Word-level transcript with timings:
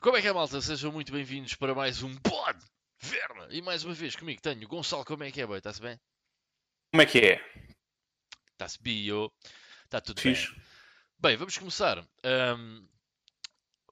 Como 0.00 0.16
é 0.16 0.22
que 0.22 0.28
é, 0.28 0.32
malta? 0.32 0.60
Sejam 0.60 0.90
muito 0.92 1.12
bem-vindos 1.12 1.54
para 1.54 1.74
mais 1.74 2.02
um 2.02 2.14
Pod 2.16 2.58
Verna. 3.00 3.48
E 3.50 3.60
mais 3.60 3.84
uma 3.84 3.92
vez 3.92 4.16
comigo 4.16 4.40
tenho 4.40 4.66
Gonçalo. 4.66 5.04
Como 5.04 5.22
é 5.24 5.30
que 5.30 5.40
é, 5.40 5.46
boy? 5.46 5.58
Está-se 5.58 5.80
bem? 5.80 6.00
Como 6.92 7.02
é 7.02 7.06
que 7.06 7.18
é? 7.18 7.40
Está-se 8.52 8.82
bio. 8.82 9.32
Está 9.84 10.00
tudo 10.00 10.20
Fixe. 10.20 10.50
bem. 10.52 10.62
Bem, 11.18 11.36
vamos 11.36 11.58
começar. 11.58 11.98
Ahm, 12.24 12.86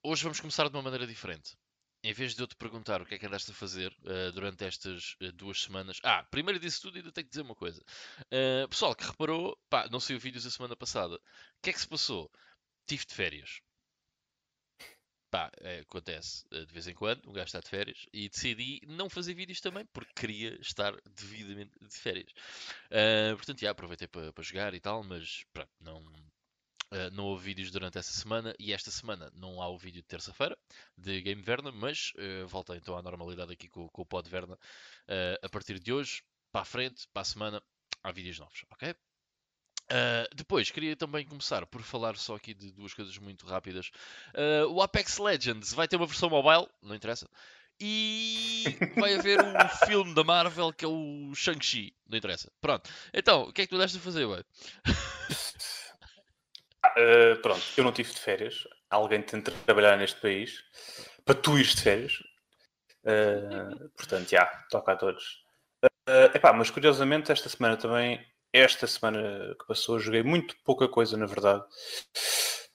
hoje 0.02 0.22
vamos 0.22 0.40
começar 0.40 0.68
de 0.68 0.76
uma 0.76 0.82
maneira 0.82 1.06
diferente. 1.06 1.56
Em 2.04 2.12
vez 2.12 2.34
de 2.34 2.42
eu 2.42 2.46
te 2.46 2.54
perguntar 2.54 3.00
o 3.00 3.06
que 3.06 3.14
é 3.14 3.18
que 3.18 3.24
andaste 3.24 3.50
a 3.50 3.54
fazer 3.54 3.90
ah, 4.04 4.30
durante 4.30 4.62
estas 4.62 5.16
ah, 5.22 5.30
duas 5.32 5.62
semanas. 5.62 5.98
Ah, 6.02 6.22
primeiro 6.30 6.60
disso 6.60 6.82
tudo, 6.82 6.98
ainda 6.98 7.10
tenho 7.10 7.24
que 7.24 7.30
dizer 7.30 7.40
uma 7.40 7.54
coisa. 7.54 7.82
Ah, 8.30 8.68
pessoal 8.68 8.94
que 8.94 9.06
reparou, 9.06 9.58
pá, 9.70 9.88
não 9.90 9.98
saiu 9.98 10.20
vídeos 10.20 10.44
a 10.44 10.50
semana 10.50 10.76
passada. 10.76 11.14
O 11.16 11.20
que 11.62 11.70
é 11.70 11.72
que 11.72 11.80
se 11.80 11.88
passou? 11.88 12.30
Tive 12.86 13.06
de 13.06 13.14
férias. 13.14 13.62
Pá, 15.30 15.50
é, 15.62 15.80
acontece 15.80 16.44
de 16.50 16.72
vez 16.72 16.86
em 16.86 16.94
quando, 16.94 17.26
um 17.26 17.32
gajo 17.32 17.46
está 17.46 17.60
de 17.60 17.68
férias 17.70 18.06
e 18.12 18.28
decidi 18.28 18.80
não 18.86 19.08
fazer 19.08 19.32
vídeos 19.34 19.60
também 19.60 19.86
porque 19.86 20.12
queria 20.14 20.60
estar 20.60 20.94
devidamente 21.06 21.72
de 21.80 21.96
férias. 21.96 22.32
Portanto, 23.36 23.60
já 23.60 23.70
aproveitei 23.70 24.06
para 24.06 24.42
jogar 24.42 24.74
e 24.74 24.80
tal, 24.80 25.02
mas 25.02 25.44
pronto, 25.52 25.72
não, 25.80 26.04
ah, 26.94 27.10
não 27.10 27.24
houve 27.24 27.44
vídeos 27.44 27.72
durante 27.72 27.98
essa 27.98 28.12
semana 28.12 28.54
e 28.56 28.72
esta 28.72 28.88
semana 28.88 29.28
não 29.34 29.60
há 29.60 29.68
o 29.68 29.76
vídeo 29.76 30.00
de 30.00 30.06
terça-feira 30.06 30.56
de 30.96 31.20
Game 31.20 31.42
Verna, 31.42 31.72
mas 31.72 32.12
ah, 32.16 32.46
volta 32.46 32.76
então 32.76 32.96
à 32.96 33.02
normalidade 33.02 33.52
aqui 33.52 33.68
com, 33.68 33.88
com 33.88 34.02
o 34.02 34.06
Pod 34.06 34.30
Verna 34.30 34.56
ah, 35.08 35.38
a 35.42 35.48
partir 35.48 35.80
de 35.80 35.92
hoje, 35.92 36.22
para 36.52 36.62
a 36.62 36.64
frente, 36.64 37.08
para 37.12 37.22
a 37.22 37.24
semana, 37.24 37.62
há 38.02 38.12
vídeos 38.12 38.38
novos, 38.38 38.64
ok? 38.70 38.94
Uh, 39.84 40.34
depois, 40.34 40.70
queria 40.70 40.96
também 40.96 41.26
começar 41.26 41.66
por 41.66 41.82
falar 41.82 42.16
só 42.16 42.36
aqui 42.36 42.54
de 42.54 42.72
duas 42.72 42.94
coisas 42.94 43.18
muito 43.18 43.44
rápidas. 43.46 43.90
Uh, 44.34 44.66
o 44.70 44.80
Apex 44.80 45.18
Legends 45.18 45.74
vai 45.74 45.86
ter 45.86 45.96
uma 45.96 46.06
versão 46.06 46.30
mobile, 46.30 46.66
não 46.82 46.94
interessa. 46.94 47.28
E 47.78 48.64
vai 48.96 49.14
haver 49.14 49.40
um 49.42 49.86
filme 49.86 50.14
da 50.14 50.24
Marvel 50.24 50.72
que 50.72 50.86
é 50.86 50.88
o 50.88 51.34
Shang-Chi, 51.34 51.94
não 52.08 52.16
interessa. 52.16 52.50
Pronto. 52.62 52.88
Então, 53.12 53.42
o 53.42 53.52
que 53.52 53.62
é 53.62 53.66
que 53.66 53.70
tu 53.70 53.78
deste 53.78 53.98
a 53.98 54.00
fazer, 54.00 54.24
ué? 54.24 54.42
Uh, 56.92 57.40
pronto, 57.40 57.62
eu 57.76 57.84
não 57.84 57.92
tive 57.92 58.12
de 58.12 58.20
férias. 58.20 58.66
Alguém 58.90 59.22
tem 59.22 59.40
de 59.40 59.50
trabalhar 59.50 59.96
neste 59.96 60.20
país 60.20 60.62
para 61.24 61.34
tu 61.34 61.58
ires 61.58 61.74
de 61.74 61.82
férias. 61.82 62.12
Uh, 63.04 63.88
portanto, 63.96 64.28
já, 64.28 64.46
toca 64.70 64.92
a 64.92 64.96
todos. 64.96 65.44
Uh, 66.08 66.34
epá, 66.34 66.52
mas 66.52 66.70
curiosamente, 66.70 67.32
esta 67.32 67.48
semana 67.48 67.76
também, 67.76 68.24
esta 68.52 68.86
semana 68.86 69.54
que 69.58 69.66
passou, 69.66 69.98
joguei 69.98 70.22
muito 70.22 70.54
pouca 70.64 70.88
coisa, 70.88 71.16
na 71.16 71.26
verdade. 71.26 71.64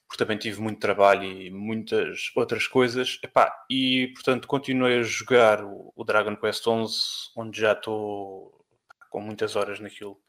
Porque 0.08 0.24
também 0.24 0.38
tive 0.38 0.60
muito 0.60 0.80
trabalho 0.80 1.24
e 1.24 1.50
muitas 1.52 2.32
outras 2.36 2.68
coisas. 2.68 3.20
Epá, 3.24 3.54
e, 3.70 4.12
portanto, 4.14 4.48
continuei 4.48 5.00
a 5.00 5.04
jogar 5.04 5.64
o, 5.64 5.94
o 5.96 6.04
Dragon 6.04 6.36
Quest 6.36 6.64
XI, 6.64 7.32
onde 7.38 7.60
já 7.60 7.74
estou 7.74 8.66
com 9.10 9.22
muitas 9.22 9.56
horas 9.56 9.80
naquilo. 9.80 10.20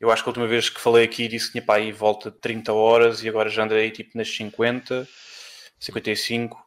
Eu 0.00 0.10
acho 0.10 0.22
que 0.22 0.28
a 0.28 0.30
última 0.30 0.46
vez 0.46 0.68
que 0.68 0.80
falei 0.80 1.04
aqui 1.04 1.28
disse 1.28 1.46
que 1.46 1.52
tinha 1.52 1.64
para 1.64 1.80
aí 1.80 1.92
volta 1.92 2.30
de 2.30 2.38
30 2.38 2.72
horas 2.72 3.22
e 3.22 3.28
agora 3.28 3.48
já 3.48 3.64
andei 3.64 3.90
tipo 3.90 4.16
nas 4.16 4.28
50, 4.28 5.06
55. 5.78 6.64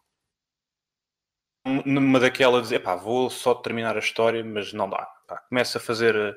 Numa 1.85 2.19
daquela 2.19 2.61
de 2.61 2.73
epá, 2.75 2.95
vou 2.95 3.29
só 3.29 3.53
terminar 3.53 3.95
a 3.95 3.99
história, 3.99 4.43
mas 4.43 4.73
não 4.73 4.89
dá. 4.89 5.05
Pá, 5.27 5.37
começo 5.49 5.77
a 5.77 5.81
fazer 5.81 6.15
eh, 6.15 6.33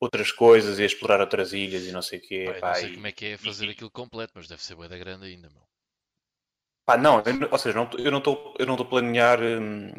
outras 0.00 0.32
coisas 0.32 0.78
e 0.78 0.82
a 0.82 0.86
explorar 0.86 1.20
outras 1.20 1.52
ilhas 1.52 1.84
e 1.84 1.92
não 1.92 2.00
sei 2.00 2.18
o 2.18 2.22
quê. 2.22 2.44
Pá, 2.46 2.54
eu 2.54 2.60
pá, 2.60 2.68
não 2.68 2.74
sei 2.76 2.88
e- 2.90 2.94
como 2.94 3.06
é 3.06 3.12
que 3.12 3.26
é 3.26 3.36
fazer 3.36 3.66
e- 3.66 3.70
aquilo 3.70 3.90
completo, 3.90 4.32
mas 4.36 4.48
deve 4.48 4.62
ser 4.62 4.74
bué 4.74 4.88
da 4.88 4.96
grande 4.96 5.26
ainda, 5.26 5.50
meu. 5.50 5.62
Pá, 6.86 6.96
não, 6.96 7.18
eu 7.20 7.48
ou 7.50 7.58
seja, 7.58 7.76
não 7.76 7.86
tô- 7.86 7.98
eu 7.98 8.10
não 8.10 8.18
estou 8.18 8.54
eu 8.58 8.66
não 8.66 8.74
estou 8.74 8.86
a 8.86 8.90
planear. 8.90 9.40
hum, 9.40 9.92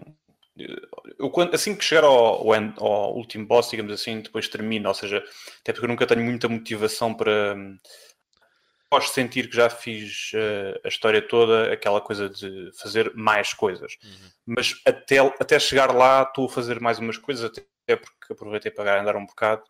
eu, 0.55 1.31
assim 1.51 1.75
que 1.75 1.83
chegar 1.83 2.03
ao, 2.03 2.53
ao 2.53 2.83
ao 2.83 3.15
último 3.15 3.45
boss, 3.45 3.69
digamos 3.69 3.91
assim, 3.91 4.21
depois 4.21 4.47
termino. 4.47 4.87
Ou 4.87 4.93
seja, 4.93 5.23
até 5.61 5.73
porque 5.73 5.85
eu 5.85 5.89
nunca 5.89 6.05
tenho 6.05 6.23
muita 6.23 6.47
motivação 6.47 7.13
para. 7.13 7.55
de 7.55 9.09
sentir 9.09 9.49
que 9.49 9.55
já 9.55 9.69
fiz 9.69 10.31
eh, 10.35 10.79
a 10.83 10.87
história 10.87 11.21
toda, 11.21 11.73
aquela 11.73 11.99
coisa 11.99 12.29
de 12.29 12.69
fazer 12.79 13.11
mais 13.15 13.51
coisas. 13.53 13.97
Uhum. 14.03 14.29
Mas 14.45 14.75
até, 14.85 15.17
até 15.17 15.59
chegar 15.59 15.91
lá, 15.93 16.21
estou 16.21 16.45
a 16.45 16.49
fazer 16.49 16.79
mais 16.79 16.99
umas 16.99 17.17
coisas, 17.17 17.45
até 17.45 17.95
porque 17.95 18.31
aproveitei 18.33 18.71
para 18.71 18.95
grindar 18.95 19.17
um 19.17 19.25
bocado. 19.25 19.63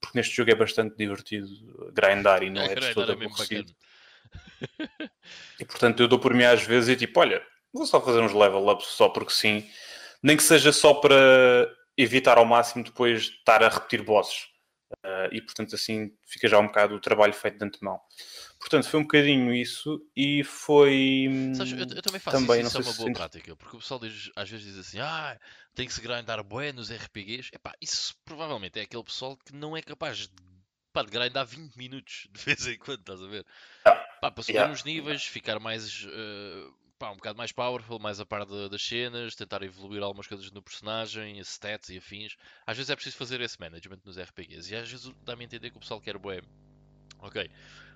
Porque 0.00 0.16
neste 0.18 0.36
jogo 0.36 0.50
é 0.50 0.54
bastante 0.54 0.96
divertido 0.96 1.48
grindar 1.92 2.42
e 2.42 2.50
não 2.50 2.62
é 2.62 2.68
de 2.68 2.74
Grindar 2.74 2.94
todo 2.94 3.10
é 3.10 3.14
aborrecido. 3.14 3.74
E 5.58 5.64
portanto 5.64 6.00
eu 6.00 6.08
dou 6.08 6.18
por 6.18 6.34
mim 6.34 6.44
às 6.44 6.62
vezes 6.62 6.90
e 6.90 6.96
tipo, 6.96 7.18
olha, 7.20 7.42
vou 7.72 7.86
só 7.86 8.00
fazer 8.00 8.20
uns 8.20 8.32
level 8.32 8.68
ups 8.68 8.86
só 8.86 9.08
porque 9.08 9.32
sim, 9.32 9.68
nem 10.22 10.36
que 10.36 10.42
seja 10.42 10.72
só 10.72 10.94
para 10.94 11.68
evitar 11.96 12.38
ao 12.38 12.44
máximo 12.44 12.84
depois 12.84 13.22
estar 13.24 13.62
a 13.62 13.68
repetir 13.68 14.02
bosses. 14.02 14.48
Ah, 15.04 15.28
e 15.32 15.40
portanto 15.40 15.74
assim 15.74 16.12
fica 16.26 16.46
já 16.48 16.58
um 16.58 16.66
bocado 16.66 16.94
o 16.94 17.00
trabalho 17.00 17.32
feito 17.32 17.58
de 17.58 17.64
antemão. 17.64 17.98
Portanto, 18.60 18.88
foi 18.88 19.00
um 19.00 19.02
bocadinho 19.04 19.52
isso 19.52 20.00
e 20.16 20.44
foi. 20.44 21.28
Sabes, 21.52 21.72
eu, 21.72 21.78
eu 21.78 22.02
também 22.02 22.20
faço 22.20 22.36
Também, 22.38 22.60
isso, 22.60 22.68
isso 22.68 22.78
é 22.78 22.80
uma 22.80 22.92
boa 22.94 23.12
prática, 23.12 23.56
porque 23.56 23.76
o 23.76 23.80
pessoal 23.80 24.00
diz- 24.00 24.30
às 24.36 24.48
vezes 24.48 24.66
diz 24.66 24.78
assim, 24.78 25.00
ah, 25.00 25.38
tem 25.74 25.86
que 25.86 25.92
se 25.92 26.00
grindar 26.00 26.42
bué 26.44 26.72
nos 26.72 26.90
RPGs. 26.90 27.50
Epá, 27.52 27.74
isso 27.80 28.14
provavelmente 28.24 28.78
é 28.78 28.82
aquele 28.82 29.04
pessoal 29.04 29.36
que 29.36 29.54
não 29.54 29.76
é 29.76 29.82
capaz 29.82 30.18
de, 30.28 30.34
pá, 30.92 31.02
de 31.02 31.10
grindar 31.10 31.44
20 31.46 31.76
minutos 31.76 32.28
de 32.32 32.40
vez 32.44 32.66
em 32.66 32.78
quando, 32.78 33.00
estás 33.00 33.22
a 33.22 33.26
ver? 33.26 33.44
Ah, 33.84 34.04
Pá, 34.20 34.30
para 34.30 34.44
subir 34.44 34.54
yeah, 34.54 34.72
uns 34.72 34.84
níveis, 34.84 35.24
ficar 35.24 35.58
mais, 35.60 36.06
eh, 36.08 36.68
pá, 37.02 37.10
um 37.10 37.16
bocado 37.16 37.36
mais 37.36 37.50
powerful, 37.50 37.98
mais 37.98 38.20
a 38.20 38.24
par 38.24 38.46
de- 38.46 38.68
das 38.68 38.80
cenas, 38.80 39.34
tentar 39.34 39.60
evoluir 39.64 40.00
algumas 40.04 40.28
coisas 40.28 40.48
no 40.52 40.62
personagem, 40.62 41.36
stats 41.40 41.88
e 41.88 41.98
afins. 41.98 42.36
Às 42.64 42.76
vezes 42.76 42.90
é 42.90 42.94
preciso 42.94 43.16
fazer 43.16 43.40
esse 43.40 43.58
management 43.58 43.98
nos 44.04 44.16
RPGs 44.16 44.72
e 44.72 44.76
às 44.76 44.88
vezes 44.88 45.12
dá-me 45.24 45.42
a 45.42 45.44
entender 45.44 45.70
que 45.72 45.76
o 45.76 45.80
pessoal 45.80 46.00
quer 46.00 46.16
bué. 46.16 46.40
Ok, 47.18 47.50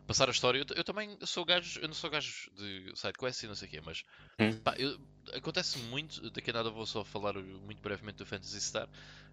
passar 0.09 0.27
a 0.29 0.33
história. 0.33 0.59
Eu, 0.59 0.67
eu 0.75 0.83
também 0.83 1.17
sou 1.25 1.45
gajo, 1.45 1.79
eu 1.79 1.87
não 1.87 1.95
sou 1.95 2.11
gajo 2.11 2.51
de 2.57 2.93
sidequests 2.97 3.45
e 3.45 3.47
não 3.47 3.55
sei 3.55 3.69
o 3.69 3.71
quê, 3.71 3.81
mas 3.81 4.03
Hum. 4.41 4.59
pá, 4.65 4.75
eu- 4.77 4.99
acontece 5.35 5.79
muito. 5.79 6.29
Daqui 6.33 6.51
a 6.51 6.55
nada 6.55 6.71
vou 6.71 6.85
só 6.85 7.05
falar 7.05 7.35
muito 7.35 7.81
brevemente 7.81 8.19
do 8.19 8.27
Fantasy 8.27 8.61
Star. 8.61 8.89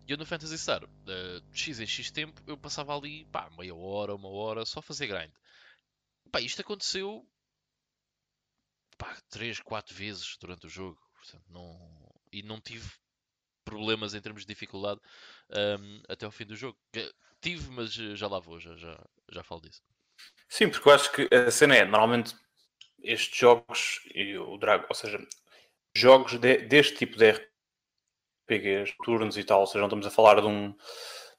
E 0.08 0.12
eu 0.12 0.18
no 0.20 0.26
Fantasy 0.26 0.58
Star, 0.60 0.82
de 1.04 1.42
X 1.52 1.80
em 1.80 1.88
X 1.88 2.12
tempo, 2.12 2.40
eu 2.46 2.56
passava 2.56 2.96
ali 2.96 3.26
pá, 3.32 3.50
meia 3.58 3.74
hora, 3.74 4.14
uma 4.14 4.30
hora, 4.30 4.68
só 4.68 4.82
a 4.82 4.84
fazer 4.84 5.08
grind. 5.08 5.32
Pá, 6.32 6.42
isto 6.42 6.62
aconteceu 6.62 7.28
pá, 8.96 9.16
3, 9.30 9.60
4 9.60 9.96
vezes 9.96 10.38
durante 10.40 10.66
o 10.68 10.70
jogo. 10.70 11.00
Portanto, 11.16 11.46
não... 11.50 11.80
E 12.32 12.42
não 12.44 12.60
tive 12.60 12.90
problemas 13.66 14.14
em 14.16 14.22
termos 14.22 14.44
de 14.44 14.54
dificuldade 14.54 15.02
ahm, 15.52 16.02
até 16.10 16.26
ao 16.26 16.32
fim 16.32 16.46
do 16.46 16.56
jogo. 16.56 16.78
Que- 16.92 17.14
Tive, 17.42 17.70
mas 17.72 17.98
eh, 18.00 18.16
já 18.16 18.28
lá 18.28 18.40
vou, 18.40 18.60
já, 18.60 18.76
já, 18.78 18.98
já 19.32 19.44
falo 19.44 19.62
disso. 19.62 19.84
Sim, 20.48 20.70
porque 20.70 20.88
eu 20.88 20.94
acho 20.94 21.12
que 21.12 21.28
a 21.34 21.50
cena 21.52 21.76
é, 21.76 21.84
normalmente, 21.86 22.36
estes 23.04 23.38
jogos, 23.38 24.02
e 24.14 24.38
o 24.38 24.58
Drago, 24.58 24.86
ou 24.90 24.96
seja, 24.96 25.20
jogos 25.96 26.40
de- 26.40 26.60
deste 26.60 26.98
tipo 26.98 27.18
de 27.18 27.26
RPGs, 27.28 28.94
turnos 29.04 29.38
e 29.38 29.44
tal, 29.44 29.62
ou 29.62 29.68
seja, 29.68 29.80
não 29.80 29.88
estamos 29.88 30.06
a 30.08 30.12
falar 30.12 30.42
de 30.42 30.48
um, 30.48 30.76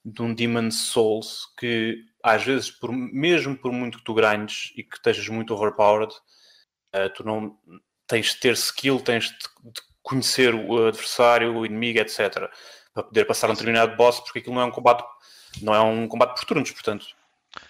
de 0.05 0.23
um 0.23 0.35
Demon's 0.35 0.81
Souls 0.81 1.47
que, 1.59 1.99
às 2.23 2.45
vezes, 2.45 2.71
por, 2.71 2.93
mesmo 2.93 3.57
por 3.59 3.73
muito 3.73 3.99
que 3.99 4.05
tu 4.05 4.15
grindes 4.15 4.73
e 4.77 4.83
que 4.85 4.97
estejas 4.97 5.29
muito 5.29 5.55
overpowered, 5.55 6.15
eh, 6.95 7.09
tu 7.09 7.25
não 7.25 7.59
tens 8.07 8.35
de 8.35 8.41
ter 8.41 8.53
skill, 8.53 9.01
tens 9.01 9.25
de, 9.31 9.37
de 9.73 9.83
conhecer 10.03 10.55
o 10.55 10.87
adversário, 10.87 11.57
o 11.57 11.67
inimigo, 11.67 11.99
etc. 11.99 12.49
Para 12.93 13.03
poder 13.03 13.25
passar 13.25 13.51
um 13.51 13.55
determinado 13.55 13.97
boss, 13.97 14.21
porque 14.21 14.39
aquilo 14.39 14.55
não 14.55 14.63
é 14.63 14.65
um 14.65 14.71
combate, 14.71 15.05
não 15.61 15.75
é 15.75 15.81
um 15.81 16.07
combate 16.07 16.39
por 16.39 16.45
turnos, 16.45 16.71
portanto. 16.71 17.07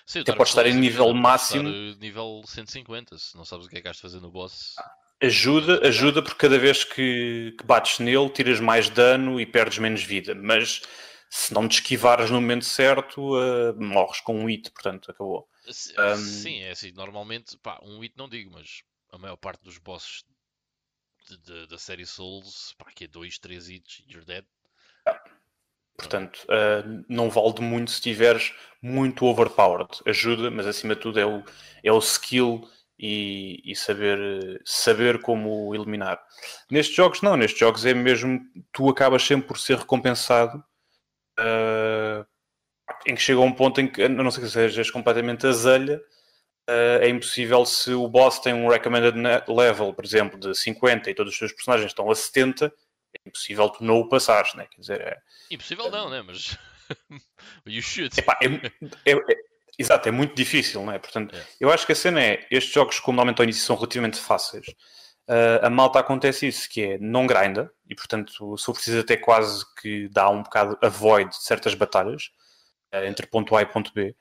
Sim, 0.06 0.20
Até 0.20 0.32
Dark 0.32 0.38
pode 0.38 0.50
estar 0.50 0.66
em 0.66 0.74
nível 0.74 1.12
máximo. 1.14 1.68
nível 1.98 2.42
150, 2.46 3.16
se 3.18 3.36
não 3.36 3.44
sabes 3.44 3.66
o 3.66 3.68
que 3.68 3.78
é 3.78 3.80
que 3.80 3.88
has 3.88 3.96
de 3.96 4.02
fazer 4.02 4.20
no 4.20 4.30
boss. 4.30 4.74
Ajuda, 5.22 5.86
ajuda 5.86 6.22
porque 6.22 6.38
cada 6.38 6.58
vez 6.58 6.84
que, 6.84 7.54
que 7.58 7.64
bates 7.64 7.98
nele 7.98 8.28
tiras 8.28 8.60
mais 8.60 8.90
dano 8.90 9.40
e 9.40 9.46
perdes 9.46 9.78
menos 9.78 10.02
vida, 10.02 10.34
mas 10.34 10.82
se 11.30 11.54
não 11.54 11.66
te 11.66 11.80
esquivares 11.80 12.30
no 12.30 12.40
momento 12.40 12.64
certo, 12.64 13.38
eh, 13.40 13.72
morres 13.72 14.20
com 14.20 14.38
um 14.38 14.46
hit, 14.46 14.70
portanto, 14.70 15.10
acabou. 15.10 15.48
Sim, 16.16 16.62
é 16.62 16.70
assim, 16.72 16.92
normalmente, 16.92 17.56
pá, 17.58 17.78
um 17.82 18.00
hit 18.00 18.14
não 18.16 18.28
digo, 18.28 18.50
mas 18.52 18.82
a 19.14 19.18
maior 19.18 19.36
parte 19.36 19.62
dos 19.62 19.78
bosses 19.78 20.24
de- 21.28 21.38
de- 21.38 21.66
da 21.68 21.78
série 21.78 22.04
Souls, 22.06 22.74
pá, 22.78 22.86
que 22.94 23.04
é 23.04 23.08
2, 23.08 23.38
3 23.38 23.68
hits 23.68 24.02
e 24.06 24.12
you're 24.12 24.26
dead. 24.26 24.44
Portanto, 25.96 26.44
eh, 26.50 26.82
não 27.08 27.30
vale 27.30 27.54
de 27.54 27.62
muito 27.62 27.90
se 27.90 27.96
estiveres 27.98 28.52
muito 28.82 29.24
overpowered. 29.26 30.00
Ajuda, 30.06 30.50
mas 30.50 30.66
acima 30.66 30.94
de 30.94 31.00
tudo 31.00 31.20
é 31.20 31.24
o, 31.24 31.42
é 31.84 31.92
o 31.92 31.98
skill 31.98 32.68
e, 32.98 33.62
e 33.64 33.76
saber, 33.76 34.60
saber 34.64 35.20
como 35.22 35.72
eliminar. 35.74 36.20
Nestes 36.68 36.96
jogos, 36.96 37.22
não. 37.22 37.36
Nestes 37.36 37.60
jogos 37.60 37.86
é 37.86 37.94
mesmo. 37.94 38.40
Tu 38.72 38.88
acabas 38.88 39.22
sempre 39.22 39.46
por 39.46 39.58
ser 39.58 39.78
recompensado. 39.78 40.62
eh, 41.38 42.24
em 43.06 43.14
que 43.14 43.20
chega 43.22 43.40
a 43.40 43.42
um 43.44 43.52
ponto 43.52 43.80
em 43.80 43.88
que, 43.90 44.02
a 44.02 44.08
não 44.08 44.30
ser 44.30 44.40
que 44.42 44.48
sejas 44.48 44.90
completamente 44.90 45.46
azelha, 45.46 46.02
uh, 46.68 47.02
é 47.02 47.08
impossível 47.08 47.64
se 47.64 47.92
o 47.92 48.08
boss 48.08 48.38
tem 48.38 48.54
um 48.54 48.68
recommended 48.68 49.16
level, 49.48 49.92
por 49.92 50.04
exemplo, 50.04 50.38
de 50.38 50.54
50 50.54 51.10
e 51.10 51.14
todos 51.14 51.32
os 51.32 51.38
seus 51.38 51.52
personagens 51.52 51.90
estão 51.90 52.10
a 52.10 52.14
70, 52.14 52.66
é 52.66 53.28
impossível 53.28 53.68
tu 53.70 53.84
não 53.84 54.00
o 54.00 54.08
passares, 54.08 54.54
né? 54.54 54.66
Quer 54.70 54.80
dizer, 54.80 55.00
é... 55.00 55.18
Impossível 55.50 55.90
não, 55.90 56.10
né? 56.10 56.22
Mas 56.22 56.58
you 57.66 57.82
should. 57.82 58.18
Epá, 58.18 58.38
é, 58.42 58.46
é, 59.10 59.12
é, 59.12 59.36
exato, 59.78 60.08
é 60.08 60.12
muito 60.12 60.34
difícil, 60.34 60.84
não 60.84 60.92
é? 60.92 60.98
Portanto, 60.98 61.34
é. 61.36 61.44
eu 61.60 61.70
acho 61.70 61.86
que 61.86 61.92
a 61.92 61.96
cena 61.96 62.22
é, 62.22 62.46
estes 62.50 62.72
jogos, 62.72 62.98
como 63.00 63.16
normalmente 63.16 63.40
ao 63.40 63.44
início 63.44 63.62
são 63.62 63.76
relativamente 63.76 64.18
fáceis, 64.18 64.66
uh, 65.28 65.64
a 65.64 65.70
malta 65.70 65.98
acontece 65.98 66.46
isso, 66.46 66.68
que 66.68 66.82
é, 66.82 66.98
não 66.98 67.26
grinda, 67.26 67.70
e 67.88 67.94
portanto, 67.94 68.56
se 68.56 68.64
for 68.64 68.72
preciso 68.72 69.00
até 69.00 69.16
quase 69.16 69.64
que 69.80 70.08
dá 70.08 70.28
um 70.30 70.42
bocado 70.42 70.78
avoid 70.82 71.30
de 71.30 71.42
certas 71.42 71.74
batalhas, 71.74 72.30
uh, 72.94 73.04
entre 73.04 73.26
ponto 73.26 73.54
A 73.56 73.62
e 73.62 73.66
ponto 73.66 73.92
B, 73.94 74.14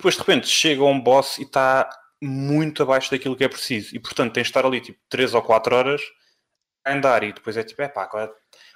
depois 0.00 0.14
de 0.14 0.20
repente 0.20 0.48
chega 0.48 0.82
um 0.82 0.98
boss 0.98 1.36
e 1.38 1.42
está 1.42 1.88
muito 2.22 2.82
abaixo 2.82 3.10
daquilo 3.10 3.36
que 3.36 3.44
é 3.44 3.48
preciso. 3.48 3.94
E 3.94 4.00
portanto 4.00 4.32
tens 4.32 4.44
de 4.44 4.50
estar 4.50 4.64
ali 4.64 4.80
tipo 4.80 4.98
3 5.10 5.34
ou 5.34 5.42
4 5.42 5.76
horas 5.76 6.00
a 6.84 6.94
andar 6.94 7.22
e 7.22 7.32
depois 7.32 7.56
é 7.56 7.62
tipo, 7.62 7.82
é 7.82 7.88
pá, 7.88 8.08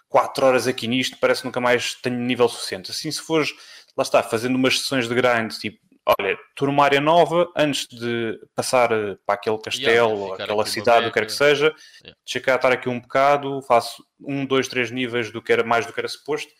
4 0.09 0.47
horas 0.47 0.69
aqui 0.69 0.87
nisto, 0.87 1.17
parece 1.19 1.41
que 1.41 1.47
nunca 1.47 1.61
mais 1.61 1.95
tenho 1.95 2.19
nível 2.19 2.49
suficiente. 2.49 2.91
Assim, 2.91 3.11
se 3.11 3.23
fores, 3.23 3.53
lá 3.97 4.03
está, 4.03 4.23
fazendo 4.23 4.57
umas 4.57 4.79
sessões 4.79 5.09
de 5.09 5.15
grind, 5.15 5.51
tipo, 5.53 5.79
olha, 6.07 6.39
estou 6.51 6.69
numa 6.69 6.85
área 6.85 7.01
nova, 7.01 7.51
antes 7.57 7.87
de 7.89 8.39
passar 8.55 8.93
eh, 8.93 9.17
para 9.25 9.37
aquele 9.37 9.59
castelo, 9.59 10.11
yeah, 10.11 10.25
ou 10.25 10.35
aquela 10.35 10.67
cidade, 10.67 11.07
o 11.07 11.09
que 11.09 11.15
quer 11.15 11.27
que 11.27 11.33
seja, 11.33 11.75
yeah. 12.03 12.19
deixa 12.25 12.41
cá 12.41 12.57
estar 12.57 12.73
aqui 12.73 12.91
um 12.91 13.01
bocado, 13.01 13.63
faço 13.63 14.05
um, 14.21 14.45
dois, 14.45 14.69
três 14.69 14.91
níveis 14.91 15.33
do 15.33 15.41
que 15.41 15.53
era 15.53 15.65
mais 15.65 15.87
do 15.87 15.93
que 15.95 16.01
era 16.01 16.09
suposto 16.09 16.53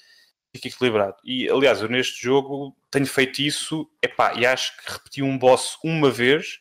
fica 0.55 0.69
equilibrado. 0.69 1.17
E 1.25 1.49
aliás, 1.49 1.83
eu 1.83 1.89
neste 1.89 2.23
jogo 2.23 2.77
tenho 2.91 3.07
feito 3.07 3.41
isso, 3.41 3.91
epá, 4.01 4.35
e 4.35 4.47
acho 4.47 4.77
que 4.77 4.93
repeti 4.93 5.23
um 5.23 5.37
boss 5.37 5.77
uma 5.83 6.11
vez 6.11 6.61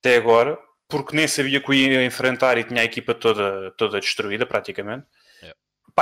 até 0.00 0.16
agora, 0.16 0.58
porque 0.88 1.14
nem 1.14 1.28
sabia 1.28 1.60
que 1.60 1.70
o 1.70 1.74
ia 1.74 2.04
enfrentar 2.04 2.56
e 2.56 2.64
tinha 2.64 2.80
a 2.80 2.84
equipa 2.84 3.14
toda, 3.14 3.70
toda 3.72 4.00
destruída 4.00 4.46
praticamente. 4.46 5.06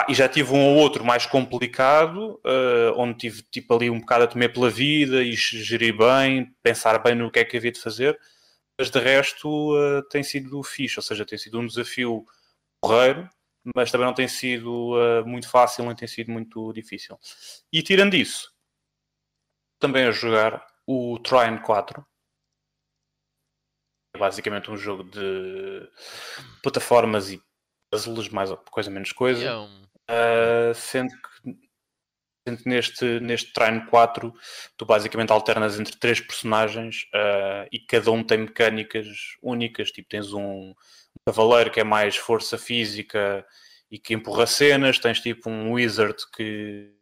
e 0.08 0.14
já 0.14 0.28
tive 0.28 0.52
um 0.52 0.64
ou 0.66 0.76
outro 0.76 1.04
mais 1.04 1.26
complicado, 1.26 2.40
uh, 2.44 2.93
onde 2.96 3.19
tive 3.19 3.43
tipo 3.50 3.75
ali 3.75 3.90
um 3.90 3.98
bocado 3.98 4.25
a 4.25 4.26
temer 4.26 4.52
pela 4.52 4.70
vida 4.70 5.22
e 5.22 5.32
gerir 5.32 5.96
bem, 5.96 6.54
pensar 6.62 6.98
bem 6.98 7.14
no 7.14 7.31
que 7.31 7.40
é 7.40 7.44
que 7.44 7.56
havia 7.56 7.72
de 7.72 7.81
fazer. 7.81 8.19
Mas 8.78 8.90
de 8.90 9.00
resto 9.00 9.48
uh, 9.48 10.02
tem 10.10 10.22
sido 10.22 10.62
fixe, 10.62 10.98
ou 10.98 11.02
seja, 11.02 11.25
tem 11.25 11.38
sido 11.38 11.58
um 11.58 11.66
desafio 11.66 12.26
porreiro 12.81 13.28
mas 13.74 13.90
também 13.90 14.06
não 14.06 14.14
tem 14.14 14.28
sido 14.28 14.94
uh, 14.94 15.26
muito 15.26 15.48
fácil, 15.48 15.84
nem 15.84 15.94
tem 15.94 16.08
sido 16.08 16.30
muito 16.30 16.72
difícil. 16.72 17.18
E 17.72 17.82
tirando 17.82 18.14
isso, 18.14 18.52
também 19.78 20.04
a 20.04 20.10
jogar 20.10 20.64
o 20.86 21.18
Trine 21.18 21.60
4. 21.60 22.06
É 24.14 24.18
basicamente 24.18 24.70
um 24.70 24.76
jogo 24.76 25.04
de 25.04 25.88
plataformas 26.62 27.30
e 27.30 27.42
puzzles, 27.90 28.28
mais 28.28 28.50
coisa 28.70 28.90
menos 28.90 29.12
coisa. 29.12 29.42
Uh, 30.08 30.74
sendo 30.74 31.10
que 31.10 31.66
sendo 32.46 32.62
que 32.62 32.69
neste, 32.69 33.20
neste 33.20 33.52
Trine 33.52 33.84
4 33.86 34.32
tu 34.76 34.86
basicamente 34.86 35.32
alternas 35.32 35.80
entre 35.80 35.96
três 35.98 36.20
personagens 36.20 37.02
uh, 37.12 37.69
e 37.72 37.80
cada 37.80 38.10
um 38.12 38.22
tem 38.22 38.38
mecânicas 38.38 39.08
únicas, 39.42 39.90
tipo 39.90 40.08
tens 40.08 40.32
um, 40.32 40.72
cavaleiro 41.26 41.73
que 41.73 41.81
é 41.81 41.84
mais 41.84 42.17
força 42.17 42.56
física 42.56 43.44
e 43.90 43.99
que 43.99 44.14
empurra 44.14 44.46
cenas, 44.46 44.99
tens 44.99 45.20
tipo 45.20 45.50
um 45.50 45.73
wizard 45.73 46.17
que 46.34 46.93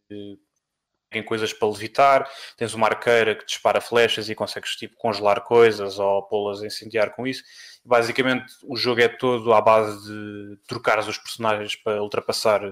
tem 1.10 1.22
coisas 1.22 1.52
para 1.52 1.68
levitar, 1.68 2.28
tens 2.56 2.74
uma 2.74 2.88
arqueira 2.88 3.36
que 3.36 3.44
dispara 3.44 3.80
flechas 3.80 4.28
e 4.28 4.34
consegues 4.34 4.70
tipo 4.70 4.96
congelar 4.96 5.42
coisas 5.42 5.98
ou 5.98 6.22
pô-las 6.24 6.62
a 6.62 6.66
incendiar 6.66 7.14
com 7.14 7.26
isso. 7.26 7.44
Basicamente 7.84 8.52
o 8.64 8.76
jogo 8.76 9.00
é 9.00 9.08
todo 9.08 9.52
à 9.52 9.60
base 9.60 10.08
de 10.08 10.56
trocar 10.66 10.98
os 10.98 11.18
personagens 11.18 11.76
para 11.76 12.02
ultrapassar 12.02 12.64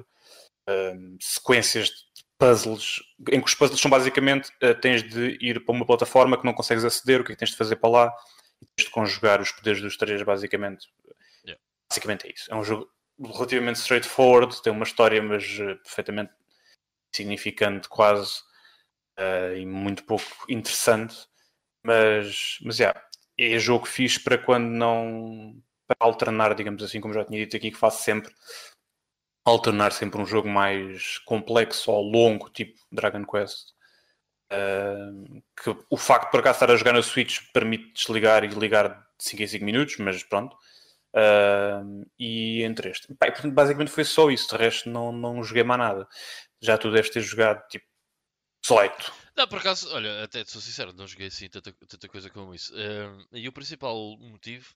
um, 0.69 1.16
sequências 1.20 1.88
de 1.88 2.25
puzzles, 2.38 3.00
em 3.31 3.40
que 3.40 3.46
os 3.46 3.55
puzzles 3.55 3.81
são 3.81 3.90
basicamente 3.90 4.50
uh, 4.62 4.75
tens 4.81 5.02
de 5.02 5.38
ir 5.40 5.64
para 5.64 5.75
uma 5.75 5.87
plataforma 5.87 6.37
que 6.37 6.44
não 6.44 6.52
consegues 6.52 6.84
aceder, 6.84 7.20
o 7.20 7.25
que 7.25 7.32
é 7.32 7.34
que 7.34 7.38
tens 7.38 7.50
de 7.50 7.56
fazer 7.56 7.76
para 7.76 7.90
lá 7.90 8.12
e 8.60 8.66
tens 8.75 8.87
de 8.87 8.90
conjugar 8.90 9.40
os 9.40 9.52
poderes 9.52 9.81
dos 9.81 9.96
três 9.96 10.20
basicamente 10.22 10.88
Basicamente 11.92 12.26
é 12.26 12.32
isso. 12.32 12.50
É 12.50 12.56
um 12.56 12.64
jogo 12.64 12.88
relativamente 13.22 13.76
straightforward, 13.76 14.62
tem 14.62 14.72
uma 14.72 14.84
história, 14.84 15.22
mas 15.22 15.44
uh, 15.58 15.76
perfeitamente 15.82 16.32
significante, 17.14 17.86
quase, 17.86 18.40
uh, 19.18 19.54
e 19.54 19.66
muito 19.66 20.04
pouco 20.04 20.24
interessante. 20.48 21.14
Mas, 21.84 22.58
mas 22.62 22.78
yeah, 22.78 22.98
é 23.38 23.58
jogo 23.58 23.84
fixe 23.84 24.18
para 24.18 24.38
quando 24.38 24.68
não. 24.70 25.54
para 25.86 25.98
alternar, 26.00 26.54
digamos 26.54 26.82
assim, 26.82 26.98
como 26.98 27.12
já 27.12 27.26
tinha 27.26 27.40
dito 27.40 27.56
aqui, 27.56 27.70
que 27.70 27.76
faço 27.76 28.02
sempre. 28.02 28.32
Alternar 29.44 29.92
sempre 29.92 30.18
um 30.18 30.24
jogo 30.24 30.48
mais 30.48 31.18
complexo 31.18 31.90
ou 31.90 32.02
longo, 32.02 32.48
tipo 32.48 32.80
Dragon 32.90 33.24
Quest. 33.26 33.72
Uh, 34.50 35.42
que 35.62 35.76
o 35.90 35.96
facto 35.98 36.26
de 36.26 36.30
por 36.30 36.40
acaso 36.40 36.56
estar 36.56 36.70
a 36.70 36.76
jogar 36.76 36.92
na 36.94 37.02
Switch 37.02 37.40
permite 37.52 37.92
desligar 37.92 38.44
e 38.44 38.48
ligar 38.48 38.88
de 39.18 39.24
5 39.24 39.42
em 39.42 39.46
5 39.46 39.64
minutos, 39.64 39.96
mas 39.98 40.22
pronto. 40.22 40.56
Uh, 41.14 42.06
e 42.18 42.62
entre 42.62 42.90
este. 42.90 43.06
Portanto, 43.08 43.52
basicamente 43.52 43.90
foi 43.90 44.04
só 44.04 44.30
isso. 44.30 44.48
De 44.48 44.56
resto, 44.56 44.88
não, 44.88 45.12
não 45.12 45.42
joguei 45.42 45.62
mais 45.62 45.78
nada. 45.78 46.08
Já 46.60 46.78
tu 46.78 46.90
deves 46.90 47.10
ter 47.10 47.20
jogado 47.20 47.66
tipo 47.68 47.84
18. 48.62 49.12
Não, 49.36 49.48
por 49.48 49.58
acaso, 49.58 49.92
olha, 49.94 50.24
até 50.24 50.44
sou 50.44 50.60
sincero, 50.60 50.92
não 50.92 51.06
joguei 51.06 51.26
assim 51.28 51.48
tanta, 51.48 51.72
tanta 51.72 52.08
coisa 52.08 52.30
como 52.30 52.54
isso. 52.54 52.72
Uh, 52.74 53.26
e 53.32 53.48
o 53.48 53.52
principal 53.52 54.16
motivo 54.18 54.74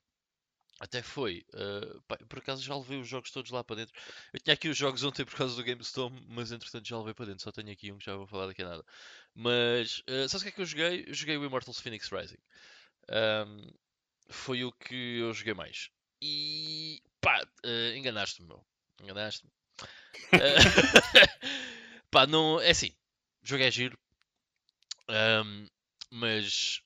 até 0.78 1.02
foi, 1.02 1.42
uh, 1.54 2.02
por 2.26 2.38
acaso 2.38 2.62
já 2.62 2.76
levei 2.76 2.98
os 3.00 3.08
jogos 3.08 3.30
todos 3.30 3.50
lá 3.50 3.64
para 3.64 3.76
dentro. 3.76 3.94
Eu 4.32 4.40
tinha 4.40 4.54
aqui 4.54 4.68
os 4.68 4.76
jogos 4.76 5.02
ontem 5.04 5.24
por 5.24 5.36
causa 5.36 5.56
do 5.56 5.64
GameStone, 5.64 6.24
mas 6.28 6.52
entretanto 6.52 6.88
já 6.88 6.98
levei 6.98 7.14
para 7.14 7.26
dentro. 7.26 7.42
Só 7.42 7.52
tenho 7.52 7.70
aqui 7.70 7.92
um 7.92 7.98
que 7.98 8.04
já 8.04 8.14
vou 8.16 8.26
falar 8.26 8.46
daqui 8.46 8.62
a 8.62 8.68
nada. 8.68 8.84
Mas, 9.34 10.00
uh, 10.08 10.28
sabes 10.28 10.40
o 10.40 10.42
que 10.42 10.48
é 10.48 10.52
que 10.52 10.60
eu 10.60 10.66
joguei? 10.66 11.04
Eu 11.06 11.14
joguei 11.14 11.36
o 11.36 11.44
Immortals 11.44 11.80
Phoenix 11.80 12.08
Rising. 12.10 12.38
Um, 13.10 13.70
foi 14.28 14.64
o 14.64 14.72
que 14.72 15.18
eu 15.18 15.32
joguei 15.32 15.54
mais. 15.54 15.90
E 16.20 17.02
pá, 17.20 17.42
uh, 17.64 17.96
enganaste-me, 17.96 18.48
meu. 18.48 18.64
Enganaste-me. 19.00 19.50
Uh, 19.80 19.86
pá, 22.10 22.26
não. 22.26 22.60
É 22.60 22.70
assim, 22.70 22.94
o 23.42 23.46
jogo 23.46 23.62
é 23.62 23.70
giro. 23.70 23.98
Um, 25.08 25.66
mas 26.10 26.82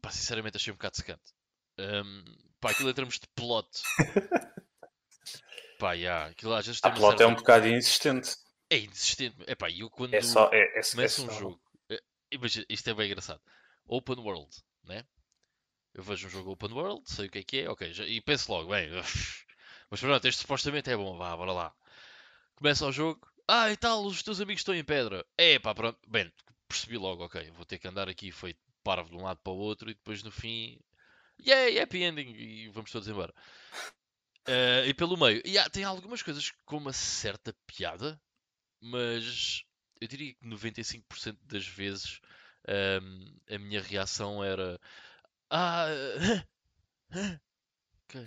pá, 0.00 0.10
sinceramente 0.10 0.56
achei 0.56 0.72
um 0.72 0.76
bocado 0.76 0.96
secante. 0.96 1.34
Um, 1.78 2.24
pá, 2.60 2.70
aquilo 2.70 2.90
em 2.90 2.94
termos 2.94 3.18
de 3.18 3.26
plot. 3.34 3.68
pá, 5.78 5.92
yeah, 5.92 6.30
aquilo 6.30 6.54
às 6.54 6.66
vezes 6.66 6.80
tem 6.80 6.90
A 6.90 6.94
plot 6.94 7.22
é 7.22 7.26
um 7.26 7.34
bocado 7.34 7.68
insistente. 7.68 8.36
É 8.70 8.78
insistente. 8.78 9.36
É 9.46 9.54
pá, 9.54 9.70
eu 9.70 9.90
quando 9.90 10.14
é 10.14 10.22
só, 10.22 10.50
é, 10.52 10.78
é, 10.78 10.82
começo 10.82 11.22
é 11.22 11.24
um 11.24 11.28
só... 11.28 11.38
jogo. 11.38 11.60
Eh, 11.90 12.02
imagina, 12.30 12.66
isto 12.68 12.88
é 12.88 12.94
bem 12.94 13.06
engraçado. 13.06 13.40
Open 13.86 14.18
World, 14.18 14.50
né? 14.84 15.04
Eu 15.96 16.02
vejo 16.02 16.26
um 16.26 16.30
jogo 16.30 16.50
open 16.50 16.72
world, 16.74 17.10
sei 17.10 17.26
o 17.26 17.30
que 17.30 17.38
é 17.38 17.42
que 17.42 17.60
é, 17.60 17.70
ok, 17.70 17.90
já, 17.94 18.04
e 18.04 18.20
penso 18.20 18.52
logo, 18.52 18.68
bem, 18.68 18.90
mas 19.90 19.98
pronto, 19.98 20.28
este 20.28 20.42
supostamente 20.42 20.90
é 20.90 20.96
bom, 20.96 21.16
vá, 21.16 21.34
bora 21.34 21.52
lá. 21.52 21.74
Começa 22.54 22.86
o 22.86 22.92
jogo, 22.92 23.26
ah 23.48 23.70
e 23.70 23.78
tal, 23.78 24.04
os 24.04 24.22
teus 24.22 24.38
amigos 24.38 24.60
estão 24.60 24.74
em 24.74 24.84
pedra. 24.84 25.24
É 25.38 25.58
pá, 25.58 25.74
pronto, 25.74 25.98
bem, 26.06 26.30
percebi 26.68 26.98
logo, 26.98 27.24
ok, 27.24 27.50
vou 27.52 27.64
ter 27.64 27.78
que 27.78 27.88
andar 27.88 28.10
aqui 28.10 28.30
feito 28.30 28.60
parvo 28.84 29.08
de 29.08 29.16
um 29.16 29.22
lado 29.22 29.40
para 29.42 29.54
o 29.54 29.56
outro 29.56 29.90
e 29.90 29.94
depois 29.94 30.22
no 30.22 30.30
fim, 30.30 30.78
yeah, 31.40 31.82
happy 31.82 32.02
ending 32.02 32.28
e 32.28 32.68
vamos 32.68 32.90
todos 32.90 33.08
embora. 33.08 33.32
Uh, 34.46 34.84
e 34.86 34.92
pelo 34.92 35.16
meio, 35.16 35.40
yeah, 35.46 35.70
tem 35.70 35.82
algumas 35.82 36.22
coisas 36.22 36.52
com 36.66 36.76
uma 36.76 36.92
certa 36.92 37.56
piada, 37.66 38.20
mas 38.82 39.64
eu 39.98 40.06
diria 40.06 40.34
que 40.34 40.46
95% 40.46 41.38
das 41.46 41.66
vezes 41.66 42.20
um, 42.68 43.54
a 43.54 43.58
minha 43.58 43.80
reação 43.80 44.44
era 44.44 44.78
ah. 45.50 45.86
ok. 48.08 48.26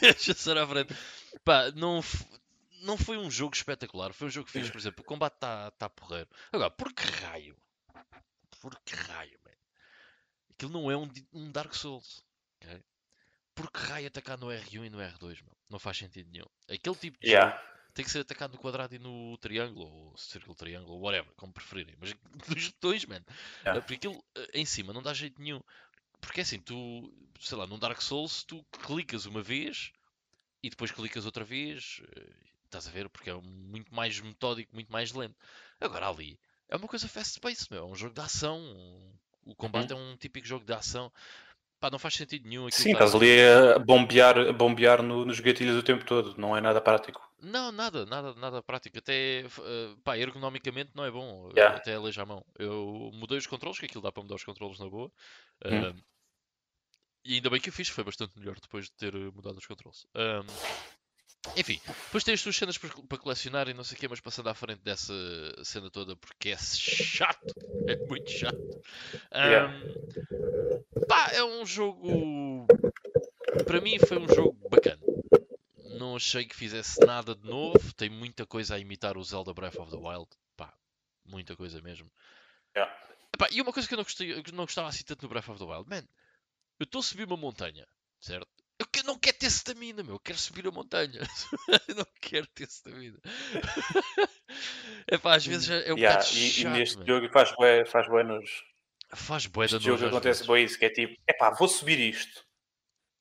Deixa 0.00 0.34
ser 0.34 0.58
à 0.58 0.66
frente. 0.66 0.94
Pá, 1.44 1.70
não, 1.72 2.00
não 2.82 2.96
foi 2.96 3.16
um 3.18 3.30
jogo 3.30 3.54
espetacular. 3.54 4.12
Foi 4.12 4.28
um 4.28 4.30
jogo 4.30 4.46
que 4.46 4.52
fez, 4.52 4.70
por 4.70 4.78
exemplo, 4.78 5.02
o 5.02 5.06
combate 5.06 5.34
está 5.34 5.70
tá 5.72 5.88
porreiro. 5.88 6.28
Agora, 6.52 6.70
por 6.70 6.92
que 6.92 7.04
raio? 7.04 7.56
Por 8.60 8.78
que 8.84 8.94
raio, 8.94 9.38
man? 9.44 9.52
Aquilo 10.50 10.72
não 10.72 10.90
é 10.90 10.96
um, 10.96 11.10
um 11.32 11.50
Dark 11.50 11.74
Souls. 11.74 12.24
Okay? 12.62 12.82
Por 13.54 13.70
que 13.70 13.80
raio 13.80 14.08
atacar 14.08 14.38
no 14.38 14.46
R1 14.48 14.86
e 14.86 14.90
no 14.90 14.98
R2, 14.98 15.42
meu? 15.42 15.56
Não 15.70 15.78
faz 15.78 15.98
sentido 15.98 16.30
nenhum. 16.30 16.46
Aquele 16.68 16.96
tipo 16.96 17.18
de 17.20 17.28
yeah. 17.28 17.56
jogo 17.56 17.73
tem 17.94 18.04
que 18.04 18.10
ser 18.10 18.20
atacado 18.20 18.52
no 18.52 18.58
quadrado 18.58 18.94
e 18.94 18.98
no 18.98 19.38
triângulo, 19.38 19.86
ou 19.86 20.16
círculo, 20.16 20.54
triângulo, 20.54 21.00
whatever, 21.00 21.32
como 21.36 21.52
preferirem. 21.52 21.94
Mas 22.00 22.14
dos 22.48 22.72
dois, 22.80 23.04
man. 23.06 23.22
Yeah. 23.60 23.80
Porque 23.80 23.94
aquilo 23.94 24.22
eh, 24.34 24.50
em 24.54 24.64
cima 24.64 24.92
não 24.92 25.02
dá 25.02 25.14
jeito 25.14 25.40
nenhum. 25.40 25.60
Porque 26.20 26.40
assim, 26.40 26.58
tu, 26.58 27.12
sei 27.40 27.56
lá, 27.56 27.66
num 27.66 27.78
Dark 27.78 28.00
Souls, 28.02 28.42
tu 28.44 28.64
clicas 28.84 29.26
uma 29.26 29.42
vez 29.42 29.92
e 30.62 30.70
depois 30.70 30.90
clicas 30.90 31.26
outra 31.26 31.44
vez, 31.44 32.02
estás 32.64 32.88
a 32.88 32.90
ver? 32.90 33.08
Porque 33.08 33.30
é 33.30 33.34
muito 33.34 33.94
mais 33.94 34.18
metódico, 34.20 34.74
muito 34.74 34.90
mais 34.90 35.12
lento. 35.12 35.36
Agora 35.80 36.08
ali 36.08 36.38
é 36.68 36.76
uma 36.76 36.88
coisa 36.88 37.08
fast-paced, 37.08 37.68
meu. 37.70 37.84
É 37.84 37.86
um 37.86 37.94
jogo 37.94 38.14
de 38.14 38.20
ação. 38.20 38.60
O 39.44 39.54
combate 39.54 39.92
uhum. 39.92 39.98
é 39.98 40.02
um 40.02 40.16
típico 40.16 40.46
jogo 40.46 40.64
de 40.64 40.72
ação. 40.72 41.12
Pá, 41.78 41.90
não 41.90 41.98
faz 41.98 42.14
sentido 42.14 42.48
nenhum. 42.48 42.68
Sim, 42.70 42.92
estás 42.92 43.14
ali 43.14 43.30
a 43.42 43.78
bombear, 43.78 44.38
a 44.38 44.52
bombear 44.52 45.02
no, 45.02 45.24
nos 45.24 45.38
gatilhos 45.40 45.76
o 45.76 45.82
tempo 45.82 46.04
todo. 46.04 46.34
Não 46.38 46.56
é 46.56 46.60
nada 46.60 46.80
prático. 46.80 47.20
Não, 47.44 47.70
nada, 47.70 48.06
nada, 48.06 48.34
nada 48.34 48.62
prático. 48.62 48.98
Até, 48.98 49.44
uh, 49.46 49.96
pá, 50.02 50.18
ergonomicamente 50.18 50.90
não 50.94 51.04
é 51.04 51.10
bom. 51.10 51.50
Yeah. 51.50 51.76
Até 51.76 51.94
aleija 51.94 52.22
a 52.22 52.26
mão. 52.26 52.44
Eu 52.58 53.10
mudei 53.14 53.38
os 53.38 53.46
controles, 53.46 53.78
que 53.78 53.86
aquilo 53.86 54.02
dá 54.02 54.10
para 54.10 54.22
mudar 54.22 54.36
os 54.36 54.44
controles 54.44 54.78
na 54.78 54.88
boa. 54.88 55.10
Hum. 55.64 56.00
E 57.24 57.36
ainda 57.36 57.48
bem 57.48 57.60
que 57.60 57.70
eu 57.70 57.72
fiz, 57.72 57.88
foi 57.88 58.04
bastante 58.04 58.38
melhor 58.38 58.56
depois 58.60 58.84
de 58.84 58.92
ter 58.92 59.14
mudado 59.14 59.56
os 59.56 59.66
controles. 59.66 60.06
Um, 60.14 60.44
enfim, 61.56 61.80
depois 61.86 62.22
tem 62.22 62.34
as 62.34 62.40
suas 62.40 62.56
cenas 62.56 62.76
para 62.76 63.18
colecionar 63.18 63.68
e 63.68 63.74
não 63.74 63.84
sei 63.84 63.96
o 63.96 64.00
que, 64.00 64.08
mas 64.08 64.20
passando 64.20 64.48
à 64.48 64.54
frente 64.54 64.82
dessa 64.82 65.12
cena 65.62 65.90
toda 65.90 66.16
porque 66.16 66.50
é 66.50 66.56
chato, 66.56 67.54
é 67.88 67.96
muito 68.06 68.30
chato. 68.30 68.58
Um, 69.32 69.38
yeah. 69.38 69.80
Pá, 71.08 71.30
é 71.32 71.42
um 71.42 71.64
jogo. 71.64 72.66
Para 73.66 73.80
mim 73.80 73.98
foi 73.98 74.18
um 74.18 74.28
jogo 74.28 74.68
bacana. 74.68 75.00
Não 76.04 76.16
achei 76.16 76.44
que 76.44 76.54
fizesse 76.54 77.00
nada 77.00 77.34
de 77.34 77.48
novo. 77.48 77.94
Tem 77.94 78.10
muita 78.10 78.44
coisa 78.44 78.74
a 78.74 78.78
imitar 78.78 79.16
o 79.16 79.24
Zelda 79.24 79.54
Breath 79.54 79.76
of 79.76 79.90
the 79.90 79.96
Wild. 79.96 80.28
Pá, 80.54 80.70
muita 81.24 81.56
coisa 81.56 81.80
mesmo. 81.80 82.12
Yeah. 82.76 82.94
Epá, 83.34 83.48
e 83.50 83.62
uma 83.62 83.72
coisa 83.72 83.88
que 83.88 83.94
eu 83.94 83.96
não, 83.96 84.04
gostei, 84.04 84.42
não 84.52 84.64
gostava 84.66 84.88
assim 84.88 85.02
tanto 85.02 85.22
no 85.22 85.30
Breath 85.30 85.48
of 85.48 85.58
the 85.58 85.64
Wild, 85.64 85.88
man, 85.88 86.06
eu 86.78 86.84
estou 86.84 87.00
a 87.00 87.02
subir 87.02 87.24
uma 87.24 87.38
montanha, 87.38 87.88
certo? 88.20 88.46
Eu 88.78 89.04
não 89.04 89.18
quero 89.18 89.38
ter 89.38 89.46
stamina, 89.46 90.02
meu. 90.02 90.16
Eu 90.16 90.20
quero 90.20 90.38
subir 90.38 90.66
a 90.66 90.70
montanha. 90.70 91.20
eu 91.88 91.94
não 91.94 92.06
quero 92.20 92.46
ter 92.48 92.68
stamina. 92.68 93.18
é 95.08 95.16
pá, 95.16 95.36
às 95.36 95.46
vezes 95.46 95.70
é 95.70 95.92
um 95.92 95.96
yeah, 95.96 96.18
bocado 96.18 96.36
e, 96.36 96.50
chato, 96.50 96.66
e 96.66 96.78
neste 96.78 96.98
man. 96.98 97.06
jogo 97.06 97.28
faz 97.30 97.56
bué, 97.56 97.84
faz 97.86 98.08
bué 98.08 98.22
nos... 98.24 98.62
Faz 99.14 99.46
bué 99.46 99.64
Neste 99.64 99.80
jogo 99.80 100.06
acontece 100.06 100.44
bué 100.44 100.60
isso, 100.60 100.78
que 100.78 100.84
é 100.84 100.90
tipo, 100.90 101.16
é 101.26 101.32
pá, 101.32 101.50
vou 101.50 101.66
subir 101.66 101.98
isto. 101.98 102.44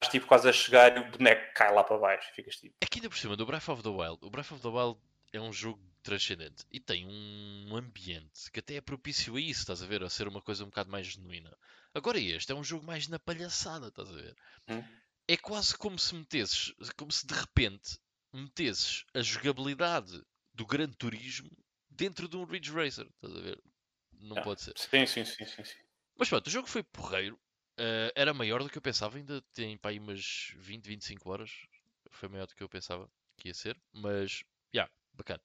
Tipo 0.10 0.28
quase 0.28 0.48
a 0.50 0.54
chegar 0.54 0.96
e 0.96 1.00
o 1.00 1.12
boneco 1.12 1.54
cai 1.54 1.74
lá 1.74 1.84
para 1.84 1.98
baixo. 1.98 2.34
Ficas 2.34 2.56
tipo... 2.58 2.76
É 2.82 2.86
que 2.86 3.00
ainda 3.00 3.10
por 3.10 3.18
cima 3.18 3.36
do 3.36 3.46
Breath 3.46 3.70
of 3.70 3.84
the 3.84 3.90
Wild, 3.90 4.20
o 4.22 4.30
Breath 4.30 4.52
of 4.52 4.62
the 4.62 4.68
Wild 4.68 5.00
é 5.32 5.40
um 5.40 5.52
jogo 5.52 5.82
transcendente 6.04 6.66
e 6.72 6.80
tem 6.80 7.08
um 7.08 7.76
ambiente 7.76 8.52
que 8.52 8.60
até 8.60 8.76
é 8.76 8.82
propício 8.82 9.36
a 9.36 9.40
isso, 9.40 9.62
estás 9.62 9.82
a 9.82 9.86
ver? 9.88 10.04
A 10.04 10.10
ser 10.10 10.28
uma 10.28 10.42
coisa 10.42 10.64
um 10.64 10.68
bocado 10.68 10.92
mais 10.92 11.08
genuína. 11.08 11.56
Agora 11.94 12.20
este 12.20 12.52
é 12.52 12.56
um 12.56 12.64
jogo 12.64 12.86
mais 12.86 13.08
na 13.08 13.20
palhaçada, 13.20 13.88
estás 13.88 14.10
a 14.10 14.14
ver? 14.14 14.36
Hum? 14.68 14.84
é 15.28 15.38
quase 15.38 15.78
como 15.78 15.98
se 15.98 16.14
metesses, 16.16 16.74
como 16.98 17.12
se 17.12 17.26
de 17.26 17.34
repente 17.34 17.98
metesses 18.32 19.06
a 19.14 19.22
jogabilidade 19.22 20.22
do 20.54 20.66
Gran 20.66 20.92
Turismo 20.92 21.52
dentro 21.90 22.28
de 22.28 22.36
um 22.36 22.44
Ridge 22.44 22.72
Racer. 22.72 23.08
Estás 23.08 23.36
a 23.36 23.42
ver? 23.42 23.62
Não 24.20 24.38
ah, 24.38 24.42
pode 24.42 24.62
ser. 24.62 24.74
Sim, 24.78 25.06
sim, 25.06 25.26
sim, 25.26 25.46
sim, 25.46 25.64
sim. 25.64 25.78
Mas 26.16 26.30
pronto, 26.30 26.48
o 26.48 26.50
jogo 26.50 26.68
foi 26.68 26.84
porreiro. 26.84 27.40
Uh, 27.80 28.12
era 28.16 28.34
maior 28.34 28.62
do 28.62 28.70
que 28.70 28.78
eu 28.78 28.82
pensava, 28.82 29.18
ainda 29.18 29.42
tem 29.54 29.78
para 29.78 29.92
aí 29.92 30.00
umas 30.00 30.54
20, 30.58 30.86
25 30.86 31.30
horas. 31.30 31.52
Foi 32.12 32.30
maior 32.30 32.46
do 32.46 32.56
que 32.56 32.64
eu 32.64 32.70
pensava 32.70 33.10
que 33.38 33.50
ia 33.50 33.54
ser, 33.54 33.80
mas, 33.92 34.32
já, 34.74 34.82
yeah, 34.82 34.92
bacana. 35.14 35.42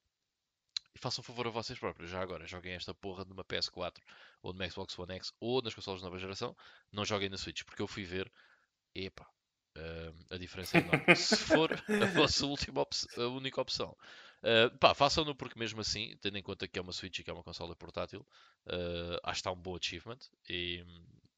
E 0.94 0.98
façam 0.98 1.24
favor 1.24 1.46
a 1.46 1.50
vocês 1.50 1.78
próprios, 1.78 2.10
já 2.10 2.20
agora, 2.20 2.46
joguem 2.46 2.74
esta 2.74 2.94
porra 2.94 3.24
numa 3.24 3.44
PS4 3.44 3.98
ou 4.42 4.52
numa 4.52 4.68
Xbox 4.68 4.98
One 4.98 5.14
X 5.14 5.32
ou 5.40 5.62
nas 5.62 5.74
consoles 5.74 6.00
de 6.00 6.04
nova 6.04 6.18
geração. 6.18 6.56
Não 6.92 7.04
joguem 7.04 7.28
na 7.28 7.38
Switch, 7.38 7.64
porque 7.64 7.80
eu 7.80 7.88
fui 7.88 8.04
ver, 8.04 8.30
epá, 8.94 9.26
Uh, 9.78 10.34
a 10.34 10.36
diferença 10.36 10.78
é 10.78 10.80
enorme. 10.80 11.14
Se 11.14 11.36
for 11.36 11.70
a 11.72 12.06
vossa 12.12 12.44
última 12.46 12.84
a 13.16 13.20
única 13.28 13.60
opção, 13.60 13.96
uh, 14.42 14.76
pá, 14.78 14.92
façam-no 14.92 15.36
porque 15.36 15.56
mesmo 15.56 15.80
assim, 15.80 16.16
tendo 16.20 16.36
em 16.36 16.42
conta 16.42 16.66
que 16.66 16.80
é 16.80 16.82
uma 16.82 16.92
Switch 16.92 17.20
e 17.20 17.22
que 17.22 17.30
é 17.30 17.32
uma 17.32 17.44
consola 17.44 17.76
portátil, 17.76 18.26
acho 19.22 19.34
que 19.34 19.38
está 19.40 19.52
um 19.52 19.56
bom 19.56 19.76
achievement 19.76 20.18
e 20.48 20.84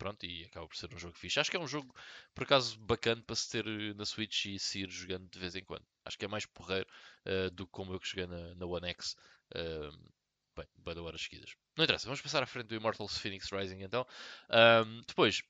pronto, 0.01 0.25
e 0.25 0.45
acaba 0.47 0.67
por 0.67 0.77
ser 0.77 0.93
um 0.95 0.99
jogo 0.99 1.15
fixe. 1.15 1.39
Acho 1.39 1.51
que 1.51 1.57
é 1.59 1.61
um 1.61 1.67
jogo, 1.67 1.95
por 2.35 2.45
acaso, 2.45 2.79
bacana 2.81 3.23
para 3.23 3.37
se 3.37 3.51
ter 3.51 3.67
na 3.95 4.07
Switch 4.07 4.47
e 4.47 4.59
se 4.59 4.81
ir 4.81 4.91
jogando 4.91 5.29
de 5.29 5.39
vez 5.39 5.55
em 5.55 5.63
quando. 5.63 5.85
Acho 6.07 6.19
que 6.19 6.25
é 6.25 6.29
mais 6.29 6.47
porreiro 6.47 6.89
uh, 7.27 7.51
do 7.51 7.67
que 7.67 7.73
como 7.73 7.93
eu 7.93 8.01
que 8.01 8.09
joguei 8.09 8.27
na, 8.27 8.55
na 8.55 8.67
One 8.67 8.89
X. 8.89 9.15
Uh, 9.55 9.93
bem, 10.57 10.67
bem 10.79 10.95
de 10.95 11.01
horas 11.01 11.21
seguidas. 11.21 11.55
Não 11.77 11.85
interessa, 11.85 12.07
vamos 12.07 12.23
passar 12.23 12.43
à 12.43 12.47
frente 12.47 12.69
do 12.69 12.75
Immortals 12.75 13.19
Phoenix 13.19 13.51
Rising 13.51 13.83
então. 13.83 14.07
Um, 14.87 15.03
depois, 15.07 15.43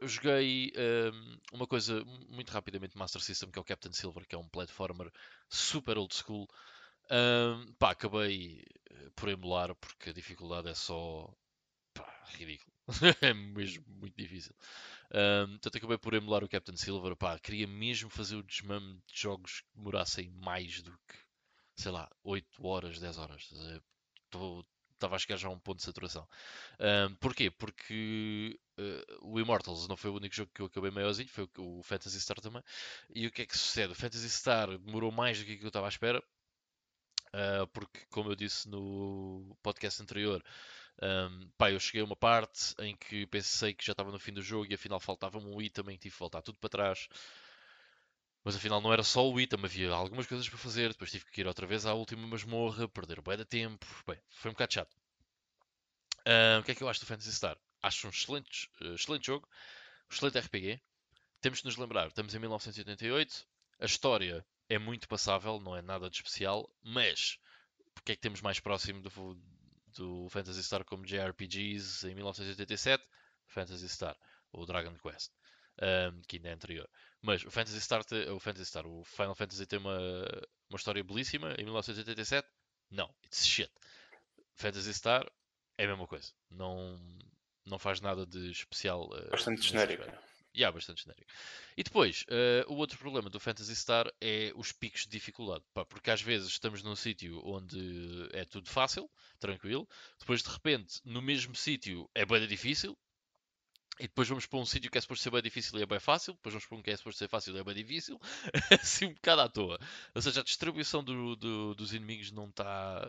eu 0.00 0.08
joguei 0.08 0.72
um, 1.12 1.38
uma 1.52 1.66
coisa 1.66 2.04
muito 2.28 2.50
rapidamente 2.50 2.98
Master 2.98 3.22
System, 3.22 3.52
que 3.52 3.58
é 3.58 3.62
o 3.62 3.64
Captain 3.64 3.92
Silver, 3.92 4.26
que 4.26 4.34
é 4.34 4.38
um 4.38 4.48
platformer 4.48 5.12
super 5.48 5.96
old 5.96 6.12
school. 6.12 6.48
Um, 7.10 7.72
pá, 7.74 7.90
acabei 7.90 8.64
eh, 8.90 9.10
por 9.16 9.28
emular 9.28 9.74
porque 9.74 10.10
a 10.10 10.12
dificuldade 10.12 10.68
é 10.68 10.74
só 10.74 11.32
pá, 11.92 12.08
ridículo. 12.38 12.69
é 13.22 13.32
mesmo 13.32 13.84
muito 13.88 14.16
difícil. 14.16 14.54
Um, 15.12 15.50
portanto, 15.52 15.76
acabei 15.76 15.98
por 15.98 16.14
emular 16.14 16.44
o 16.44 16.48
Captain 16.48 16.76
Silver. 16.76 17.16
Pá, 17.16 17.38
queria 17.38 17.66
mesmo 17.66 18.10
fazer 18.10 18.36
o 18.36 18.42
desmame 18.42 19.00
de 19.06 19.20
jogos 19.20 19.60
que 19.60 19.76
demorassem 19.76 20.30
mais 20.30 20.82
do 20.82 20.92
que, 20.92 21.16
sei 21.76 21.90
lá, 21.90 22.08
8 22.22 22.66
horas, 22.66 22.98
10 22.98 23.18
horas. 23.18 23.50
Estava 24.94 25.16
a 25.16 25.18
chegar 25.18 25.36
já 25.36 25.48
a 25.48 25.50
um 25.50 25.58
ponto 25.58 25.78
de 25.78 25.84
saturação. 25.84 26.28
Um, 26.78 27.14
porquê? 27.16 27.50
Porque 27.50 28.58
uh, 28.78 29.32
o 29.32 29.40
Immortals 29.40 29.88
não 29.88 29.96
foi 29.96 30.10
o 30.10 30.16
único 30.16 30.34
jogo 30.34 30.50
que 30.54 30.60
eu 30.60 30.66
acabei 30.66 30.90
maiorzinho, 30.90 31.28
foi 31.28 31.48
o, 31.58 31.78
o 31.78 31.82
Phantasy 31.82 32.20
Star 32.20 32.40
também. 32.40 32.62
E 33.14 33.26
o 33.26 33.32
que 33.32 33.42
é 33.42 33.46
que 33.46 33.56
sucede? 33.56 33.92
O 33.92 33.96
Phantasy 33.96 34.28
Star 34.28 34.78
demorou 34.78 35.10
mais 35.10 35.38
do 35.38 35.44
que 35.44 35.58
eu 35.60 35.68
estava 35.68 35.86
à 35.86 35.88
espera. 35.88 36.22
Uh, 37.32 37.66
porque, 37.68 38.00
como 38.10 38.30
eu 38.30 38.36
disse 38.36 38.68
no 38.68 39.56
podcast 39.62 40.02
anterior, 40.02 40.42
um, 41.02 41.48
pá, 41.56 41.70
eu 41.70 41.80
cheguei 41.80 42.02
a 42.02 42.04
uma 42.04 42.16
parte 42.16 42.74
em 42.78 42.94
que 42.94 43.26
pensei 43.26 43.72
que 43.72 43.84
já 43.84 43.92
estava 43.92 44.12
no 44.12 44.18
fim 44.18 44.32
do 44.32 44.42
jogo 44.42 44.66
e 44.70 44.74
afinal 44.74 45.00
faltava-me 45.00 45.46
um 45.46 45.60
item 45.60 45.94
e 45.94 45.98
tive 45.98 46.12
que 46.12 46.18
voltar 46.18 46.42
tudo 46.42 46.58
para 46.58 46.68
trás. 46.68 47.08
Mas 48.44 48.56
afinal 48.56 48.80
não 48.80 48.92
era 48.92 49.02
só 49.02 49.28
o 49.28 49.40
item, 49.40 49.60
havia 49.64 49.90
algumas 49.92 50.26
coisas 50.26 50.48
para 50.48 50.58
fazer. 50.58 50.90
Depois 50.90 51.10
tive 51.10 51.24
que 51.26 51.40
ir 51.40 51.46
outra 51.46 51.66
vez 51.66 51.86
à 51.86 51.94
última 51.94 52.26
masmorra, 52.26 52.88
perder 52.88 53.20
bem 53.22 53.36
de 53.36 53.44
tempo. 53.44 53.86
Bem, 54.06 54.18
foi 54.30 54.50
um 54.50 54.54
bocado 54.54 54.74
chato. 54.74 54.94
Uh, 56.20 56.60
o 56.60 56.62
que 56.64 56.72
é 56.72 56.74
que 56.74 56.82
eu 56.82 56.88
acho 56.88 57.00
do 57.00 57.06
Fantasy 57.06 57.32
Star? 57.32 57.56
Acho 57.82 58.06
um 58.06 58.10
excelente, 58.10 58.70
uh, 58.82 58.94
excelente 58.94 59.26
jogo, 59.26 59.48
um 60.10 60.14
excelente 60.14 60.38
RPG. 60.38 60.80
Temos 61.40 61.60
de 61.60 61.64
nos 61.64 61.76
lembrar, 61.76 62.08
estamos 62.08 62.34
em 62.34 62.38
1988. 62.38 63.46
A 63.80 63.86
história 63.86 64.46
é 64.68 64.78
muito 64.78 65.08
passável, 65.08 65.58
não 65.58 65.74
é 65.74 65.80
nada 65.80 66.10
de 66.10 66.16
especial, 66.16 66.70
mas 66.82 67.38
o 67.98 68.02
que 68.02 68.12
é 68.12 68.16
que 68.16 68.20
temos 68.20 68.42
mais 68.42 68.60
próximo 68.60 69.00
do, 69.00 69.10
do 69.96 70.28
Fantasy 70.28 70.62
Star 70.62 70.84
como 70.84 71.04
JRPGs 71.04 72.08
em 72.08 72.14
1987? 72.14 73.04
Fantasy 73.46 73.88
Star, 73.88 74.16
ou 74.52 74.64
Dragon 74.64 74.96
Quest, 74.98 75.32
um, 75.82 76.22
que 76.22 76.36
ainda 76.36 76.50
é 76.50 76.52
anterior. 76.52 76.88
Mas 77.20 77.44
o 77.44 77.50
Phantasy 77.50 77.80
Star, 77.80 78.02
o 78.34 78.40
Phantasy 78.40 78.66
Star, 78.66 78.86
o 78.86 79.04
Final 79.04 79.34
Fantasy 79.34 79.66
tem 79.66 79.78
uma, 79.78 79.98
uma 80.68 80.76
história 80.76 81.02
belíssima 81.04 81.54
em 81.58 81.64
1987? 81.64 82.48
Não, 82.90 83.12
it's 83.24 83.46
shit. 83.46 83.70
Phantasy 84.54 84.94
Star 84.94 85.30
é 85.76 85.84
a 85.84 85.88
mesma 85.88 86.06
coisa. 86.06 86.32
Não, 86.50 86.98
não 87.66 87.78
faz 87.78 88.00
nada 88.00 88.26
de 88.26 88.50
especial. 88.50 89.06
Uh, 89.06 89.30
bastante 89.30 89.62
genérico. 89.62 90.04
Yeah, 90.56 90.74
bastante 90.74 91.04
genérico. 91.04 91.30
E 91.76 91.82
depois, 91.84 92.24
uh, 92.24 92.72
o 92.72 92.76
outro 92.76 92.98
problema 92.98 93.30
do 93.30 93.38
Phantasy 93.38 93.74
Star 93.76 94.10
é 94.20 94.52
os 94.56 94.72
picos 94.72 95.02
de 95.02 95.10
dificuldade. 95.10 95.64
Pá, 95.72 95.84
porque 95.84 96.10
às 96.10 96.20
vezes 96.20 96.48
estamos 96.48 96.82
num 96.82 96.96
sítio 96.96 97.40
onde 97.44 98.28
é 98.32 98.44
tudo 98.44 98.68
fácil, 98.68 99.08
tranquilo. 99.38 99.88
Depois, 100.18 100.42
de 100.42 100.48
repente, 100.48 101.00
no 101.04 101.22
mesmo 101.22 101.54
sítio 101.54 102.10
é 102.14 102.26
bem 102.26 102.46
difícil. 102.48 102.98
E 104.00 104.04
depois 104.04 104.26
vamos 104.28 104.46
para 104.46 104.58
um 104.58 104.66
sítio 104.66 104.90
que 104.90 104.98
é 104.98 105.00
suposto 105.00 105.22
ser 105.22 105.30
bem 105.30 105.42
difícil 105.42 105.78
e 105.78 105.82
é 105.82 105.86
bem 105.86 106.00
fácil. 106.00 106.32
Depois 106.34 106.54
vamos 106.54 106.66
para 106.66 106.78
um 106.78 106.82
que 106.82 106.90
é 106.90 106.96
suposto 106.96 107.18
ser 107.18 107.28
fácil 107.28 107.54
e 107.54 107.60
é 107.60 107.64
bem 107.64 107.74
difícil. 107.74 108.18
assim 108.80 109.06
um 109.06 109.14
bocado 109.14 109.42
à 109.42 109.48
toa. 109.48 109.78
Ou 110.14 110.22
seja, 110.22 110.40
a 110.40 110.44
distribuição 110.44 111.04
do, 111.04 111.36
do, 111.36 111.74
dos 111.74 111.92
inimigos 111.92 112.32
não 112.32 112.48
está 112.48 113.08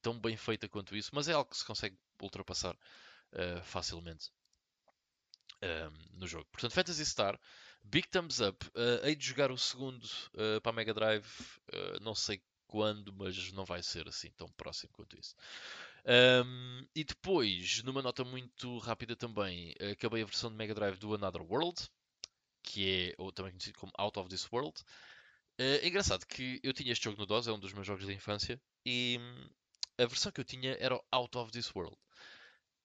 tão 0.00 0.18
bem 0.18 0.36
feita 0.36 0.68
quanto 0.68 0.96
isso. 0.96 1.10
Mas 1.12 1.28
é 1.28 1.32
algo 1.32 1.50
que 1.50 1.56
se 1.56 1.64
consegue 1.64 1.96
ultrapassar 2.20 2.74
uh, 2.74 3.62
facilmente 3.62 4.30
uh, 5.62 6.18
no 6.18 6.26
jogo. 6.26 6.46
Portanto, 6.52 6.72
Fantasy 6.72 7.04
Star, 7.06 7.38
Big 7.82 8.08
Thumbs 8.08 8.40
Up. 8.40 8.66
Uh, 8.68 9.04
hei 9.06 9.16
de 9.16 9.26
jogar 9.26 9.50
o 9.50 9.58
segundo 9.58 10.06
para 10.62 10.70
a 10.70 10.74
Mega 10.74 10.94
Drive. 10.94 11.26
não 12.00 12.14
sei 12.14 12.42
quando, 12.66 13.12
mas 13.12 13.52
não 13.52 13.64
vai 13.64 13.82
ser 13.82 14.08
assim 14.08 14.30
tão 14.30 14.48
próximo 14.52 14.90
quanto 14.92 15.18
isso. 15.18 15.34
Um, 16.04 16.86
e 16.96 17.04
depois, 17.04 17.82
numa 17.82 18.02
nota 18.02 18.24
muito 18.24 18.78
rápida 18.78 19.14
também, 19.14 19.74
acabei 19.92 20.22
a 20.22 20.26
versão 20.26 20.50
de 20.50 20.56
Mega 20.56 20.74
Drive 20.74 20.98
do 20.98 21.14
Another 21.14 21.42
World, 21.42 21.88
que 22.62 23.10
é 23.10 23.14
ou 23.18 23.30
também 23.30 23.52
conhecido 23.52 23.78
como 23.78 23.92
Out 23.98 24.18
of 24.18 24.28
This 24.28 24.48
World. 24.50 24.80
Uh, 25.60 25.78
é 25.82 25.86
engraçado 25.86 26.26
que 26.26 26.60
eu 26.62 26.72
tinha 26.72 26.92
este 26.92 27.04
jogo 27.04 27.18
no 27.18 27.26
DOS, 27.26 27.46
é 27.46 27.52
um 27.52 27.58
dos 27.58 27.72
meus 27.72 27.86
jogos 27.86 28.06
de 28.06 28.12
infância, 28.12 28.60
e 28.86 29.18
a 29.98 30.06
versão 30.06 30.32
que 30.32 30.40
eu 30.40 30.44
tinha 30.44 30.76
era 30.80 31.00
Out 31.10 31.38
of 31.38 31.52
This 31.52 31.70
World. 31.74 31.96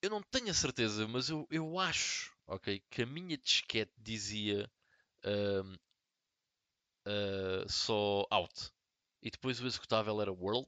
Eu 0.02 0.10
não 0.10 0.22
tenho 0.22 0.50
a 0.50 0.54
certeza, 0.54 1.08
mas 1.08 1.30
eu, 1.30 1.48
eu 1.50 1.80
acho 1.80 2.37
ok, 2.48 2.82
que 2.90 3.04
a 3.04 3.06
minha 3.06 3.38
disquete 3.38 3.92
dizia 3.98 4.72
uh, 5.26 5.78
só 7.70 8.26
Out. 8.30 8.72
e 9.22 9.30
depois 9.32 9.60
o 9.62 9.68
executável 9.68 10.22
era 10.22 10.32
World. 10.32 10.68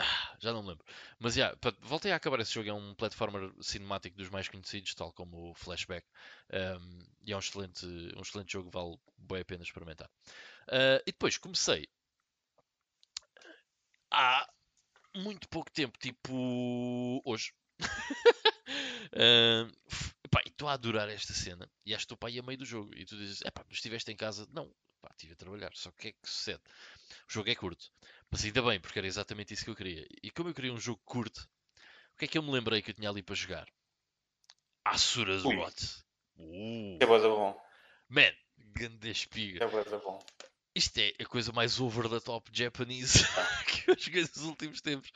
Ah, 0.00 0.36
já 0.38 0.52
não 0.52 0.62
me 0.62 0.68
lembro. 0.68 0.84
Mas 1.18 1.34
já, 1.34 1.46
yeah, 1.46 1.58
voltei 1.80 2.12
a 2.12 2.16
acabar 2.16 2.38
esse 2.40 2.52
jogo. 2.52 2.68
É 2.68 2.72
um 2.72 2.94
platformer 2.94 3.52
cinemático 3.60 4.16
dos 4.16 4.30
mais 4.30 4.48
conhecidos, 4.48 4.94
tal 4.94 5.12
como 5.12 5.50
o 5.50 5.54
Flashback. 5.54 6.06
Um, 6.52 7.00
e 7.24 7.32
é 7.32 7.36
um 7.36 7.40
excelente, 7.40 7.84
um 7.86 8.20
excelente 8.20 8.52
jogo, 8.52 8.70
vale 8.70 8.96
bem 9.18 9.40
a 9.40 9.44
pena 9.44 9.62
experimentar. 9.64 10.08
Uh, 10.68 11.02
e 11.06 11.12
depois 11.12 11.36
comecei 11.36 11.88
há 14.10 14.48
muito 15.16 15.48
pouco 15.48 15.70
tempo, 15.70 15.98
tipo 15.98 16.32
hoje. 17.24 17.52
uh, 19.14 20.17
estou 20.46 20.68
a 20.68 20.72
adorar 20.72 21.08
esta 21.08 21.32
cena 21.32 21.70
e 21.84 21.94
acho 21.94 22.00
que 22.00 22.04
estou 22.04 22.16
para 22.16 22.28
aí 22.28 22.38
a 22.38 22.42
meio 22.42 22.58
do 22.58 22.64
jogo. 22.64 22.94
E 22.94 23.04
tu 23.04 23.16
dizes, 23.16 23.42
é 23.44 23.50
pá, 23.50 23.64
mas 23.68 23.78
estiveste 23.78 24.10
em 24.10 24.16
casa? 24.16 24.46
Não, 24.52 24.72
pá, 25.00 25.08
estive 25.12 25.32
a 25.32 25.36
trabalhar. 25.36 25.70
Só 25.74 25.90
que 25.90 25.96
o 25.96 26.00
que 26.00 26.08
é 26.08 26.12
que 26.12 26.28
sucede? 26.28 26.60
O 27.28 27.32
jogo 27.32 27.50
é 27.50 27.54
curto. 27.54 27.90
Mas 28.30 28.44
ainda 28.44 28.62
bem, 28.62 28.80
porque 28.80 28.98
era 28.98 29.06
exatamente 29.06 29.54
isso 29.54 29.64
que 29.64 29.70
eu 29.70 29.76
queria. 29.76 30.06
E 30.22 30.30
como 30.30 30.50
eu 30.50 30.54
queria 30.54 30.72
um 30.72 30.80
jogo 30.80 31.00
curto, 31.04 31.48
o 32.14 32.18
que 32.18 32.24
é 32.24 32.28
que 32.28 32.38
eu 32.38 32.42
me 32.42 32.50
lembrei 32.50 32.82
que 32.82 32.90
eu 32.90 32.94
tinha 32.94 33.08
ali 33.08 33.22
para 33.22 33.34
jogar? 33.34 33.68
Asuras 34.84 35.44
What? 35.44 36.04
Uh. 36.36 36.98
É 37.00 37.06
bom. 37.06 37.60
Man, 38.08 38.32
grande 38.56 39.10
espiga. 39.10 39.64
É 39.64 39.98
bom. 39.98 40.24
Isto 40.74 40.98
é 40.98 41.12
a 41.18 41.24
coisa 41.24 41.52
mais 41.52 41.80
over 41.80 42.08
the 42.08 42.20
top 42.20 42.50
Japanese 42.52 43.24
que 43.66 43.90
eu 43.90 43.98
joguei 43.98 44.22
nos 44.22 44.42
últimos 44.42 44.80
tempos. 44.80 45.10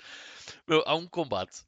Meu, 0.66 0.82
há 0.86 0.94
um 0.94 1.06
combate 1.06 1.62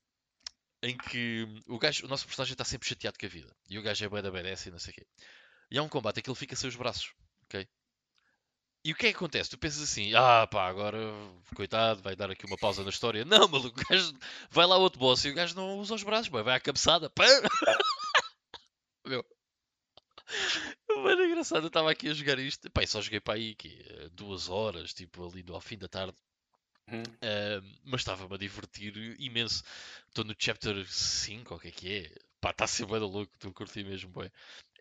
em 0.85 0.97
que 0.97 1.49
o, 1.67 1.79
gajo, 1.79 2.05
o 2.05 2.09
nosso 2.09 2.27
personagem 2.27 2.53
está 2.53 2.65
sempre 2.65 2.89
chateado 2.89 3.19
com 3.19 3.27
a 3.27 3.29
vida. 3.29 3.55
E 3.69 3.79
o 3.79 3.83
gajo 3.83 4.05
é 4.05 4.09
bué 4.09 4.23
da 4.23 4.31
BDS 4.31 4.67
e 4.67 4.71
não 4.71 4.79
sei 4.79 4.93
o 4.93 4.95
quê. 4.95 5.07
E 5.71 5.79
há 5.79 5.83
um 5.83 5.89
combate 5.89 6.19
em 6.21 6.23
que 6.23 6.31
ele 6.31 6.37
fica 6.37 6.55
sem 6.55 6.69
os 6.69 6.77
braços. 6.77 7.13
Ok? 7.45 7.67
E 8.85 8.93
o 8.93 8.95
que 8.95 9.07
é 9.07 9.11
que 9.11 9.17
acontece? 9.17 9.49
Tu 9.49 9.57
pensas 9.57 9.83
assim, 9.83 10.15
ah 10.15 10.47
pá, 10.47 10.69
agora, 10.69 10.99
coitado, 11.55 12.03
vai 12.03 12.15
dar 12.15 12.31
aqui 12.31 12.45
uma 12.45 12.59
pausa 12.59 12.83
na 12.83 12.91
história. 12.91 13.25
Não, 13.27 13.49
maluco, 13.49 13.81
o 13.81 13.85
gajo 13.89 14.13
vai 14.51 14.67
lá 14.67 14.77
outro 14.77 14.99
boss 14.99 15.25
e 15.25 15.31
o 15.31 15.35
gajo 15.35 15.55
não 15.57 15.79
usa 15.79 15.95
os 15.95 16.03
braços, 16.03 16.29
vai 16.29 16.55
à 16.55 16.61
cabeçada. 16.61 17.09
Pá. 17.09 17.25
Meu, 19.07 19.25
Mano, 20.89 21.25
engraçado, 21.25 21.65
eu 21.65 21.69
estava 21.69 21.91
aqui 21.91 22.09
a 22.09 22.15
jogar 22.15 22.39
isto. 22.39 22.71
Pai, 22.71 22.87
só 22.87 23.01
joguei 23.01 23.21
para 23.21 23.35
aí 23.35 23.55
que 23.55 23.85
duas 24.13 24.49
horas, 24.49 24.93
tipo 24.95 25.27
ali 25.27 25.45
ao 25.49 25.61
fim 25.61 25.79
da 25.79 25.89
tarde. 25.89 26.17
Uhum. 26.91 27.03
Uh, 27.03 27.79
mas 27.85 28.03
estava-me 28.03 28.35
a 28.35 28.39
divertir 28.39 28.97
imenso. 29.19 29.63
Estou 30.09 30.25
no 30.25 30.35
chapter 30.39 30.87
5, 30.87 31.55
o 31.55 31.59
que 31.59 31.69
é 31.69 31.71
que 31.71 31.95
é? 31.95 32.17
Pá, 32.41 32.51
está 32.51 32.65
a 32.65 32.69
ser 32.69 32.87
bem 32.87 32.99
louco, 32.99 33.33
estou 33.35 33.51
a 33.51 33.55
curtir 33.55 33.85
mesmo 33.85 34.11
bem. 34.11 34.31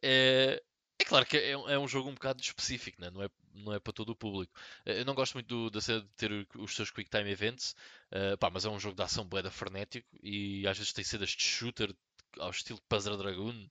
É, 0.01 0.61
é 0.99 1.05
claro 1.05 1.25
que 1.25 1.37
é, 1.37 1.51
é, 1.51 1.79
um 1.79 1.87
jogo 1.87 2.09
um 2.09 2.13
bocado 2.13 2.41
específico, 2.41 3.01
né? 3.01 3.09
não, 3.09 3.23
é, 3.23 3.29
não 3.53 3.73
é 3.73 3.79
para 3.79 3.93
todo 3.93 4.09
o 4.09 4.15
público. 4.15 4.53
Eh, 4.85 4.99
eu 4.99 5.05
não 5.05 5.15
gosto 5.15 5.33
muito 5.33 5.69
da 5.69 5.79
cena 5.79 6.01
de 6.01 6.09
ter 6.09 6.47
os 6.55 6.75
seus 6.75 6.91
Quick 6.91 7.09
Time 7.09 7.29
Events, 7.29 7.75
uh, 8.11 8.37
pá, 8.37 8.49
mas 8.49 8.65
é 8.65 8.69
um 8.69 8.79
jogo 8.79 8.95
de 8.95 9.03
ação 9.03 9.25
boeda 9.25 9.49
frenético 9.49 10.07
e 10.21 10.67
às 10.67 10.77
vezes 10.77 10.93
tem 10.93 11.03
cenas 11.03 11.29
de 11.29 11.43
shooter 11.43 11.95
ao 12.37 12.51
estilo 12.51 12.81
Puzzle 12.89 13.17
Dragoon. 13.17 13.67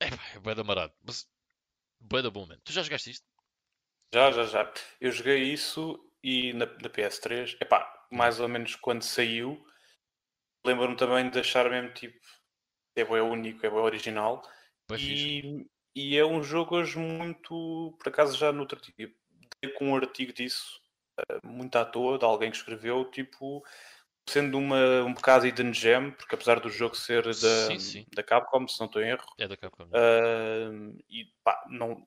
É, 0.00 0.06
é 0.36 0.38
bué 0.40 0.54
da 0.54 0.64
marado. 0.64 0.92
Mas 1.04 1.28
bué 2.00 2.22
da 2.22 2.30
bom, 2.30 2.46
man. 2.46 2.58
Tu 2.64 2.72
já 2.72 2.82
jogaste 2.82 3.10
isto? 3.10 3.26
Já, 4.12 4.30
já, 4.32 4.44
já. 4.44 4.72
Eu 5.00 5.12
joguei 5.12 5.52
isso 5.52 5.98
e 6.22 6.52
na, 6.52 6.66
na 6.66 6.88
PS3, 6.88 7.56
epá, 7.60 8.06
mais 8.10 8.38
ou 8.40 8.48
menos 8.48 8.76
quando 8.76 9.02
saiu, 9.02 9.64
lembro-me 10.64 10.96
também 10.96 11.28
de 11.28 11.40
achar 11.40 11.68
mesmo 11.68 11.92
tipo, 11.92 12.18
é 12.96 13.04
bué 13.04 13.22
único, 13.22 13.64
é 13.66 13.70
bué 13.70 13.80
original. 13.80 14.42
e, 14.98 15.66
e 15.94 16.16
é 16.16 16.24
um 16.24 16.42
jogo 16.42 16.76
hoje 16.76 16.98
muito, 16.98 17.96
por 17.98 18.08
acaso 18.08 18.36
já 18.36 18.52
no 18.52 18.66
dia, 18.66 19.12
dei 19.60 19.72
com 19.72 19.90
um 19.90 19.96
artigo 19.96 20.32
disso, 20.32 20.80
eh, 21.18 21.40
muito 21.44 21.76
à 21.76 21.84
toa, 21.84 22.18
de 22.18 22.24
alguém 22.24 22.50
que 22.50 22.56
escreveu, 22.56 23.04
tipo, 23.10 23.64
sendo 24.28 24.58
uma, 24.58 25.02
um 25.02 25.14
bocado 25.14 25.46
hidden 25.46 25.72
gem, 25.72 26.10
porque 26.12 26.34
apesar 26.34 26.60
do 26.60 26.70
jogo 26.70 26.94
ser 26.94 27.24
da, 27.24 27.32
sim, 27.32 27.78
sim. 27.78 28.06
da 28.14 28.22
Capcom, 28.22 28.66
se 28.68 28.78
não 28.78 28.86
estou 28.86 29.02
em 29.02 29.08
erro, 29.08 29.26
é 29.38 29.48
da 29.48 29.56
Capcom. 29.56 29.84
Uh, 29.84 30.96
e 31.08 31.26
pá, 31.42 31.64
não, 31.68 32.06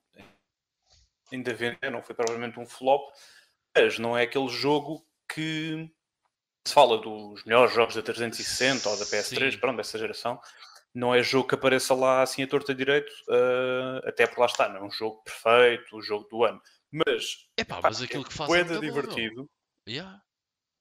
ainda 1.32 1.54
vender, 1.54 1.90
não 1.90 2.02
foi 2.02 2.14
provavelmente 2.14 2.58
um 2.58 2.66
flop, 2.66 3.12
mas 3.76 3.98
não 3.98 4.16
é 4.16 4.22
aquele 4.22 4.48
jogo 4.48 5.06
que 5.28 5.88
se 6.66 6.74
fala 6.74 6.98
dos 6.98 7.44
melhores 7.44 7.74
jogos 7.74 7.94
da 7.94 8.02
360 8.02 8.88
ou 8.88 8.96
da 8.98 9.04
PS3, 9.04 9.52
sim. 9.52 9.58
pronto, 9.58 9.76
dessa 9.76 9.98
geração. 9.98 10.40
Não 10.94 11.14
é 11.14 11.22
jogo 11.22 11.46
que 11.46 11.54
apareça 11.54 11.94
lá 11.94 12.22
assim 12.22 12.42
a 12.42 12.46
torta 12.46 12.74
direito, 12.74 13.12
uh, 13.28 14.08
até 14.08 14.26
por 14.26 14.40
lá 14.40 14.46
está, 14.46 14.68
não 14.68 14.78
é 14.78 14.82
um 14.82 14.90
jogo 14.90 15.22
perfeito, 15.22 15.96
o 15.96 16.02
jogo 16.02 16.26
do 16.28 16.44
ano. 16.44 16.60
Mas, 16.90 17.46
Epá, 17.56 17.80
mas 17.82 18.00
aquilo 18.00 18.24
que 18.24 18.32
faz 18.32 18.50
é 18.50 18.80
divertido. 18.80 19.48
Yeah. 19.86 20.22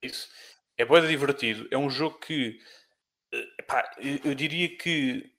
Isso 0.01 0.29
é 0.77 0.85
boeda 0.85 1.07
divertido. 1.07 1.67
É 1.69 1.77
um 1.77 1.89
jogo 1.89 2.19
que 2.19 2.59
eh, 3.33 3.47
epá, 3.59 3.89
eu, 4.23 4.33
diria 4.33 4.75
que 4.77 5.31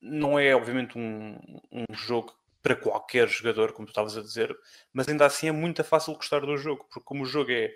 não 0.00 0.38
é 0.38 0.54
obviamente 0.54 0.98
um, 0.98 1.38
um 1.70 1.94
jogo 1.94 2.34
para 2.64 2.74
qualquer 2.74 3.28
jogador, 3.28 3.74
como 3.74 3.86
tu 3.86 3.90
estavas 3.90 4.16
a 4.16 4.22
dizer, 4.22 4.58
mas 4.90 5.06
ainda 5.06 5.26
assim 5.26 5.48
é 5.48 5.52
muito 5.52 5.84
fácil 5.84 6.14
gostar 6.14 6.40
do 6.40 6.56
jogo, 6.56 6.82
porque 6.84 7.04
como 7.04 7.22
o 7.22 7.26
jogo 7.26 7.52
é 7.52 7.74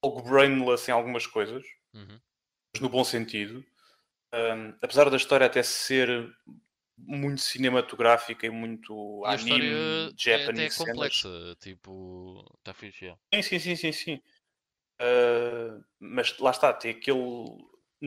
algo 0.00 0.22
brainless 0.22 0.88
em 0.88 0.94
algumas 0.94 1.26
coisas, 1.26 1.66
uhum. 1.92 2.20
mas 2.72 2.80
no 2.80 2.88
bom 2.88 3.02
sentido, 3.02 3.64
um, 4.32 4.68
apesar 4.80 5.10
da 5.10 5.16
história 5.16 5.46
até 5.46 5.64
ser 5.64 6.32
muito 6.96 7.40
cinematográfica 7.40 8.46
e 8.46 8.50
muito 8.50 9.24
e 9.26 9.28
anime, 9.28 10.14
Japanese. 10.16 10.78
É 10.78 10.82
até 10.84 10.92
complexa, 10.92 11.56
tipo, 11.58 12.44
está 12.58 12.72
fixe. 12.72 13.12
Sim, 13.34 13.42
sim, 13.42 13.58
sim, 13.58 13.74
sim, 13.74 13.92
sim. 13.92 14.22
Uh, 15.02 15.84
mas 15.98 16.38
lá 16.38 16.52
está, 16.52 16.72
tem 16.72 16.92
aquele 16.92 17.58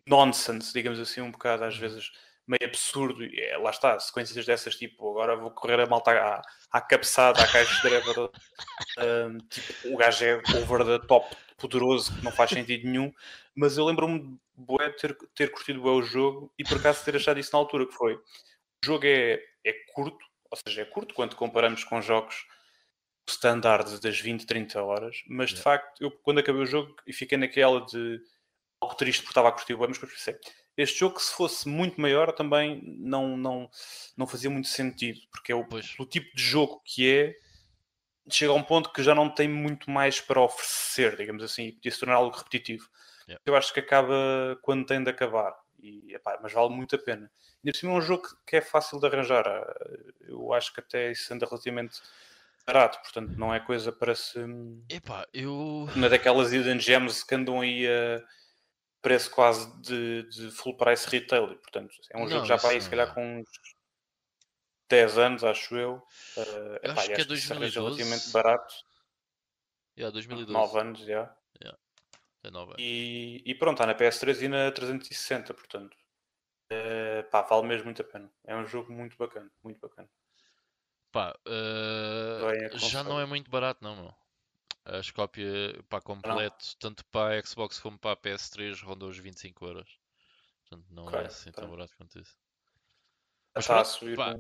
nonsense, 0.08 0.72
digamos 0.72 1.02
assim, 1.02 1.20
um 1.20 1.32
bocado 1.32 1.66
às 1.66 1.74
uhum. 1.74 1.82
vezes 1.82 2.12
meio 2.48 2.66
absurdo. 2.66 3.24
E 3.24 3.40
é, 3.40 3.58
lá 3.58 3.70
está, 3.70 4.00
sequências 4.00 4.46
dessas, 4.46 4.76
tipo, 4.76 5.10
agora 5.12 5.36
vou 5.36 5.52
correr 5.52 5.80
a 5.80 5.86
malta 5.86 6.12
à, 6.12 6.42
à 6.72 6.82
cabeçada, 6.82 7.42
à 7.42 7.48
caixa 7.48 7.76
de 7.76 7.90
driver. 7.90 8.26
uh, 8.26 9.38
tipo, 9.50 9.94
o 9.94 9.98
gajo 9.98 10.26
é 10.26 10.42
over 10.62 10.86
the 10.86 11.06
top 11.08 11.36
poderoso, 11.58 12.16
que 12.16 12.24
não 12.24 12.32
faz 12.32 12.50
sentido 12.50 12.88
nenhum. 12.88 13.12
Mas 13.56 13.78
eu 13.78 13.86
lembro-me 13.86 14.38
de 14.56 14.98
ter, 14.98 15.18
ter 15.36 15.52
curtido 15.52 15.82
bem 15.82 15.92
o 15.92 16.02
jogo 16.02 16.54
e 16.58 16.64
por 16.64 16.78
acaso 16.78 17.04
ter 17.04 17.16
achado 17.16 17.40
isso 17.40 17.52
na 17.54 17.60
altura, 17.60 17.86
que 17.86 17.94
foi. 17.94 18.16
O 18.16 18.86
jogo 18.86 19.06
é, 19.06 19.40
é 19.64 19.74
curto, 19.94 20.26
ou 20.52 20.58
seja, 20.68 20.82
é 20.82 20.86
curto 20.86 21.14
quando 21.14 21.36
comparamos 21.36 21.84
com 21.84 22.02
jogos 22.02 22.46
standard 23.28 24.00
das 24.02 24.20
20, 24.20 24.46
30 24.46 24.84
horas, 24.84 25.24
mas 25.28 25.52
de 25.52 25.62
facto, 25.62 26.02
eu 26.02 26.12
quando 26.12 26.40
acabei 26.40 26.62
o 26.62 26.66
jogo 26.66 26.96
e 27.08 27.14
fiquei 27.14 27.38
naquela 27.38 27.86
de 27.86 28.20
algo 28.82 28.96
triste 28.96 29.22
porque 29.22 29.32
estava 29.32 29.48
a 29.50 29.52
curtir 29.52 29.74
o 29.74 29.78
bem, 29.78 29.88
mas 29.88 29.98
pensei, 29.98 30.38
este 30.76 31.00
jogo 31.00 31.20
se 31.20 31.34
fosse 31.34 31.68
muito 31.68 32.00
maior 32.02 32.32
também 32.32 32.82
não, 32.98 33.38
não, 33.38 33.70
não 34.18 34.28
fazia 34.28 34.50
muito 34.50 34.68
sentido, 34.68 35.20
porque 35.32 35.52
é 35.52 35.56
o, 35.56 35.66
o 36.00 36.06
tipo 36.06 36.36
de 36.36 36.42
jogo 36.42 36.82
que 36.84 37.10
é 37.10 37.36
chega 38.30 38.52
a 38.52 38.56
um 38.56 38.64
ponto 38.64 38.92
que 38.92 39.04
já 39.04 39.14
não 39.14 39.30
tem 39.30 39.48
muito 39.48 39.90
mais 39.92 40.22
para 40.22 40.42
oferecer, 40.42 41.18
digamos 41.18 41.44
assim, 41.44 41.68
e 41.68 41.72
podia 41.74 41.92
se 41.92 42.00
tornar 42.00 42.16
algo 42.16 42.36
repetitivo. 42.36 42.90
Yeah. 43.28 43.42
Eu 43.46 43.56
acho 43.56 43.74
que 43.74 43.80
acaba 43.80 44.58
quando 44.62 44.86
tem 44.86 45.04
de 45.04 45.10
acabar, 45.10 45.54
e, 45.82 46.14
epá, 46.14 46.40
mas 46.42 46.54
vale 46.54 46.70
muito 46.70 46.96
a 46.96 47.00
pena. 47.00 47.30
Ainda 47.64 47.72
por 47.72 47.76
cima 47.76 47.92
é 47.94 47.96
um 47.96 48.02
jogo 48.02 48.28
que 48.46 48.56
é 48.56 48.62
fácil 48.62 49.00
de 49.00 49.08
arranjar. 49.08 49.46
Eu 50.22 50.54
acho 50.54 50.74
que 50.74 50.80
até 50.80 51.12
isso 51.12 51.34
anda 51.34 51.46
relativamente 51.46 52.02
barato, 52.66 53.00
portanto 53.02 53.38
não 53.38 53.54
é 53.54 53.60
coisa 53.60 53.92
para 53.92 54.16
se. 54.16 54.40
Epá, 54.90 55.28
eu. 55.34 55.88
Uma 55.96 56.10
daquelas 56.10 56.54
hidden 56.54 56.80
gems 56.80 57.24
que 57.24 57.36
andam 57.36 57.62
aí 57.62 57.88
a 57.88 58.24
preço 59.04 59.30
quase 59.30 59.70
de, 59.82 60.24
de 60.24 60.50
full 60.52 60.76
price 60.76 61.08
retail, 61.08 61.52
e, 61.52 61.56
portanto 61.56 61.94
é 62.10 62.18
um 62.18 62.22
não, 62.22 62.30
jogo 62.30 62.46
já 62.46 62.58
para 62.58 62.70
aí, 62.70 62.82
se 62.82 62.90
calhar 62.90 63.14
com 63.14 63.40
uns 63.40 63.50
10 64.90 65.18
anos, 65.18 65.44
acho 65.44 65.76
eu. 65.76 65.96
Uh, 66.38 66.42
eu 66.82 66.92
epá, 66.92 67.02
acho 67.02 67.14
que 67.14 67.22
é 67.22 67.26
2012. 67.26 67.76
relativamente 67.78 68.32
barato. 68.32 68.74
Yeah, 69.98 70.12
2012. 70.12 70.52
9 70.54 70.80
anos, 70.80 71.00
já. 71.00 71.06
Yeah. 71.06 71.36
Yeah. 71.62 71.80
É 72.44 72.50
9 72.50 72.72
anos. 72.72 72.76
E, 72.80 73.44
e 73.46 73.56
pronto, 73.56 73.82
está 73.82 73.86
na 73.86 73.94
PS3 73.94 74.44
e 74.44 74.48
na 74.48 74.72
360, 74.72 75.54
portanto. 75.54 75.98
Uh, 76.72 77.30
pá, 77.30 77.42
vale 77.42 77.68
mesmo 77.68 77.86
muito 77.86 78.02
a 78.02 78.06
pena. 78.06 78.32
É 78.46 78.56
um 78.56 78.66
jogo 78.66 78.92
muito 78.92 79.18
bacana, 79.18 79.52
muito 79.62 79.80
bacana. 79.80 80.10
Pá, 81.12 81.36
uh, 81.48 82.78
já 82.78 83.04
não 83.04 83.20
é 83.20 83.26
muito 83.26 83.52
barato, 83.52 83.84
não, 83.84 83.96
meu. 83.96 84.23
As 84.86 85.10
cópias 85.12 85.74
para 85.88 86.02
completo, 86.02 86.66
não. 86.66 86.80
tanto 86.80 87.06
para 87.06 87.40
a 87.40 87.46
Xbox 87.46 87.80
como 87.80 87.98
para 87.98 88.12
a 88.12 88.18
PS3, 88.18 88.84
rondou 88.84 89.10
os 89.10 89.18
25 89.18 89.66
euros. 89.66 90.00
Portanto, 90.62 90.86
não 90.90 91.06
okay, 91.06 91.20
é 91.20 91.26
assim 91.26 91.52
tão 91.52 91.70
barato 91.70 91.96
quanto 91.96 92.20
isso. 92.20 92.36
Mas 93.56 93.64
está 93.64 93.82
a 93.82 93.86
subir. 93.86 94.18
Pá. 94.18 94.36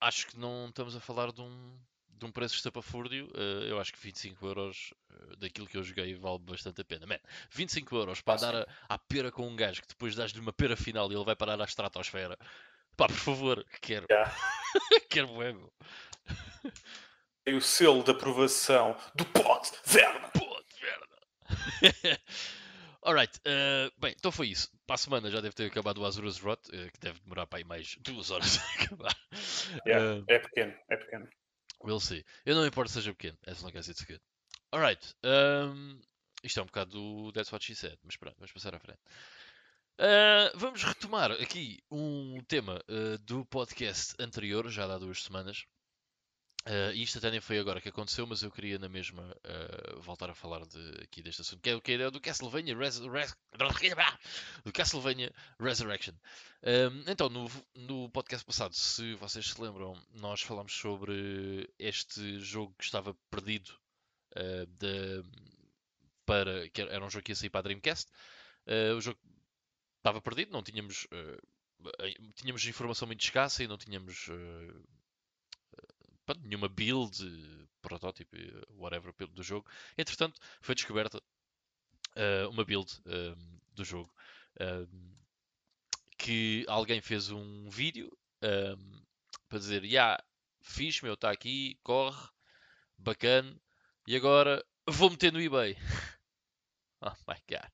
Acho 0.00 0.26
que 0.26 0.38
não 0.38 0.68
estamos 0.68 0.96
a 0.96 1.00
falar 1.00 1.30
de 1.32 1.40
um, 1.40 1.78
de 2.08 2.26
um 2.26 2.32
preço 2.32 2.56
estapafúrdio. 2.56 3.26
Uh, 3.26 3.64
eu 3.68 3.80
acho 3.80 3.92
que 3.92 3.98
25 3.98 4.46
euros 4.46 4.92
uh, 5.10 5.36
daquilo 5.36 5.66
que 5.66 5.76
eu 5.76 5.82
joguei 5.82 6.14
vale 6.14 6.38
bastante 6.38 6.80
a 6.80 6.84
pena. 6.84 7.06
Man, 7.06 7.20
25 7.50 7.96
euros 7.96 8.20
para 8.20 8.34
ah, 8.34 8.52
dar 8.52 8.68
à 8.88 8.98
pera 8.98 9.30
com 9.30 9.46
um 9.46 9.54
gajo 9.54 9.82
que 9.82 9.88
depois 9.88 10.14
dás-lhe 10.14 10.40
uma 10.40 10.52
pera 10.52 10.76
final 10.76 11.10
e 11.10 11.14
ele 11.14 11.24
vai 11.24 11.36
parar 11.36 11.60
à 11.60 11.64
estratosfera. 11.64 12.38
Pá, 12.96 13.06
por 13.06 13.16
favor, 13.16 13.66
quero. 13.80 14.06
Yeah. 14.10 14.34
quero 15.10 15.28
bué, 15.28 15.54
o 17.52 17.60
selo 17.60 18.02
de 18.02 18.10
aprovação 18.10 18.96
do 19.14 19.24
Pod 19.26 19.70
Verna. 19.84 20.28
Pod 20.30 20.64
Verna. 20.80 22.18
Alright, 23.02 23.38
uh, 23.40 23.92
bem, 24.00 24.14
então 24.16 24.32
foi 24.32 24.48
isso. 24.48 24.70
Para 24.86 24.94
a 24.94 24.98
semana 24.98 25.30
já 25.30 25.40
deve 25.40 25.54
ter 25.54 25.66
acabado 25.66 25.98
o 25.98 26.06
Azurus 26.06 26.38
Rot, 26.38 26.60
uh, 26.68 26.90
que 26.90 27.00
deve 27.00 27.20
demorar 27.20 27.46
para 27.46 27.58
aí 27.58 27.64
mais 27.64 27.96
duas 28.00 28.30
horas 28.30 28.58
a 28.64 28.82
acabar. 28.82 29.16
Yeah, 29.86 30.20
uh, 30.20 30.24
é 30.28 30.38
pequeno, 30.38 30.74
é 30.88 30.96
pequeno. 30.96 31.28
We'll 31.82 32.00
see. 32.00 32.24
Eu 32.46 32.54
não 32.54 32.66
importo 32.66 32.90
seja 32.90 33.12
pequeno, 33.12 33.36
as 33.46 33.60
long 33.60 33.72
as 33.76 33.88
it's 33.88 34.02
good. 34.04 34.22
Alright, 34.72 35.14
um, 35.22 36.00
isto 36.42 36.58
é 36.58 36.62
um 36.62 36.66
bocado 36.66 36.90
do 36.92 37.32
That's 37.32 37.52
What 37.52 37.64
She 37.64 37.74
Said, 37.74 37.98
mas 38.02 38.16
pronto, 38.16 38.36
vamos 38.38 38.52
passar 38.52 38.74
à 38.74 38.80
frente. 38.80 39.00
Uh, 40.00 40.50
vamos 40.58 40.82
retomar 40.82 41.30
aqui 41.30 41.80
um 41.90 42.38
tema 42.48 42.82
uh, 42.88 43.18
do 43.18 43.44
podcast 43.46 44.14
anterior, 44.18 44.68
já 44.68 44.84
há 44.86 44.98
duas 44.98 45.22
semanas, 45.22 45.66
Uh, 46.66 46.94
isto 46.94 47.18
até 47.18 47.30
nem 47.30 47.42
foi 47.42 47.58
agora 47.58 47.78
que 47.78 47.90
aconteceu, 47.90 48.26
mas 48.26 48.42
eu 48.42 48.50
queria 48.50 48.78
na 48.78 48.88
mesma 48.88 49.22
uh, 49.22 50.00
voltar 50.00 50.30
a 50.30 50.34
falar 50.34 50.64
de, 50.64 51.02
aqui 51.02 51.22
deste 51.22 51.42
assunto, 51.42 51.60
que 51.60 51.68
é, 51.68 51.78
que 51.78 51.92
é 51.92 52.10
do 52.10 52.18
Castlevania, 52.18 52.74
Res 52.74 53.00
Res 53.00 53.36
do 54.64 54.72
Castlevania 54.72 55.30
Resurrection. 55.60 56.14
Um, 56.62 57.10
então, 57.10 57.28
no, 57.28 57.50
no 57.74 58.08
podcast 58.08 58.46
passado, 58.46 58.74
se 58.74 59.14
vocês 59.16 59.46
se 59.46 59.60
lembram, 59.60 59.94
nós 60.14 60.40
falámos 60.40 60.72
sobre 60.72 61.68
este 61.78 62.40
jogo 62.40 62.74
que 62.78 62.84
estava 62.84 63.14
perdido 63.30 63.68
uh, 64.34 64.64
de, 64.66 65.22
para, 66.24 66.66
que 66.70 66.80
era 66.80 67.04
um 67.04 67.10
jogo 67.10 67.24
que 67.24 67.32
ia 67.32 67.36
sair 67.36 67.50
para 67.50 67.60
a 67.60 67.64
Dreamcast. 67.64 68.10
o 68.96 69.00
jogo 69.02 69.20
estava 69.98 70.18
perdido, 70.22 70.50
não 70.50 70.62
tínhamos, 70.62 71.06
tínhamos 72.36 72.64
informação 72.66 73.06
muito 73.06 73.22
escassa 73.22 73.62
e 73.62 73.68
não 73.68 73.76
tínhamos 73.76 74.30
pronto, 76.24 76.40
nenhuma 76.42 76.68
build, 76.68 77.68
protótipo, 77.82 78.36
whatever, 78.70 79.12
do 79.30 79.42
jogo. 79.42 79.68
Entretanto, 79.96 80.40
foi 80.60 80.74
descoberta 80.74 81.18
uh, 81.18 82.48
uma 82.50 82.64
build 82.64 83.00
um, 83.06 83.60
do 83.74 83.84
jogo 83.84 84.12
um, 84.60 85.14
que 86.16 86.64
alguém 86.68 87.00
fez 87.00 87.30
um 87.30 87.68
vídeo 87.68 88.16
para 89.48 89.58
dizer: 89.58 89.84
Ya, 89.84 89.90
yeah, 89.90 90.24
fiz, 90.60 91.00
meu, 91.00 91.14
está 91.14 91.30
aqui, 91.30 91.78
corre, 91.82 92.28
bacana, 92.98 93.56
e 94.06 94.16
agora 94.16 94.64
vou 94.86 95.10
meter 95.10 95.32
no 95.32 95.40
eBay. 95.40 95.76
oh 97.00 97.14
my 97.28 97.40
god. 97.48 97.70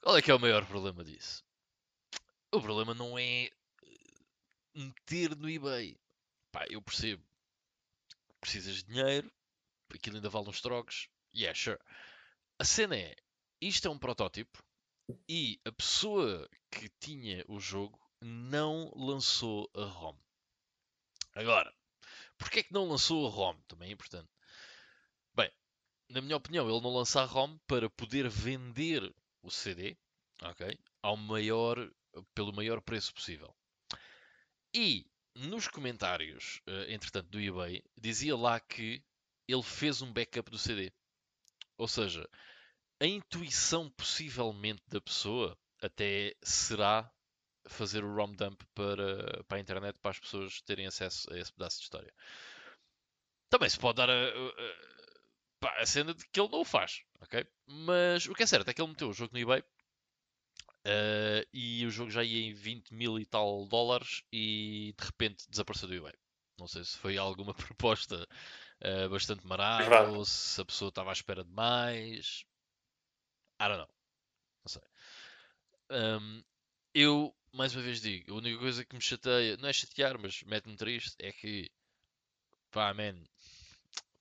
Qual 0.00 0.16
é 0.16 0.22
que 0.22 0.30
é 0.30 0.34
o 0.34 0.40
maior 0.40 0.66
problema 0.66 1.04
disso? 1.04 1.44
O 2.50 2.60
problema 2.60 2.92
não 2.92 3.18
é 3.18 3.50
meter 4.74 5.36
no 5.36 5.48
eBay. 5.48 5.96
Pá, 6.50 6.66
eu 6.68 6.82
percebo 6.82 7.22
precisas 8.42 8.78
de 8.78 8.84
dinheiro, 8.92 9.32
aquilo 9.94 10.16
ainda 10.16 10.28
vale 10.28 10.48
uns 10.48 10.60
trocos. 10.60 11.08
Yeah, 11.34 11.58
sure. 11.58 11.78
A 12.58 12.64
cena 12.64 12.96
é, 12.96 13.14
isto 13.60 13.86
é 13.86 13.90
um 13.90 13.98
protótipo 13.98 14.62
e 15.28 15.60
a 15.64 15.70
pessoa 15.72 16.48
que 16.70 16.90
tinha 17.00 17.44
o 17.48 17.60
jogo 17.60 17.98
não 18.20 18.92
lançou 18.96 19.70
a 19.74 19.84
ROM. 19.84 20.16
Agora, 21.34 21.72
porquê 22.36 22.60
é 22.60 22.62
que 22.64 22.72
não 22.72 22.88
lançou 22.88 23.26
a 23.26 23.30
ROM? 23.30 23.56
Também 23.68 23.90
é 23.90 23.92
importante. 23.92 24.28
Bem, 25.34 25.50
na 26.08 26.20
minha 26.20 26.36
opinião, 26.36 26.68
ele 26.68 26.80
não 26.80 26.94
lança 26.94 27.22
a 27.22 27.24
ROM 27.24 27.56
para 27.66 27.88
poder 27.88 28.28
vender 28.28 29.14
o 29.40 29.50
CD, 29.50 29.96
ok? 30.42 30.76
Ao 31.00 31.16
maior, 31.16 31.90
pelo 32.34 32.52
maior 32.52 32.80
preço 32.80 33.14
possível. 33.14 33.54
E 34.74 35.06
nos 35.34 35.68
comentários, 35.68 36.60
uh, 36.68 36.90
entretanto, 36.90 37.28
do 37.28 37.40
eBay, 37.40 37.82
dizia 37.98 38.36
lá 38.36 38.60
que 38.60 39.02
ele 39.48 39.62
fez 39.62 40.02
um 40.02 40.12
backup 40.12 40.50
do 40.50 40.58
CD. 40.58 40.92
Ou 41.76 41.88
seja, 41.88 42.28
a 43.00 43.06
intuição 43.06 43.90
possivelmente 43.90 44.82
da 44.88 45.00
pessoa 45.00 45.58
até 45.80 46.34
será 46.42 47.10
fazer 47.66 48.04
o 48.04 48.14
ROM 48.14 48.32
dump 48.32 48.62
para, 48.74 49.42
para 49.44 49.58
a 49.58 49.60
internet 49.60 49.98
para 49.98 50.10
as 50.10 50.18
pessoas 50.18 50.60
terem 50.62 50.86
acesso 50.86 51.32
a 51.32 51.38
esse 51.38 51.52
pedaço 51.52 51.78
de 51.78 51.84
história. 51.84 52.12
Também 53.48 53.68
se 53.68 53.78
pode 53.78 53.96
dar 53.96 54.10
a, 54.10 54.12
a, 54.12 55.68
a, 55.68 55.82
a 55.82 55.86
cena 55.86 56.14
de 56.14 56.26
que 56.28 56.40
ele 56.40 56.48
não 56.50 56.60
o 56.60 56.64
faz, 56.64 57.02
ok? 57.20 57.46
Mas 57.66 58.26
o 58.26 58.34
que 58.34 58.42
é 58.42 58.46
certo 58.46 58.68
é 58.68 58.74
que 58.74 58.80
ele 58.80 58.90
meteu 58.90 59.08
o 59.08 59.12
jogo 59.12 59.32
no 59.32 59.40
eBay 59.40 59.62
Uh, 60.84 61.46
e 61.52 61.86
o 61.86 61.90
jogo 61.90 62.10
já 62.10 62.24
ia 62.24 62.48
em 62.48 62.52
20 62.52 62.92
mil 62.92 63.16
e 63.18 63.24
tal 63.24 63.66
dólares 63.66 64.24
e 64.32 64.92
de 64.98 65.04
repente 65.04 65.48
desapareceu 65.48 65.88
do 65.88 65.94
eBay. 65.94 66.14
Não 66.58 66.66
sei 66.66 66.84
se 66.84 66.98
foi 66.98 67.16
alguma 67.16 67.54
proposta 67.54 68.26
uh, 68.82 69.08
bastante 69.08 69.46
marada 69.46 70.10
ou 70.10 70.24
se 70.24 70.60
a 70.60 70.64
pessoa 70.64 70.88
estava 70.88 71.10
à 71.10 71.12
espera 71.12 71.44
de 71.44 71.50
mais. 71.50 72.44
I 73.60 73.68
don't 73.68 73.78
know. 73.78 73.88
Não 74.64 74.68
sei. 74.68 74.82
Um, 75.90 76.42
eu, 76.94 77.34
mais 77.52 77.74
uma 77.74 77.82
vez 77.82 78.00
digo, 78.00 78.32
a 78.32 78.36
única 78.36 78.58
coisa 78.58 78.84
que 78.84 78.94
me 78.94 79.00
chateia, 79.00 79.56
não 79.58 79.68
é 79.68 79.72
chatear, 79.72 80.18
mas 80.18 80.42
mete-me 80.42 80.76
triste, 80.76 81.14
é 81.18 81.32
que, 81.32 81.70
pá, 82.70 82.92
man, 82.92 83.22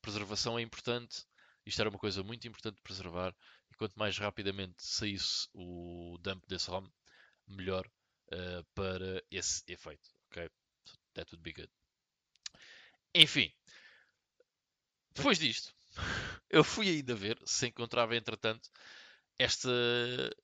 preservação 0.02 0.60
é 0.60 0.62
importante. 0.62 1.26
Isto 1.66 1.82
era 1.82 1.90
uma 1.90 2.00
coisa 2.00 2.24
muito 2.24 2.48
importante 2.48 2.76
de 2.76 2.82
preservar 2.82 3.36
quanto 3.82 3.98
mais 3.98 4.16
rapidamente 4.20 4.76
saísse 4.84 5.48
o 5.56 6.16
dump 6.22 6.46
desse 6.48 6.70
ROM, 6.70 6.88
melhor 7.48 7.84
uh, 8.32 8.64
para 8.76 9.24
esse 9.32 9.64
efeito. 9.66 10.08
Ok? 10.28 10.48
That 11.16 11.32
would 11.32 11.42
be 11.42 11.52
good. 11.52 11.72
Enfim, 13.16 13.52
depois 15.16 15.40
disto, 15.40 15.74
eu 16.48 16.64
fui 16.64 16.90
ainda 16.90 17.16
ver 17.16 17.42
se 17.44 17.66
encontrava 17.70 18.16
entretanto 18.16 18.70
este, 19.40 19.68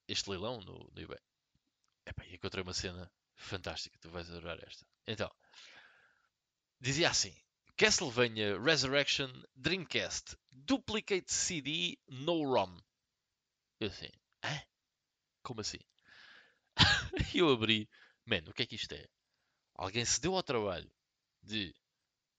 este 0.07 0.31
leilão 0.31 0.59
no, 0.61 0.89
no 0.91 0.99
eBay. 0.99 1.19
Epá, 2.07 2.25
encontrei 2.25 2.63
uma 2.63 2.73
cena 2.73 3.07
fantástica, 3.35 3.99
tu 3.99 4.09
vais 4.09 4.27
adorar 4.31 4.57
esta. 4.65 4.83
Então, 5.05 5.31
dizia 6.79 7.11
assim: 7.11 7.39
Castlevania 7.77 8.59
Resurrection 8.59 9.31
Dreamcast 9.55 10.35
Duplicate 10.49 11.31
CD 11.31 11.99
No 12.07 12.41
ROM. 12.41 12.75
Eu 13.79 13.87
assim, 13.87 14.09
hã? 14.43 14.61
Como 15.43 15.61
assim? 15.61 15.79
E 17.35 17.39
eu 17.39 17.49
abri, 17.51 17.89
mano, 18.25 18.49
o 18.49 18.53
que 18.53 18.63
é 18.63 18.65
que 18.65 18.75
isto 18.75 18.93
é? 18.93 19.07
Alguém 19.75 20.05
se 20.05 20.21
deu 20.21 20.35
ao 20.35 20.43
trabalho 20.43 20.91
de, 21.43 21.75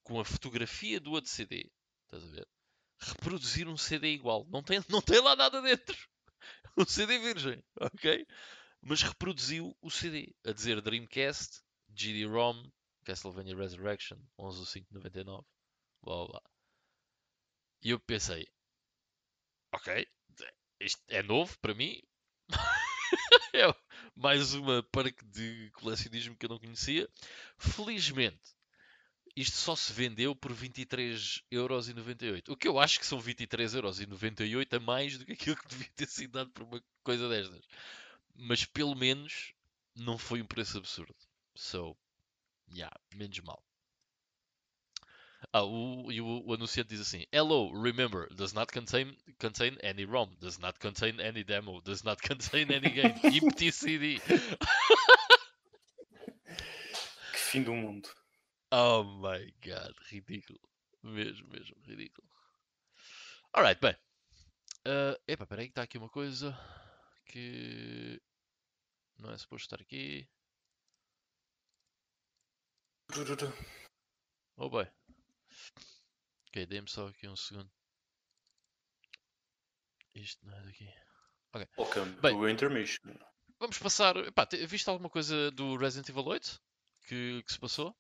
com 0.03 0.21
a 0.21 0.25
fotografia 0.25 1.01
do 1.01 1.13
outro 1.13 1.31
CD, 1.31 1.71
estás 2.05 2.25
a 2.25 2.29
ver? 2.29 2.49
Reproduzir 3.01 3.69
um 3.69 3.77
CD 3.77 4.13
igual. 4.13 4.47
Não 4.49 4.63
tem, 4.63 4.81
não 4.91 5.03
tem 5.03 5.21
lá 5.21 5.37
nada 5.37 5.63
dentro. 5.63 5.97
Um 6.77 6.85
CD 6.85 7.19
virgem, 7.19 7.63
ok? 7.81 8.25
Mas 8.81 9.03
reproduziu 9.03 9.77
o 9.83 9.91
CD, 9.91 10.33
a 10.47 10.53
dizer 10.53 10.81
Dreamcast, 10.81 11.61
GD-ROM, 11.89 12.71
Castlevania 13.05 13.57
Resurrection, 13.57 14.17
11.599, 14.39 15.45
blá 16.03 16.27
blá. 16.27 16.43
E 17.83 17.91
eu 17.91 17.99
pensei, 17.99 18.47
ok, 19.73 20.07
isto 20.81 21.03
é 21.09 21.23
novo 21.23 21.59
para 21.61 21.75
mim. 21.75 22.03
é 23.55 23.75
mais 24.15 24.55
uma 24.55 24.83
parque 24.83 25.25
de 25.27 25.71
colecionismo 25.75 26.37
que 26.37 26.47
eu 26.47 26.51
não 26.51 26.59
conhecia. 26.59 27.09
Felizmente, 27.57 28.57
isto 29.37 29.57
só 29.57 29.77
se 29.77 29.93
vendeu 29.93 30.35
por 30.35 30.53
23,98€. 30.53 32.49
O 32.49 32.57
que 32.57 32.67
eu 32.67 32.81
acho 32.81 32.99
que 32.99 33.07
são 33.07 33.21
23,98€ 33.21 34.77
a 34.77 34.81
mais 34.81 35.17
do 35.19 35.25
que 35.25 35.33
aquilo 35.33 35.57
que 35.57 35.69
devia 35.69 35.91
ter 35.95 36.09
sido 36.09 36.33
dado 36.33 36.51
por 36.51 36.65
uma 36.65 36.83
coisa 37.03 37.29
destas. 37.29 37.65
Mas 38.35 38.65
pelo 38.65 38.97
menos 38.97 39.53
não 39.95 40.19
foi 40.19 40.43
um 40.43 40.47
preço 40.47 40.79
absurdo. 40.79 41.15
So, 41.55 41.97
yeah, 42.73 42.95
menos 43.15 43.39
mal. 43.41 43.63
Ah, 45.53 45.63
o, 45.65 46.13
e 46.13 46.21
o, 46.21 46.45
o, 46.47 46.53
anunciante 46.53 46.91
diz 46.91 47.01
assim: 47.01 47.25
Hello, 47.33 47.73
remember, 47.73 48.29
does 48.35 48.53
not 48.53 48.71
contain, 48.71 49.17
contain 49.39 49.79
any 49.83 50.05
ROM, 50.05 50.29
does 50.41 50.59
not 50.59 50.79
contain 50.79 51.19
any 51.21 51.43
demo, 51.43 51.81
does 51.81 52.05
not 52.05 52.21
contain 52.29 52.71
any 52.71 52.91
game, 52.91 53.15
empty 53.25 53.73
CD. 53.73 54.21
que 57.33 57.39
fim 57.39 57.63
do 57.63 57.73
mundo. 57.75 58.09
Oh 58.71 59.03
my 59.05 59.51
god, 59.65 59.95
ridículo. 60.13 60.61
Mesmo, 61.03 61.49
mesmo, 61.49 61.77
ridículo. 61.87 62.29
Alright, 63.57 63.81
bem. 63.81 63.97
Uh, 64.87 65.17
epa, 65.27 65.47
peraí, 65.47 65.67
que 65.67 65.73
está 65.73 65.83
aqui 65.83 65.97
uma 65.97 66.11
coisa 66.11 66.55
que 67.25 68.21
não 69.19 69.31
é 69.33 69.39
suposto 69.39 69.65
estar 69.65 69.81
aqui. 69.81 70.29
Oh 74.59 74.69
boy. 74.69 74.87
Ok, 76.49 76.67
dê-me 76.67 76.89
só 76.89 77.09
aqui 77.09 77.29
um 77.29 77.37
segundo. 77.37 77.71
Isto 80.15 80.47
não 80.47 80.57
é 80.57 80.63
daqui. 80.63 80.89
Ok. 81.53 81.69
Welcome 81.79 82.21
Bem, 82.21 82.37
to 82.37 82.49
intermission. 82.49 83.15
Vamos 83.59 83.79
passar. 83.79 84.17
Epá, 84.17 84.47
viste 84.67 84.89
alguma 84.89 85.11
coisa 85.11 85.51
do 85.51 85.77
Resident 85.77 86.09
Evil 86.09 86.27
8 86.27 86.61
que, 87.09 87.43
que 87.43 87.53
se 87.53 87.59
passou? 87.59 87.97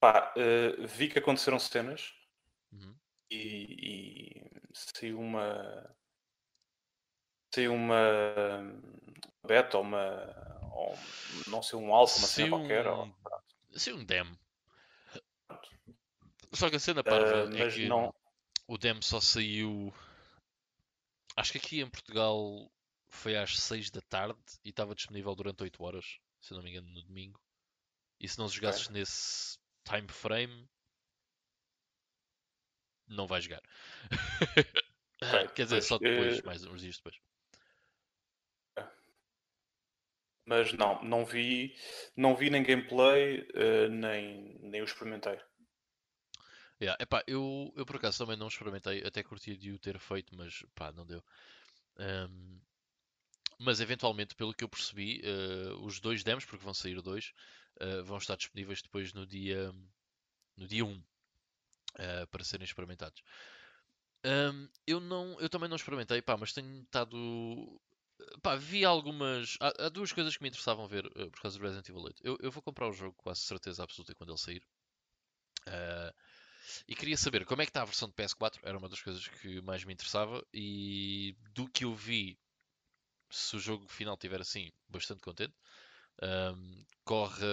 Pá, 0.00 0.32
uh, 0.36 0.86
vi 0.86 1.08
que 1.08 1.18
aconteceram 1.18 1.58
cenas. 1.58 2.14
Uhum. 2.72 2.96
E, 3.30 3.76
e 3.80 4.50
saiu 4.72 5.18
uma. 5.18 5.96
Saiu 7.52 7.74
uma 7.74 7.96
beta 9.44 9.78
ou 9.78 9.82
uma. 9.82 10.68
Ou, 10.72 10.98
não 11.48 11.62
sei, 11.62 11.78
um 11.78 11.92
alfa, 11.92 12.18
uma 12.18 12.26
cena 12.26 12.50
qualquer. 12.50 12.86
um, 12.86 12.98
Ou, 12.98 13.78
saiu 13.78 13.96
um 13.96 14.04
demo. 14.04 14.38
Só 16.56 16.70
que 16.70 16.76
a 16.76 16.80
cena 16.80 17.04
parva 17.04 17.44
Ah, 17.44 17.54
é 17.54 17.64
mas 17.64 17.74
que 17.74 17.86
não. 17.88 18.12
o 18.66 18.78
demo 18.78 19.02
só 19.02 19.20
saiu. 19.20 19.92
Acho 21.36 21.52
que 21.52 21.58
aqui 21.58 21.80
em 21.80 21.90
Portugal 21.90 22.70
foi 23.08 23.36
às 23.36 23.58
6 23.58 23.90
da 23.90 24.00
tarde 24.00 24.38
e 24.64 24.70
estava 24.70 24.94
disponível 24.94 25.34
durante 25.34 25.62
8 25.62 25.82
horas, 25.82 26.18
se 26.40 26.54
não 26.54 26.62
me 26.62 26.70
engano, 26.70 26.88
no 26.88 27.02
domingo. 27.02 27.40
E 28.18 28.26
se 28.26 28.38
não 28.38 28.48
jogasses 28.48 28.88
nesse 28.88 29.58
time 29.84 30.08
frame, 30.08 30.66
não 33.06 33.26
vais 33.26 33.44
jogar. 33.44 33.62
Quer 35.54 35.64
dizer, 35.64 35.82
só 35.82 35.98
depois, 35.98 36.38
eh, 36.38 36.42
mais 36.42 36.64
uns 36.64 36.80
dias 36.80 36.96
depois. 36.96 37.16
Mas 40.46 40.72
não, 40.72 41.02
não 41.02 41.24
vi, 41.24 41.74
não 42.16 42.34
vi 42.34 42.50
nem 42.50 42.62
gameplay, 42.62 43.46
eh, 43.54 43.88
nem, 43.88 44.58
nem 44.60 44.80
o 44.80 44.84
experimentei. 44.84 45.38
Yeah, 46.80 46.96
epá, 47.00 47.22
eu, 47.26 47.72
eu 47.76 47.86
por 47.86 47.96
acaso 47.96 48.18
também 48.18 48.36
não 48.36 48.48
experimentei, 48.48 49.02
até 49.04 49.22
curtia 49.22 49.56
de 49.56 49.72
o 49.72 49.78
ter 49.78 49.98
feito, 49.98 50.34
mas 50.36 50.62
pá, 50.74 50.92
não 50.92 51.06
deu. 51.06 51.22
Ahm, 51.98 52.60
mas 53.58 53.80
eventualmente, 53.80 54.34
pelo 54.34 54.54
que 54.54 54.64
eu 54.64 54.68
percebi, 54.68 55.20
eh, 55.24 55.72
os 55.82 56.00
dois 56.00 56.22
demos, 56.22 56.44
porque 56.44 56.64
vão 56.64 56.74
sair 56.74 57.00
dois, 57.02 57.32
eh, 57.80 58.02
vão 58.02 58.18
estar 58.18 58.36
disponíveis 58.36 58.82
depois 58.82 59.12
no 59.14 59.26
dia, 59.26 59.72
no 60.56 60.66
dia 60.68 60.84
1 60.84 61.02
eh, 61.98 62.26
para 62.26 62.44
serem 62.44 62.64
experimentados. 62.64 63.22
Ahm, 64.24 64.68
eu, 64.86 65.00
não, 65.00 65.40
eu 65.40 65.48
também 65.48 65.68
não 65.68 65.76
experimentei, 65.76 66.20
pá, 66.20 66.36
mas 66.36 66.52
tenho 66.52 66.82
estado. 66.82 67.80
Pá, 68.42 68.56
vi 68.56 68.84
algumas. 68.84 69.56
Há, 69.60 69.86
há 69.86 69.88
duas 69.88 70.12
coisas 70.12 70.36
que 70.36 70.42
me 70.42 70.48
interessavam 70.48 70.86
ver 70.88 71.08
por 71.30 71.40
causa 71.40 71.58
do 71.58 71.62
Resident 71.64 71.88
Evil 71.88 72.02
8. 72.02 72.20
Eu, 72.24 72.36
eu 72.40 72.50
vou 72.50 72.62
comprar 72.62 72.88
o 72.88 72.92
jogo 72.92 73.14
quase 73.18 73.40
certeza 73.40 73.82
absoluta 73.82 74.14
quando 74.14 74.30
ele 74.32 74.38
sair. 74.38 74.62
Ah, 75.66 76.12
e 76.88 76.94
queria 76.94 77.16
saber 77.16 77.44
como 77.44 77.62
é 77.62 77.64
que 77.64 77.70
está 77.70 77.82
a 77.82 77.86
versão 77.86 78.08
de 78.08 78.14
PS4, 78.14 78.60
era 78.62 78.78
uma 78.78 78.88
das 78.88 79.02
coisas 79.02 79.26
que 79.26 79.60
mais 79.60 79.84
me 79.84 79.92
interessava. 79.92 80.44
E 80.54 81.36
do 81.52 81.68
que 81.68 81.84
eu 81.84 81.94
vi, 81.94 82.38
se 83.30 83.56
o 83.56 83.60
jogo 83.60 83.88
final 83.88 84.14
estiver 84.14 84.40
assim, 84.40 84.70
bastante 84.88 85.20
contente. 85.20 85.54
Ahm, 86.22 86.84
corre 87.04 87.44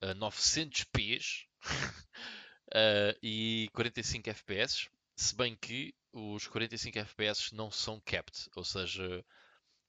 a 0.00 0.14
900p 0.14 1.46
ah, 2.74 3.16
e 3.22 3.68
45 3.72 4.30
FPS. 4.30 4.90
Se 5.16 5.34
bem 5.34 5.56
que 5.56 5.94
os 6.12 6.46
45 6.46 6.98
FPS 6.98 7.54
não 7.54 7.70
são 7.70 8.00
capped, 8.00 8.48
ou 8.56 8.64
seja, 8.64 9.24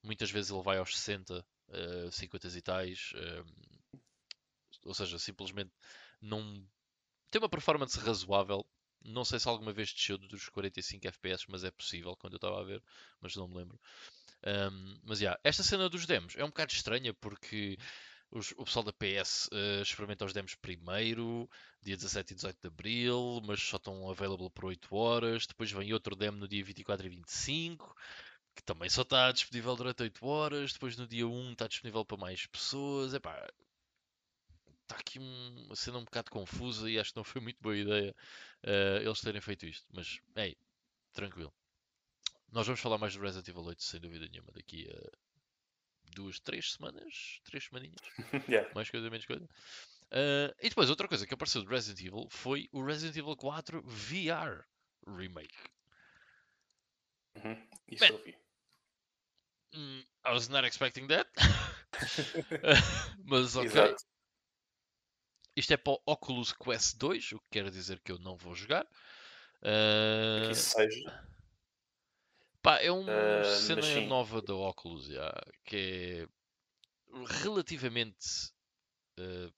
muitas 0.04 0.32
vezes 0.32 0.52
ele 0.52 0.64
vai 0.64 0.78
aos 0.78 0.98
60, 0.98 1.46
ah, 1.72 2.12
50 2.12 2.48
e 2.48 2.62
tais. 2.62 3.14
ou 4.86 4.94
seja, 4.94 5.18
simplesmente 5.20 5.72
não 6.22 6.68
tem 7.32 7.42
uma 7.42 7.50
performance 7.50 7.98
razoável. 8.00 8.66
Não 9.04 9.24
sei 9.24 9.40
se 9.40 9.48
alguma 9.48 9.72
vez 9.74 9.94
desceu 9.94 10.18
dos 10.18 10.50
45 10.50 11.08
FPS, 11.08 11.46
mas 11.50 11.64
é 11.64 11.72
possível 11.72 12.16
quando 12.18 12.34
eu 12.34 12.38
estava 12.38 12.60
a 12.60 12.64
ver, 12.66 12.84
mas 13.22 13.36
não 13.36 13.48
me 13.48 13.56
lembro. 13.58 13.80
Um, 14.46 15.00
mas 15.04 15.20
yeah, 15.22 15.40
esta 15.44 15.64
cena 15.64 15.90
dos 15.90 16.06
demos 16.06 16.36
é 16.38 16.44
um 16.44 16.48
bocado 16.48 16.72
estranha 16.72 17.14
porque 17.14 17.78
os- 18.32 18.54
o 18.58 18.64
pessoal 18.66 18.84
da 18.86 18.94
PS 18.94 19.50
eh, 19.54 19.82
experimenta 19.82 20.26
os 20.26 20.34
demos 20.34 20.56
primeiro, 20.56 21.50
dia 21.82 21.96
17 21.98 22.34
e 22.34 22.36
18 22.36 22.60
de 22.62 22.68
Abril, 22.68 23.42
mas 23.46 23.62
só 23.62 23.78
estão 23.78 24.10
available 24.10 24.50
por 24.52 24.66
8 24.66 24.96
horas. 24.96 25.48
Depois 25.48 25.72
vem 25.72 25.94
outro 25.94 26.16
demo 26.16 26.38
no 26.38 26.48
dia 26.48 26.64
24 26.64 27.06
e 27.08 27.10
25, 27.10 27.96
que 28.56 28.64
também 28.64 28.90
só 28.90 29.02
está 29.04 29.32
disponível 29.32 29.76
durante 29.76 30.04
8 30.04 30.26
horas. 30.26 30.74
Depois 30.74 30.96
no 30.98 31.08
dia 31.08 31.28
1 31.28 31.52
está 31.54 31.68
disponível 31.68 32.06
para 32.06 32.18
mais 32.18 32.46
pessoas. 32.48 33.14
Epá, 33.14 33.48
está 34.90 34.96
aqui 34.98 35.20
um- 35.20 35.66
uma 35.66 35.76
cena 35.76 36.00
um 36.00 36.04
bocado 36.04 36.32
confusa 36.32 36.90
e 36.90 37.00
acho 37.00 37.12
que 37.12 37.18
não 37.18 37.24
foi 37.24 37.40
muito 37.42 37.62
boa 37.62 37.78
ideia 37.78 38.16
eh, 38.64 39.02
eles 39.04 39.22
terem 39.22 39.40
feito 39.40 39.66
isto. 39.66 39.86
Mas, 39.94 40.20
ei, 40.36 40.58
tranquilo. 41.14 41.54
Nós 42.52 42.66
vamos 42.66 42.82
falar 42.82 42.98
mais 42.98 43.14
do 43.14 43.22
Resident 43.22 43.48
Evil 43.48 43.64
8, 43.64 43.84
sem 43.84 44.00
dúvida 44.02 44.28
nenhuma, 44.28 44.52
daqui 44.52 44.90
a 44.92 45.18
duas, 46.16 46.40
três 46.40 46.74
semanas, 46.74 47.40
três 47.44 47.66
semaninhas, 47.66 48.02
Yeah. 48.50 48.74
mais 48.74 48.90
coisa, 48.90 49.10
menos 49.10 49.26
coisa. 49.28 49.48
Ah, 50.12 50.54
e 50.60 50.70
depois, 50.70 50.90
outra 50.90 51.08
coisa 51.08 51.28
que 51.28 51.34
apareceu 51.34 51.64
do 51.64 51.70
Resident 51.70 52.00
Evil 52.02 52.28
foi 52.32 52.68
o 52.72 52.84
Resident 52.84 53.16
Evil 53.18 53.36
4 53.36 53.84
VR 53.84 54.66
Remake. 55.08 55.56
Uhum, 57.36 57.68
Isso 57.88 58.00
Bem, 58.00 58.10
eu 58.12 58.24
vi. 58.24 58.36
Hum, 59.76 60.04
I 60.26 60.32
was 60.32 60.50
not 60.50 60.66
expecting 60.66 61.08
that. 61.08 61.30
Mas 63.26 63.56
ok. 63.56 63.68
Exato. 63.68 64.04
Isto 65.56 65.74
é 65.74 65.78
para 65.78 65.94
o 65.94 66.02
Oculus 66.06 66.54
Quest 66.54 66.98
2, 66.98 67.32
o 67.34 67.40
que 67.40 67.46
quer 67.52 67.70
dizer 67.70 68.00
que 68.00 68.12
eu 68.12 68.20
não 68.20 68.36
vou 68.38 68.56
jogar. 68.56 68.88
Ah, 69.62 70.46
Que 70.48 70.54
isso 70.54 70.70
seja. 70.72 71.30
Pá, 72.62 72.78
é 72.82 72.92
uma 72.92 73.12
Ah, 73.12 73.44
cena 73.44 73.82
sim. 73.82 74.08
nova 74.08 74.42
da 74.42 74.54
Oculus, 74.54 75.06
já, 75.08 75.34
que 75.64 76.28
é 76.28 76.28
relativamente. 77.42 78.52
ah, 79.18 79.52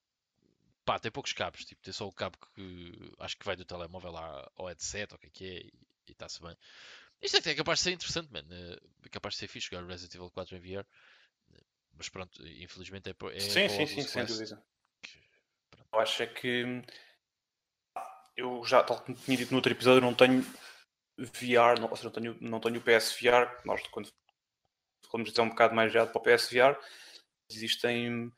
pá, 0.84 0.98
tem 0.98 1.10
poucos 1.12 1.32
cabos, 1.32 1.64
tipo, 1.64 1.80
tem 1.82 1.92
só 1.92 2.06
o 2.08 2.12
cabo 2.12 2.36
que 2.54 3.12
acho 3.18 3.36
que 3.36 3.44
vai 3.46 3.56
do 3.56 3.64
telemóvel 3.64 4.16
à- 4.16 4.50
ao 4.56 4.66
headset, 4.66 5.12
ou 5.12 5.16
o 5.16 5.20
que 5.20 5.26
é 5.26 5.30
que 5.30 5.44
é, 5.46 5.58
e 6.08 6.12
está-se 6.12 6.40
bem. 6.42 6.56
Isto 7.20 7.38
até 7.38 7.52
é 7.52 7.54
capaz 7.54 7.78
de 7.78 7.84
ser 7.84 7.92
interessante, 7.92 8.32
man. 8.32 8.44
É 9.04 9.08
capaz 9.08 9.34
de 9.34 9.40
ser 9.40 9.48
fixe 9.48 9.68
jogar 9.70 9.86
Resident 9.86 10.14
Evil 10.16 10.30
4 10.30 10.56
em 10.56 10.60
VR. 10.60 10.84
Mas 11.94 12.08
pronto, 12.08 12.44
infelizmente 12.48 13.10
é, 13.10 13.12
para- 13.12 13.32
é 13.36 13.38
Sim, 13.38 13.68
sim, 13.68 13.86
sim, 13.86 14.02
sem 14.02 14.24
dúvida. 14.24 14.60
Eu 15.92 16.00
acho 16.00 16.22
é 16.22 16.26
que 16.26 16.82
eu 18.36 18.64
já, 18.64 18.82
tal 18.82 19.00
como 19.00 19.16
tinha 19.16 19.36
dito 19.36 19.50
no 19.50 19.58
outro 19.58 19.72
episódio, 19.72 20.00
não 20.00 20.14
tenho 20.14 20.42
VR, 21.18 21.78
não, 21.78 21.90
ou 21.90 21.96
seja, 21.96 22.08
não 22.08 22.12
tenho, 22.12 22.38
não 22.40 22.60
tenho 22.60 22.78
o 22.78 22.82
PSVR. 22.82 23.60
Nós, 23.64 23.86
quando 23.88 24.10
falamos 25.10 25.30
dizer 25.30 25.42
um 25.42 25.50
bocado 25.50 25.74
mais 25.74 25.92
já 25.92 26.06
para 26.06 26.18
o 26.18 26.22
PSVR, 26.22 26.78
existem 27.50 28.32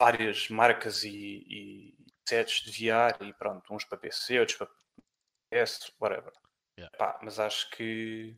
várias 0.00 0.48
marcas 0.48 1.04
e, 1.04 1.44
e 1.48 1.94
sets 2.26 2.62
de 2.62 2.70
VR 2.70 3.22
e 3.22 3.32
pronto, 3.34 3.74
uns 3.74 3.84
para 3.84 3.98
PC, 3.98 4.40
outros 4.40 4.56
para 4.56 4.68
PS, 5.50 5.92
whatever. 6.00 6.32
Yeah. 6.78 6.96
Pá, 6.96 7.18
mas 7.22 7.38
acho 7.38 7.70
que 7.70 8.34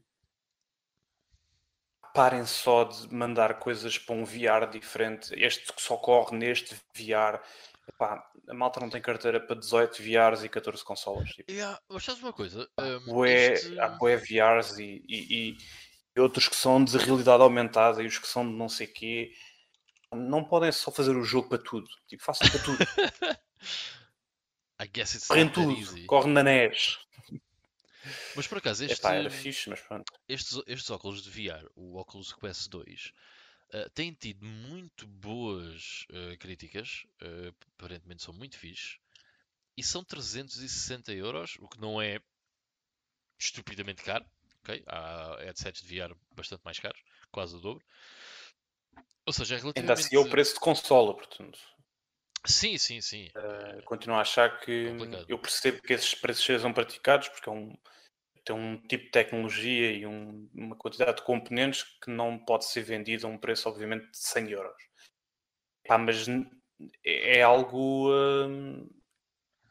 parem 2.12 2.44
só 2.44 2.84
de 2.84 3.12
mandar 3.14 3.58
coisas 3.58 3.96
para 3.98 4.14
um 4.14 4.24
VR 4.24 4.68
diferente. 4.70 5.32
Este 5.34 5.72
que 5.72 5.80
só 5.80 5.96
corre 5.96 6.36
neste 6.36 6.74
VR. 6.94 7.40
Epá, 7.88 8.24
a 8.48 8.54
malta 8.54 8.78
não 8.80 8.88
tem 8.88 9.02
carteira 9.02 9.40
para 9.40 9.56
18 9.58 10.02
VRs 10.02 10.44
e 10.44 10.48
14 10.48 10.84
consolas. 10.84 11.28
Tipo, 11.30 11.50
Yeah, 11.50 11.80
mas 11.88 12.04
sabes 12.04 12.22
uma 12.22 12.32
coisa? 12.32 12.68
Um, 12.78 13.00
bué, 13.12 13.52
este- 13.54 13.78
Há 13.80 13.88
bué 13.88 14.16
VRs 14.16 14.78
e, 14.78 15.04
e- 15.08 15.56
e- 16.16 16.20
outros 16.20 16.48
que 16.48 16.54
são 16.56 16.82
de 16.84 16.96
realidade 16.96 17.42
aumentada 17.42 18.02
e 18.02 18.06
os 18.06 18.18
que 18.18 18.28
são 18.28 18.48
de 18.48 18.54
não 18.56 18.68
sei 18.68 18.86
quê. 18.86 19.32
Não 20.12 20.44
podem 20.44 20.70
só 20.70 20.90
fazer 20.92 21.16
o 21.16 21.24
jogo 21.24 21.48
para 21.48 21.58
tudo. 21.62 21.88
Tipo, 22.06 22.22
façam 22.22 22.48
para 22.50 22.60
tudo. 22.62 22.78
I 24.80 24.86
guess 24.88 25.14
it's 25.14 25.26
Corre 25.26 25.40
em 25.40 25.44
not 25.44 25.54
that 25.54 25.66
tudo. 25.68 25.78
easy. 25.80 26.06
Corre 26.06 26.28
na 26.30 26.42
NES. 26.42 26.98
Mas 28.34 28.46
por 28.48 28.58
acaso, 28.58 28.84
este, 28.84 28.98
Epá, 29.06 29.30
fixe, 29.30 29.70
mas 29.70 29.80
estes, 30.28 30.60
estes 30.66 30.90
óculos 30.90 31.22
de 31.22 31.30
VR, 31.30 31.68
o 31.76 31.98
Oculus 31.98 32.32
Quest 32.32 32.68
2, 32.68 33.12
eh, 33.72 33.88
têm 33.94 34.12
tido 34.12 34.44
muito 34.44 35.06
boas 35.06 36.06
eh, 36.10 36.36
críticas. 36.36 37.04
eh, 37.20 37.52
aparentemente 37.78 38.22
são 38.22 38.34
muito 38.34 38.58
fixe. 38.58 38.98
E 39.76 39.82
são 39.82 40.04
360 40.04 41.12
euros, 41.12 41.56
o 41.60 41.68
que 41.68 41.80
não 41.80 42.00
é 42.00 42.20
estupidamente 43.38 44.02
caro. 44.02 44.24
ok? 44.62 44.82
Há 44.86 45.36
headsets 45.40 45.82
de 45.82 45.88
VR 46.00 46.14
bastante 46.36 46.62
mais 46.64 46.78
caros, 46.78 47.02
quase 47.30 47.56
o 47.56 47.60
dobro. 47.60 47.84
Ou 49.26 49.32
seja, 49.32 49.54
é 49.54 49.58
Ainda 49.58 49.62
relativamente. 49.62 50.00
assim 50.06 50.16
é 50.16 50.18
o 50.18 50.28
preço 50.28 50.54
de 50.54 50.60
consola, 50.60 51.14
portanto. 51.14 51.58
Sim, 52.44 52.76
sim, 52.76 53.00
sim. 53.00 53.28
Uh, 53.36 53.82
continuo 53.84 54.16
a 54.16 54.20
achar 54.22 54.60
que 54.60 54.88
Complicado. 54.90 55.26
eu 55.28 55.38
percebo 55.38 55.80
que 55.80 55.92
esses 55.92 56.14
preços 56.14 56.44
sejam 56.44 56.72
praticados 56.72 57.28
porque 57.28 57.48
é 57.48 57.52
um, 57.52 57.72
tem 58.44 58.54
um 58.56 58.76
tipo 58.88 59.04
de 59.04 59.10
tecnologia 59.10 59.92
e 59.92 60.06
um- 60.06 60.48
uma 60.54 60.76
quantidade 60.76 61.18
de 61.18 61.24
componentes 61.24 61.82
que 62.02 62.10
não 62.10 62.38
pode 62.38 62.64
ser 62.66 62.82
vendido 62.82 63.26
a 63.26 63.30
um 63.30 63.38
preço, 63.38 63.68
obviamente, 63.68 64.10
de 64.10 64.18
100 64.18 64.50
euros. 64.50 64.76
Pá, 65.86 65.98
mas 65.98 66.26
é 67.04 67.38
é 67.38 67.42
algo. 67.42 68.10
hum, 68.12 68.88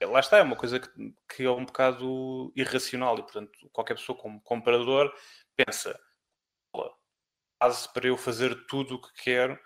lá 0.02 0.20
está, 0.20 0.38
é 0.38 0.42
uma 0.42 0.56
coisa 0.56 0.80
que, 0.80 0.90
que 1.30 1.44
é 1.44 1.50
um 1.52 1.66
bocado 1.66 2.52
irracional 2.56 3.18
e, 3.20 3.24
portanto, 3.24 3.52
qualquer 3.72 3.96
pessoa 3.96 4.18
como 4.18 4.42
comprador 4.42 5.14
pensa: 5.56 6.00
"Olha, 6.74 6.92
base 7.62 7.92
para 7.94 8.08
eu 8.08 8.18
fazer 8.18 8.66
tudo 8.68 8.96
o 8.96 9.02
que 9.02 9.14
quero 9.24 9.60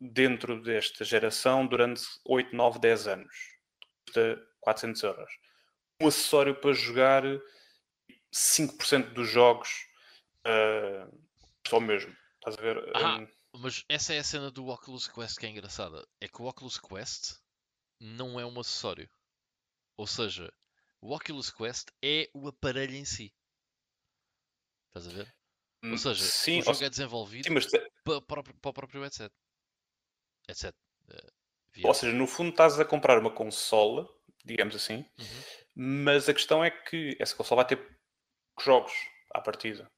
dentro 0.00 0.62
desta 0.62 1.04
geração 1.04 1.66
durante 1.66 2.02
8, 2.26 2.54
9, 2.56 2.78
10 2.78 3.06
anos. 3.06 3.34
Custa 4.06 4.40
400 4.60 5.02
euros. 5.02 5.30
um 6.02 6.08
acessório 6.08 6.54
para 6.58 6.72
jogar 6.72 7.22
5% 8.32 9.12
dos 9.12 9.28
jogos 9.28 9.86
uh, 10.46 11.20
só 11.66 11.80
mesmo. 11.80 12.16
Estás 12.36 12.58
a 12.58 12.60
ver? 12.60 12.96
Ah, 12.96 13.18
um... 13.18 13.28
Mas 13.60 13.84
essa 13.88 14.14
é 14.14 14.18
a 14.18 14.24
cena 14.24 14.50
do 14.50 14.68
Oculus 14.68 15.08
Quest 15.08 15.38
que 15.38 15.46
é 15.46 15.50
engraçada. 15.50 16.06
É 16.20 16.28
que 16.28 16.40
o 16.40 16.46
Oculus 16.46 16.78
Quest 16.78 17.36
não 17.98 18.38
é 18.38 18.46
um 18.46 18.60
acessório. 18.60 19.08
Ou 19.96 20.06
seja, 20.06 20.52
o 21.00 21.14
Oculus 21.14 21.50
Quest 21.50 21.88
é 22.02 22.30
o 22.32 22.48
aparelho 22.48 22.94
em 22.94 23.04
si. 23.04 23.34
Estás 24.88 25.08
a 25.08 25.10
ver? 25.10 25.34
Ou 25.82 25.90
hum, 25.90 25.98
seja, 25.98 26.24
sim, 26.24 26.60
o 26.60 26.62
jogo 26.62 26.84
é 26.84 26.90
desenvolvido 26.90 27.46
sim, 27.46 27.54
mas... 27.54 27.66
para, 28.04 28.20
para, 28.20 28.42
para, 28.42 28.70
o 28.70 28.72
próprio 28.72 29.02
headset. 29.02 29.34
Headset. 30.46 30.76
Uh, 31.08 31.86
ou 31.86 31.94
seja, 31.94 32.12
no 32.12 32.26
fundo 32.26 32.50
estás 32.50 32.78
a 32.78 32.84
comprar 32.84 33.18
uma 33.18 33.30
consola, 33.30 34.08
digamos 34.44 34.74
assim, 34.74 35.04
uhum. 35.18 35.42
mas 35.74 36.28
a 36.28 36.34
questão 36.34 36.64
é 36.64 36.70
que 36.70 37.16
essa 37.18 37.34
consola 37.34 37.62
vai 37.62 37.68
ter 37.68 37.99
jogos 38.58 38.92
à 39.32 39.40
partida. 39.40 39.90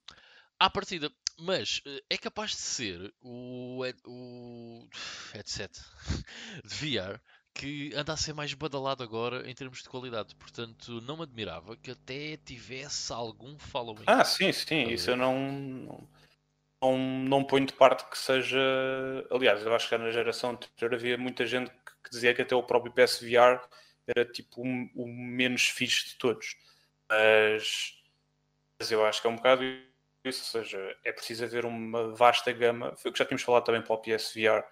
À 0.59 0.71
partida, 0.71 1.11
mas 1.39 1.83
eh, 1.87 2.03
é 2.11 2.19
capaz 2.19 2.51
de 2.51 2.59
ser 2.59 3.15
o, 3.21 3.83
o 4.07 4.89
headset 5.33 5.73
de 6.65 6.75
VR 6.75 7.21
que 7.55 7.93
anda 7.95 8.13
a 8.13 8.17
ser 8.17 8.33
mais 8.33 8.55
badalado 8.55 9.03
agora 9.03 9.49
em 9.49 9.55
termos 9.55 9.83
de 9.83 9.89
qualidade. 9.89 10.35
Portanto, 10.37 11.01
não 11.03 11.17
me 11.17 11.25
admirava 11.25 11.77
que 11.77 11.91
até 11.91 12.37
tivesse 12.39 13.13
algum 13.13 13.59
following. 13.59 14.05
Ah, 14.07 14.25
sim, 14.25 14.53
sim. 14.53 14.85
Isso 14.89 15.11
eu 15.11 15.17
não, 15.17 16.09
não, 16.81 16.99
não 16.99 17.45
ponho 17.45 17.67
de 17.67 17.75
parte 17.75 18.09
que 18.09 18.17
seja. 18.17 18.59
Aliás, 19.31 19.65
eu 19.65 19.75
acho 19.75 19.89
que 19.89 19.99
na 19.99 20.11
geração 20.11 20.51
anterior 20.51 20.95
havia 20.95 21.19
muita 21.19 21.47
gente 21.47 21.71
que 21.71 22.11
dizia 22.11 22.35
que 22.35 22.43
até 22.43 22.55
o 22.55 22.63
próprio 22.63 22.93
PSVR 22.93 23.61
era 24.07 24.25
tipo 24.25 24.63
o, 24.63 24.65
o 24.95 25.07
menos 25.07 25.69
fixe 25.69 26.11
de 26.11 26.15
todos. 26.17 26.57
Mas 27.09 28.02
eu 28.91 29.05
acho 29.05 29.21
que 29.21 29.27
é 29.27 29.31
um 29.31 29.37
bocado 29.37 29.63
isso, 30.25 30.59
ou 30.59 30.65
seja, 30.65 30.97
é 31.05 31.13
preciso 31.13 31.45
haver 31.45 31.65
uma 31.65 32.15
vasta 32.15 32.53
gama. 32.53 32.95
Foi 32.97 33.11
o 33.11 33.13
que 33.13 33.19
já 33.19 33.25
tínhamos 33.25 33.43
falado 33.43 33.65
também 33.65 33.83
para 33.83 33.95
o 33.95 33.99
PSVR 33.99 34.65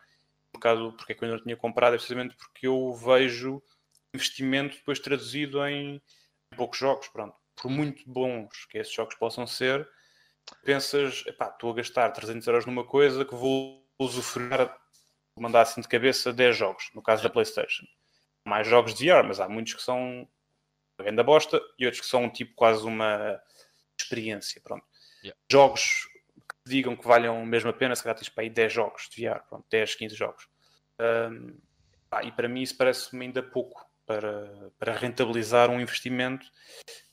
um 0.51 0.59
bocado 0.59 0.93
porque 0.93 1.13
é 1.13 1.15
que 1.15 1.25
eu 1.25 1.29
não 1.29 1.43
tinha 1.43 1.57
comprado, 1.57 1.95
é 1.95 1.97
precisamente 1.97 2.37
porque 2.37 2.67
eu 2.67 2.93
vejo 2.93 3.63
investimento 4.13 4.77
depois 4.77 4.99
traduzido 4.99 5.65
em 5.67 6.03
poucos 6.57 6.79
jogos, 6.79 7.09
pronto. 7.09 7.37
Por 7.55 7.71
muito 7.71 8.03
bons 8.07 8.67
que 8.67 8.79
esses 8.79 8.93
jogos 8.93 9.15
possam 9.15 9.47
ser, 9.47 9.89
pensas, 10.65 11.25
epá, 11.27 11.49
estou 11.49 11.71
a 11.71 11.75
gastar 11.75 12.11
300 12.11 12.47
euros 12.47 12.67
numa 12.67 12.85
coisa 12.85 13.25
que 13.25 13.35
vou 13.35 13.87
usufruir, 13.99 14.67
vou 15.35 15.43
mandar 15.43 15.63
assim 15.63 15.81
de 15.81 15.89
cabeça 15.89 16.33
10 16.33 16.57
jogos, 16.57 16.91
no 16.95 17.03
caso 17.03 17.23
da 17.23 17.31
Playstation. 17.31 17.87
Mais 18.45 18.67
jogos 18.67 18.95
de 18.95 19.09
VR, 19.09 19.23
mas 19.25 19.39
há 19.39 19.49
muitos 19.49 19.75
que 19.75 19.83
são 19.83 20.27
grande 20.99 21.23
bosta 21.23 21.61
e 21.79 21.87
outros 21.87 22.01
que 22.01 22.09
são 22.09 22.29
tipo 22.29 22.55
quase 22.55 22.85
uma 22.85 23.41
experiência, 24.03 24.61
pronto. 24.61 24.85
Yeah. 25.23 25.39
Jogos 25.51 26.09
digam 26.65 26.97
que 26.97 27.07
valham 27.07 27.45
mesmo 27.45 27.71
a 27.71 27.73
pena, 27.73 27.95
se 27.97 28.03
calhar 28.03 28.17
tens 28.17 28.29
para 28.29 28.45
aí 28.45 28.51
10 28.51 28.73
jogos 28.73 29.09
de 29.09 29.27
VR, 29.27 29.41
pronto, 29.49 29.67
10, 29.71 29.95
15 29.95 30.15
jogos. 30.15 30.49
Um, 30.99 31.59
pá, 32.09 32.23
e 32.23 32.33
para 32.33 32.49
mim 32.49 32.63
isso 32.63 32.77
parece-me 32.77 33.27
ainda 33.27 33.43
pouco 33.43 33.89
para, 34.07 34.71
para 34.79 34.97
rentabilizar 34.97 35.71
um 35.71 35.81
investimento 35.81 36.47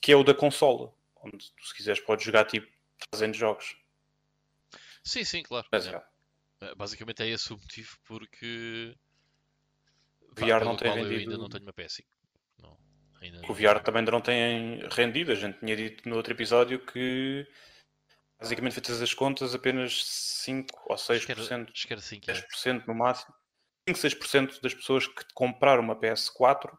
que 0.02 0.12
é 0.12 0.16
o 0.16 0.24
da 0.24 0.34
consola, 0.34 0.94
onde 1.24 1.52
tu, 1.52 1.66
se 1.66 1.76
quiseres, 1.76 2.00
podes 2.02 2.26
jogar 2.26 2.46
tipo 2.46 2.68
300 3.12 3.38
jogos. 3.40 3.78
Sim, 5.04 5.24
sim, 5.24 5.44
claro. 5.44 5.68
Mas, 5.72 5.88
é. 5.88 6.04
Basicamente 6.76 7.22
é 7.22 7.28
esse 7.28 7.54
o 7.54 7.58
motivo, 7.58 7.98
porque 8.06 8.96
VR 10.32 10.66
não 10.66 10.76
tem 10.76 10.92
rendido. 10.92 11.14
Eu 11.14 11.20
ainda 11.20 11.38
não 11.38 11.50
tenho 11.50 11.64
uma 11.64 11.74
PS5. 11.74 12.04
Não, 13.22 13.50
o 13.50 13.54
VR 13.54 13.80
também 13.84 14.00
ainda 14.00 14.12
não 14.12 14.22
tem 14.22 14.80
rendido. 14.90 15.32
A 15.32 15.36
gente 15.36 15.60
tinha 15.60 15.76
dito 15.76 16.08
no 16.08 16.16
outro 16.16 16.34
episódio 16.34 16.80
que 16.80 17.48
basicamente 18.40 18.74
feitas 18.74 19.02
as 19.02 19.14
contas, 19.14 19.56
apenas 19.56 20.06
5 20.06 20.68
ou 20.86 20.96
6%, 20.96 21.10
acho 21.72 21.88
que 21.88 21.94
era, 21.94 22.02
5, 22.02 22.26
10% 22.26 22.88
no 22.88 22.94
máximo, 22.94 23.34
5, 23.90 24.00
6% 24.00 24.62
das 24.62 24.74
pessoas 24.74 25.08
que 25.08 25.24
compraram 25.34 25.82
uma 25.82 25.96
PS4 25.96 26.78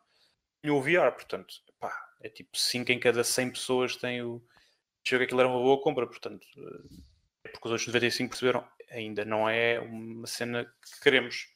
tinham 0.63 0.77
o 0.77 0.83
VR, 0.83 1.13
portanto, 1.13 1.55
pá, 1.79 1.93
é 2.21 2.29
tipo 2.29 2.57
5 2.57 2.93
em 2.93 3.01
cada 3.01 3.25
100 3.25 3.53
pessoas 3.53 3.97
têm 3.97 4.23
o. 4.23 4.43
Chega 5.07 5.21
que 5.21 5.25
aquilo 5.27 5.41
era 5.41 5.49
uma 5.49 5.59
boa 5.59 5.81
compra, 5.81 6.07
portanto, 6.07 6.47
eh, 6.57 6.97
é 7.45 7.49
porque 7.49 7.67
os 7.67 7.73
outros 7.73 7.87
95 7.87 8.31
perceberam, 8.31 8.69
ainda 8.91 9.25
não 9.25 9.49
é 9.49 9.81
uma 9.81 10.27
cena 10.27 10.65
que 10.65 11.01
queremos. 11.01 11.49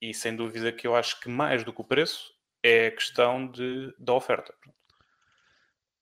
E 0.00 0.12
sem 0.12 0.36
dúvida 0.36 0.72
que 0.72 0.86
eu 0.86 0.94
acho 0.94 1.18
que 1.20 1.28
mais 1.28 1.64
do 1.64 1.72
que 1.72 1.80
o 1.80 1.84
preço 1.84 2.37
é 2.68 2.86
a 2.88 2.92
questão 2.92 3.50
de, 3.50 3.94
da 3.98 4.14
oferta. 4.14 4.54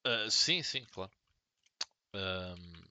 Uh, 0.07 0.31
sim, 0.31 0.63
sim, 0.63 0.85
claro. 0.93 1.11
Um, 2.15 2.87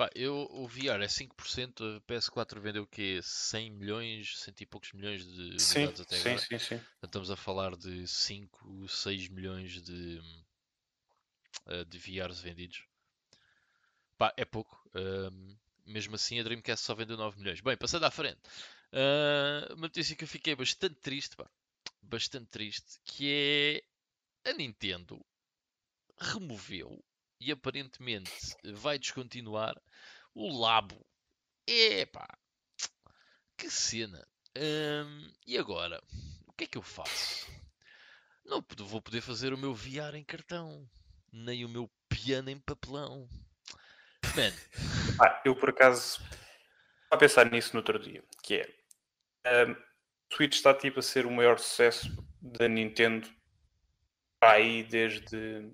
Pá, 0.00 0.08
eu, 0.14 0.48
o 0.50 0.66
VR 0.66 1.02
é 1.02 1.06
5%, 1.06 1.98
a 1.98 2.00
PS4 2.10 2.58
vendeu 2.58 2.84
o 2.84 2.86
quê? 2.86 3.20
100 3.22 3.70
milhões, 3.70 4.38
100 4.38 4.54
e 4.62 4.64
poucos 4.64 4.94
milhões 4.94 5.26
de 5.26 5.42
unidades 5.42 5.62
sim, 5.62 5.84
até 5.84 6.16
sim, 6.16 6.28
agora. 6.30 6.38
Sim, 6.38 6.58
sim, 6.58 6.74
Então, 6.74 7.06
estamos 7.08 7.30
a 7.30 7.36
falar 7.36 7.76
de 7.76 8.08
5, 8.08 8.88
6 8.88 9.28
milhões 9.28 9.82
de, 9.82 10.22
eh, 11.66 11.84
de 11.84 11.98
VRs 11.98 12.40
vendidos. 12.40 12.82
Pá, 14.16 14.32
é 14.38 14.46
pouco. 14.46 14.82
Uh, 14.94 15.58
mesmo 15.84 16.14
assim, 16.14 16.40
a 16.40 16.44
Dreamcast 16.44 16.82
só 16.82 16.94
vendeu 16.94 17.18
9 17.18 17.38
milhões. 17.38 17.60
Bem, 17.60 17.76
passando 17.76 18.06
à 18.06 18.10
frente. 18.10 18.40
Uh, 18.94 19.74
uma 19.74 19.82
notícia 19.82 20.16
que 20.16 20.24
eu 20.24 20.28
fiquei 20.28 20.56
bastante 20.56 20.94
triste, 20.94 21.36
pá, 21.36 21.46
bastante 22.02 22.46
triste, 22.46 22.98
que 23.04 23.82
é 24.44 24.50
a 24.50 24.52
Nintendo 24.54 25.24
removeu 26.18 27.02
e 27.40 27.50
aparentemente 27.50 28.30
vai 28.74 28.98
descontinuar 28.98 29.74
o 30.34 30.60
Labo. 30.60 31.04
Epá, 31.66 32.26
que 33.56 33.70
cena. 33.70 34.26
Hum, 34.56 35.32
e 35.46 35.56
agora? 35.56 36.02
O 36.46 36.52
que 36.52 36.64
é 36.64 36.66
que 36.66 36.78
eu 36.78 36.82
faço? 36.82 37.46
Não 38.44 38.64
vou 38.78 39.00
poder 39.00 39.20
fazer 39.20 39.52
o 39.52 39.58
meu 39.58 39.74
VR 39.74 40.16
em 40.16 40.24
cartão, 40.24 40.88
nem 41.32 41.64
o 41.64 41.68
meu 41.68 41.90
piano 42.08 42.50
em 42.50 42.58
papelão. 42.58 43.28
Man. 44.36 44.52
Ah, 45.20 45.40
eu 45.44 45.54
por 45.54 45.70
acaso 45.70 46.20
estava 46.20 46.34
a 47.10 47.16
pensar 47.16 47.50
nisso 47.50 47.72
no 47.72 47.80
outro 47.80 47.98
dia, 47.98 48.22
que 48.42 48.56
é 49.44 49.66
um, 49.66 49.76
Switch 50.32 50.54
está 50.54 50.74
tipo 50.74 51.00
a 51.00 51.02
ser 51.02 51.26
o 51.26 51.30
maior 51.30 51.58
sucesso 51.58 52.08
da 52.40 52.68
Nintendo 52.68 53.28
aí 54.40 54.84
desde 54.84 55.70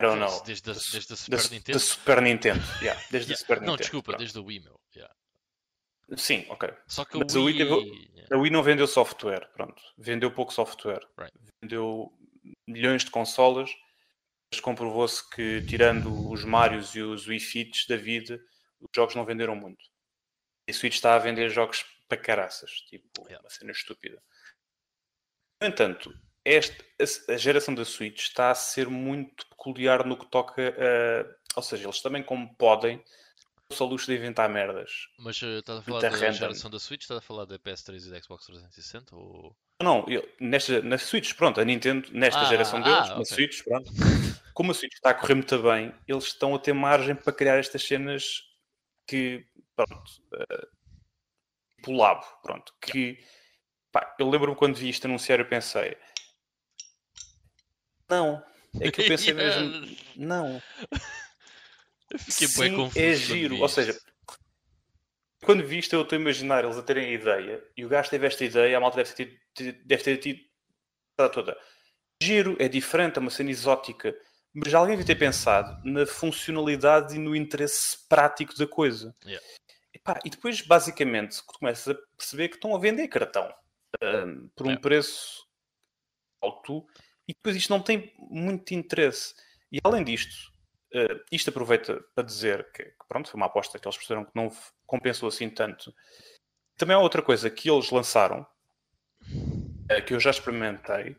não, 0.00 0.14
não. 0.14 0.42
Desde, 0.44 0.70
a, 0.70 0.74
desde 0.74 1.12
a 1.12 1.16
Super 1.16 1.36
da, 1.38 1.48
Nintendo? 1.50 1.78
Da 1.78 1.84
Super 1.84 2.22
Nintendo, 2.22 2.62
yeah, 2.82 3.00
desde 3.10 3.32
yeah. 3.32 3.32
a 3.32 3.36
Super 3.36 3.54
Nintendo. 3.56 3.70
Não, 3.72 3.76
desculpa, 3.76 4.04
pronto. 4.12 4.18
desde 4.18 4.38
o 4.38 4.44
Wii, 4.44 4.60
meu. 4.60 4.80
Yeah. 4.94 5.14
Sim, 6.16 6.46
ok. 6.50 6.70
Só 6.86 7.04
que 7.04 7.18
Mas 7.18 7.34
a 7.34 7.40
Wii... 7.40 7.62
A 7.62 7.74
Wii, 7.74 8.14
a 8.30 8.36
Wii 8.36 8.50
não 8.50 8.62
vendeu 8.62 8.86
software, 8.86 9.50
pronto. 9.54 9.82
Vendeu 9.96 10.30
pouco 10.30 10.52
software. 10.52 11.00
Right. 11.18 11.32
Vendeu 11.62 12.12
milhões 12.66 13.04
de 13.04 13.10
consolas, 13.10 13.70
mas 14.52 14.60
comprovou-se 14.60 15.28
que, 15.30 15.62
tirando 15.62 16.30
os 16.30 16.44
Marios 16.44 16.94
e 16.94 17.00
os 17.00 17.26
Wii 17.26 17.40
Fits 17.40 17.86
da 17.86 17.96
vida, 17.96 18.38
os 18.80 18.88
jogos 18.94 19.14
não 19.14 19.24
venderam 19.24 19.56
muito. 19.56 19.82
E 20.68 20.72
a 20.72 20.74
Switch 20.74 20.94
está 20.94 21.14
a 21.14 21.18
vender 21.18 21.48
jogos 21.48 21.84
para 22.08 22.18
caraças, 22.18 22.70
tipo, 22.88 23.22
yeah. 23.22 23.42
uma 23.42 23.50
cena 23.50 23.72
estúpida. 23.72 24.22
No 25.60 25.68
entanto, 25.68 26.12
este, 26.44 26.84
a 27.28 27.36
geração 27.36 27.74
da 27.74 27.84
Switch 27.84 28.20
está 28.20 28.50
a 28.50 28.54
ser 28.54 28.88
muito 28.88 29.46
peculiar 29.48 30.06
no 30.06 30.16
que 30.16 30.26
toca 30.26 30.62
a. 30.62 31.56
Ou 31.56 31.62
seja, 31.62 31.86
eles 31.86 32.00
também, 32.02 32.22
como 32.22 32.54
podem, 32.56 33.02
só 33.72 33.84
luxo 33.84 34.06
de 34.06 34.16
inventar 34.16 34.48
merdas. 34.48 35.08
Mas 35.18 35.40
uh, 35.42 35.58
estás 35.58 35.78
a 35.78 35.82
falar 35.82 36.00
da 36.00 36.08
random. 36.10 36.32
geração 36.32 36.70
da 36.70 36.78
Switch? 36.78 37.02
Estás 37.02 37.18
a 37.18 37.20
falar 37.22 37.46
da 37.46 37.58
PS3 37.58 38.06
e 38.06 38.10
da 38.10 38.20
Xbox 38.20 38.46
360? 38.46 39.16
Ou... 39.16 39.56
Não, 39.82 40.04
eu, 40.08 40.28
nesta, 40.40 40.80
na 40.82 40.98
Switch, 40.98 41.34
pronto, 41.34 41.60
a 41.60 41.64
Nintendo, 41.64 42.08
nesta 42.12 42.40
ah, 42.40 42.44
geração 42.44 42.80
deles, 42.80 42.98
ah, 42.98 43.08
na 43.08 43.14
okay. 43.14 43.24
Switch, 43.24 43.64
pronto, 43.64 43.90
como 44.54 44.70
a 44.70 44.74
Switch 44.74 44.94
está 44.94 45.10
a 45.10 45.14
correr 45.14 45.34
muito 45.34 45.62
bem, 45.62 45.94
eles 46.06 46.24
estão 46.24 46.54
a 46.54 46.58
ter 46.58 46.72
margem 46.72 47.14
para 47.14 47.32
criar 47.32 47.58
estas 47.58 47.82
cenas 47.82 48.42
que, 49.06 49.44
pronto, 49.74 50.10
uh, 50.32 50.75
pulavo, 51.86 52.26
pronto, 52.42 52.74
que, 52.82 53.16
pá, 53.92 54.16
eu 54.18 54.28
lembro-me 54.28 54.56
quando 54.56 54.74
vi 54.74 54.88
isto 54.88 55.04
anunciar, 55.04 55.38
eu 55.38 55.46
pensei, 55.46 55.96
não. 58.08 58.42
É 58.80 58.90
que 58.90 59.02
eu 59.02 59.06
pensei 59.06 59.32
mesmo. 59.34 59.96
Não. 60.16 60.62
fiquei 62.18 62.48
Sim, 62.48 62.76
confuso. 62.76 62.98
É 62.98 63.14
giro. 63.14 63.60
Ou 63.60 63.68
seja, 63.68 63.98
quando 65.44 65.64
vi 65.64 65.78
isto, 65.78 65.94
eu 65.94 66.02
estou 66.02 66.16
a 66.16 66.20
imaginar 66.20 66.64
eles 66.64 66.76
a 66.76 66.82
terem 66.82 67.06
a 67.06 67.12
ideia 67.12 67.64
e 67.76 67.84
o 67.84 67.88
gajo 67.88 68.10
teve 68.10 68.26
esta 68.26 68.44
ideia, 68.44 68.76
a 68.76 68.80
malta 68.80 68.96
deve 68.96 69.12
ter 69.12 69.40
tido, 69.54 69.86
deve 69.86 70.02
ter 70.02 70.16
tido 70.18 70.40
toda. 71.32 71.56
Giro, 72.22 72.56
é 72.58 72.68
diferente, 72.68 73.18
é 73.18 73.20
uma 73.20 73.30
cena 73.30 73.50
exótica. 73.50 74.14
Mas 74.54 74.72
alguém 74.72 74.96
deve 74.96 75.06
ter 75.06 75.18
pensado 75.18 75.78
na 75.84 76.06
funcionalidade 76.06 77.14
e 77.14 77.18
no 77.18 77.36
interesse 77.36 78.08
prático 78.08 78.56
da 78.56 78.66
coisa. 78.66 79.14
Yeah. 79.24 79.46
E, 80.06 80.14
pá, 80.14 80.20
e 80.24 80.30
depois, 80.30 80.60
basicamente, 80.60 81.42
começas 81.44 81.88
a 81.88 81.98
perceber 82.16 82.48
que 82.48 82.54
estão 82.54 82.74
a 82.74 82.78
vender 82.78 83.08
cartão 83.08 83.52
um, 84.02 84.48
por 84.54 84.66
um 84.66 84.70
yeah. 84.70 84.80
preço 84.80 85.46
alto 86.40 86.86
e 87.28 87.34
depois 87.34 87.56
isto 87.56 87.70
não 87.70 87.80
tem 87.80 88.12
muito 88.18 88.72
interesse. 88.72 89.34
E 89.70 89.78
além 89.82 90.04
disto, 90.04 90.52
uh, 90.94 91.24
isto 91.32 91.50
aproveita 91.50 92.00
para 92.14 92.24
dizer 92.24 92.70
que, 92.72 92.84
que, 92.84 93.06
pronto, 93.08 93.30
foi 93.30 93.38
uma 93.38 93.46
aposta 93.46 93.78
que 93.78 93.86
eles 93.86 93.96
perceberam 93.96 94.24
que 94.24 94.32
não 94.34 94.50
compensou 94.86 95.28
assim 95.28 95.50
tanto. 95.50 95.92
Também 96.76 96.94
há 96.94 97.00
outra 97.00 97.22
coisa 97.22 97.50
que 97.50 97.68
eles 97.68 97.90
lançaram, 97.90 98.46
uh, 99.32 100.04
que 100.06 100.14
eu 100.14 100.20
já 100.20 100.30
experimentei, 100.30 101.16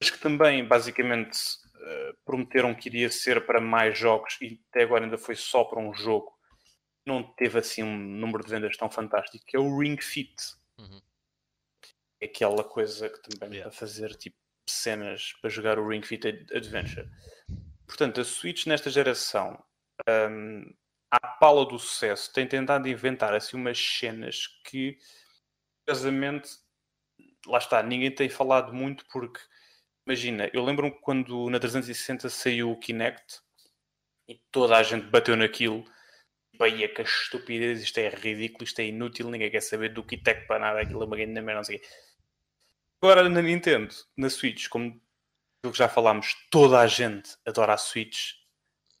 mas 0.00 0.10
que 0.10 0.18
também 0.18 0.64
basicamente 0.66 1.36
uh, 1.36 2.16
prometeram 2.24 2.74
que 2.74 2.88
iria 2.88 3.10
ser 3.10 3.44
para 3.44 3.60
mais 3.60 3.98
jogos 3.98 4.38
e 4.40 4.60
até 4.70 4.84
agora 4.84 5.04
ainda 5.04 5.18
foi 5.18 5.34
só 5.34 5.64
para 5.64 5.80
um 5.80 5.92
jogo. 5.92 6.33
Não 7.06 7.22
teve 7.34 7.58
assim 7.58 7.82
um 7.82 7.96
número 7.96 8.44
de 8.44 8.50
vendas 8.50 8.76
tão 8.76 8.90
fantástico, 8.90 9.44
que 9.46 9.56
é 9.56 9.60
o 9.60 9.78
Ring 9.78 9.96
Fit. 9.98 10.34
Uhum. 10.78 11.00
É 12.20 12.26
aquela 12.26 12.64
coisa 12.64 13.08
que 13.08 13.20
também 13.20 13.58
yeah. 13.58 13.70
para 13.70 13.78
fazer 13.78 14.14
tipo 14.16 14.36
cenas 14.68 15.32
para 15.40 15.50
jogar 15.50 15.78
o 15.78 15.86
Ring 15.86 16.02
Fit 16.02 16.26
Adventure. 16.26 17.08
Portanto, 17.86 18.20
a 18.20 18.24
Switch 18.24 18.66
nesta 18.66 18.90
geração, 18.90 19.62
um, 20.08 20.74
à 21.10 21.20
pala 21.20 21.66
do 21.66 21.78
sucesso, 21.78 22.32
tem 22.32 22.46
tentado 22.46 22.88
inventar 22.88 23.34
assim 23.34 23.56
umas 23.56 23.78
cenas 23.78 24.46
que, 24.64 24.98
curiosamente, 25.84 26.48
lá 27.46 27.58
está, 27.58 27.82
ninguém 27.82 28.10
tem 28.10 28.28
falado 28.28 28.72
muito 28.72 29.04
porque, 29.12 29.40
imagina, 30.06 30.50
eu 30.52 30.64
lembro-me 30.64 30.90
quando 30.90 31.48
na 31.50 31.60
360 31.60 32.28
saiu 32.30 32.70
o 32.70 32.78
Kinect 32.78 33.40
e 34.28 34.40
toda 34.50 34.76
a 34.76 34.82
gente 34.82 35.06
bateu 35.06 35.36
naquilo. 35.36 35.84
Bem, 36.58 36.84
é 36.84 36.88
que 36.88 37.02
estupidez, 37.02 37.82
isto 37.82 37.98
é 37.98 38.08
ridículo, 38.08 38.64
isto 38.64 38.78
é 38.78 38.86
inútil, 38.86 39.28
ninguém 39.28 39.50
quer 39.50 39.60
saber 39.60 39.92
do 39.92 40.04
Kinect 40.04 40.46
para 40.46 40.60
nada, 40.60 40.80
aquilo 40.80 41.02
é 41.02 41.06
uma 41.06 41.16
grande 41.16 41.32
merda, 41.40 41.54
não 41.54 41.64
sei 41.64 41.76
o 41.76 41.80
quê. 41.80 41.86
Agora 43.02 43.28
na 43.28 43.42
Nintendo, 43.42 43.94
na 44.16 44.30
Switch, 44.30 44.68
como 44.68 45.00
já 45.72 45.88
falámos, 45.88 46.36
toda 46.50 46.78
a 46.78 46.86
gente 46.86 47.36
adora 47.44 47.74
a 47.74 47.76
Switch. 47.76 48.34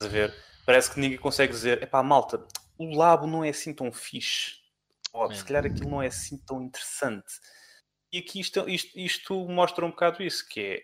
a 0.02 0.06
ver? 0.06 0.34
Parece 0.66 0.92
que 0.92 1.00
ninguém 1.00 1.18
consegue 1.18 1.52
dizer, 1.52 1.82
é 1.82 1.86
pá, 1.86 2.02
malta, 2.02 2.46
o 2.76 2.96
Labo 2.96 3.26
não 3.26 3.44
é 3.44 3.50
assim 3.50 3.72
tão 3.72 3.92
fixe. 3.92 4.56
Oh, 5.12 5.32
se 5.32 5.44
calhar 5.44 5.64
aquilo 5.64 5.88
não 5.88 6.02
é 6.02 6.08
assim 6.08 6.36
tão 6.38 6.60
interessante. 6.60 7.32
E 8.12 8.18
aqui 8.18 8.40
isto, 8.40 8.68
isto, 8.68 8.98
isto 8.98 9.48
mostra 9.48 9.84
um 9.84 9.90
bocado 9.90 10.22
isso, 10.22 10.48
que 10.48 10.60
é 10.60 10.82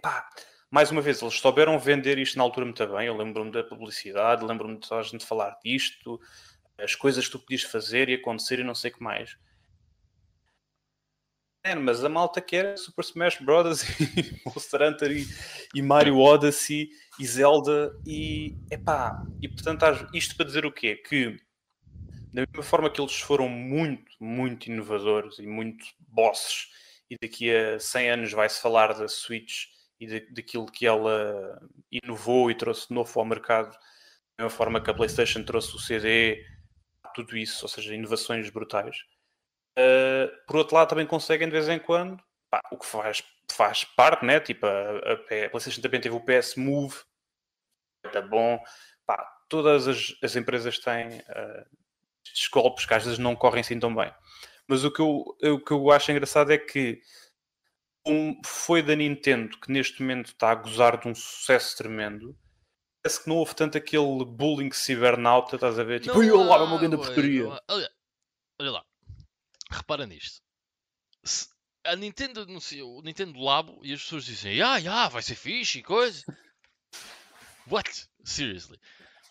pá, 0.00 0.28
mais 0.70 0.90
uma 0.90 1.00
vez, 1.00 1.22
eles 1.22 1.34
souberam 1.34 1.78
vender 1.78 2.18
isto 2.18 2.36
na 2.36 2.44
altura 2.44 2.66
muito 2.66 2.86
bem. 2.86 3.06
Eu 3.06 3.16
lembro-me 3.16 3.50
da 3.50 3.64
publicidade, 3.64 4.44
lembro-me 4.44 4.78
de 4.78 4.92
a 4.92 5.02
gente 5.02 5.24
falar 5.24 5.58
disto, 5.64 6.20
as 6.78 6.94
coisas 6.94 7.26
que 7.26 7.32
tu 7.32 7.38
podias 7.38 7.62
fazer 7.62 8.08
e 8.08 8.14
acontecer 8.14 8.58
e 8.58 8.64
não 8.64 8.74
sei 8.74 8.90
o 8.90 8.94
que 8.94 9.02
mais. 9.02 9.36
É, 11.64 11.74
mas 11.74 12.04
a 12.04 12.08
malta 12.08 12.40
quer 12.40 12.78
Super 12.78 13.02
Smash 13.02 13.38
Bros. 13.40 13.82
e 14.00 14.40
Monster 14.46 14.82
Hunter 14.82 15.10
e, 15.10 15.26
e, 15.74 15.82
Mario 15.82 16.18
Odyssey 16.18 16.88
e 17.18 17.26
Zelda 17.26 17.94
e 18.06 18.56
epá, 18.70 19.22
e 19.42 19.48
portanto 19.48 19.84
isto 20.14 20.36
para 20.36 20.46
dizer 20.46 20.64
o 20.64 20.72
quê? 20.72 20.96
Que 20.96 21.36
da 22.32 22.42
mesma 22.46 22.62
forma 22.62 22.88
que 22.88 23.00
eles 23.00 23.20
foram 23.20 23.48
muito, 23.48 24.12
muito 24.20 24.68
inovadores 24.68 25.38
e 25.38 25.46
muito 25.46 25.84
bosses 25.98 26.68
e 27.10 27.16
daqui 27.20 27.54
a 27.54 27.80
100 27.80 28.10
anos 28.10 28.32
vai-se 28.32 28.60
falar 28.60 28.94
da 28.94 29.08
Switch 29.08 29.64
e 30.00 30.06
de, 30.06 30.20
daquilo 30.32 30.66
que 30.66 30.86
ela 30.86 31.60
inovou 31.90 32.50
e 32.50 32.54
trouxe 32.54 32.92
novo 32.92 33.18
ao 33.18 33.26
mercado, 33.26 33.70
da 33.72 34.44
mesma 34.44 34.56
forma 34.56 34.80
que 34.80 34.90
a 34.90 34.94
PlayStation 34.94 35.42
trouxe 35.42 35.74
o 35.76 35.78
CD, 35.78 36.44
tudo 37.14 37.36
isso, 37.36 37.64
ou 37.64 37.68
seja, 37.68 37.94
inovações 37.94 38.48
brutais 38.50 38.96
Uh, 39.78 40.26
por 40.44 40.56
outro 40.56 40.74
lado, 40.74 40.88
também 40.88 41.06
conseguem 41.06 41.46
de 41.46 41.52
vez 41.52 41.68
em 41.68 41.78
quando, 41.78 42.20
pá, 42.50 42.60
o 42.72 42.76
que 42.76 42.84
faz, 42.84 43.22
faz 43.48 43.84
parte, 43.84 44.24
né? 44.24 44.40
Tipo, 44.40 44.66
a, 44.66 44.70
a, 44.70 45.12
a 45.12 45.50
PlayStation 45.50 45.80
também 45.80 46.00
teve 46.00 46.16
o 46.16 46.20
PS 46.20 46.56
Move, 46.56 46.96
tá 48.12 48.20
bom. 48.20 48.60
Pá, 49.06 49.24
todas 49.48 49.86
as, 49.86 50.16
as 50.20 50.34
empresas 50.34 50.80
têm 50.80 51.18
uh, 51.18 51.64
estes 52.26 52.48
golpes 52.48 52.86
que 52.86 52.94
às 52.94 53.04
vezes 53.04 53.20
não 53.20 53.36
correm 53.36 53.60
assim 53.60 53.78
tão 53.78 53.94
bem. 53.94 54.12
Mas 54.66 54.84
o 54.84 54.90
que 54.90 55.00
eu, 55.00 55.24
o 55.54 55.60
que 55.60 55.70
eu 55.70 55.90
acho 55.92 56.10
engraçado 56.10 56.52
é 56.52 56.58
que 56.58 57.00
um, 58.08 58.40
foi 58.44 58.82
da 58.82 58.96
Nintendo 58.96 59.58
que 59.58 59.70
neste 59.70 60.00
momento 60.02 60.26
está 60.26 60.50
a 60.50 60.54
gozar 60.54 60.98
de 60.98 61.08
um 61.08 61.14
sucesso 61.14 61.76
tremendo. 61.76 62.36
Parece 63.02 63.22
que 63.22 63.28
não 63.28 63.36
houve 63.36 63.54
tanto 63.54 63.78
aquele 63.78 64.24
bullying 64.24 64.72
cibernauta, 64.72 65.56
estás 65.56 65.78
a 65.78 65.84
ver? 65.84 66.00
Tipo, 66.00 66.18
olha 66.18 66.36
lá, 66.36 66.56
é 66.56 66.62
uma 66.62 66.78
grande 66.78 66.96
porcaria. 66.96 67.46
Olha, 67.68 67.90
olha 68.60 68.70
lá, 68.70 68.84
repara 69.70 70.06
nisto. 70.06 70.42
Se 71.24 71.48
a 71.86 71.96
Nintendo 71.96 72.42
anunciou 72.42 72.98
o 72.98 73.02
Nintendo 73.02 73.38
Labo 73.38 73.80
e 73.82 73.92
as 73.92 74.02
pessoas 74.02 74.24
dizem, 74.24 74.60
ah, 74.60 74.76
yeah, 74.76 75.08
vai 75.08 75.22
ser 75.22 75.36
fixe 75.36 75.78
e 75.78 75.82
coisa. 75.82 76.22
What? 77.70 78.08
Seriously. 78.24 78.78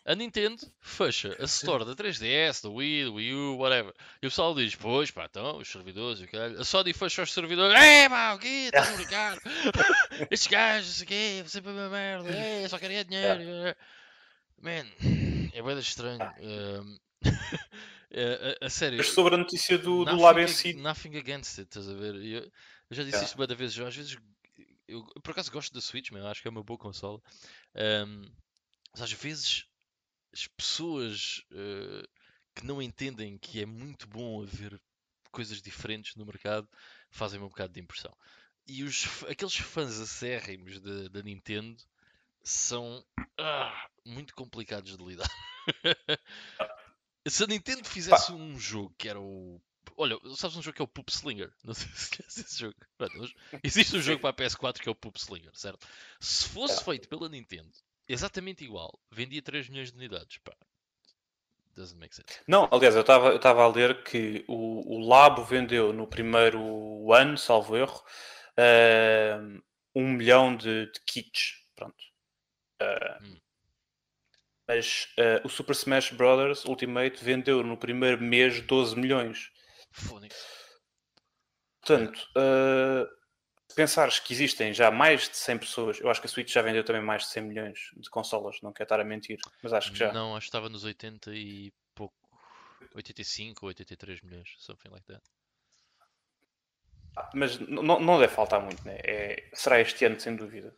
A 0.08 0.16
Nintendo 0.16 0.66
fecha 0.80 1.36
a 1.38 1.44
store 1.44 1.84
da 1.84 1.94
3DS, 1.94 2.64
da 2.64 2.70
Wii, 2.70 3.04
do 3.04 3.16
Wii 3.16 3.34
U, 3.34 3.58
whatever. 3.58 3.94
E 4.22 4.28
o 4.28 4.30
pessoal 4.30 4.56
diz, 4.56 4.74
pois 4.74 5.12
pá, 5.12 5.26
então, 5.26 5.58
os 5.58 5.68
servidores 5.68 6.22
e 6.22 6.24
o 6.24 6.28
caralho. 6.30 6.62
A 6.62 6.64
Sony 6.64 6.94
fecha 6.94 7.24
os 7.24 7.34
servidores, 7.34 7.78
é 7.78 8.08
pá, 8.08 8.34
o 8.34 8.40
quê? 8.40 8.70
Estás 8.72 8.88
a 8.88 8.96
brincar? 8.96 9.38
Estes 10.32 10.48
gajos, 10.48 11.02
o 11.02 11.06
quê? 11.06 11.44
Sempre 11.46 11.72
a 11.72 11.74
mesma 11.74 11.90
merda, 11.90 12.30
é, 12.30 12.66
só 12.70 12.80
queria 12.80 13.04
dinheiro. 13.04 13.76
Man, 14.62 14.88
é 15.54 15.62
bem 15.62 15.78
estranho. 15.78 16.20
Um... 16.40 16.98
A, 18.10 18.64
a, 18.64 18.68
a 18.68 18.70
sério. 18.70 18.98
Mas 19.00 19.10
sobre 19.10 19.36
a 19.36 19.38
notícia 19.38 19.78
do, 19.78 20.06
do 20.06 20.16
Lab 20.16 20.42
em 20.42 20.48
si. 20.48 20.72
Nothing 20.72 21.18
against 21.18 21.60
it, 21.60 21.68
estás 21.68 21.90
a 21.90 21.94
ver? 21.94 22.16
Eu, 22.16 22.40
eu 22.44 22.52
já 22.92 23.04
disse 23.04 23.18
yeah. 23.18 23.26
isto 23.26 23.38
muitas 23.38 23.58
vezes. 23.58 23.78
Às 23.78 23.94
vezes, 23.94 24.18
eu, 24.88 25.04
por 25.22 25.32
acaso 25.32 25.52
gosto 25.52 25.74
da 25.74 25.82
Switch, 25.82 26.12
meu, 26.12 26.26
acho 26.26 26.42
que 26.42 26.48
é 26.48 26.52
uma 26.52 26.64
boa 26.64 26.80
consola. 26.80 27.20
Um, 27.76 28.32
mas 28.94 29.02
às 29.02 29.12
vezes 29.12 29.66
as 30.38 30.48
pessoas 30.48 31.44
uh, 31.52 32.08
que 32.54 32.64
não 32.66 32.80
entendem 32.80 33.38
que 33.40 33.62
é 33.62 33.66
muito 33.66 34.08
bom 34.08 34.44
haver 34.44 34.80
coisas 35.32 35.62
diferentes 35.62 36.16
no 36.16 36.26
mercado 36.26 36.70
fazem-me 37.10 37.46
um 37.46 37.50
bocado 37.50 37.74
de 37.74 37.80
impressão. 37.80 38.16
E 38.68 38.84
os, 38.84 39.24
aqueles 39.24 39.56
fãs 39.56 40.00
acérrimos 40.00 40.80
da 41.10 41.24
Nintendo 41.24 41.82
são 42.44 43.04
ah, 43.40 43.90
muito 44.06 44.36
complicados 44.36 44.96
de 44.96 45.04
lidar. 45.04 45.30
Se 47.28 47.44
a 47.44 47.48
Nintendo 47.48 47.84
fizesse 47.84 48.28
Pá. 48.28 48.34
um 48.34 48.60
jogo 48.60 48.94
que 48.98 49.10
era 49.10 49.20
o. 49.20 49.60
Olha, 49.98 50.18
sabes 50.36 50.56
um 50.56 50.62
jogo 50.62 50.76
que 50.76 50.82
é 50.82 50.86
o 50.86 50.88
Poop 50.88 51.12
Slinger? 51.12 51.52
Não 51.64 51.74
sei 51.74 51.90
se 51.94 52.16
conheces 52.16 52.46
esse 52.46 52.60
jogo. 52.60 52.76
Existe 53.64 53.98
um 53.98 54.02
jogo 54.02 54.22
para 54.22 54.30
a 54.30 54.34
PS4 54.34 54.80
que 54.80 54.88
é 54.88 54.92
o 54.92 54.96
Poop 54.96 55.20
Slinger, 55.20 55.52
certo? 55.56 55.88
Se 56.20 56.48
fosse 56.48 56.84
feito 56.84 57.10
pela 57.10 57.28
Nintendo, 57.28 57.72
exatamente 58.08 58.64
igual, 58.64 59.00
vendia 59.12 59.42
3 59.42 59.70
milhões 59.70 59.92
de 59.92 59.98
unidades. 59.98 60.38
Pá. 60.40 60.54
Doesn't 61.76 62.00
make 62.00 62.16
sense. 62.16 62.28
Não, 62.48 62.68
aliás, 62.72 62.96
eu 62.96 63.02
estava 63.02 63.64
a 63.64 63.68
ler 63.68 64.04
que 64.04 64.44
o, 64.48 64.96
o 64.96 65.08
Labo 65.08 65.44
vendeu 65.44 65.94
no 65.94 66.08
primeiro 66.08 67.14
ano, 67.14 67.38
salvo 67.38 67.78
erro, 67.78 68.04
uh, 68.58 69.62
um 69.94 70.14
milhão 70.14 70.56
de, 70.56 70.92
de 70.92 71.00
kits. 71.06 71.64
Pronto. 71.76 72.04
Uh, 72.82 73.24
hum. 73.24 73.38
Mas 74.68 75.08
uh, 75.20 75.46
o 75.46 75.50
Super 75.50 75.74
Smash 75.74 76.12
Bros. 76.12 76.66
Ultimate 76.66 77.24
vendeu 77.24 77.64
no 77.64 77.78
primeiro 77.78 78.22
mês 78.22 78.60
12 78.62 78.98
milhões. 78.98 79.52
Fónico. 79.92 80.36
Portanto, 81.80 82.28
uh, 82.36 83.08
pensares 83.78 84.20
que 84.20 84.34
existem 84.34 84.74
já 84.74 84.90
mais 84.90 85.30
de 85.30 85.38
100 85.38 85.58
pessoas, 85.60 86.00
eu 86.00 86.10
acho 86.10 86.20
que 86.20 86.26
a 86.26 86.30
Switch 86.30 86.52
já 86.52 86.64
vendeu 86.64 86.84
também 86.84 87.02
mais 87.02 87.22
de 87.22 87.30
100 87.30 87.44
milhões 87.44 87.80
de 87.96 88.10
consolas, 88.10 88.60
não 88.64 88.74
quero 88.74 88.86
estar 88.86 89.00
a 89.00 89.04
mentir, 89.04 89.38
mas 89.62 89.72
acho 89.72 89.92
que 89.92 90.00
já. 90.00 90.12
Não, 90.12 90.36
acho 90.36 90.46
que 90.46 90.50
estava 90.50 90.68
nos 90.68 90.84
80 90.84 91.32
e 91.36 91.72
pouco. 91.94 92.16
85 92.96 93.64
ou 93.64 93.68
83 93.68 94.22
milhões, 94.22 94.56
something 94.58 94.90
like 94.90 95.06
that. 95.06 95.22
Ah, 97.16 97.30
mas 97.36 97.60
não, 97.60 98.00
não 98.00 98.20
deve 98.20 98.34
faltar 98.34 98.60
muito, 98.60 98.84
né? 98.84 98.98
É, 99.04 99.50
será 99.54 99.80
este 99.80 100.06
ano, 100.06 100.20
sem 100.20 100.36
dúvida. 100.36 100.76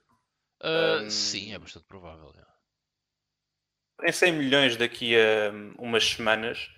Uh, 0.62 1.06
um... 1.06 1.10
Sim, 1.10 1.54
é 1.54 1.60
bastante 1.60 1.86
provável. 1.86 2.34
É 2.38 4.10
em 4.10 4.12
100 4.12 4.32
milhões 4.34 4.78
daqui 4.78 5.16
a 5.16 5.52
hum, 5.52 5.74
umas 5.78 6.04
semanas, 6.06 6.70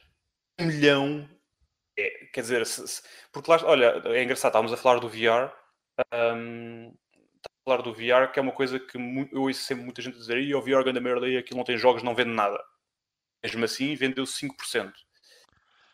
um 0.59 0.65
milhão, 0.65 1.29
é, 1.97 2.25
quer 2.33 2.41
dizer, 2.41 2.65
se, 2.65 2.87
se, 2.87 3.01
porque 3.31 3.49
lá, 3.49 3.59
olha, 3.63 4.01
é 4.05 4.23
engraçado, 4.23 4.51
estávamos 4.51 4.73
a 4.73 4.77
falar 4.77 4.99
do 4.99 5.09
VR, 5.09 5.51
um, 6.13 6.93
a 7.45 7.49
falar 7.63 7.81
do 7.81 7.93
VR, 7.93 8.31
que 8.31 8.39
é 8.39 8.41
uma 8.41 8.51
coisa 8.51 8.79
que 8.79 8.97
eu 9.31 9.41
ouço 9.41 9.61
sempre 9.61 9.83
muita 9.83 10.01
gente 10.01 10.17
dizer, 10.17 10.37
e 10.37 10.53
o 10.53 10.61
VR 10.61 10.83
ganha 10.83 11.01
merda 11.01 11.27
e 11.27 11.37
aquilo 11.37 11.57
não 11.57 11.65
tem 11.65 11.77
jogos, 11.77 12.03
não 12.03 12.15
vende 12.15 12.31
nada. 12.31 12.61
Mesmo 13.43 13.63
assim, 13.65 13.95
vendeu 13.95 14.23
5%. 14.23 14.93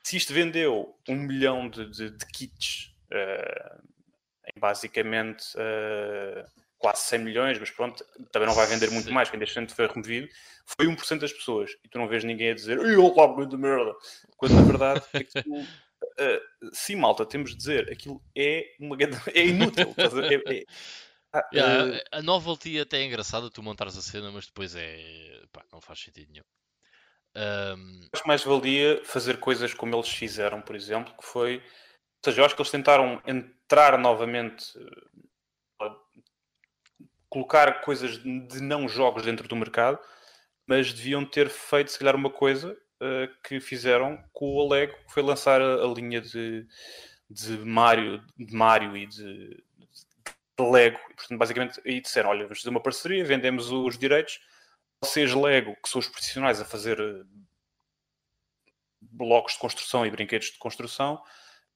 Se 0.03 0.17
isto 0.17 0.33
vendeu 0.33 0.97
um 1.07 1.15
milhão 1.15 1.69
de, 1.69 1.89
de, 1.89 2.11
de 2.11 2.25
kits, 2.27 2.93
uh, 3.11 3.81
em 4.55 4.59
basicamente 4.59 5.43
uh, 5.55 6.45
quase 6.77 7.01
100 7.07 7.19
milhões, 7.19 7.59
mas 7.59 7.71
pronto, 7.71 8.05
também 8.31 8.47
não 8.47 8.55
vai 8.55 8.67
vender 8.67 8.89
muito 8.91 9.11
mais, 9.11 9.29
quando 9.29 9.41
este 9.41 9.67
foi 9.67 9.87
removido, 9.87 10.27
foi 10.65 10.87
1% 10.87 11.19
das 11.19 11.33
pessoas. 11.33 11.71
E 11.83 11.89
tu 11.89 11.97
não 11.97 12.07
vês 12.07 12.23
ninguém 12.23 12.51
a 12.51 12.55
dizer, 12.55 12.77
eu 12.77 13.13
lá 13.15 13.45
de 13.45 13.57
merda. 13.57 13.93
Quando 14.37 14.55
na 14.55 14.61
verdade 14.61 15.03
é 15.13 15.23
que 15.23 15.43
tu, 15.43 15.67
uh, 16.19 16.69
sim, 16.73 16.95
malta, 16.95 17.25
temos 17.25 17.51
de 17.51 17.57
dizer, 17.57 17.91
aquilo 17.91 18.21
é 18.35 18.75
uma 18.79 18.97
é 19.33 19.45
inútil. 19.45 19.95
É, 19.97 20.59
é, 20.59 20.65
Ah, 21.33 21.43
Yeah, 21.53 21.97
eh, 21.97 22.03
a 22.11 22.21
novelty 22.21 22.79
até 22.79 22.99
é 22.99 23.05
engraçada 23.05 23.49
tu 23.49 23.61
montares 23.61 23.97
a 23.97 24.01
cena, 24.01 24.31
mas 24.31 24.47
depois 24.47 24.75
é. 24.75 25.43
pá, 25.51 25.63
não 25.71 25.81
faz 25.81 25.99
sentido 25.99 26.31
nenhum. 26.31 26.45
Ahm, 27.35 28.07
acho 28.13 28.23
que 28.23 28.27
mais 28.27 28.43
valia 28.43 29.01
fazer 29.03 29.39
coisas 29.39 29.73
como 29.73 29.95
eles 29.95 30.09
fizeram, 30.09 30.61
por 30.61 30.75
exemplo, 30.75 31.13
que 31.15 31.25
foi. 31.25 31.57
Ou 31.57 31.63
seja, 32.25 32.41
eu 32.41 32.45
acho 32.45 32.55
que 32.55 32.61
eles 32.61 32.71
tentaram 32.71 33.21
entrar 33.25 33.97
novamente, 33.99 34.73
eh, 35.81 35.89
colocar 37.29 37.81
coisas 37.81 38.17
de 38.17 38.61
não 38.61 38.87
jogos 38.87 39.23
dentro 39.23 39.47
do 39.47 39.55
mercado, 39.55 39.99
mas 40.65 40.93
deviam 40.93 41.25
ter 41.25 41.49
feito, 41.49 41.91
se 41.91 41.99
calhar, 41.99 42.15
uma 42.15 42.31
coisa 42.31 42.75
eh, 42.99 43.29
que 43.43 43.59
fizeram 43.59 44.17
com 44.33 44.55
o 44.55 44.67
Lego, 44.67 44.93
que 45.05 45.13
foi 45.13 45.21
lançar 45.21 45.61
a, 45.61 45.75
a 45.83 45.87
linha 45.87 46.19
de, 46.19 46.65
de 47.29 47.57
Mario, 47.59 48.23
de 48.37 48.55
Mario 48.55 48.97
e 48.97 49.05
de, 49.05 49.63
de 50.57 50.71
Lego. 50.71 50.99
E, 51.11 51.13
portanto, 51.13 51.37
basicamente, 51.37 51.81
aí 51.85 52.01
disseram: 52.01 52.29
olha, 52.29 52.43
vamos 52.43 52.59
fazer 52.59 52.69
uma 52.69 52.81
parceria, 52.81 53.23
vendemos 53.23 53.71
os 53.71 53.97
direitos. 53.97 54.39
Vocês, 55.03 55.33
Lego, 55.33 55.75
que 55.75 55.89
são 55.89 55.99
os 55.99 56.07
profissionais 56.07 56.59
a 56.59 56.65
fazer 56.65 56.99
eh, 56.99 57.23
blocos 58.99 59.53
de 59.53 59.59
construção 59.59 60.05
e 60.05 60.11
brinquedos 60.11 60.47
de 60.51 60.57
construção, 60.57 61.21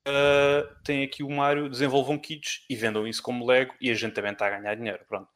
uh, 0.07 0.83
têm 0.83 1.03
aqui 1.03 1.23
o 1.23 1.29
Mario, 1.29 1.69
desenvolvam 1.69 2.17
kits 2.17 2.65
e 2.69 2.75
vendam 2.75 3.07
isso 3.07 3.21
como 3.21 3.45
Lego 3.45 3.75
e 3.79 3.91
a 3.91 3.93
gente 3.93 4.13
também 4.13 4.31
está 4.33 4.47
a 4.47 4.57
ganhar 4.57 4.75
dinheiro. 4.75 5.05
Pronto. 5.07 5.29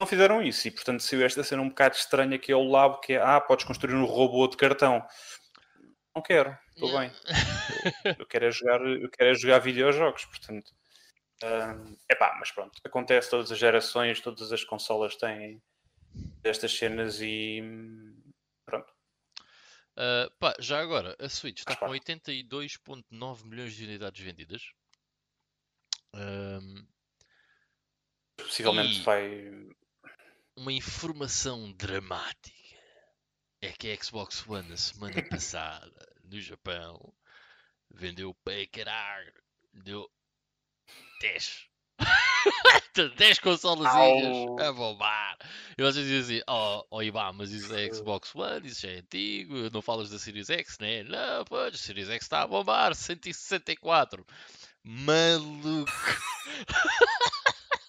Não 0.00 0.06
fizeram 0.06 0.42
isso 0.42 0.66
e, 0.66 0.70
portanto, 0.70 1.02
saiu 1.02 1.22
esta 1.26 1.44
cena 1.44 1.60
um 1.60 1.68
bocado 1.68 1.94
estranha 1.94 2.38
que 2.38 2.50
é 2.50 2.56
o 2.56 2.64
labo, 2.64 3.00
que 3.00 3.12
é, 3.12 3.20
ah, 3.20 3.38
podes 3.38 3.66
construir 3.66 3.94
um 3.94 4.06
robô 4.06 4.48
de 4.48 4.56
cartão. 4.56 5.06
Não 6.16 6.22
quero, 6.22 6.56
estou 6.74 6.98
bem. 6.98 7.12
Eu, 8.04 8.14
eu 8.20 8.26
quero 8.26 8.46
é 8.46 8.50
jogar, 8.50 8.80
eu 8.80 9.10
quero 9.10 9.30
é 9.30 9.34
jogar 9.34 9.58
videojogos, 9.58 10.24
portanto. 10.24 10.72
Uh, 11.42 11.96
epá, 12.10 12.34
mas 12.38 12.50
pronto, 12.50 12.80
acontece 12.82 13.30
todas 13.30 13.52
as 13.52 13.58
gerações, 13.58 14.20
todas 14.20 14.52
as 14.52 14.64
consolas 14.64 15.16
têm 15.16 15.62
estas 16.42 16.72
cenas 16.72 17.20
e 17.20 17.62
pronto. 18.64 18.90
ah, 19.96 20.30
pá, 20.38 20.54
já 20.58 20.80
agora, 20.80 21.14
a 21.18 21.28
Switch 21.28 21.58
está 21.58 21.76
com 21.76 21.86
parte. 21.86 22.12
82,9 22.12 23.44
milhões 23.44 23.74
de 23.74 23.84
unidades 23.84 24.24
vendidas. 24.24 24.62
Ahm, 26.14 26.86
Possivelmente 28.42 29.00
E- 29.00 29.02
vai. 29.02 29.68
Uma 30.60 30.72
informação 30.72 31.72
dramática 31.72 32.54
é 33.62 33.72
que 33.72 33.90
a 33.90 34.02
Xbox 34.02 34.46
One, 34.46 34.68
na 34.68 34.76
semana 34.76 35.14
passada, 35.28 36.06
no 36.24 36.38
Japão, 36.38 37.14
vendeu 37.90 38.34
para 38.44 38.66
caralho. 38.66 39.32
Deu 39.72 40.10
10. 41.22 41.66
10 43.16 43.38
consolazinhas 43.38 44.36
Au. 44.36 44.60
a 44.60 44.72
bombar. 44.72 45.38
E 45.78 45.82
vocês 45.82 46.06
dizem 46.06 46.38
assim: 46.38 46.44
Oh, 46.46 46.84
oh 46.90 47.02
Iba, 47.02 47.32
mas 47.32 47.52
isso 47.52 47.74
é 47.74 47.90
Xbox 47.92 48.34
One, 48.34 48.66
isso 48.66 48.82
já 48.82 48.92
é 48.92 48.98
antigo. 48.98 49.70
Não 49.70 49.80
falas 49.80 50.10
da 50.10 50.18
Series 50.18 50.50
X, 50.50 50.78
né? 50.78 51.04
Não, 51.04 51.44
pois, 51.46 51.74
a 51.74 51.78
Series 51.78 52.10
X 52.10 52.22
está 52.22 52.42
a 52.42 52.46
bombar. 52.46 52.94
164. 52.94 54.26
Maluco. 54.84 55.90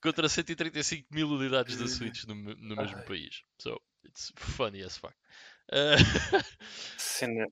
Contra 0.00 0.28
135 0.28 1.06
mil 1.10 1.28
unidades 1.30 1.76
da 1.78 1.88
Switch 1.88 2.24
no, 2.24 2.34
no 2.34 2.76
mesmo 2.76 2.96
Ai. 2.98 3.04
país. 3.04 3.42
So, 3.58 3.80
it's 4.04 4.32
funny 4.36 4.82
as 4.82 4.96
fuck. 4.98 5.14
Uh, 5.72 5.96
Cena, 6.98 7.46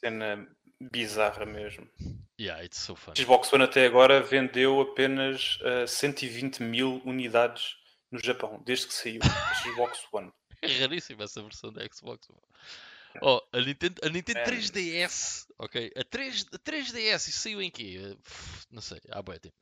cena 0.00 0.48
bizarra 0.92 1.46
mesmo. 1.46 1.88
yeah, 2.38 2.62
it's 2.64 2.78
so 2.78 2.94
funny. 2.94 3.16
Xbox 3.18 3.52
One 3.52 3.64
até 3.64 3.86
agora 3.86 4.20
vendeu 4.22 4.80
apenas 4.82 5.58
uh, 5.62 5.86
120 5.88 6.62
mil 6.62 7.00
unidades 7.04 7.76
no 8.10 8.18
Japão, 8.22 8.62
desde 8.66 8.86
que 8.86 8.94
saiu 8.94 9.20
a 9.22 9.54
Xbox 9.54 10.00
One. 10.12 10.30
É 10.60 10.66
raríssima 10.80 11.24
essa 11.24 11.42
versão 11.42 11.72
da 11.72 11.82
Xbox. 11.90 12.28
One. 12.28 12.40
Oh, 13.22 13.40
a 13.52 13.60
Nintendo, 13.60 14.00
a 14.04 14.08
Nintendo 14.08 14.40
É. 14.40 14.44
3DS, 14.44 15.46
ok? 15.58 15.92
A, 15.96 16.02
3, 16.04 16.46
a 16.52 16.58
3DS, 16.58 17.28
isso 17.28 17.38
saiu 17.38 17.62
em 17.62 17.70
quê? 17.70 18.16
Pff, 18.22 18.66
Não 18.72 18.82
sei, 18.82 19.00
há 19.10 19.22
bué 19.22 19.38
tempo. 19.38 19.54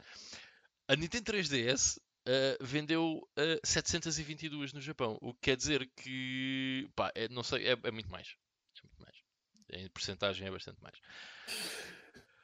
A 0.89 0.97
Nintendo 0.97 1.33
3DS 1.33 1.99
eh, 2.27 2.57
vendeu 2.61 3.29
eh, 3.37 3.61
722 3.65 4.73
no 4.73 4.81
Japão, 4.81 5.19
o 5.21 5.35
que 5.35 5.41
quer 5.43 5.57
dizer 5.57 5.91
que, 5.97 6.89
pá, 6.95 7.11
é, 7.15 7.29
não 7.29 7.43
sei, 7.43 7.67
é, 7.67 7.73
é 7.83 7.91
muito 7.91 8.11
mais. 8.11 8.37
É 8.77 8.87
muito 8.87 9.03
mais. 9.03 9.17
Em 9.73 9.89
porcentagem 9.91 10.47
é 10.47 10.51
bastante 10.51 10.81
mais. 10.83 10.99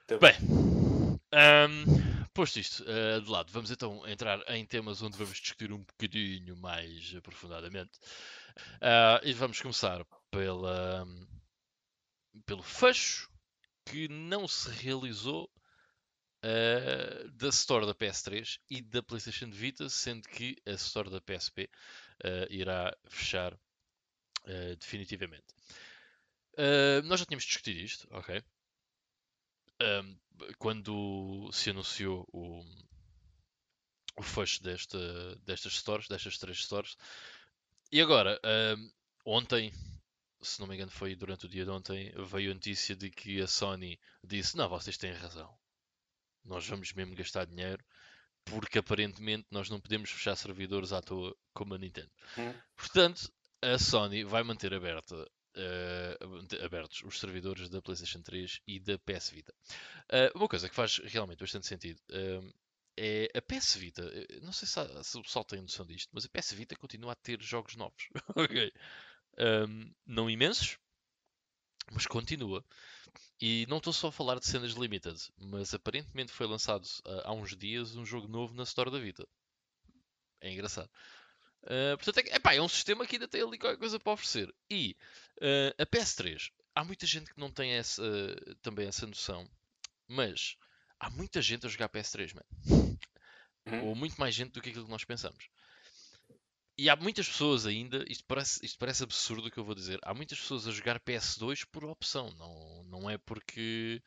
Tá 0.06 0.18
Bem, 0.18 0.34
ahm, 1.32 1.84
posto 2.34 2.58
isto 2.58 2.84
eh, 2.88 3.20
de 3.20 3.30
lado, 3.30 3.52
vamos 3.52 3.70
então 3.70 4.06
entrar 4.08 4.42
em 4.50 4.64
temas 4.66 5.02
onde 5.02 5.18
vamos 5.18 5.38
discutir 5.38 5.70
um 5.70 5.84
bocadinho 5.84 6.56
mais 6.56 7.14
aprofundadamente. 7.16 8.00
Ah, 8.80 9.20
e 9.22 9.32
vamos 9.32 9.60
começar 9.60 10.04
pela, 10.30 11.06
pelo 12.46 12.62
fecho 12.62 13.30
que 13.84 14.08
não 14.08 14.48
se 14.48 14.70
realizou 14.70 15.50
ah, 16.42 17.28
da 17.32 17.48
Store 17.48 17.86
da 17.86 17.94
PS3 17.94 18.58
e 18.70 18.80
da 18.82 19.02
PlayStation 19.02 19.50
Vita, 19.50 19.88
sendo 19.88 20.28
que 20.28 20.56
a 20.66 20.72
Store 20.72 21.10
da 21.10 21.20
PSP 21.20 21.68
ah, 22.24 22.46
irá 22.50 22.96
fechar 23.08 23.54
ah, 24.44 24.74
definitivamente. 24.78 25.46
Nós 27.04 27.20
já 27.20 27.26
tínhamos 27.26 27.44
discutido 27.44 27.78
isto, 27.78 28.08
ok? 28.10 28.42
Ahm, 29.80 30.16
quando 30.58 31.48
se 31.52 31.70
anunciou 31.70 32.26
o, 32.32 32.64
o 34.16 34.22
fecho 34.22 34.60
desta, 34.62 35.36
destas 35.44 35.74
stores, 35.74 36.08
destas 36.08 36.36
três 36.36 36.58
stores. 36.58 36.96
E 37.92 38.00
agora, 38.00 38.40
ahm, 38.42 38.90
ontem, 39.24 39.72
se 40.42 40.58
não 40.60 40.66
me 40.66 40.74
engano 40.74 40.90
foi 40.90 41.14
durante 41.14 41.46
o 41.46 41.48
dia 41.48 41.64
de 41.64 41.70
ontem, 41.70 42.12
veio 42.26 42.50
a 42.50 42.54
notícia 42.54 42.96
de 42.96 43.08
que 43.10 43.40
a 43.40 43.46
Sony 43.46 43.98
disse, 44.24 44.56
não, 44.56 44.68
vocês 44.68 44.98
têm 44.98 45.12
razão. 45.12 45.56
Nós 46.48 46.66
vamos 46.66 46.92
mesmo 46.92 47.14
gastar 47.14 47.46
dinheiro 47.46 47.84
porque 48.44 48.78
aparentemente 48.78 49.46
nós 49.50 49.68
não 49.68 49.80
podemos 49.80 50.10
fechar 50.10 50.34
servidores 50.34 50.92
à 50.92 51.02
toa 51.02 51.36
como 51.52 51.74
a 51.74 51.78
Nintendo. 51.78 52.10
Hum. 52.38 52.54
Portanto, 52.76 53.30
a 53.60 53.78
Sony 53.78 54.24
vai 54.24 54.42
manter 54.42 54.72
aberta, 54.72 55.30
eh, 55.54 56.16
abertos 56.64 57.02
os 57.04 57.18
servidores 57.20 57.68
da 57.68 57.82
PlayStation 57.82 58.22
3 58.22 58.60
e 58.66 58.80
da 58.80 58.98
PS 58.98 59.34
Vita. 59.34 59.54
Eh, 60.08 60.30
uma 60.34 60.48
coisa 60.48 60.68
que 60.68 60.74
faz 60.74 60.98
realmente 61.04 61.40
bastante 61.40 61.66
sentido 61.66 62.00
eh, 62.10 62.40
é 62.96 63.38
a 63.38 63.42
PS 63.42 63.78
Vita. 63.78 64.02
eh, 64.14 64.40
Não 64.40 64.52
sei 64.52 64.66
se, 64.66 64.80
há- 64.80 65.04
se 65.04 65.18
o 65.18 65.22
pessoal 65.22 65.44
tem 65.44 65.60
noção 65.60 65.84
disto, 65.84 66.08
mas 66.12 66.24
a 66.24 66.28
PS 66.28 66.54
Vita 66.54 66.74
continua 66.76 67.12
a 67.12 67.16
ter 67.16 67.42
jogos 67.42 67.76
novos. 67.76 68.08
ok. 68.34 68.72
Ehm, 69.36 69.92
não 70.06 70.30
imensos, 70.30 70.78
mas 71.92 72.06
continua. 72.06 72.64
E 73.40 73.66
não 73.68 73.78
estou 73.78 73.92
só 73.92 74.08
a 74.08 74.12
falar 74.12 74.38
de 74.38 74.46
cenas 74.46 74.72
limited, 74.72 75.16
mas 75.38 75.72
aparentemente 75.72 76.32
foi 76.32 76.46
lançado 76.46 76.86
ah, 77.04 77.22
há 77.26 77.32
uns 77.32 77.56
dias 77.56 77.94
um 77.96 78.04
jogo 78.04 78.26
novo 78.26 78.54
na 78.54 78.64
Store 78.64 78.90
da 78.90 78.98
Vita. 78.98 79.26
É 80.40 80.52
engraçado. 80.52 80.90
Uh, 81.64 81.96
portanto, 81.98 82.18
é, 82.18 82.36
epá, 82.36 82.54
é 82.54 82.62
um 82.62 82.68
sistema 82.68 83.06
que 83.06 83.16
ainda 83.16 83.28
tem 83.28 83.42
ali 83.42 83.58
qualquer 83.58 83.78
coisa 83.78 83.98
para 83.98 84.12
oferecer. 84.12 84.54
E 84.70 84.96
uh, 85.38 85.82
a 85.82 85.86
PS3, 85.86 86.50
há 86.74 86.84
muita 86.84 87.06
gente 87.06 87.32
que 87.32 87.40
não 87.40 87.50
tem 87.50 87.72
essa, 87.72 88.02
também 88.62 88.86
essa 88.86 89.06
noção, 89.06 89.48
mas 90.06 90.56
há 90.98 91.10
muita 91.10 91.42
gente 91.42 91.66
a 91.66 91.68
jogar 91.68 91.88
PS3, 91.88 92.34
man. 92.34 92.96
Uhum. 93.66 93.88
Ou 93.88 93.94
muito 93.94 94.18
mais 94.18 94.34
gente 94.34 94.52
do 94.52 94.60
que 94.60 94.70
aquilo 94.70 94.84
que 94.84 94.90
nós 94.90 95.04
pensamos. 95.04 95.48
E 96.78 96.88
há 96.88 96.94
muitas 96.94 97.28
pessoas 97.28 97.66
ainda, 97.66 98.04
isto 98.08 98.24
parece, 98.24 98.64
isto 98.64 98.78
parece 98.78 99.02
absurdo 99.02 99.48
o 99.48 99.50
que 99.50 99.58
eu 99.58 99.64
vou 99.64 99.74
dizer, 99.74 99.98
há 100.02 100.14
muitas 100.14 100.38
pessoas 100.38 100.66
a 100.68 100.70
jogar 100.70 101.00
PS2 101.00 101.66
por 101.66 101.84
opção, 101.84 102.32
não, 102.38 102.84
não 102.84 103.10
é 103.10 103.18
porque 103.18 104.00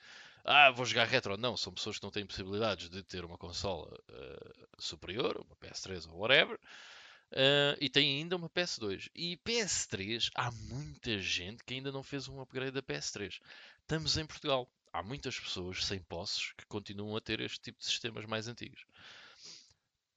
ah, 0.45 0.71
vou 0.71 0.85
jogar 0.85 1.05
retro, 1.05 1.37
não, 1.37 1.55
são 1.55 1.73
pessoas 1.73 1.97
que 1.97 2.03
não 2.03 2.11
têm 2.11 2.25
possibilidades 2.25 2.89
de 2.89 3.03
ter 3.03 3.23
uma 3.23 3.37
consola 3.37 3.93
uh, 4.09 4.81
superior, 4.81 5.37
uma 5.45 5.55
PS3 5.57 6.09
ou 6.09 6.19
whatever, 6.19 6.55
uh, 6.55 7.77
e 7.79 7.89
têm 7.89 8.17
ainda 8.17 8.35
uma 8.35 8.49
PS2. 8.49 9.09
E 9.13 9.37
PS3, 9.45 10.31
há 10.33 10.49
muita 10.51 11.19
gente 11.19 11.63
que 11.63 11.73
ainda 11.73 11.91
não 11.91 12.01
fez 12.01 12.27
um 12.27 12.41
upgrade 12.41 12.71
da 12.71 12.81
PS3. 12.81 13.39
Estamos 13.81 14.17
em 14.17 14.25
Portugal, 14.25 14.67
há 14.91 15.03
muitas 15.03 15.39
pessoas 15.39 15.85
sem 15.85 15.99
posses 15.99 16.53
que 16.53 16.65
continuam 16.65 17.15
a 17.15 17.21
ter 17.21 17.39
este 17.39 17.59
tipo 17.59 17.79
de 17.79 17.85
sistemas 17.85 18.25
mais 18.25 18.47
antigos. 18.47 18.83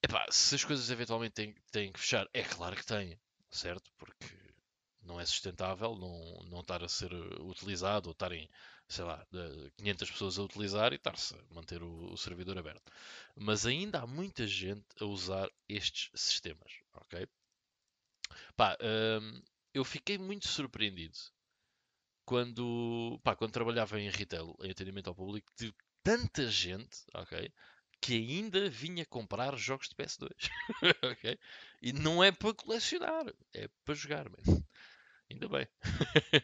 Epá, 0.04 0.26
se 0.30 0.54
as 0.54 0.62
coisas 0.62 0.90
eventualmente 0.90 1.32
têm, 1.32 1.54
têm 1.72 1.90
que 1.90 1.98
fechar, 1.98 2.28
é 2.34 2.42
claro 2.42 2.76
que 2.76 2.84
têm, 2.84 3.18
certo? 3.50 3.90
Porque 3.96 4.28
não 5.00 5.18
é 5.18 5.24
sustentável 5.24 5.96
não, 5.96 6.44
não 6.50 6.60
estar 6.60 6.84
a 6.84 6.88
ser 6.90 7.10
utilizado 7.40 8.10
ou 8.10 8.12
estarem, 8.12 8.46
sei 8.86 9.02
lá, 9.02 9.26
de 9.32 9.70
500 9.78 10.10
pessoas 10.10 10.38
a 10.38 10.42
utilizar 10.42 10.92
e 10.92 10.96
estar-se 10.96 11.34
a 11.34 11.54
manter 11.54 11.82
o, 11.82 12.12
o 12.12 12.18
servidor 12.18 12.58
aberto. 12.58 12.92
Mas 13.34 13.64
ainda 13.64 14.02
há 14.02 14.06
muita 14.06 14.46
gente 14.46 14.84
a 15.00 15.06
usar 15.06 15.50
estes 15.66 16.10
sistemas, 16.14 16.72
ok? 16.96 17.26
Pá, 18.54 18.76
hum, 19.22 19.42
eu 19.72 19.86
fiquei 19.86 20.18
muito 20.18 20.48
surpreendido 20.48 21.16
quando, 22.26 23.18
pá, 23.22 23.34
quando 23.34 23.52
trabalhava 23.52 23.98
em 23.98 24.10
retail, 24.10 24.54
em 24.60 24.70
atendimento 24.70 25.08
ao 25.08 25.14
público, 25.14 25.50
de 25.58 25.74
tanta 26.02 26.46
gente, 26.50 27.06
ok? 27.14 27.50
Que 28.00 28.14
ainda 28.14 28.68
vinha 28.68 29.04
comprar 29.06 29.56
jogos 29.56 29.88
de 29.88 29.94
PS2. 29.94 30.30
ok? 31.12 31.38
E 31.82 31.92
não 31.92 32.22
é 32.22 32.32
para 32.32 32.54
colecionar, 32.54 33.26
é 33.52 33.68
para 33.84 33.94
jogar, 33.94 34.28
man. 34.28 34.62
Ainda 35.30 35.48
bem. 35.48 35.66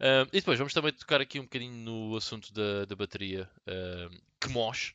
uh, 0.00 0.28
e 0.32 0.38
depois 0.38 0.58
vamos 0.58 0.72
também 0.72 0.92
tocar 0.92 1.20
aqui 1.20 1.38
um 1.40 1.44
bocadinho 1.44 1.72
no 1.72 2.16
assunto 2.16 2.52
da, 2.52 2.84
da 2.84 2.96
bateria 2.96 3.50
uh, 3.66 4.22
que 4.40 4.48
moche 4.48 4.94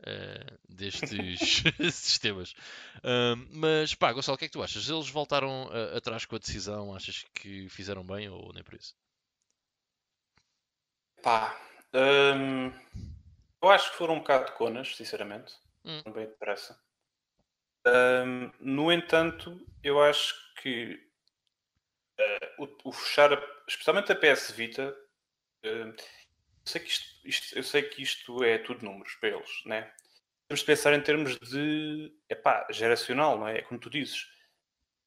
uh, 0.00 0.58
destes 0.68 1.62
sistemas. 1.92 2.54
mas 3.50 3.94
pá, 3.94 4.12
Gonçalo, 4.12 4.36
o 4.36 4.38
que 4.38 4.44
é 4.44 4.48
que 4.48 4.52
tu 4.52 4.62
achas? 4.62 4.88
Eles 4.88 5.08
voltaram 5.08 5.70
atrás 5.96 6.24
com 6.24 6.36
a 6.36 6.38
decisão? 6.38 6.94
Achas 6.94 7.24
que 7.34 7.68
fizeram 7.68 8.04
bem 8.04 8.28
ou 8.28 8.52
nem 8.52 8.62
por 8.62 8.74
isso? 8.74 8.94
Pá, 11.22 11.58
eu 13.64 13.70
acho 13.70 13.90
que 13.90 13.96
foram 13.96 14.14
um 14.14 14.18
bocado 14.18 14.46
de 14.46 14.52
conas, 14.52 14.94
sinceramente. 14.94 15.54
Hum. 15.84 16.02
Bem 16.12 16.26
depressa. 16.26 16.78
Um, 17.86 18.50
no 18.60 18.92
entanto, 18.92 19.58
eu 19.82 20.02
acho 20.02 20.34
que 20.60 21.00
uh, 22.18 22.64
o, 22.64 22.88
o, 22.88 22.92
fechar, 22.92 23.32
a, 23.32 23.42
especialmente 23.66 24.12
a 24.12 24.16
PS 24.16 24.50
Vita, 24.50 24.94
uh, 25.64 25.66
eu, 25.66 25.94
sei 26.64 26.80
que 26.80 26.88
isto, 26.88 27.26
isto, 27.26 27.58
eu 27.58 27.62
sei 27.62 27.82
que 27.82 28.02
isto 28.02 28.44
é 28.44 28.58
tudo 28.58 28.84
números 28.84 29.14
para 29.16 29.30
eles, 29.30 29.64
né? 29.64 29.92
Temos 30.48 30.60
de 30.60 30.66
pensar 30.66 30.92
em 30.92 31.02
termos 31.02 31.38
de 31.38 32.12
epá, 32.28 32.66
geracional, 32.70 33.38
não 33.38 33.48
é? 33.48 33.58
É 33.58 33.62
como 33.62 33.80
tu 33.80 33.88
dizes. 33.88 34.26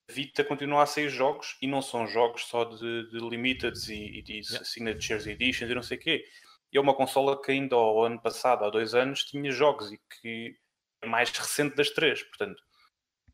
A 0.09 0.13
Vita 0.13 0.43
continua 0.43 0.83
a 0.83 0.87
sair 0.87 1.09
jogos 1.09 1.57
e 1.61 1.67
não 1.67 1.81
são 1.81 2.07
jogos 2.07 2.45
só 2.45 2.63
de, 2.63 3.09
de 3.11 3.19
limiteds 3.19 3.89
e, 3.89 4.19
e 4.19 4.21
de 4.21 4.33
yeah. 4.39 4.63
signatures 4.63 5.27
editions 5.27 5.69
e 5.69 5.75
não 5.75 5.83
sei 5.83 5.97
o 5.97 5.99
quê 5.99 6.25
é 6.73 6.79
uma 6.79 6.93
consola 6.93 7.41
que 7.41 7.51
ainda 7.51 7.75
ao 7.75 8.03
ano 8.03 8.21
passado, 8.21 8.65
há 8.65 8.69
dois 8.69 8.93
anos, 8.93 9.23
tinha 9.23 9.51
jogos 9.51 9.91
e 9.91 9.97
que 9.97 10.57
é 11.01 11.07
mais 11.07 11.29
recente 11.31 11.75
das 11.75 11.89
três. 11.89 12.23
Portanto, 12.23 12.61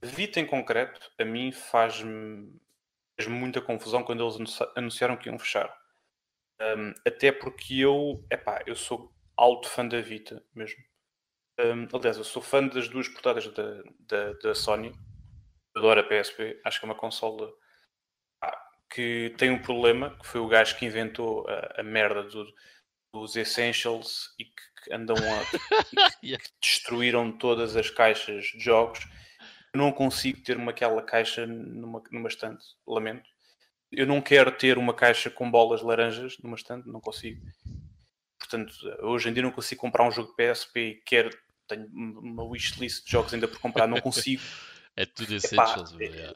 Vita 0.01 0.39
em 0.39 0.45
concreto, 0.45 0.99
a 1.17 1.23
mim 1.23 1.51
faz-me 1.53 2.59
faz 3.15 3.29
muita 3.29 3.61
confusão 3.61 4.03
quando 4.03 4.23
eles 4.23 4.59
anunciaram 4.75 5.15
que 5.15 5.29
iam 5.29 5.39
fechar. 5.39 5.73
Um, 6.61 6.93
até 7.07 7.31
porque 7.31 7.79
eu, 7.79 8.25
epá, 8.29 8.61
eu 8.65 8.75
sou 8.75 9.13
alto 9.37 9.69
fã 9.69 9.87
da 9.87 10.01
Vita 10.01 10.43
mesmo. 10.53 10.83
Um, 11.59 11.87
aliás, 11.95 12.17
eu 12.17 12.23
sou 12.23 12.41
fã 12.41 12.67
das 12.67 12.89
duas 12.89 13.07
portadas 13.07 13.47
da, 13.47 13.83
da, 13.99 14.33
da 14.33 14.55
Sony. 14.55 14.91
Adoro 15.75 16.01
a 16.01 16.03
PSP. 16.03 16.59
Acho 16.65 16.79
que 16.79 16.85
é 16.85 16.89
uma 16.89 16.95
consola 16.95 17.49
que 18.93 19.33
tem 19.37 19.49
um 19.49 19.61
problema, 19.61 20.15
que 20.19 20.27
foi 20.27 20.39
o 20.39 20.47
gajo 20.47 20.77
que 20.77 20.85
inventou 20.85 21.47
a, 21.47 21.81
a 21.81 21.83
merda 21.83 22.23
do, 22.23 22.45
os 23.13 23.35
Essentials 23.35 24.33
e 24.39 24.45
que 24.45 24.91
andam 24.91 25.15
a 25.15 25.45
que, 26.19 26.37
destruíram 26.59 27.31
todas 27.31 27.75
as 27.75 27.89
caixas 27.89 28.45
de 28.45 28.59
jogos. 28.59 29.07
Eu 29.73 29.79
não 29.79 29.91
consigo 29.91 30.41
ter 30.41 30.57
uma, 30.57 30.71
aquela 30.71 31.01
caixa 31.01 31.45
numa, 31.45 32.01
numa 32.11 32.27
estante, 32.27 32.63
lamento. 32.85 33.29
Eu 33.91 34.07
não 34.07 34.19
quero 34.19 34.51
ter 34.51 34.77
uma 34.77 34.93
caixa 34.93 35.29
com 35.29 35.49
bolas 35.49 35.81
laranjas 35.81 36.37
numa 36.39 36.55
estante, 36.55 36.87
não 36.89 36.99
consigo. 36.99 37.45
Portanto, 38.39 38.73
hoje 39.01 39.29
em 39.29 39.33
dia 39.33 39.43
não 39.43 39.51
consigo 39.51 39.79
comprar 39.79 40.07
um 40.07 40.11
jogo 40.11 40.29
de 40.29 40.35
PSP 40.35 40.79
e 40.79 40.95
quero, 41.05 41.29
tenho 41.67 41.87
uma 41.93 42.43
wishlist 42.43 43.05
de 43.05 43.11
jogos 43.11 43.33
ainda 43.33 43.47
por 43.47 43.59
comprar, 43.59 43.87
não 43.87 44.01
consigo. 44.01 44.41
é 44.97 45.05
tudo 45.05 45.35
Essentials, 45.35 45.95
é, 45.99 46.33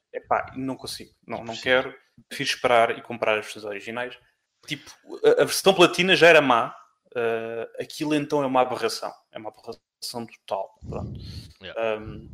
não 0.55 0.75
consigo, 0.75 1.11
não, 1.25 1.43
não 1.43 1.55
quero. 1.55 1.93
Prefiro 2.29 2.49
esperar 2.49 2.97
e 2.97 3.01
comprar 3.01 3.37
as 3.37 3.45
versões 3.45 3.65
originais 3.65 4.17
tipo, 4.65 4.91
a, 5.23 5.41
a 5.41 5.45
versão 5.45 5.73
platina 5.73 6.15
já 6.15 6.27
era 6.27 6.41
má, 6.41 6.75
uh, 7.15 7.81
aquilo 7.81 8.15
então 8.15 8.41
é 8.41 8.45
uma 8.45 8.61
aberração, 8.61 9.13
é 9.31 9.37
uma 9.37 9.49
aberração 9.49 10.25
total. 10.25 10.79
Pronto. 10.87 11.19
Yeah. 11.61 12.01
Um, 12.01 12.29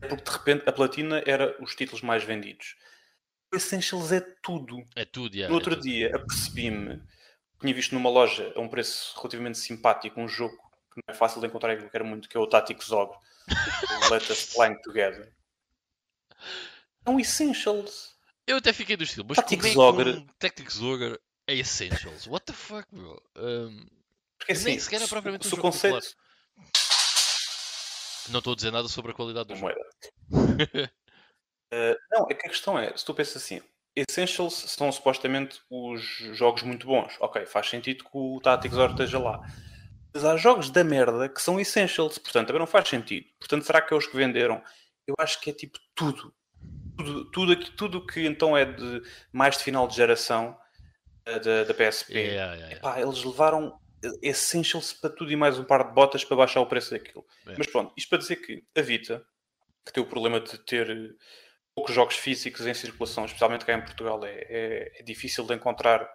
porque 0.00 0.24
de 0.24 0.30
repente 0.30 0.68
a 0.68 0.72
platina 0.72 1.22
era 1.26 1.56
os 1.62 1.74
títulos 1.74 2.02
mais 2.02 2.24
vendidos. 2.24 2.76
O 3.52 3.56
Essentials 3.56 4.12
é 4.12 4.20
tudo. 4.42 4.84
É 4.96 5.04
tudo, 5.04 5.34
yeah, 5.34 5.48
No 5.48 5.54
outro 5.54 5.74
é 5.74 5.78
dia 5.78 6.16
apercebi-me, 6.16 7.02
tinha 7.60 7.74
visto 7.74 7.94
numa 7.94 8.10
loja 8.10 8.52
a 8.56 8.60
um 8.60 8.68
preço 8.68 9.14
relativamente 9.16 9.58
simpático 9.58 10.20
um 10.20 10.26
jogo 10.26 10.56
que 10.92 11.00
não 11.06 11.14
é 11.14 11.14
fácil 11.14 11.40
de 11.40 11.46
encontrar 11.46 11.74
e 11.74 11.76
que 11.76 11.84
eu 11.84 11.90
quero 11.90 12.04
muito, 12.04 12.28
que 12.28 12.36
é 12.36 12.40
o 12.40 12.46
Tactics 12.46 12.86
Zog. 12.86 13.14
Let 14.10 14.28
Us 14.28 14.52
Flying 14.52 14.80
Together. 14.82 15.32
É 17.04 17.10
um 17.10 17.18
Essentials. 17.18 18.12
Eu 18.46 18.56
até 18.56 18.72
fiquei 18.72 18.96
do 18.96 19.04
estilo, 19.04 19.26
mas 19.28 19.36
Tactics 19.36 19.74
é 19.74 19.78
um 19.78 20.26
Tactics 20.38 20.82
Ogre 20.82 21.18
é 21.46 21.54
Essentials. 21.54 22.26
What 22.26 22.46
the 22.46 22.52
fuck, 22.52 22.86
bro? 22.92 23.22
Um, 23.36 23.86
Porque 24.38 24.52
assim, 24.52 24.64
nem 24.64 24.78
sequer 24.78 25.02
é 25.02 25.06
propriamente 25.06 25.46
se, 25.46 25.48
um 25.48 25.56
jogo 25.56 25.62
conceito... 25.62 25.94
Popular. 25.94 26.22
Não 28.28 28.38
estou 28.38 28.52
a 28.52 28.56
dizer 28.56 28.70
nada 28.70 28.88
sobre 28.88 29.10
a 29.10 29.14
qualidade 29.14 29.48
do 29.48 29.56
jogo. 29.56 29.72
uh, 30.32 31.96
não, 32.10 32.26
é 32.30 32.34
que 32.34 32.46
a 32.46 32.50
questão 32.50 32.78
é, 32.78 32.96
se 32.96 33.04
tu 33.04 33.12
pensas 33.12 33.42
assim, 33.42 33.60
Essentials 33.96 34.54
são 34.54 34.90
supostamente 34.92 35.60
os 35.68 36.02
jogos 36.32 36.62
muito 36.62 36.86
bons. 36.86 37.16
Ok, 37.20 37.44
faz 37.46 37.68
sentido 37.68 38.04
que 38.04 38.10
o 38.12 38.40
Tactics 38.40 38.78
Or 38.78 38.90
esteja 38.90 39.18
lá. 39.18 39.40
Mas 40.14 40.24
há 40.24 40.36
jogos 40.36 40.70
da 40.70 40.84
merda 40.84 41.28
que 41.28 41.42
são 41.42 41.58
Essentials, 41.58 42.18
portanto, 42.18 42.46
também 42.46 42.60
não 42.60 42.66
faz 42.66 42.88
sentido. 42.88 43.26
Portanto, 43.38 43.64
será 43.64 43.82
que 43.82 43.92
é 43.92 43.96
os 43.96 44.06
que 44.06 44.16
venderam? 44.16 44.62
Eu 45.06 45.14
acho 45.18 45.40
que 45.40 45.50
é 45.50 45.52
tipo 45.52 45.78
tudo. 45.94 46.32
Tudo, 46.96 47.30
tudo, 47.30 47.56
tudo 47.72 48.06
que 48.06 48.24
então 48.26 48.56
é 48.56 48.64
de 48.64 49.02
mais 49.32 49.56
de 49.56 49.64
final 49.64 49.88
de 49.88 49.96
geração 49.96 50.56
da, 51.24 51.64
da 51.64 51.74
PSP. 51.74 52.12
Yeah, 52.12 52.54
yeah, 52.54 52.76
Epá, 52.76 53.00
eles 53.00 53.22
levaram 53.24 53.78
Essentials 54.20 54.92
para 54.92 55.10
tudo 55.10 55.30
e 55.30 55.36
mais 55.36 55.58
um 55.58 55.64
par 55.64 55.88
de 55.88 55.94
botas 55.94 56.24
para 56.24 56.36
baixar 56.36 56.60
o 56.60 56.66
preço 56.66 56.90
daquilo. 56.90 57.24
Mas 57.56 57.66
pronto, 57.68 57.92
isto 57.96 58.08
para 58.08 58.18
dizer 58.18 58.36
que 58.36 58.64
a 58.76 58.82
Vita, 58.82 59.24
que 59.86 59.92
tem 59.92 60.02
o 60.02 60.06
problema 60.06 60.40
de 60.40 60.58
ter 60.58 61.16
poucos 61.74 61.94
jogos 61.94 62.16
físicos 62.16 62.66
em 62.66 62.74
circulação, 62.74 63.24
especialmente 63.24 63.64
cá 63.64 63.74
em 63.74 63.82
Portugal, 63.82 64.24
é, 64.24 64.46
é, 64.48 65.00
é 65.00 65.02
difícil 65.02 65.44
de 65.46 65.54
encontrar 65.54 66.08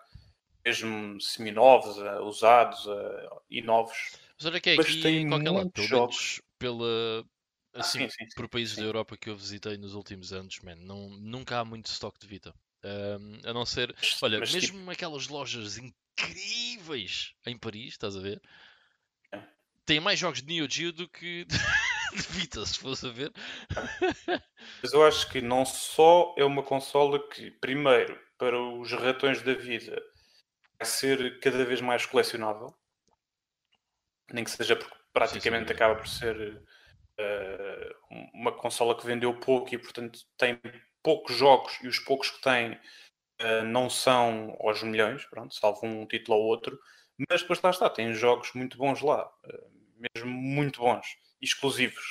mesmo 0.66 1.20
semi-novos, 1.22 1.98
uh, 1.98 2.22
usados 2.24 2.86
uh, 2.86 3.42
e 3.50 3.62
novos. 3.62 4.18
Mas 4.38 4.46
olha 4.46 4.60
que 4.60 4.72
é 4.72 4.74
aqui 4.74 5.02
tem 5.02 5.28
qualquer 5.30 5.50
lado, 5.50 5.72
pelo 5.72 5.88
jogos. 5.88 6.42
pela, 6.60 7.26
ah, 7.74 7.80
assim, 7.80 8.04
ah, 8.04 8.10
sim, 8.10 8.26
sim, 8.26 8.36
por 8.36 8.50
países 8.50 8.76
sim. 8.76 8.82
da 8.82 8.88
Europa 8.88 9.16
que 9.18 9.30
eu 9.30 9.36
visitei 9.38 9.78
nos 9.78 9.94
últimos 9.94 10.34
anos, 10.34 10.60
man, 10.62 10.76
não, 10.76 11.10
nunca 11.10 11.60
há 11.60 11.66
muito 11.66 11.86
estoque 11.86 12.20
de 12.20 12.28
Vita. 12.28 12.54
Um, 12.88 13.50
a 13.50 13.54
não 13.54 13.66
ser, 13.66 13.94
olha, 14.22 14.40
Mas, 14.40 14.54
mesmo 14.54 14.80
tipo... 14.80 14.92
aquelas 14.92 15.28
lojas 15.28 15.78
incríveis 15.78 17.34
em 17.46 17.58
Paris, 17.58 17.90
estás 17.90 18.16
a 18.16 18.22
ver? 18.22 18.42
É. 19.34 19.42
Tem 19.86 20.00
mais 20.00 20.18
jogos 20.18 20.42
de 20.42 20.48
Neo 20.48 20.70
Geo 20.70 20.94
do 20.94 21.10
que 21.10 21.46
de 22.16 22.22
Vita, 22.30 22.66
se 22.66 22.80
fosse 22.80 23.06
a 23.06 23.10
ver. 23.10 23.34
Mas 24.82 24.94
eu 24.94 25.06
acho 25.06 25.30
que 25.30 25.42
não 25.42 25.66
só 25.66 26.34
é 26.38 26.46
uma 26.46 26.64
consola 26.64 27.20
que, 27.30 27.52
primeiro, 27.52 28.18
para 28.38 28.58
os 28.58 28.92
ratões 28.94 29.42
da 29.42 29.54
vida, 29.54 30.02
vai 30.80 30.88
ser 30.88 31.40
cada 31.42 31.66
vez 31.66 31.82
mais 31.82 32.06
colecionável, 32.06 32.74
nem 34.32 34.46
que 34.46 34.52
seja 34.52 34.78
porque 34.78 34.96
praticamente 35.12 35.64
sim, 35.64 35.68
sim. 35.68 35.74
acaba 35.74 35.96
por 35.96 36.08
ser 36.08 36.64
uh, 37.20 38.30
uma 38.34 38.54
consola 38.54 38.98
que 38.98 39.06
vendeu 39.06 39.34
pouco 39.38 39.76
e, 39.76 39.78
portanto, 39.78 40.20
tem 40.38 40.58
poucos 41.08 41.38
jogos 41.38 41.80
e 41.82 41.88
os 41.88 42.00
poucos 42.00 42.30
que 42.30 42.42
têm 42.42 42.74
uh, 42.74 43.64
não 43.64 43.90
são 43.90 44.58
aos 44.60 44.84
milhões, 44.84 45.24
pronto, 45.24 45.56
salvo 45.56 45.88
um 45.88 46.06
título 46.06 46.38
ou 46.38 46.44
outro, 46.44 46.78
mas 47.30 47.42
depois 47.42 47.62
lá 47.62 47.70
está, 47.70 47.90
tem 47.90 48.14
jogos 48.14 48.52
muito 48.54 48.78
bons 48.78 49.00
lá, 49.00 49.26
uh, 49.26 50.10
mesmo 50.14 50.30
muito 50.30 50.82
bons, 50.82 51.08
exclusivos 51.42 52.04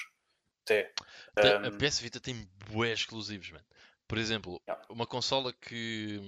até. 0.63 0.95
Tem, 1.35 1.59
um... 1.59 1.67
A 1.67 1.71
PS 1.73 2.01
Vita 2.01 2.19
tem 2.19 2.49
bué 2.71 2.91
exclusivos, 2.91 3.51
mano. 3.51 3.67
Por 4.09 4.17
exemplo, 4.17 4.63
yeah. 4.67 4.83
uma 4.89 5.07
consola 5.07 5.53
que, 5.53 6.19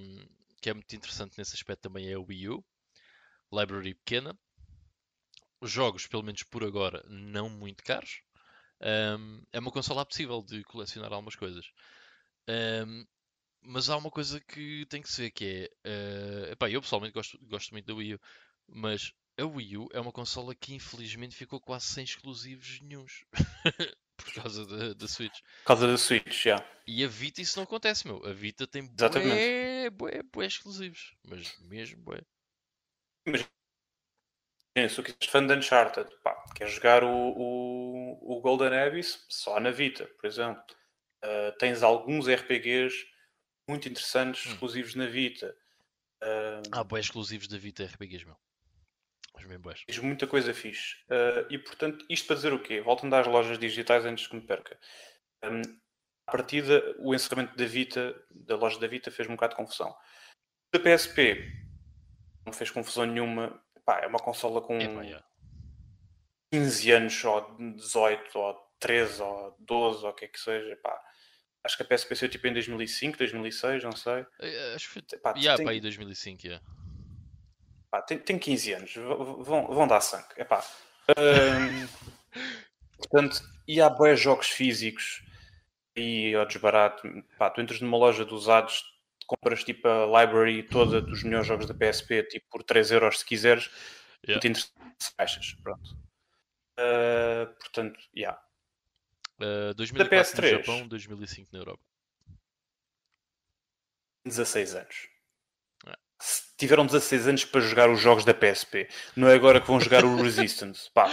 que 0.61 0.69
é 0.69 0.73
muito 0.75 0.95
interessante 0.95 1.39
nesse 1.39 1.55
aspecto 1.55 1.81
também 1.81 2.07
é 2.11 2.13
a 2.13 2.19
Wii 2.19 2.49
U, 2.49 2.63
library 3.51 3.95
pequena, 3.95 4.37
os 5.59 5.71
jogos, 5.71 6.05
pelo 6.05 6.21
menos 6.21 6.43
por 6.43 6.63
agora, 6.63 7.03
não 7.09 7.49
muito 7.49 7.83
caros. 7.83 8.21
Um, 8.79 9.41
é 9.51 9.57
uma 9.59 9.71
consola 9.71 10.05
possível 10.05 10.43
de 10.43 10.63
colecionar 10.65 11.11
algumas 11.11 11.35
coisas. 11.35 11.65
Um, 12.47 13.05
mas 13.61 13.89
há 13.89 13.97
uma 13.97 14.09
coisa 14.09 14.39
que 14.39 14.85
tem 14.87 15.01
que 15.01 15.11
ser, 15.11 15.31
que 15.31 15.69
é... 15.85 15.89
Uh, 15.89 16.51
epá, 16.51 16.69
eu 16.69 16.81
pessoalmente 16.81 17.13
gosto, 17.13 17.37
gosto 17.45 17.71
muito 17.71 17.85
da 17.85 17.93
Wii 17.93 18.15
U, 18.15 18.19
mas 18.67 19.11
a 19.37 19.45
Wii 19.45 19.77
U 19.77 19.89
é 19.93 19.99
uma 19.99 20.11
consola 20.11 20.55
que 20.55 20.73
infelizmente 20.73 21.35
ficou 21.35 21.59
quase 21.59 21.85
sem 21.85 22.03
exclusivos 22.03 22.79
nenhums. 22.81 23.25
por 24.19 24.33
causa 24.33 24.65
da, 24.65 24.93
da 24.93 25.07
Switch. 25.07 25.39
Por 25.59 25.67
causa 25.67 25.87
da 25.87 25.97
Switch, 25.97 26.43
já. 26.43 26.63
E 26.85 27.03
a 27.03 27.07
Vita 27.07 27.41
isso 27.41 27.57
não 27.57 27.63
acontece, 27.63 28.05
meu. 28.05 28.25
A 28.25 28.33
Vita 28.33 28.67
tem 28.67 28.85
bué, 28.85 29.89
bué, 29.89 30.23
bué 30.23 30.45
exclusivos. 30.45 31.15
Mas 31.27 31.57
mesmo 31.59 32.01
bué. 32.03 32.21
Mas 33.25 33.47
se 34.91 35.01
tu 35.01 35.29
fã 35.29 35.45
de 35.45 35.53
Uncharted, 35.53 36.09
pá, 36.23 36.35
quer 36.55 36.67
jogar 36.67 37.03
o, 37.03 37.09
o, 37.09 38.37
o 38.37 38.41
Golden 38.41 38.77
Abyss 38.77 39.25
só 39.27 39.59
na 39.59 39.71
Vita, 39.71 40.05
por 40.05 40.27
exemplo. 40.27 40.63
Uh, 41.23 41.57
tens 41.57 41.83
alguns 41.83 42.27
RPGs 42.27 43.05
muito 43.67 43.87
interessantes, 43.89 44.45
hum. 44.45 44.51
exclusivos 44.51 44.95
na 44.95 45.05
Vita. 45.05 45.55
Uh... 46.23 46.61
Ah, 46.71 46.83
bem 46.83 46.99
exclusivos 46.99 47.47
da 47.47 47.57
Vita 47.57 47.83
RPGs, 47.85 48.25
meu. 48.25 48.37
Mas 49.35 49.45
bem 49.45 49.59
boas. 49.59 49.83
Diz 49.87 49.99
muita 49.99 50.27
coisa 50.27 50.53
fixe. 50.53 50.95
Uh, 51.05 51.45
e 51.49 51.57
portanto, 51.57 52.05
isto 52.09 52.27
para 52.27 52.35
dizer 52.35 52.53
o 52.53 52.61
quê? 52.61 52.81
Voltando 52.81 53.15
às 53.15 53.27
lojas 53.27 53.57
digitais 53.57 54.05
antes 54.05 54.27
que 54.27 54.35
me 54.35 54.41
perca. 54.41 54.77
Um, 55.43 55.61
a 56.27 56.31
partida, 56.31 56.95
o 56.99 57.15
encerramento 57.15 57.55
da 57.55 57.65
Vita, 57.65 58.15
da 58.29 58.55
loja 58.55 58.79
da 58.79 58.87
Vita, 58.87 59.09
fez 59.09 59.27
um 59.27 59.35
bocado 59.35 59.53
de 59.53 59.57
confusão. 59.57 59.95
Da 60.71 60.79
PSP 60.79 61.59
não 62.45 62.53
fez 62.53 62.69
confusão 62.69 63.05
nenhuma. 63.05 63.61
Pá, 63.85 63.99
é 64.01 64.07
uma 64.07 64.19
consola 64.19 64.61
com 64.61 64.79
Epá, 64.79 65.01
yeah. 65.01 65.25
15 66.51 66.91
anos, 66.91 67.23
ou 67.23 67.57
18, 67.75 68.37
ou 68.37 68.55
13, 68.79 69.21
ou 69.21 69.55
12, 69.59 70.05
ou 70.05 70.11
o 70.11 70.13
que 70.13 70.25
é 70.25 70.27
que 70.27 70.39
seja. 70.39 70.75
Pá. 70.77 71.01
Acho 71.63 71.75
que 71.77 71.83
a 71.83 71.85
PSP 71.85 72.15
saiu 72.15 72.29
tipo 72.29 72.47
em 72.47 72.53
2005, 72.53 73.17
2006, 73.17 73.83
não 73.83 73.91
sei. 73.91 74.25
Eh, 74.39 74.73
Acho 74.75 74.87
que 74.87 74.93
foi. 74.93 75.19
Pá, 75.19 75.33
Yeah, 75.37 75.57
tem- 75.57 75.65
pá, 75.65 75.71
aí 75.71 75.81
2005, 75.81 76.45
yeah. 76.47 76.65
Pá, 77.91 78.01
tem, 78.01 78.17
tem 78.19 78.37
15 78.39 78.73
anos, 78.73 78.93
vão, 78.95 79.67
vão 79.67 79.87
dar 79.87 80.01
sangue. 80.01 80.27
Epá. 80.37 80.63
Hum, 81.17 81.87
portanto, 82.97 83.41
e 83.67 83.81
há 83.81 83.89
boas 83.89 84.19
jogos 84.19 84.47
físicos 84.47 85.23
e 85.95 86.35
ao 86.35 86.45
desbarato. 86.45 87.01
Pá, 87.35 87.49
tu 87.49 87.61
entras 87.61 87.81
numa 87.81 87.97
loja 87.97 88.23
de 88.23 88.31
usados, 88.31 88.83
compras 89.25 89.63
tipo 89.63 89.87
a 89.87 90.05
library 90.05 90.61
toda 90.61 91.01
dos 91.01 91.23
melhores 91.23 91.47
jogos 91.47 91.65
da 91.65 91.73
PSP, 91.73 92.21
tipo 92.23 92.45
por 92.51 92.61
3 92.63 92.91
euros 92.91 93.19
se 93.19 93.25
quiseres, 93.25 93.71
Yeah. 94.27 94.39
tu 94.39 94.41
tens 94.41 94.71
caixas. 95.17 95.53
Pronto. 95.63 95.97
Uh, 96.79 97.47
portanto, 97.59 97.99
yeah. 98.15 98.39
Uh, 99.39 99.73
2004 99.75 100.17
no 100.17 100.43
PS3. 100.43 100.57
Japão, 100.57 100.87
2005 100.87 101.49
na 101.51 101.59
Europa. 101.59 101.83
16 104.25 104.75
anos. 104.75 105.09
É. 105.87 105.95
Tiveram 106.57 106.85
16 106.85 107.27
anos 107.27 107.45
para 107.45 107.61
jogar 107.61 107.89
os 107.89 107.99
jogos 107.99 108.25
da 108.25 108.33
PSP. 108.33 108.87
Não 109.15 109.27
é 109.29 109.35
agora 109.35 109.61
que 109.61 109.67
vão 109.67 109.79
jogar 109.79 110.03
o 110.03 110.15
Resistance. 110.21 110.89
Pá, 110.93 111.09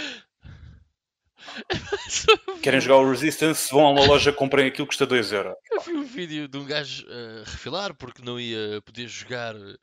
querem 2.61 2.81
jogar 2.81 2.97
o 2.97 3.09
Resistance, 3.09 3.71
vão 3.71 3.85
a 3.85 3.91
uma 3.91 4.05
loja, 4.05 4.33
comprem 4.33 4.67
aquilo 4.67 4.85
que 4.85 4.91
custa 4.91 5.05
2 5.05 5.31
euros. 5.31 5.55
Eu 5.71 5.81
vi 5.81 5.93
um 5.93 6.03
vídeo 6.03 6.47
de 6.47 6.57
um 6.57 6.65
gajo 6.65 7.05
uh, 7.05 7.43
refilar 7.45 7.93
porque 7.95 8.21
não 8.21 8.39
ia 8.39 8.81
poder 8.81 9.07
jogar 9.07 9.55
uh, 9.55 9.77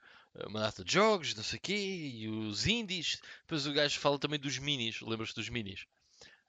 uma 0.46 0.60
data 0.60 0.84
de 0.84 0.92
jogos, 0.92 1.34
não 1.34 1.42
sei 1.42 1.58
o 1.58 1.62
quê, 1.62 1.76
e 1.76 2.28
os 2.28 2.66
indies. 2.66 3.20
Depois 3.42 3.66
o 3.66 3.72
gajo 3.72 3.98
fala 3.98 4.18
também 4.18 4.38
dos 4.38 4.58
minis, 4.58 5.00
lembras-te 5.00 5.36
dos 5.36 5.48
minis? 5.48 5.86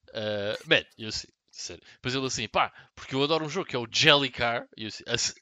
Uh, 0.09 0.69
man, 0.69 0.83
eu 0.97 1.09
sério. 1.55 1.83
Depois 1.93 2.13
ele 2.13 2.25
assim, 2.25 2.47
pá, 2.47 2.71
porque 2.95 3.15
eu 3.15 3.23
adoro 3.23 3.45
um 3.45 3.49
jogo 3.49 3.67
que 3.67 3.75
é 3.75 3.79
o 3.79 3.87
Jellycar. 3.89 4.67
E 4.77 4.83
eu 4.83 4.87
assim, 4.87 5.03
assim- 5.07 5.33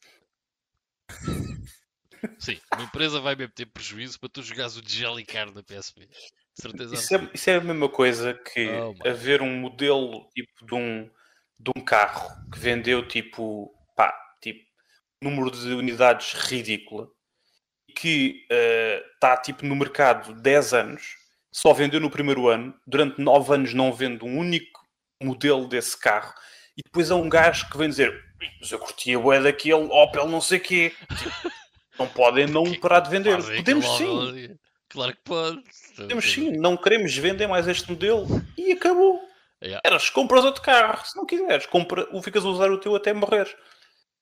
Sim, 2.39 2.59
uma 2.73 2.83
empresa 2.83 3.19
vai 3.19 3.35
mesmo 3.35 3.53
ter 3.53 3.65
prejuízo 3.65 4.19
para 4.19 4.29
tu 4.29 4.41
jogares 4.41 4.75
o 4.77 4.81
Jellycar 4.85 5.51
da 5.51 5.63
PSP. 5.63 6.05
De 6.05 6.61
certeza 6.61 6.93
Isso 6.93 7.15
é, 7.15 7.29
isso 7.33 7.49
é 7.49 7.55
a 7.55 7.61
mesma 7.61 7.89
coisa 7.89 8.33
que 8.33 8.69
Oh, 8.69 9.07
haver 9.07 9.41
um 9.41 9.55
modelo 9.59 10.29
tipo 10.35 10.65
de 10.65 10.75
um, 10.75 11.09
de 11.59 11.71
um 11.75 11.81
carro 11.83 12.29
que 12.51 12.59
vendeu 12.59 13.07
tipo, 13.07 13.73
pá, 13.95 14.13
tipo, 14.41 14.63
número 15.21 15.49
de 15.51 15.73
unidades 15.73 16.33
ridícula 16.33 17.07
e 17.87 17.93
que 17.93 18.45
está 19.15 19.37
tipo 19.37 19.65
no 19.65 19.75
mercado 19.75 20.33
10 20.41 20.73
anos, 20.73 21.15
só 21.51 21.73
vendeu 21.73 21.99
no 21.99 22.09
primeiro 22.09 22.47
ano, 22.47 22.73
durante 22.85 23.19
9 23.21 23.53
anos 23.53 23.73
não 23.73 23.91
vende 23.93 24.23
um 24.25 24.37
único 24.37 24.82
modelo 25.21 25.67
desse 25.67 25.97
carro 25.99 26.33
e 26.77 26.81
depois 26.83 27.11
há 27.11 27.15
um 27.15 27.29
gajo 27.29 27.69
que 27.69 27.77
vem 27.77 27.89
dizer 27.89 28.23
mas 28.59 28.71
eu 28.71 28.79
curtia 28.79 29.17
a 29.17 29.21
bué 29.21 29.39
daquele 29.41 29.73
Opel 29.89 30.27
não 30.27 30.41
sei 30.41 30.59
quê. 30.59 30.91
Tipo, 31.17 31.51
não 31.97 32.07
podem 32.07 32.45
não 32.47 32.63
Que- 32.65 32.77
parar 32.79 32.99
de 32.99 33.09
vender. 33.09 33.37
Podemos 33.41 33.85
sim. 33.97 34.57
Claro 34.89 35.13
que 35.15 35.21
pode. 35.23 35.63
Temos 36.07 36.29
sim, 36.31 36.51
não 36.51 36.75
queremos 36.75 37.15
vender 37.15 37.47
mais 37.47 37.67
este 37.67 37.89
modelo 37.89 38.27
e 38.57 38.73
acabou. 38.73 39.21
Yeah. 39.63 39.81
Eras, 39.85 40.09
compras 40.09 40.43
outro 40.43 40.61
carro, 40.61 41.05
se 41.05 41.15
não 41.15 41.25
quiseres, 41.25 41.65
compra, 41.67 42.05
ou 42.11 42.21
ficas 42.21 42.43
a 42.43 42.49
usar 42.49 42.69
o 42.69 42.77
teu 42.77 42.93
até 42.95 43.13
morrer. 43.13 43.45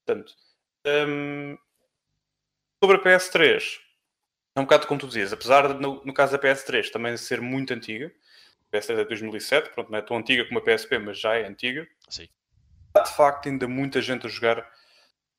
Portanto, 0.05 0.33
hum, 0.85 1.57
sobre 2.83 2.97
a 2.97 2.99
PS3, 3.01 3.79
é 4.55 4.59
um 4.59 4.63
bocado 4.63 4.85
como 4.85 4.99
tu 4.99 5.07
dizias, 5.07 5.33
apesar 5.33 5.73
de, 5.73 5.81
no, 5.81 6.03
no 6.05 6.13
caso 6.13 6.33
da 6.33 6.39
PS3 6.39 6.91
também 6.91 7.17
ser 7.17 7.41
muito 7.41 7.73
antiga, 7.73 8.11
a 8.71 8.77
PS3 8.77 8.99
é 8.99 9.03
de 9.03 9.09
2007, 9.09 9.69
pronto, 9.71 9.91
não 9.91 9.99
é 9.99 10.01
tão 10.01 10.17
antiga 10.17 10.45
como 10.45 10.59
a 10.59 10.63
PSP, 10.63 10.97
mas 10.99 11.19
já 11.19 11.35
é 11.35 11.45
antiga, 11.45 11.87
Sim. 12.09 12.27
há 12.93 13.01
de 13.01 13.13
facto 13.13 13.49
ainda 13.49 13.67
muita 13.67 14.01
gente 14.01 14.25
a 14.25 14.29
jogar 14.29 14.71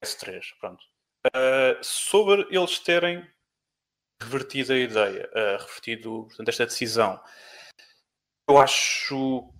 PS3. 0.02 0.42
Pronto. 0.60 0.84
Uh, 1.26 1.78
sobre 1.82 2.46
eles 2.50 2.78
terem 2.80 3.26
revertido 4.20 4.72
a 4.72 4.78
ideia, 4.78 5.30
uh, 5.30 5.62
revertido 5.62 6.24
portanto, 6.24 6.48
esta 6.48 6.66
decisão, 6.66 7.20
eu 8.48 8.58
acho, 8.58 9.52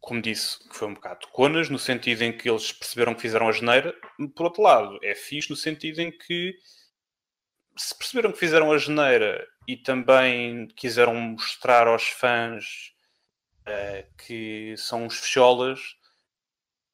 como 0.00 0.22
disse, 0.22 0.66
que 0.68 0.76
foi 0.76 0.88
um 0.88 0.94
bocado 0.94 1.26
conas, 1.28 1.68
no 1.68 1.78
sentido 1.78 2.22
em 2.22 2.36
que 2.36 2.48
eles 2.48 2.72
perceberam 2.72 3.14
que 3.14 3.20
fizeram 3.20 3.48
a 3.48 3.52
geneira. 3.52 3.94
Por 4.34 4.44
outro 4.44 4.62
lado, 4.62 4.98
é 5.02 5.14
fixe 5.14 5.50
no 5.50 5.56
sentido 5.56 6.00
em 6.00 6.10
que 6.10 6.54
se 7.76 7.96
perceberam 7.96 8.32
que 8.32 8.38
fizeram 8.38 8.72
a 8.72 8.78
geneira 8.78 9.46
e 9.66 9.76
também 9.76 10.68
quiseram 10.68 11.14
mostrar 11.14 11.86
aos 11.86 12.08
fãs 12.08 12.92
que 14.18 14.74
são 14.76 15.04
uns 15.04 15.18
fecholas, 15.18 15.80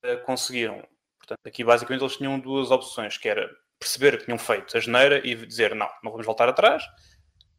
uh, 0.04 0.22
conseguiram. 0.24 0.86
Portanto, 1.18 1.46
aqui 1.46 1.64
basicamente 1.64 2.02
eles 2.02 2.16
tinham 2.16 2.38
duas 2.38 2.70
opções, 2.70 3.18
que 3.18 3.28
era 3.28 3.50
perceber 3.78 4.18
que 4.18 4.24
tinham 4.24 4.38
feito 4.38 4.76
a 4.76 4.80
geneira 4.80 5.26
e 5.26 5.34
dizer 5.34 5.74
não, 5.74 5.88
não 6.02 6.10
vamos 6.10 6.26
voltar 6.26 6.48
atrás, 6.48 6.82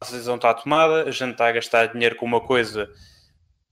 a 0.00 0.04
decisão 0.04 0.36
está 0.36 0.54
tomada, 0.54 1.04
a 1.04 1.10
gente 1.10 1.32
está 1.32 1.48
a 1.48 1.52
gastar 1.52 1.86
dinheiro 1.86 2.16
com 2.16 2.26
uma 2.26 2.40
coisa 2.40 2.92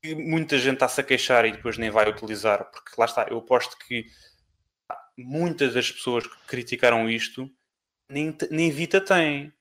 que 0.02 0.14
muita 0.14 0.58
gente 0.58 0.74
está-se 0.74 1.00
a 1.00 1.04
queixar 1.04 1.44
e 1.44 1.52
depois 1.52 1.78
nem 1.78 1.90
vai 1.90 2.08
utilizar, 2.08 2.70
porque 2.70 2.92
lá 2.98 3.06
está, 3.06 3.26
eu 3.30 3.38
aposto 3.38 3.76
que 3.78 4.06
muitas 5.16 5.74
das 5.74 5.90
pessoas 5.90 6.26
que 6.26 6.46
criticaram 6.46 7.08
isto 7.08 7.50
nem, 8.08 8.36
nem 8.50 8.70
Vita 8.70 9.00
têm. 9.00 9.52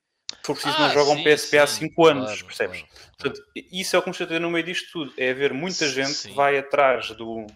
Se 0.45 0.53
for 0.53 0.53
preciso, 0.53 0.77
não 0.79 0.85
Ah, 0.85 0.93
jogam 0.93 1.15
sim, 1.15 1.23
PSP 1.23 1.57
há 1.57 1.65
sim, 1.65 1.87
5 1.87 2.05
anos, 2.05 2.25
claro, 2.27 2.45
percebes? 2.45 2.81
claro. 2.81 2.93
Portanto, 3.17 3.41
isso 3.55 3.95
é 3.95 3.99
o 3.99 4.01
que 4.03 4.09
me 4.09 4.13
chateia 4.15 4.39
no 4.39 4.51
meio 4.51 4.63
disto 4.63 4.91
tudo. 4.91 5.13
É 5.17 5.31
haver 5.31 5.51
muita 5.51 5.89
gente 5.89 6.13
Sim. 6.13 6.29
que 6.29 6.35
vai 6.35 6.55
atrás 6.55 7.07
do 7.15 7.47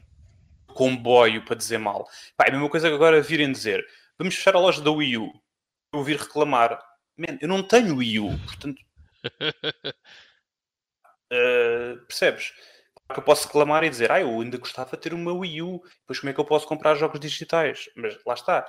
comboio 0.73 1.45
para 1.45 1.55
dizer 1.55 1.77
mal. 1.77 2.07
Pá, 2.35 2.45
é 2.45 2.49
a 2.49 2.51
mesma 2.53 2.67
coisa 2.67 2.89
que 2.89 2.95
agora 2.95 3.21
virem 3.21 3.51
dizer 3.51 3.85
vamos 4.17 4.33
fechar 4.33 4.55
a 4.55 4.59
loja 4.59 4.81
da 4.81 4.89
Wii 4.89 5.17
U. 5.17 5.31
Eu 5.93 5.99
ouvir 5.99 6.17
reclamar. 6.17 6.81
Man, 7.15 7.37
eu 7.39 7.47
não 7.47 7.61
tenho 7.61 7.97
Wii 7.97 8.19
U, 8.21 8.39
portanto, 8.39 8.81
uh, 11.31 11.97
percebes? 12.09 12.51
Claro 12.95 13.13
que 13.13 13.19
eu 13.19 13.23
posso 13.23 13.45
reclamar 13.45 13.83
e 13.83 13.89
dizer, 13.89 14.11
ah, 14.11 14.19
eu 14.21 14.41
ainda 14.41 14.57
gostava 14.57 14.91
de 14.91 14.97
ter 14.97 15.13
uma 15.13 15.31
Wii 15.31 15.61
U, 15.61 15.83
depois 16.01 16.19
como 16.19 16.31
é 16.31 16.33
que 16.33 16.39
eu 16.39 16.45
posso 16.45 16.65
comprar 16.65 16.95
jogos 16.95 17.19
digitais? 17.19 17.87
Mas 17.95 18.17
lá 18.25 18.33
está. 18.33 18.65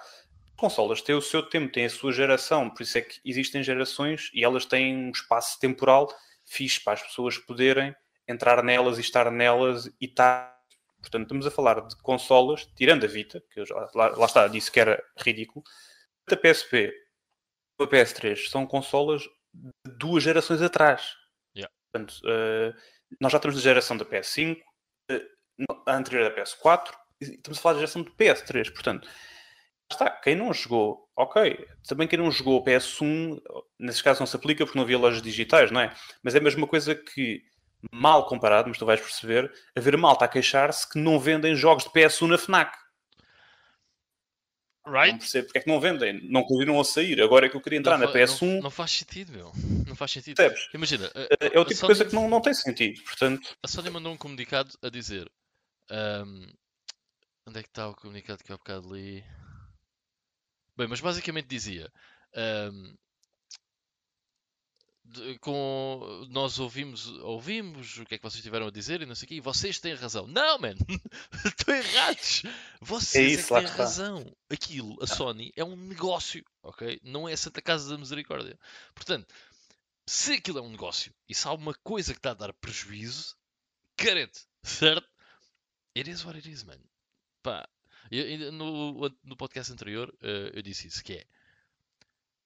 Consolas 0.60 1.00
têm 1.00 1.14
o 1.14 1.22
seu 1.22 1.42
tempo, 1.42 1.72
têm 1.72 1.86
a 1.86 1.90
sua 1.90 2.12
geração, 2.12 2.68
por 2.68 2.82
isso 2.82 2.98
é 2.98 3.00
que 3.00 3.18
existem 3.24 3.62
gerações 3.62 4.30
e 4.34 4.44
elas 4.44 4.66
têm 4.66 4.94
um 4.94 5.10
espaço 5.10 5.58
temporal 5.58 6.06
fixe 6.44 6.78
para 6.84 6.92
as 6.92 7.02
pessoas 7.02 7.38
poderem 7.38 7.96
entrar 8.28 8.62
nelas 8.62 8.98
e 8.98 9.00
estar 9.00 9.30
nelas 9.30 9.86
e 9.98 10.04
estar. 10.04 10.54
Portanto, 11.00 11.22
estamos 11.22 11.46
a 11.46 11.50
falar 11.50 11.80
de 11.80 11.96
consolas, 12.02 12.66
tirando 12.76 13.04
a 13.04 13.08
Vita, 13.08 13.42
que 13.50 13.60
eu 13.60 13.64
já, 13.64 13.74
lá, 13.94 14.08
lá 14.08 14.26
está, 14.26 14.46
disse 14.48 14.70
que 14.70 14.78
era 14.78 15.02
ridículo. 15.16 15.64
A 16.30 16.36
PSP 16.36 16.92
a 17.80 17.86
PS3 17.86 18.50
são 18.50 18.66
consolas 18.66 19.22
de 19.54 19.92
duas 19.96 20.22
gerações 20.22 20.60
atrás. 20.60 21.16
Yeah. 21.56 21.72
Portanto, 21.90 22.20
eh, 22.26 22.74
nós 23.18 23.32
já 23.32 23.38
estamos 23.38 23.56
na 23.56 23.62
geração 23.62 23.96
da 23.96 24.04
PS5, 24.04 24.60
eh, 25.10 25.26
a 25.86 25.96
anterior 25.96 26.28
da 26.28 26.36
PS4, 26.36 26.92
e 27.22 27.24
estamos 27.24 27.58
a 27.58 27.62
falar 27.62 27.72
da 27.72 27.80
geração 27.80 28.02
de 28.02 28.10
PS3. 28.10 28.70
Portanto, 28.70 29.08
está, 29.94 30.10
quem 30.10 30.34
não 30.34 30.52
jogou, 30.52 31.08
ok. 31.16 31.66
Também 31.86 32.06
quem 32.08 32.18
não 32.18 32.30
jogou 32.30 32.62
PS1, 32.64 33.40
nesse 33.78 34.02
caso 34.02 34.20
não 34.20 34.26
se 34.26 34.36
aplica 34.36 34.64
porque 34.64 34.78
não 34.78 34.84
havia 34.84 34.98
lojas 34.98 35.22
digitais, 35.22 35.70
não 35.70 35.80
é? 35.80 35.94
Mas 36.22 36.34
é 36.34 36.38
a 36.38 36.42
mesma 36.42 36.66
coisa 36.66 36.94
que, 36.94 37.42
mal 37.92 38.26
comparado, 38.26 38.68
mas 38.68 38.78
tu 38.78 38.86
vais 38.86 39.00
perceber, 39.00 39.52
haver 39.76 39.96
malta 39.96 40.24
a 40.24 40.28
queixar-se 40.28 40.88
que 40.88 40.98
não 40.98 41.18
vendem 41.18 41.54
jogos 41.54 41.84
de 41.84 41.90
PS1 41.90 42.26
na 42.28 42.38
FNAC. 42.38 42.76
Não 44.86 44.92
Right? 44.94 45.18
percebo 45.18 45.46
porque 45.46 45.58
é 45.58 45.62
que 45.62 45.68
não 45.68 45.78
vendem, 45.78 46.20
não 46.30 46.42
continuam 46.42 46.80
a 46.80 46.84
sair. 46.84 47.20
Agora 47.20 47.46
é 47.46 47.48
que 47.48 47.56
eu 47.56 47.60
queria 47.60 47.78
entrar 47.78 47.98
não, 47.98 48.06
na 48.06 48.12
fa- 48.12 48.18
PS1, 48.18 48.54
não, 48.56 48.62
não 48.62 48.70
faz 48.70 48.90
sentido, 48.92 49.30
meu. 49.32 49.52
Não 49.86 49.94
faz 49.94 50.10
sentido. 50.10 50.36
percebes? 50.36 50.68
Imagina, 50.74 51.06
a, 51.14 51.44
É 51.44 51.58
o 51.58 51.64
tipo 51.64 51.68
de 51.68 51.74
Sony- 51.76 51.86
coisa 51.88 52.04
que 52.06 52.14
não, 52.14 52.28
não 52.28 52.40
tem 52.40 52.54
sentido. 52.54 53.00
Portanto, 53.04 53.56
a 53.62 53.68
Sony 53.68 53.90
mandou 53.90 54.12
um 54.12 54.16
comunicado 54.16 54.70
a 54.82 54.88
dizer. 54.88 55.30
ahm, 55.90 56.46
onde 57.46 57.58
é 57.58 57.62
que 57.62 57.68
está 57.68 57.88
o 57.88 57.94
comunicado 57.94 58.42
que 58.42 58.50
eu 58.50 58.54
há 58.54 58.58
bocado 58.58 58.94
li? 58.94 59.22
Bem, 60.80 60.88
mas 60.88 61.00
basicamente 61.02 61.46
dizia. 61.46 61.92
de- 65.04 65.38
com 65.40 66.26
nós 66.30 66.58
ouvimos 66.58 67.06
ouvimos 67.18 67.98
o 67.98 68.06
que 68.06 68.14
é 68.14 68.18
que 68.18 68.22
vocês 68.22 68.42
tiveram 68.42 68.68
a 68.68 68.70
dizer 68.70 69.02
e 69.02 69.06
não 69.06 69.14
sei 69.14 69.26
o 69.26 69.28
quê, 69.28 69.34
e 69.34 69.40
vocês 69.40 69.78
têm 69.78 69.92
razão. 69.94 70.26
Não, 70.26 70.58
man! 70.58 70.74
Estão 71.44 71.74
errados! 71.74 72.42
Vocês 72.80 73.38
é, 73.38 73.42
isso, 73.42 73.52
lá 73.52 73.60
têm 73.60 73.68
razão. 73.70 74.36
Aquilo, 74.48 74.96
a 75.02 75.06
Sony, 75.06 75.52
é 75.54 75.62
um 75.64 75.76
negócio, 75.76 76.42
ok? 76.62 76.98
Não 77.02 77.28
é 77.28 77.34
a 77.34 77.36
Santa 77.36 77.60
Casa 77.60 77.90
da 77.90 77.98
Misericórdia. 77.98 78.58
Portanto, 78.94 79.26
Se 80.06 80.32
aquilo 80.34 80.58
é 80.60 80.62
um 80.62 80.70
negócio 80.70 81.12
e 81.28 81.34
se 81.34 81.46
há 81.46 81.52
uma 81.52 81.74
coisa 81.84 82.14
que 82.14 82.18
está 82.20 82.30
a 82.30 82.34
dar 82.34 82.54
prejuízo, 82.54 83.36
carente, 83.96 84.46
certo? 84.62 85.06
It 85.94 86.08
is 86.08 86.24
what 86.24 86.38
it 86.38 86.48
is, 86.50 86.62
man. 86.64 86.80
Pá, 87.42 87.68
eu, 88.18 88.52
no, 88.52 89.08
no 89.22 89.36
podcast 89.36 89.72
anterior 89.72 90.08
uh, 90.22 90.50
eu 90.52 90.62
disse 90.62 90.88
isso, 90.88 91.02
que 91.02 91.14
é 91.14 91.26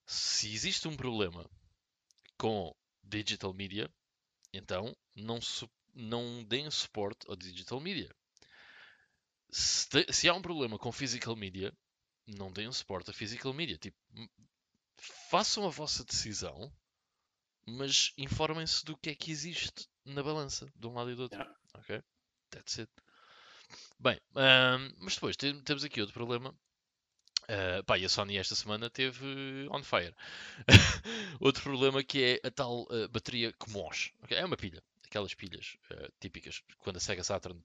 se 0.06 0.52
existe 0.52 0.86
um 0.86 0.96
problema 0.96 1.48
com 2.36 2.74
digital 3.02 3.52
media, 3.54 3.90
então 4.52 4.94
não, 5.14 5.38
não 5.94 6.44
deem 6.44 6.70
suporte 6.70 7.28
ao 7.28 7.36
digital 7.36 7.80
media. 7.80 8.14
Se, 9.50 9.88
te, 9.88 10.12
se, 10.12 10.28
há 10.28 10.34
um 10.34 10.42
problema 10.42 10.78
com 10.78 10.90
physical 10.92 11.36
media, 11.36 11.72
não 12.26 12.52
deem 12.52 12.70
suporte 12.72 13.10
a 13.10 13.14
physical 13.14 13.52
media. 13.52 13.78
Tipo, 13.78 13.96
façam 15.30 15.66
a 15.66 15.70
vossa 15.70 16.04
decisão, 16.04 16.72
mas 17.66 18.12
informem-se 18.18 18.84
do 18.84 18.96
que 18.96 19.10
é 19.10 19.14
que 19.14 19.30
existe 19.30 19.88
na 20.04 20.22
balança, 20.22 20.70
de 20.74 20.86
um 20.86 20.94
lado 20.94 21.10
e 21.10 21.14
do 21.14 21.22
outro. 21.22 21.38
Yeah. 21.38 21.58
Ok? 21.74 22.02
That's 22.50 22.80
it. 22.80 22.92
Bem, 23.98 24.20
mas 24.98 25.14
depois 25.14 25.36
temos 25.36 25.84
aqui 25.84 26.00
outro 26.00 26.14
problema. 26.14 26.54
Uh, 27.44 27.84
pá, 27.84 27.98
e 27.98 28.04
a 28.04 28.08
Sony 28.08 28.38
esta 28.38 28.54
semana 28.54 28.88
teve 28.88 29.68
on 29.70 29.82
fire. 29.82 30.14
outro 31.40 31.62
problema 31.62 32.02
que 32.02 32.40
é 32.42 32.46
a 32.46 32.50
tal 32.50 32.84
uh, 32.84 33.08
bateria 33.10 33.52
que 33.52 33.70
moche. 33.70 34.12
Okay? 34.22 34.38
É 34.38 34.44
uma 34.44 34.56
pilha. 34.56 34.82
Aquelas 35.04 35.34
pilhas 35.34 35.76
uh, 35.90 36.10
típicas. 36.20 36.62
Quando 36.78 36.96
a 36.96 37.00
Sega 37.00 37.22
Saturn 37.22 37.62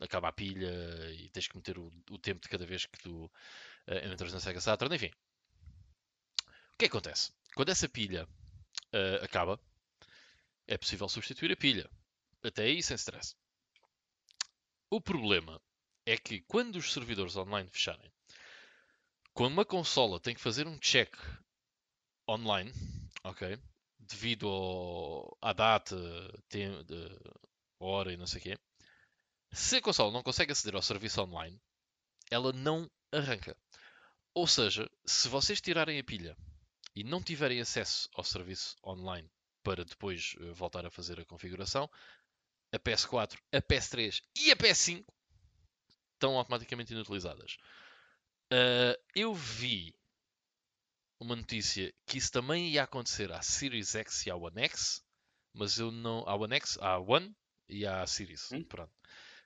acaba 0.00 0.28
a 0.28 0.32
pilha 0.32 0.70
e 1.12 1.28
tens 1.30 1.46
que 1.46 1.56
meter 1.56 1.78
o, 1.78 1.90
o 2.10 2.18
tempo 2.18 2.40
de 2.40 2.48
cada 2.48 2.66
vez 2.66 2.86
que 2.86 2.98
tu 2.98 3.26
uh, 3.26 4.12
entras 4.12 4.32
na 4.32 4.40
Sega 4.40 4.60
Saturn. 4.60 4.94
Enfim. 4.94 5.10
O 6.74 6.78
que, 6.78 6.86
é 6.86 6.88
que 6.88 6.96
acontece? 6.96 7.32
Quando 7.54 7.68
essa 7.68 7.88
pilha 7.88 8.26
acaba, 9.22 9.60
é 10.66 10.78
possível 10.78 11.08
substituir 11.08 11.52
a 11.52 11.56
pilha. 11.56 11.88
Até 12.42 12.62
aí 12.64 12.82
sem 12.82 12.96
stress. 12.96 13.36
O 14.90 15.00
problema 15.00 15.62
é 16.04 16.16
que 16.16 16.40
quando 16.40 16.74
os 16.74 16.92
servidores 16.92 17.36
online 17.36 17.70
fecharem, 17.70 18.12
quando 19.32 19.52
uma 19.52 19.64
consola 19.64 20.18
tem 20.18 20.34
que 20.34 20.40
fazer 20.40 20.66
um 20.66 20.76
check 20.78 21.14
online, 22.28 22.72
ok? 23.22 23.56
Devido 24.00 24.48
ao, 24.48 25.38
à 25.40 25.52
data, 25.52 25.96
tem, 26.48 26.82
de, 26.82 27.08
hora 27.78 28.12
e 28.12 28.16
não 28.16 28.26
sei 28.26 28.40
o 28.40 28.42
quê, 28.42 28.58
se 29.52 29.76
a 29.76 29.82
consola 29.82 30.10
não 30.10 30.24
consegue 30.24 30.50
aceder 30.50 30.74
ao 30.74 30.82
serviço 30.82 31.22
online, 31.22 31.56
ela 32.28 32.52
não 32.52 32.90
arranca. 33.12 33.56
Ou 34.34 34.48
seja, 34.48 34.90
se 35.04 35.28
vocês 35.28 35.60
tirarem 35.60 36.00
a 36.00 36.04
pilha 36.04 36.36
e 36.96 37.04
não 37.04 37.22
tiverem 37.22 37.60
acesso 37.60 38.08
ao 38.14 38.24
serviço 38.24 38.76
online 38.84 39.30
para 39.62 39.84
depois 39.84 40.34
eh, 40.40 40.52
voltar 40.52 40.84
a 40.84 40.90
fazer 40.90 41.20
a 41.20 41.24
configuração, 41.24 41.88
a 42.72 42.78
PS4, 42.78 43.38
a 43.52 43.62
PS3 43.62 44.22
e 44.36 44.50
a 44.50 44.56
PS5 44.56 45.04
estão 46.14 46.36
automaticamente 46.36 46.92
inutilizadas. 46.92 47.56
Uh, 48.52 48.98
eu 49.14 49.34
vi 49.34 49.94
uma 51.18 51.36
notícia 51.36 51.92
que 52.06 52.18
isso 52.18 52.32
também 52.32 52.70
ia 52.70 52.82
acontecer 52.82 53.30
à 53.32 53.42
Series 53.42 53.94
X 53.94 54.26
e 54.26 54.30
à 54.30 54.36
One 54.36 54.62
X, 54.62 55.02
mas 55.52 55.78
eu 55.78 55.90
não. 55.90 56.26
À 56.28 56.34
One 56.34 56.54
X, 56.56 56.78
à 56.80 56.98
One 56.98 57.34
e 57.68 57.86
à 57.86 58.06
Series. 58.06 58.50
Hum? 58.52 58.64
Pronto. 58.64 58.92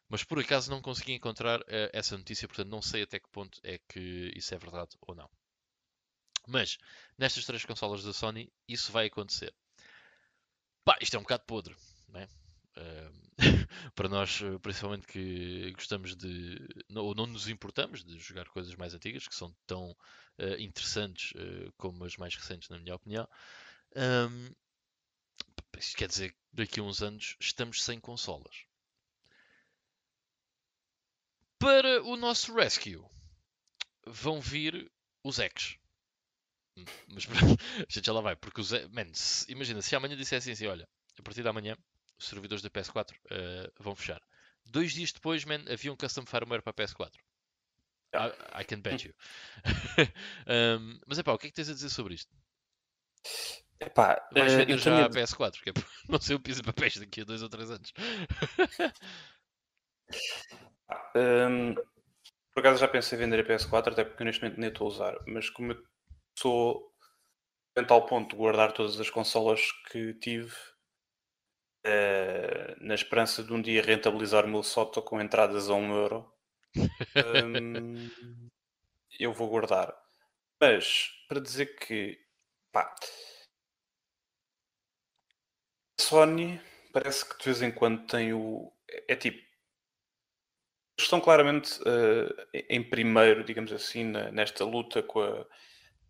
Mas 0.08 0.22
por 0.22 0.38
acaso 0.38 0.70
não 0.70 0.82
consegui 0.82 1.12
encontrar 1.12 1.60
uh, 1.60 1.90
essa 1.92 2.16
notícia, 2.16 2.46
portanto 2.46 2.68
não 2.68 2.82
sei 2.82 3.02
até 3.02 3.18
que 3.18 3.28
ponto 3.30 3.58
é 3.62 3.78
que 3.88 4.32
isso 4.36 4.54
é 4.54 4.58
verdade 4.58 4.96
ou 5.00 5.14
não. 5.14 5.28
Mas 6.46 6.76
nestas 7.18 7.46
três 7.46 7.64
consolas 7.64 8.04
da 8.04 8.12
Sony 8.12 8.52
isso 8.68 8.92
vai 8.92 9.06
acontecer. 9.06 9.54
Pá, 10.84 10.98
isto 11.00 11.16
é 11.16 11.18
um 11.18 11.22
bocado 11.22 11.44
podre, 11.46 11.74
né? 12.08 12.28
para 13.94 14.08
nós, 14.08 14.40
eh, 14.42 14.58
principalmente 14.58 15.06
que 15.06 15.72
gostamos 15.72 16.14
de, 16.16 16.58
ou 16.94 17.14
não 17.14 17.26
nos 17.26 17.48
importamos 17.48 18.04
de 18.04 18.18
jogar 18.18 18.48
coisas 18.48 18.74
mais 18.74 18.94
antigas, 18.94 19.26
que 19.28 19.34
são 19.34 19.54
tão 19.66 19.90
uh, 20.38 20.58
interessantes 20.58 21.32
uh, 21.32 21.72
como 21.76 22.04
as 22.04 22.16
mais 22.16 22.34
recentes, 22.34 22.68
na 22.68 22.78
minha 22.78 22.94
opinião, 22.94 23.28
um, 23.96 24.54
quer 25.96 26.08
dizer 26.08 26.32
que 26.32 26.38
daqui 26.52 26.80
a 26.80 26.82
uns 26.82 27.02
anos 27.02 27.36
estamos 27.40 27.82
sem 27.82 28.00
consolas. 28.00 28.64
Para 31.58 32.02
o 32.02 32.16
nosso 32.16 32.54
rescue, 32.54 33.02
vão 34.06 34.40
vir 34.40 34.90
os 35.22 35.38
X. 35.38 35.78
Mas 37.08 37.26
a 37.88 37.92
gente 37.92 38.06
já 38.06 38.12
lá 38.12 38.20
vai, 38.20 38.36
porque 38.36 38.60
os 38.60 38.72
man, 38.90 39.12
se, 39.12 39.50
imagina, 39.50 39.80
se 39.80 39.94
amanhã 39.94 40.16
dissessem 40.16 40.52
assim, 40.52 40.66
olha, 40.66 40.88
a 41.18 41.22
partir 41.22 41.42
da 41.42 41.52
manhã 41.52 41.76
os 42.18 42.28
servidores 42.28 42.62
da 42.62 42.70
PS4 42.70 43.12
uh, 43.12 43.16
eh, 43.30 43.72
vão 43.78 43.94
fechar. 43.94 44.22
Dois 44.64 44.92
dias 44.92 45.12
depois, 45.12 45.44
man, 45.44 45.64
havia 45.70 45.92
um 45.92 45.96
custom 45.96 46.24
firmware 46.24 46.62
para 46.62 46.70
a 46.70 46.74
PS4. 46.74 47.12
I, 48.14 48.60
I 48.60 48.64
can 48.64 48.80
bet 48.80 49.04
you. 49.06 49.14
um, 50.46 51.00
mas 51.06 51.18
é 51.18 51.22
pá, 51.22 51.32
o 51.32 51.38
que 51.38 51.46
é 51.46 51.50
que 51.50 51.56
tens 51.56 51.68
a 51.68 51.74
dizer 51.74 51.90
sobre 51.90 52.14
isto? 52.14 52.32
Epá, 53.80 54.26
Vais 54.32 54.54
uh, 54.54 54.56
vender 54.58 54.78
já 54.78 55.04
a 55.04 55.10
PS4, 55.10 55.62
que 55.62 55.70
é 55.70 55.72
não 56.08 56.20
sei 56.20 56.36
o 56.36 56.40
piso 56.40 56.62
de 56.62 56.72
papéis 56.72 56.96
daqui 56.96 57.22
a 57.22 57.24
dois 57.24 57.42
ou 57.42 57.48
três 57.48 57.70
anos. 57.70 57.92
um, 61.16 61.74
por 62.52 62.60
acaso 62.60 62.78
já 62.78 62.88
pensei 62.88 63.18
em 63.18 63.22
vender 63.22 63.40
a 63.40 63.44
PS4, 63.44 63.92
até 63.92 64.04
porque 64.04 64.24
neste 64.24 64.42
momento 64.42 64.60
nem 64.60 64.68
estou 64.68 64.86
a 64.86 64.90
usar, 64.90 65.16
mas 65.26 65.50
como 65.50 65.72
eu 65.72 65.84
sou 66.38 66.94
a 67.76 67.82
tal 67.82 68.06
ponto 68.06 68.30
de 68.30 68.36
guardar 68.36 68.72
todas 68.72 68.98
as 69.00 69.10
consolas 69.10 69.60
que 69.90 70.14
tive 70.14 70.54
uh, 71.84 72.76
na 72.84 72.94
esperança 72.94 73.42
de 73.42 73.52
um 73.52 73.60
dia 73.60 73.82
rentabilizar 73.82 74.44
o 74.44 74.48
meu 74.48 74.62
Soto 74.62 75.02
com 75.02 75.20
entradas 75.20 75.68
a 75.68 75.74
1 75.74 75.78
um 75.78 75.94
euro, 75.94 76.32
um, 76.76 78.10
eu 79.18 79.32
vou 79.32 79.48
guardar. 79.48 79.94
Mas, 80.60 81.10
para 81.28 81.40
dizer 81.40 81.76
que, 81.76 82.18
pá, 82.72 82.94
Sony 86.00 86.60
parece 86.92 87.28
que 87.28 87.38
de 87.38 87.44
vez 87.44 87.62
em 87.62 87.70
quando 87.70 88.06
tem 88.06 88.32
o. 88.32 88.72
É 89.08 89.16
tipo. 89.16 89.42
Estão 90.98 91.20
claramente 91.20 91.80
uh, 91.80 92.62
em 92.68 92.82
primeiro, 92.82 93.42
digamos 93.42 93.72
assim, 93.72 94.04
na, 94.04 94.30
nesta 94.30 94.64
luta 94.64 95.02
com 95.02 95.20
a 95.20 95.44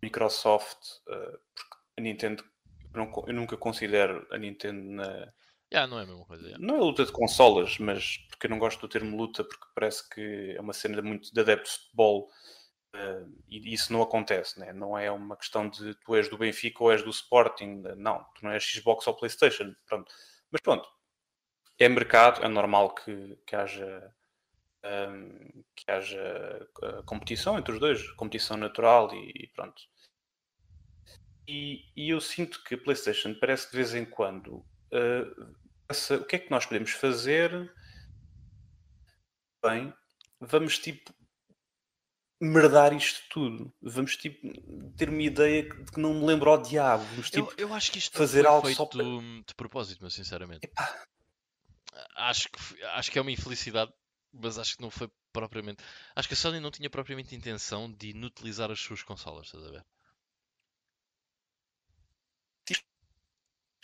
Microsoft, 0.03 0.79
uh, 1.09 1.39
porque 1.55 1.77
a 1.97 2.03
Nintendo, 2.03 2.45
eu, 2.93 3.01
não, 3.01 3.25
eu, 3.27 3.33
nunca 3.33 3.57
considero 3.57 4.27
a 4.31 4.37
Nintendo 4.37 4.83
na, 4.83 5.33
Yeah, 5.75 5.91
não 5.91 5.99
é 5.99 6.05
a 6.05 6.07
mesma 6.07 6.25
coisa. 6.25 6.45
Yeah. 6.45 6.65
Não 6.65 6.77
é 6.77 6.79
luta 6.79 7.05
de 7.05 7.11
consolas, 7.11 7.79
mas 7.79 8.19
porque 8.29 8.47
eu 8.47 8.51
não 8.51 8.61
gosto 8.61 8.81
do 8.81 8.89
termo 8.89 9.17
luta, 9.17 9.43
porque 9.43 9.67
parece 9.75 10.09
que 10.09 10.55
é 10.57 10.61
uma 10.61 10.73
cena 10.73 11.03
muito 11.03 11.35
de 11.35 11.41
adeptos 11.41 11.73
de 11.73 11.79
futebol 11.81 12.31
uh, 12.95 13.43
e 13.49 13.75
isso 13.75 13.93
não 13.93 14.01
acontece, 14.01 14.61
né? 14.61 14.73
não 14.73 14.97
é 14.97 15.11
uma 15.11 15.37
questão 15.37 15.69
de 15.69 15.97
tu 15.97 16.15
és 16.15 16.29
do 16.29 16.39
Benfica 16.39 16.85
ou 16.85 16.93
és 16.93 17.03
do 17.03 17.11
Sporting, 17.11 17.83
não, 17.97 18.25
tu 18.37 18.45
não 18.45 18.53
és 18.53 18.63
Xbox 18.63 19.05
ou 19.09 19.17
PlayStation, 19.17 19.75
pronto. 19.85 20.15
Mas 20.49 20.61
pronto, 20.61 20.89
é 21.77 21.89
mercado, 21.89 22.45
é 22.45 22.49
normal 22.49 22.95
que, 22.95 23.37
que 23.45 23.57
haja. 23.57 24.15
Um, 24.85 24.89
ehm, 24.89 25.65
que 25.75 25.91
haja 25.91 26.69
uh, 26.83 27.03
competição 27.05 27.59
entre 27.59 27.73
os 27.73 27.81
dois, 27.81 28.07
competição 28.13 28.57
natural 28.57 29.13
e, 29.15 29.33
e 29.35 29.49
pronto. 29.49 29.83
E, 31.49 31.87
e, 31.97 32.11
eu 32.11 32.21
sinto 32.21 32.63
que 32.63 32.75
a 32.75 32.79
PlayStation 32.79 33.35
parece 33.41 33.71
de 33.71 33.77
vez 33.79 33.95
em 33.95 34.05
quando 34.05 34.57
uh, 34.93 35.57
o 35.91 36.25
que 36.25 36.37
é 36.37 36.39
que 36.39 36.51
nós 36.51 36.67
podemos 36.67 36.91
fazer? 36.93 37.73
Bem, 39.63 39.93
vamos 40.41 40.79
tipo 40.79 41.15
merdar 42.41 42.93
isto 42.93 43.21
tudo. 43.31 43.73
Vamos 43.81 44.17
tipo 44.17 44.49
ter 44.97 45.09
uma 45.09 45.23
ideia 45.23 45.63
de 45.63 45.93
que 45.93 46.01
não 46.01 46.15
me 46.15 46.27
lembro 46.27 46.51
ao 46.51 46.63
diabo. 46.63 47.05
Vamos, 47.05 47.31
tipo, 47.31 47.53
eu, 47.57 47.69
eu 47.69 47.75
acho 47.75 47.91
que 47.93 47.99
isto 47.99 48.17
fazer 48.17 48.47
algo 48.47 48.73
só 48.75 48.87
para... 48.87 49.03
de 49.03 49.55
propósito, 49.57 50.01
mas 50.03 50.15
sinceramente. 50.15 50.65
Epá. 50.65 51.07
Acho 52.17 52.49
que, 52.49 52.85
acho 52.85 53.11
que 53.11 53.19
é 53.19 53.23
uma 53.23 53.31
infelicidade, 53.31 53.93
mas 54.33 54.59
acho 54.59 54.77
que 54.77 54.83
não 54.83 54.91
foi 54.91 55.09
propriamente. 55.33 55.83
Acho 56.15 56.29
que 56.29 56.35
a 56.35 56.37
Sony 56.37 56.61
não 56.61 56.71
tinha 56.71 56.91
propriamente 56.91 57.35
intenção 57.35 57.93
de 57.93 58.11
inutilizar 58.11 58.71
as 58.71 58.81
suas 58.81 59.03
consolas, 59.03 59.47
estás 59.47 59.65
a 59.65 59.71
ver? 59.71 59.85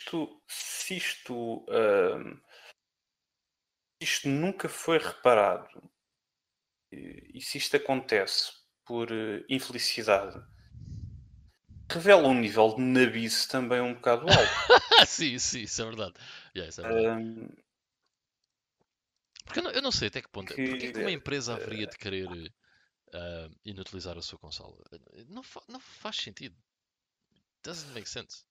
Isto, 0.01 0.41
se 0.47 0.97
isto, 0.97 1.65
isto 4.01 4.27
nunca 4.27 4.67
foi 4.67 4.97
reparado 4.97 5.69
e, 6.91 7.39
se 7.39 7.57
isto 7.57 7.77
acontece 7.77 8.51
por 8.85 9.11
uh, 9.11 9.45
infelicidade, 9.47 10.43
revela 11.89 12.27
um 12.27 12.33
nível 12.33 12.75
de 12.75 12.81
nabice 12.81 13.47
também 13.47 13.79
um 13.79 13.93
bocado 13.93 14.25
alto. 14.27 14.27
sim, 15.07 15.37
sim, 15.37 15.61
isso 15.61 15.81
é 15.81 15.85
verdade. 15.85 16.13
Yeah, 16.55 16.69
isso 16.69 16.81
é 16.81 16.91
verdade. 16.91 17.21
Um, 17.21 17.49
porque 19.45 19.59
eu 19.59 19.63
não, 19.63 19.71
eu 19.71 19.81
não, 19.81 19.91
sei 19.91 20.07
até 20.07 20.21
que 20.21 20.29
ponto. 20.29 20.53
Que, 20.53 20.69
porque 20.69 20.87
é 20.87 20.91
que 20.91 20.99
uma 20.99 21.11
empresa 21.11 21.53
haveria 21.53 21.87
de 21.87 21.97
querer 21.97 22.27
uh, 22.27 23.59
inutilizar 23.63 24.17
a 24.17 24.21
sua 24.21 24.39
consola? 24.39 24.77
Não, 25.27 25.43
fa 25.43 25.61
não 25.67 25.79
faz 25.79 26.17
sentido. 26.17 26.55
Doesn't 27.63 27.93
make 27.93 28.09
sense. 28.09 28.43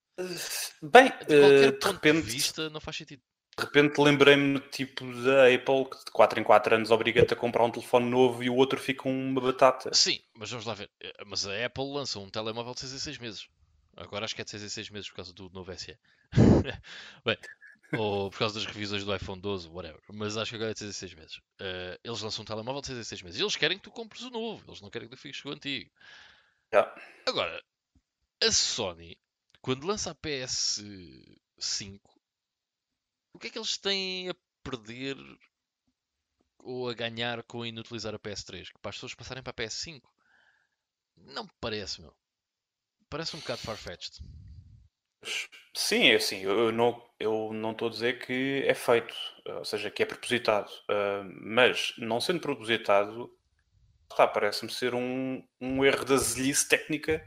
Bem, 0.82 1.12
De 1.26 1.38
qualquer 1.38 1.68
uh, 1.68 1.72
de 1.72 1.78
ponto 1.78 1.92
repente, 1.94 2.22
de 2.22 2.30
vista, 2.30 2.68
não 2.70 2.80
faz 2.80 2.96
sentido. 2.96 3.22
de 3.58 3.64
repente 3.64 3.98
lembrei-me 4.00 4.60
tipo 4.70 5.04
da 5.22 5.46
Apple 5.54 5.84
que 5.90 6.04
de 6.04 6.10
4 6.12 6.40
em 6.40 6.44
4 6.44 6.74
anos 6.76 6.90
obriga-te 6.90 7.32
a 7.34 7.36
comprar 7.36 7.64
um 7.64 7.70
telefone 7.70 8.08
novo 8.10 8.42
e 8.42 8.50
o 8.50 8.54
outro 8.56 8.78
fica 8.78 9.08
uma 9.08 9.40
batata. 9.40 9.92
Sim, 9.94 10.20
mas 10.34 10.50
vamos 10.50 10.66
lá 10.66 10.74
ver. 10.74 10.90
Eh, 11.00 11.24
Mas 11.26 11.46
a 11.46 11.64
Apple 11.66 11.84
lança 11.92 12.18
um 12.18 12.28
telemóvel 12.30 12.74
de 12.74 12.80
6 12.80 12.92
em 12.94 12.98
6 12.98 13.18
meses. 13.18 13.48
Agora 13.96 14.24
acho 14.24 14.34
que 14.34 14.40
é 14.40 14.44
de 14.44 14.50
6 14.50 14.62
em 14.62 14.68
6 14.68 14.90
meses 14.90 15.08
por 15.08 15.16
causa 15.16 15.32
do 15.32 15.50
novo 15.50 15.72
SE. 15.76 15.98
Bem, 17.24 17.36
ou 17.98 18.30
por 18.30 18.38
causa 18.38 18.54
das 18.54 18.66
revisões 18.66 19.04
do 19.04 19.14
iPhone 19.14 19.40
12, 19.40 19.68
whatever. 19.68 20.00
Mas 20.12 20.36
acho 20.36 20.50
que 20.50 20.56
agora 20.56 20.70
é 20.70 20.74
de 20.74 20.78
6 20.80 20.90
em 20.90 20.94
6 20.94 21.14
meses. 21.14 21.40
Eh, 21.60 21.98
eles 22.04 22.20
lançam 22.22 22.42
um 22.42 22.46
telemóvel 22.46 22.80
de 22.82 22.86
6 22.88 22.98
em 22.98 23.04
6 23.04 23.22
meses. 23.22 23.40
E 23.40 23.42
eles 23.42 23.56
querem 23.56 23.76
que 23.78 23.84
tu 23.84 23.90
compres 23.90 24.22
o 24.22 24.30
novo. 24.30 24.64
Eles 24.68 24.80
não 24.80 24.90
querem 24.90 25.08
que 25.08 25.16
tu 25.16 25.20
fiques 25.20 25.40
com 25.42 25.48
o 25.50 25.52
antigo. 25.52 25.90
Já. 26.72 26.94
Agora, 27.26 27.62
a 28.42 28.52
Sony, 28.52 29.18
quando 29.60 29.86
lança 29.86 30.10
a 30.10 30.14
PS5, 30.14 32.00
o 33.32 33.38
que 33.38 33.46
é 33.48 33.50
que 33.50 33.58
eles 33.58 33.76
têm 33.78 34.28
a 34.28 34.34
perder 34.62 35.16
ou 36.58 36.88
a 36.88 36.94
ganhar 36.94 37.42
com 37.44 37.64
inutilizar 37.64 38.14
a 38.14 38.18
PS3? 38.18 38.72
Que 38.72 38.78
para 38.78 38.90
as 38.90 38.96
pessoas 38.96 39.14
passarem 39.14 39.42
para 39.42 39.50
a 39.50 39.54
PS5? 39.54 40.02
Não 41.16 41.44
me 41.44 41.50
parece, 41.60 42.00
meu. 42.00 42.14
Parece 43.08 43.36
um 43.36 43.40
bocado 43.40 43.60
farfetched. 43.60 44.18
Sim, 45.74 46.08
é 46.08 46.16
assim, 46.16 46.40
eu 46.40 46.72
não 46.72 47.10
eu 47.18 47.52
não 47.52 47.72
estou 47.72 47.88
a 47.88 47.90
dizer 47.90 48.24
que 48.24 48.64
é 48.66 48.74
feito, 48.74 49.14
ou 49.44 49.64
seja, 49.64 49.90
que 49.90 50.02
é 50.02 50.06
propositado, 50.06 50.70
ah, 50.88 51.22
mas 51.42 51.92
não 51.98 52.18
sendo 52.20 52.40
propositado, 52.40 53.30
está, 54.10 54.26
parece-me 54.26 54.72
ser 54.72 54.94
um, 54.94 55.46
um 55.60 55.84
erro 55.84 56.04
da 56.06 56.16
zelhice 56.16 56.66
técnica 56.66 57.22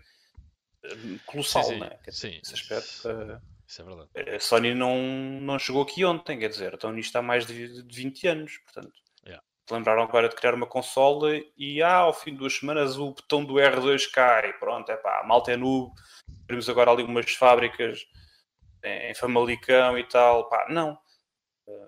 colossal, 1.26 1.64
sim, 1.64 1.80
né? 1.80 1.90
Quer 2.04 2.12
dizer, 2.12 2.30
sim. 2.30 2.38
Nesse 2.38 2.54
aspecto, 2.54 3.10
ah, 3.10 3.42
Isso 3.68 3.82
é 3.82 3.86
verdade. 3.86 4.36
a 4.36 4.40
Sony 4.40 4.74
não, 4.74 4.98
não 5.42 5.60
chegou 5.60 5.84
aqui 5.84 6.04
ontem, 6.06 6.40
quer 6.40 6.50
dizer, 6.50 6.74
estão 6.74 6.92
nisto 6.92 7.16
há 7.16 7.22
mais 7.22 7.46
de, 7.46 7.84
de 7.84 7.96
20 7.96 8.28
anos, 8.28 8.58
portanto. 8.60 8.94
Yeah. 9.26 9.44
Lembraram 9.72 10.04
agora 10.04 10.30
de 10.30 10.36
criar 10.36 10.54
uma 10.54 10.68
consola 10.68 11.32
e 11.58 11.82
ah, 11.82 11.98
ao 11.98 12.14
fim 12.14 12.32
de 12.32 12.38
duas 12.38 12.54
semanas 12.58 12.98
o 12.98 13.12
botão 13.12 13.46
do 13.46 13.56
R2 13.56 14.12
cai, 14.12 14.54
pronto, 14.54 14.92
é 14.92 14.98
pá, 14.98 15.22
a 15.22 15.28
malta 15.28 15.52
é 15.52 15.58
noob, 15.58 15.94
temos 16.48 16.70
agora 16.70 16.92
ali 16.92 17.04
umas 17.04 17.32
fábricas 17.32 18.06
em 18.84 19.12
em 19.12 19.16
Famalicão 19.16 19.98
e 19.98 20.04
tal, 20.04 20.50
pá, 20.50 20.68
não. 20.70 20.98
Eh, 21.68 21.88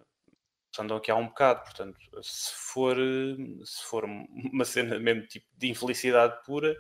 andam 0.80 0.98
aqui 0.98 1.12
há 1.12 1.16
um 1.16 1.28
bocado, 1.28 1.64
portanto, 1.64 1.98
se 2.22 2.54
for, 2.54 2.98
eh, 2.98 3.36
se 3.66 3.84
for 3.84 4.06
uma 4.06 4.66
cena 4.66 5.00
mesmo 5.00 5.28
tipo 5.28 5.46
de 5.58 5.68
infelicidade 5.70 6.42
pura, 6.46 6.76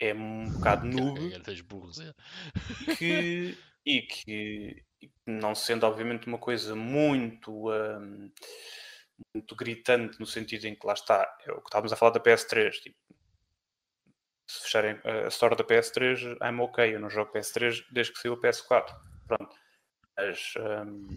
é 0.00 0.14
um 0.14 0.50
bocado 0.50 0.86
noob 0.88 1.32
É, 1.34 1.62
burros, 1.62 2.00
é. 2.00 2.12
que, 2.96 3.58
e 3.84 4.02
que 4.02 4.84
não 5.26 5.54
sendo 5.54 5.84
obviamente 5.84 6.26
uma 6.26 6.38
coisa 6.38 6.74
muito 6.74 7.70
hum, 7.70 8.30
muito 9.34 9.56
gritante 9.56 10.20
no 10.20 10.26
sentido 10.26 10.66
em 10.66 10.74
que 10.74 10.86
lá 10.86 10.92
está, 10.92 11.22
é 11.44 11.52
o 11.52 11.60
que 11.60 11.68
estávamos 11.68 11.92
a 11.92 11.96
falar 11.96 12.12
da 12.12 12.20
PS3 12.20 12.70
tipo, 12.72 12.96
se 14.48 14.62
fecharem 14.62 15.00
a 15.04 15.28
store 15.28 15.56
da 15.56 15.64
PS3 15.64 16.36
I'm 16.42 16.60
ok, 16.60 16.94
eu 16.94 17.00
não 17.00 17.10
jogo 17.10 17.32
PS3 17.32 17.84
desde 17.90 18.12
que 18.12 18.18
saiu 18.20 18.34
a 18.34 18.40
PS4 18.40 18.94
pronto. 19.26 19.56
Mas 20.16 20.54
hum, 20.86 21.08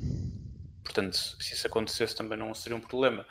portanto 0.84 1.16
se 1.16 1.54
isso 1.54 1.68
acontecesse 1.68 2.16
também 2.16 2.38
não 2.38 2.54
seria 2.54 2.78
um 2.78 2.82
problema. 2.82 3.26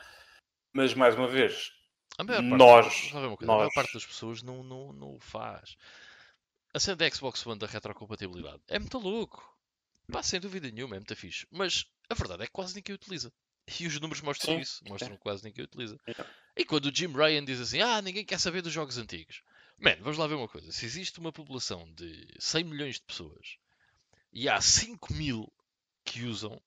Mas 0.75 0.95
mais 0.95 1.15
uma 1.15 1.27
vez 1.27 1.78
A 2.19 2.25
maior 2.25 2.41
parte, 2.43 2.59
Nós- 2.59 3.13
uma 3.13 3.37
coisa, 3.37 3.53
a 3.53 3.55
maior 3.55 3.65
nós- 3.67 3.75
parte 3.75 3.95
das 3.95 4.05
pessoas 4.05 4.43
não, 4.43 4.63
não, 4.63 4.93
não 4.93 5.15
o 5.15 5.21
faz. 5.21 5.77
A 6.75 6.81
cena 6.81 6.97
da 6.97 7.11
Xbox 7.11 7.47
One 7.47 7.59
da 7.59 7.67
retrocompatibilidade 7.67 8.61
é 8.69 8.79
muito 8.79 8.99
louco. 8.99 9.57
Pá, 10.11 10.23
sem 10.23 10.41
dúvida 10.41 10.71
nenhuma, 10.71 10.97
é 10.97 10.99
muito 10.99 11.15
fixe. 11.17 11.47
Mas 11.51 11.87
a 12.11 12.15
verdade 12.15 12.43
é 12.43 12.47
que 12.47 12.53
quase 12.53 12.75
ninguém 12.75 12.95
utiliza. 12.95 13.33
E 13.83 13.87
os 13.87 14.01
números 14.01 14.23
mostram 14.23 14.55
Sim, 14.55 14.61
isso. 14.63 14.83
Mostram 14.89 15.11
que 15.15 15.19
quase 15.23 15.45
ninguém 15.45 15.63
utiliza. 15.65 15.99
Yeah. 16.09 16.27
E 16.57 16.65
quando 16.65 16.87
o 16.87 16.95
Jim 16.95 17.13
Ryan 17.13 17.45
diz 17.45 17.61
assim, 17.61 17.83
ah, 17.83 18.01
ninguém 18.01 18.25
quer 18.25 18.41
saber 18.41 18.63
dos 18.63 18.73
jogos 18.73 18.97
antigos. 18.97 19.43
Mano, 19.79 20.03
vamos 20.03 20.17
lá 20.17 20.27
ver 20.27 20.37
uma 20.37 20.49
coisa. 20.49 20.73
Se 20.73 20.87
existe 20.87 21.19
uma 21.21 21.31
população 21.31 21.87
de 21.93 22.27
100 22.41 22.65
milhões 22.65 22.95
de 22.95 23.03
pessoas 23.03 23.59
e 24.33 24.49
há 24.49 24.59
5 24.59 25.13
mil 25.13 25.53
que 26.03 26.25
usam, 26.25 26.59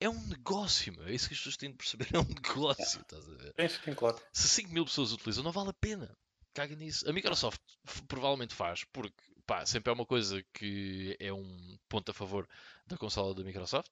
é 0.00 0.08
um 0.08 0.26
negócio, 0.28 0.92
meu. 0.92 1.06
É 1.06 1.14
isso 1.14 1.28
que 1.28 1.34
as 1.34 1.40
pessoas 1.40 1.56
têm 1.56 1.70
de 1.70 1.76
perceber. 1.76 2.08
É 2.14 2.18
um 2.18 2.24
negócio, 2.24 3.00
estás 3.00 3.28
a 3.28 3.34
ver? 3.34 3.54
sim, 3.68 3.80
sim, 3.84 3.94
claro 3.94 4.20
se 4.32 4.48
5 4.48 4.70
mil 4.72 4.84
pessoas 4.84 5.12
utilizam, 5.12 5.42
não 5.42 5.52
vale 5.52 5.70
a 5.70 5.74
pena. 5.74 6.16
Caga 6.54 6.74
nisso. 6.74 7.08
A 7.08 7.12
Microsoft 7.12 7.60
provavelmente 8.08 8.54
faz, 8.54 8.84
porque 8.84 9.22
pá, 9.46 9.64
sempre 9.66 9.90
é 9.90 9.94
uma 9.94 10.06
coisa 10.06 10.42
que 10.54 11.16
é 11.20 11.32
um 11.32 11.78
ponto 11.88 12.10
a 12.10 12.14
favor 12.14 12.48
da 12.86 12.96
consola 12.96 13.34
da 13.34 13.44
Microsoft. 13.44 13.90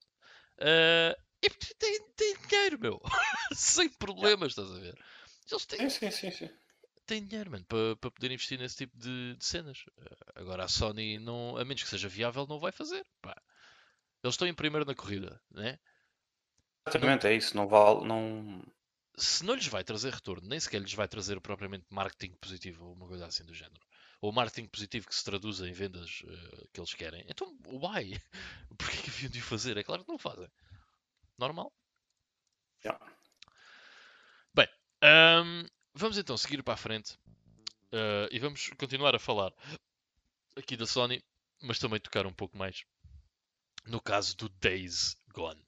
Ah, 0.58 1.16
e 1.42 1.50
porque 1.50 1.74
tem, 1.74 2.00
tem 2.16 2.36
dinheiro, 2.48 2.78
meu. 2.78 3.00
Sem 3.52 3.88
problemas, 3.88 4.52
estás 4.52 4.70
a 4.70 4.78
ver? 4.78 4.98
Eles 5.50 5.66
têm, 5.66 5.90
sim, 5.90 6.10
sim, 6.10 6.10
sim, 6.10 6.30
sim. 6.30 6.50
têm 7.06 7.24
dinheiro, 7.26 7.50
mano, 7.50 7.64
para 7.66 7.96
para 7.96 8.10
poder 8.10 8.30
investir 8.30 8.58
nesse 8.58 8.76
tipo 8.76 8.96
de, 8.96 9.36
de 9.36 9.44
cenas. 9.44 9.84
Ah, 9.98 10.32
Agora 10.36 10.64
a 10.64 10.68
Sony, 10.68 11.18
não, 11.18 11.56
a 11.56 11.64
menos 11.64 11.82
que 11.82 11.88
seja 11.88 12.08
viável, 12.08 12.46
não 12.46 12.58
vai 12.58 12.72
fazer. 12.72 13.04
Pá. 13.20 13.36
Eles 14.22 14.34
estão 14.34 14.48
em 14.48 14.54
primeiro 14.54 14.86
na 14.86 14.94
corrida, 14.94 15.38
né? 15.50 15.78
Exatamente, 16.86 17.26
é 17.26 17.34
isso, 17.34 17.56
não 17.56 17.66
vale, 17.66 18.06
não, 18.06 18.62
se 19.16 19.44
não 19.44 19.54
lhes 19.54 19.66
vai 19.66 19.84
trazer 19.84 20.12
retorno, 20.12 20.46
nem 20.48 20.58
sequer 20.58 20.80
lhes 20.80 20.92
vai 20.92 21.08
trazer 21.08 21.40
propriamente 21.40 21.86
marketing 21.90 22.34
positivo 22.36 22.84
ou 22.86 22.94
uma 22.94 23.06
coisa 23.06 23.26
assim 23.26 23.44
do 23.44 23.54
género, 23.54 23.80
ou 24.20 24.32
marketing 24.32 24.68
positivo 24.68 25.06
que 25.06 25.14
se 25.14 25.24
traduza 25.24 25.68
em 25.68 25.72
vendas 25.72 26.22
eh, 26.26 26.66
que 26.72 26.80
eles 26.80 26.94
querem, 26.94 27.24
então 27.28 27.56
why? 27.66 28.20
Porquê 28.78 28.96
que 28.98 29.10
haviam 29.10 29.30
de 29.30 29.38
o 29.38 29.42
fazer? 29.42 29.76
É 29.76 29.84
claro 29.84 30.04
que 30.04 30.10
não 30.10 30.18
fazem. 30.18 30.48
Normal. 31.38 31.72
Já. 32.82 32.98
Bem, 34.52 34.68
ahm, 35.00 35.66
vamos 35.94 36.18
então 36.18 36.36
seguir 36.36 36.62
para 36.62 36.74
a 36.74 36.76
frente 36.76 37.16
eh, 37.92 38.28
e 38.30 38.38
vamos 38.38 38.70
continuar 38.78 39.14
a 39.14 39.18
falar 39.18 39.52
aqui 40.56 40.76
da 40.76 40.86
Sony, 40.86 41.22
mas 41.62 41.78
também 41.78 42.00
tocar 42.00 42.26
um 42.26 42.32
pouco 42.32 42.58
mais 42.58 42.84
no 43.86 44.00
caso 44.00 44.36
do 44.36 44.48
Days 44.48 45.16
Gone. 45.32 45.63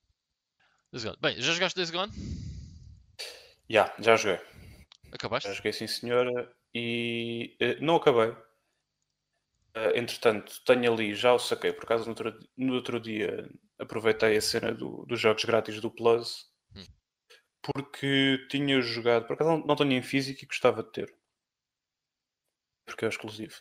Days 0.93 1.05
Gone. 1.05 1.16
Bem, 1.20 1.41
já 1.41 1.53
jogaste 1.53 1.76
Days 1.76 1.91
Gone? 1.91 2.12
Já, 3.68 3.95
já 3.99 4.16
joguei. 4.16 4.41
Acabaste? 5.12 5.49
Já 5.49 5.55
joguei 5.55 5.72
sim 5.72 5.87
senhora 5.87 6.55
e 6.74 7.57
eh, 7.61 7.80
não 7.80 7.97
acabei. 7.97 8.34
Eh, 9.74 9.99
entretanto, 9.99 10.62
tenho 10.64 10.93
ali, 10.93 11.14
já 11.14 11.32
o 11.32 11.39
saquei, 11.39 11.72
por 11.72 11.84
acaso 11.84 12.05
no 12.05 12.11
outro, 12.11 12.39
no 12.57 12.74
outro 12.74 13.01
dia 13.01 13.49
aproveitei 13.78 14.37
a 14.37 14.41
cena 14.41 14.72
do- 14.72 15.05
dos 15.07 15.20
jogos 15.20 15.45
grátis 15.45 15.80
do 15.80 15.91
Plus 15.91 16.51
Hum. 16.74 16.84
porque 17.62 18.47
tinha 18.51 18.80
jogado, 18.80 19.26
por 19.26 19.34
acaso 19.34 19.51
não, 19.51 19.66
não 19.66 19.76
tenho 19.76 19.93
em 19.93 20.03
físico 20.03 20.43
e 20.45 20.47
gostava 20.47 20.82
de 20.82 20.93
ter. 20.93 21.14
Porque 22.87 23.05
é 23.05 23.09
exclusivo. 23.09 23.55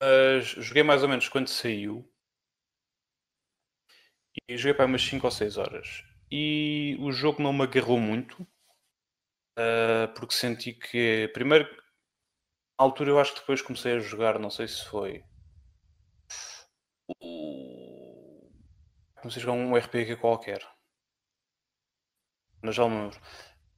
Mas 0.00 0.46
joguei 0.48 0.82
mais 0.82 1.02
ou 1.02 1.08
menos 1.08 1.28
quando 1.28 1.48
saiu 1.48 2.12
e 4.48 4.56
joguei 4.56 4.74
para 4.74 4.86
umas 4.86 5.02
5 5.02 5.26
ou 5.26 5.30
6 5.30 5.56
horas. 5.56 6.02
E 6.32 6.96
o 6.98 7.12
jogo 7.12 7.40
não 7.40 7.52
me 7.52 7.62
agarrou 7.62 8.00
muito. 8.00 8.44
Uh, 9.56 10.08
porque 10.14 10.34
senti 10.34 10.72
que 10.72 11.30
primeiro 11.34 11.68
à 12.76 12.82
altura 12.82 13.08
eu 13.08 13.18
acho 13.18 13.32
que 13.32 13.40
depois 13.40 13.62
comecei 13.62 13.94
a 13.94 13.98
jogar, 13.98 14.38
não 14.38 14.50
sei 14.50 14.68
se 14.68 14.84
foi 14.84 15.24
comecei 19.16 19.40
a 19.42 19.46
jogar 19.46 19.52
um 19.54 19.74
RPG 19.76 20.16
qualquer 20.16 20.60
mas 22.62 22.74
já 22.74 22.88
me 22.88 22.94
lembro 23.02 23.20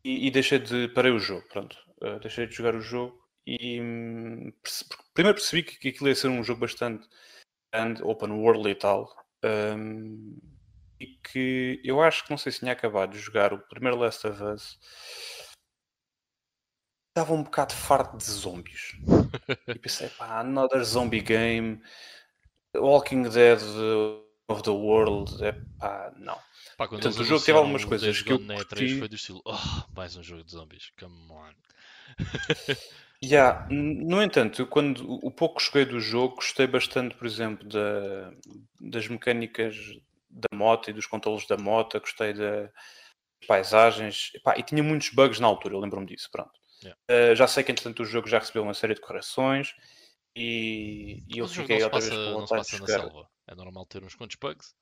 e, 0.04 0.26
e 0.26 0.30
deixei 0.30 0.58
de 0.58 0.88
parei 0.88 1.12
o 1.12 1.18
jogo, 1.18 1.46
pronto 1.48 1.76
Uh, 2.02 2.18
deixei 2.18 2.46
de 2.46 2.52
jogar 2.52 2.74
o 2.74 2.80
jogo 2.80 3.16
e 3.46 3.80
hum, 3.80 4.52
perce- 4.60 4.84
primeiro 5.14 5.38
percebi 5.38 5.62
que, 5.62 5.78
que 5.78 5.88
aquilo 5.88 6.08
ia 6.08 6.14
ser 6.14 6.28
um 6.28 6.42
jogo 6.42 6.60
bastante 6.60 7.08
grande, 7.72 8.02
open 8.02 8.32
world 8.32 8.68
e 8.68 8.74
tal 8.74 9.08
um, 9.44 10.36
e 11.00 11.06
que 11.06 11.80
eu 11.84 12.00
acho 12.02 12.24
que 12.24 12.30
não 12.30 12.38
sei 12.38 12.52
se 12.52 12.60
tinha 12.60 12.72
acabado 12.72 13.12
de 13.12 13.18
jogar 13.18 13.52
o 13.52 13.58
primeiro 13.58 13.98
Last 13.98 14.26
of 14.26 14.42
Us 14.42 14.78
estava 17.16 17.32
um 17.32 17.44
bocado 17.44 17.72
farto 17.72 18.16
de 18.16 18.24
zombies. 18.24 18.92
e 19.68 19.78
pensei, 19.78 20.08
pá, 20.08 20.40
another 20.40 20.82
zombie 20.82 21.20
game, 21.20 21.80
Walking 22.76 23.22
Dead 23.22 23.60
of 24.48 24.62
the 24.64 24.70
World, 24.70 25.42
é 25.44 25.52
pá, 25.78 26.12
não. 26.16 26.36
Pá, 26.76 26.88
Portanto, 26.88 27.20
o 27.20 27.24
jogo 27.24 27.44
teve 27.44 27.56
algumas 27.56 27.84
coisas 27.84 28.20
que 28.20 28.32
eu 28.32 28.38
Gone 28.38 28.48
na 28.48 28.56
E3 28.56 28.68
curti. 28.68 28.98
foi 28.98 29.08
do 29.08 29.14
estilo, 29.14 29.40
oh, 29.44 29.94
mais 29.94 30.16
um 30.16 30.22
jogo 30.24 30.42
de 30.42 30.50
zombies, 30.50 30.92
come 30.98 31.14
on. 31.30 31.54
Yeah. 33.22 33.66
No 33.70 34.22
entanto, 34.22 34.66
quando 34.66 35.18
o 35.24 35.30
pouco 35.30 35.56
que 35.56 35.64
joguei 35.64 35.86
do 35.86 35.98
jogo, 35.98 36.34
gostei 36.34 36.66
bastante, 36.66 37.14
por 37.14 37.26
exemplo, 37.26 37.66
da, 37.66 38.30
das 38.78 39.08
mecânicas 39.08 39.74
da 40.34 40.56
moto 40.56 40.90
e 40.90 40.92
dos 40.92 41.06
controles 41.06 41.46
da 41.46 41.56
moto, 41.56 42.00
gostei 42.00 42.32
das 42.32 42.70
paisagens, 43.46 44.30
Epá, 44.34 44.58
e 44.58 44.62
tinha 44.62 44.82
muitos 44.82 45.10
bugs 45.10 45.38
na 45.38 45.46
altura, 45.46 45.74
eu 45.74 45.80
lembro-me 45.80 46.06
disso, 46.06 46.28
pronto. 46.30 46.52
Yeah. 46.82 47.00
Uh, 47.10 47.36
já 47.36 47.46
sei 47.46 47.62
que, 47.62 47.72
entretanto, 47.72 48.02
o 48.02 48.04
jogo 48.04 48.28
já 48.28 48.38
recebeu 48.38 48.62
uma 48.62 48.74
série 48.74 48.94
de 48.94 49.00
correções 49.00 49.74
e, 50.36 51.22
e 51.28 51.38
eu 51.38 51.46
fiquei 51.46 51.82
outra 51.82 52.00
passa, 52.00 52.10
vez 52.10 52.28
com 52.28 52.40
vontade 52.40 52.62
de 52.68 52.76
jogar. 52.76 53.28
É 53.46 53.54
normal 53.54 53.86
ter 53.86 54.02
uns 54.02 54.14
quantos 54.14 54.36
bugs. 54.36 54.74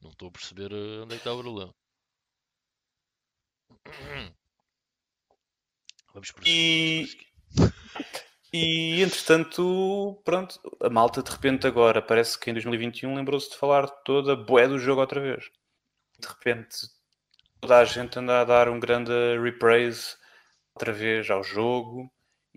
Não 0.00 0.10
estou 0.10 0.28
a 0.28 0.32
perceber 0.32 0.72
eh, 0.72 1.02
onde 1.02 1.14
é 1.14 1.18
que 1.18 1.28
está 1.28 1.32
o 1.32 1.40
problema. 1.40 1.74
Vamos 6.12 6.32
prosseguir. 6.32 7.06
E-. 7.06 7.30
E 8.52 9.00
entretanto, 9.02 10.20
pronto, 10.24 10.60
a 10.80 10.90
malta 10.90 11.22
de 11.22 11.30
repente 11.30 11.66
agora 11.66 12.02
parece 12.02 12.38
que 12.38 12.50
em 12.50 12.54
2021 12.54 13.14
lembrou-se 13.14 13.48
de 13.50 13.56
falar 13.56 13.86
toda 13.86 14.32
a 14.32 14.36
bué 14.36 14.66
do 14.66 14.78
jogo 14.78 15.00
outra 15.00 15.20
vez. 15.20 15.50
De 16.18 16.26
repente 16.26 16.88
toda 17.60 17.78
a 17.78 17.84
gente 17.84 18.18
anda 18.18 18.40
a 18.40 18.44
dar 18.44 18.68
um 18.68 18.80
grande 18.80 19.12
reprise 19.40 20.16
outra 20.74 20.92
vez 20.92 21.30
ao 21.30 21.44
jogo 21.44 22.10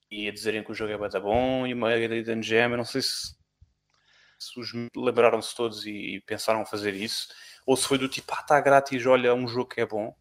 e 0.10 0.28
a 0.28 0.32
dizerem 0.32 0.64
que 0.64 0.72
o 0.72 0.76
jogo 0.76 0.94
é 0.94 0.98
bué 0.98 1.10
da 1.10 1.20
bom 1.20 1.68
e 1.68 1.74
uma 1.74 1.96
hidden 1.96 2.42
gem. 2.42 2.72
Eu 2.72 2.78
não 2.78 2.86
sei 2.86 3.02
se, 3.04 3.36
se 4.40 4.60
os 4.60 4.72
lembraram-se 4.96 5.56
todos 5.56 5.86
e, 5.86 6.16
e 6.16 6.22
pensaram 6.22 6.66
fazer 6.66 6.96
isso 6.96 7.28
ou 7.66 7.78
se 7.78 7.88
foi 7.88 7.98
do 7.98 8.10
tipo, 8.10 8.34
ah, 8.34 8.42
está 8.42 8.60
grátis, 8.60 9.06
olha, 9.06 9.34
um 9.34 9.48
jogo 9.48 9.70
que 9.70 9.82
é 9.82 9.86
bom. 9.86 10.16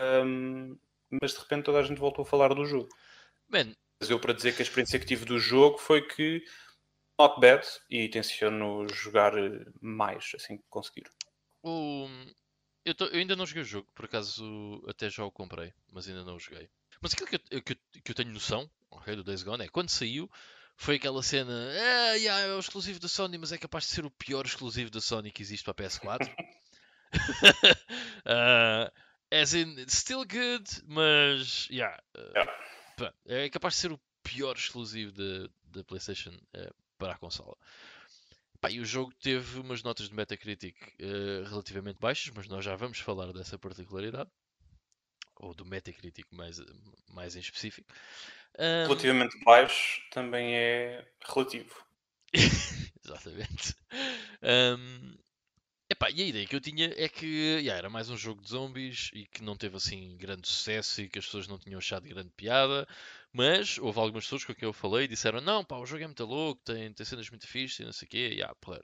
Hum, 0.00 0.76
mas 1.22 1.32
de 1.32 1.38
repente 1.38 1.64
toda 1.64 1.78
a 1.78 1.82
gente 1.82 1.98
voltou 1.98 2.22
a 2.22 2.26
falar 2.26 2.54
do 2.54 2.66
jogo. 2.66 2.88
Mas 3.48 3.68
eu 4.08 4.20
para 4.20 4.32
dizer 4.32 4.54
que 4.54 4.62
a 4.62 4.64
experiência 4.64 4.98
que 4.98 5.06
tive 5.06 5.24
do 5.24 5.38
jogo 5.38 5.78
foi 5.78 6.02
que 6.06 6.42
not 7.18 7.40
bad 7.40 7.66
e 7.90 8.08
tenciono 8.08 8.86
jogar 8.92 9.36
eh, 9.36 9.64
mais 9.80 10.32
assim 10.34 10.58
que 10.58 10.64
conseguir. 10.68 11.04
o... 11.62 12.06
eu, 12.84 12.94
tô- 12.94 13.06
eu 13.06 13.18
ainda 13.18 13.36
não 13.36 13.46
joguei 13.46 13.62
o 13.62 13.66
jogo, 13.66 13.88
por 13.94 14.04
acaso 14.04 14.82
até 14.88 15.10
já 15.10 15.24
o 15.24 15.30
comprei, 15.32 15.72
mas 15.92 16.08
ainda 16.08 16.24
não 16.24 16.36
o 16.36 16.40
joguei. 16.40 16.68
Mas 17.00 17.12
aquilo 17.14 17.28
que 17.28 17.36
eu, 17.50 17.62
que 17.62 17.72
eu- 17.72 18.02
que 18.04 18.10
eu 18.10 18.14
tenho 18.14 18.32
noção 18.32 18.70
ok, 18.90 19.16
do 19.16 19.24
Days 19.24 19.42
Gone 19.42 19.64
é 19.64 19.68
quando 19.68 19.90
saiu 19.90 20.30
foi 20.78 20.96
aquela 20.96 21.22
cena, 21.22 21.52
ah, 21.52 22.14
yeah, 22.14 22.46
é 22.46 22.54
o 22.54 22.58
exclusivo 22.60 23.00
da 23.00 23.08
Sony, 23.08 23.38
mas 23.38 23.50
é 23.50 23.56
capaz 23.58 23.84
de 23.84 23.90
ser 23.90 24.04
o 24.04 24.10
pior 24.10 24.44
exclusivo 24.44 24.90
da 24.90 25.00
Sony 25.00 25.30
que 25.32 25.42
existe 25.42 25.64
para 25.64 25.72
a 25.72 25.88
PS4. 25.88 26.30
Ah, 28.26 28.90
as 29.32 29.54
in, 29.54 29.76
still 29.88 30.24
good, 30.24 30.64
mas 30.86 31.68
yeah, 31.70 31.96
ah, 32.16 32.20
Yeah. 32.34 32.52
Pá, 32.96 33.12
é 33.26 33.48
capaz 33.50 33.74
de 33.74 33.80
ser 33.80 33.92
o 33.92 34.00
pior 34.22 34.56
exclusivo 34.56 35.12
da 35.66 35.84
PlayStation 35.84 36.32
eh, 36.54 36.72
para 36.98 37.12
a 37.12 37.18
consola. 37.18 37.56
Pá, 38.60 38.70
e 38.70 38.80
o 38.80 38.84
jogo 38.84 39.12
teve 39.22 39.60
umas 39.60 39.82
notas 39.82 40.08
de 40.08 40.14
Metacritic 40.14 40.76
eh, 40.98 41.44
relativamente 41.48 42.00
baixas, 42.00 42.32
mas 42.34 42.48
nós 42.48 42.64
já 42.64 42.74
vamos 42.74 42.98
falar 42.98 43.32
dessa 43.32 43.58
particularidade. 43.58 44.30
Ou 45.36 45.54
do 45.54 45.66
Metacritic 45.66 46.26
mais, 46.32 46.58
mais 47.12 47.36
em 47.36 47.40
específico. 47.40 47.92
Ahm, 48.58 48.86
Relativamente 48.86 49.38
baixo 49.44 50.00
também 50.10 50.56
é 50.56 51.06
relativo. 51.20 51.84
Exatamente. 53.04 53.76
Ahm, 54.42 55.14
epá, 55.88 56.10
e 56.10 56.22
a 56.22 56.26
ideia 56.26 56.46
que 56.46 56.56
eu 56.56 56.60
tinha 56.60 56.92
é 56.96 57.08
que 57.08 57.26
yeah, 57.26 57.78
era 57.78 57.90
mais 57.90 58.10
um 58.10 58.16
jogo 58.16 58.42
de 58.42 58.48
zombies 58.50 59.10
e 59.14 59.26
que 59.26 59.42
não 59.42 59.56
teve 59.56 59.76
assim 59.76 60.16
grande 60.16 60.48
sucesso 60.48 61.02
e 61.02 61.08
que 61.08 61.18
as 61.18 61.24
pessoas 61.26 61.48
não 61.48 61.58
tinham 61.58 61.78
achado 61.78 62.08
grande 62.08 62.30
piada. 62.36 62.86
Mas 63.32 63.78
houve 63.78 63.98
algumas 64.00 64.24
pessoas 64.24 64.44
com 64.44 64.54
quem 64.54 64.66
eu 64.66 64.72
falei 64.72 65.04
e 65.04 65.08
disseram: 65.08 65.40
Não, 65.40 65.64
pá, 65.64 65.76
o 65.76 65.86
jogo 65.86 66.02
é 66.02 66.06
muito 66.06 66.24
louco, 66.24 66.62
tem, 66.64 66.92
tem 66.92 67.06
cenas 67.06 67.28
muito 67.30 67.46
fixes 67.46 67.80
e 67.80 67.84
não 67.84 67.92
sei 67.92 68.06
o 68.06 68.08
quê. 68.10 68.30
Yeah, 68.32 68.54
porra. 68.60 68.82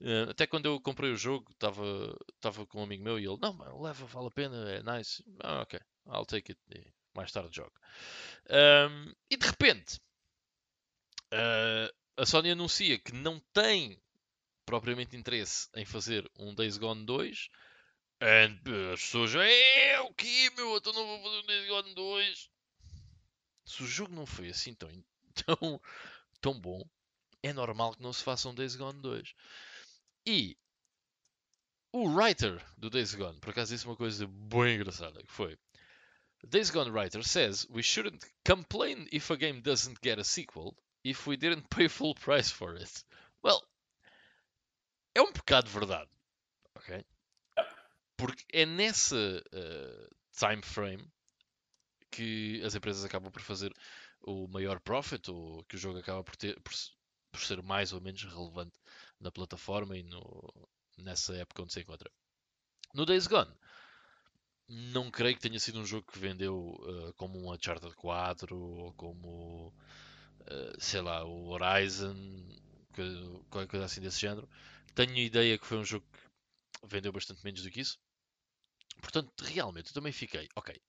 Eh, 0.00 0.26
até 0.30 0.46
quando 0.46 0.66
eu 0.66 0.80
comprei 0.80 1.10
o 1.10 1.16
jogo, 1.16 1.50
estava 1.52 2.66
com 2.66 2.80
um 2.80 2.84
amigo 2.84 3.02
meu 3.04 3.18
e 3.18 3.24
ele: 3.26 3.38
Não, 3.40 3.52
mano, 3.54 3.82
leva, 3.82 4.06
vale 4.06 4.28
a 4.28 4.30
pena, 4.30 4.70
é 4.70 4.82
nice. 4.82 5.24
Ah, 5.42 5.62
ok, 5.62 5.80
I'll 6.06 6.26
take 6.26 6.52
it. 6.52 6.60
E 6.74 6.92
mais 7.14 7.32
tarde 7.32 7.56
jogo. 7.56 7.72
Ahm, 8.50 9.12
e 9.30 9.36
de 9.36 9.46
repente, 9.46 10.00
ah, 11.32 11.90
a 12.16 12.26
Sony 12.26 12.50
anuncia 12.50 12.98
que 12.98 13.12
não 13.12 13.40
tem 13.52 14.00
propriamente 14.64 15.16
interesse 15.16 15.68
em 15.74 15.84
fazer 15.84 16.30
um 16.38 16.54
Days 16.54 16.78
Gone 16.78 17.04
2. 17.04 17.48
And 18.20 18.58
eh, 18.66 18.92
as 18.92 19.00
pessoas 19.00 19.34
é 19.34 20.00
o 20.00 20.12
que 20.14 20.50
meu? 20.56 20.76
Então 20.76 20.92
não 20.92 21.06
vou 21.06 21.22
fazer 21.22 21.38
um 21.42 21.46
Days 21.46 21.68
Gone 21.68 21.94
2. 21.94 22.50
Se 23.66 23.82
o 23.82 23.86
jogo 23.86 24.14
não 24.14 24.26
foi 24.26 24.48
assim 24.48 24.74
tão, 24.74 24.90
tão, 25.34 25.80
tão 26.40 26.60
bom, 26.60 26.82
é 27.42 27.52
normal 27.52 27.94
que 27.94 28.02
não 28.02 28.12
se 28.12 28.22
faça 28.22 28.48
um 28.48 28.54
Days 28.54 28.76
Gone 28.76 29.00
2. 29.00 29.34
E 30.26 30.56
o 31.92 32.08
writer 32.08 32.64
do 32.76 32.90
Days 32.90 33.14
Gone, 33.14 33.38
por 33.40 33.50
acaso 33.50 33.72
disse 33.72 33.86
uma 33.86 33.96
coisa 33.96 34.26
bem 34.26 34.76
engraçada, 34.76 35.22
que 35.22 35.32
foi 35.32 35.58
Days 36.48 36.70
Gone 36.70 36.90
writer 36.90 37.22
says 37.22 37.66
we 37.70 37.82
shouldn't 37.82 38.24
complain 38.44 39.08
if 39.10 39.30
a 39.30 39.36
game 39.36 39.60
doesn't 39.60 39.98
get 40.02 40.18
a 40.18 40.24
sequel 40.24 40.76
if 41.02 41.26
we 41.26 41.36
didn't 41.36 41.68
pay 41.70 41.88
full 41.88 42.14
price 42.14 42.50
for 42.50 42.74
it. 42.74 43.04
Well, 43.42 43.62
é 45.14 45.22
um 45.22 45.32
bocado 45.32 45.70
verdade, 45.70 46.10
ok? 46.74 47.04
Porque 48.16 48.44
é 48.52 48.64
nessa 48.66 49.42
eh, 49.52 50.08
time 50.32 50.62
frame 50.62 51.04
que 52.10 52.62
as 52.64 52.74
empresas 52.74 53.04
acabam 53.04 53.30
por 53.30 53.42
fazer 53.42 53.72
o 54.22 54.46
maior 54.48 54.80
profit 54.80 55.30
ou 55.30 55.64
que 55.64 55.76
o 55.76 55.78
jogo 55.78 55.98
acaba 55.98 56.22
por, 56.22 56.36
ter, 56.36 56.58
por, 56.60 56.72
por 57.32 57.40
ser 57.40 57.62
mais 57.62 57.92
ou 57.92 58.00
menos 58.00 58.22
relevante 58.24 58.78
na 59.20 59.30
plataforma 59.32 59.96
e 59.96 60.02
no, 60.02 60.68
nessa 60.98 61.34
época 61.36 61.62
onde 61.62 61.72
se 61.72 61.80
encontra. 61.80 62.10
No 62.94 63.04
Days 63.04 63.26
Gone, 63.26 63.52
não 64.68 65.10
creio 65.10 65.34
que 65.36 65.42
tenha 65.42 65.58
sido 65.60 65.80
um 65.80 65.84
jogo 65.86 66.10
que 66.10 66.18
vendeu 66.18 66.74
eh, 67.08 67.12
como 67.16 67.38
um 67.38 67.52
Uncharted 67.52 67.94
4 67.96 68.56
ou 68.56 68.92
como, 68.94 69.72
eh, 70.46 70.72
sei 70.78 71.00
lá, 71.02 71.24
o 71.24 71.48
Horizon, 71.48 72.14
que- 72.94 73.40
qualquer 73.50 73.68
coisa 73.70 73.86
assim 73.86 74.00
desse 74.00 74.20
género. 74.20 74.48
Tenho 74.94 75.16
ideia 75.18 75.58
que 75.58 75.66
foi 75.66 75.78
um 75.78 75.84
jogo 75.84 76.06
que 76.12 76.86
vendeu 76.86 77.12
bastante 77.12 77.44
menos 77.44 77.62
do 77.62 77.70
que 77.70 77.80
isso. 77.80 77.98
Portanto, 79.00 79.42
realmente, 79.42 79.88
eu 79.88 79.94
também 79.94 80.12
fiquei, 80.12 80.48
ok, 80.54 80.80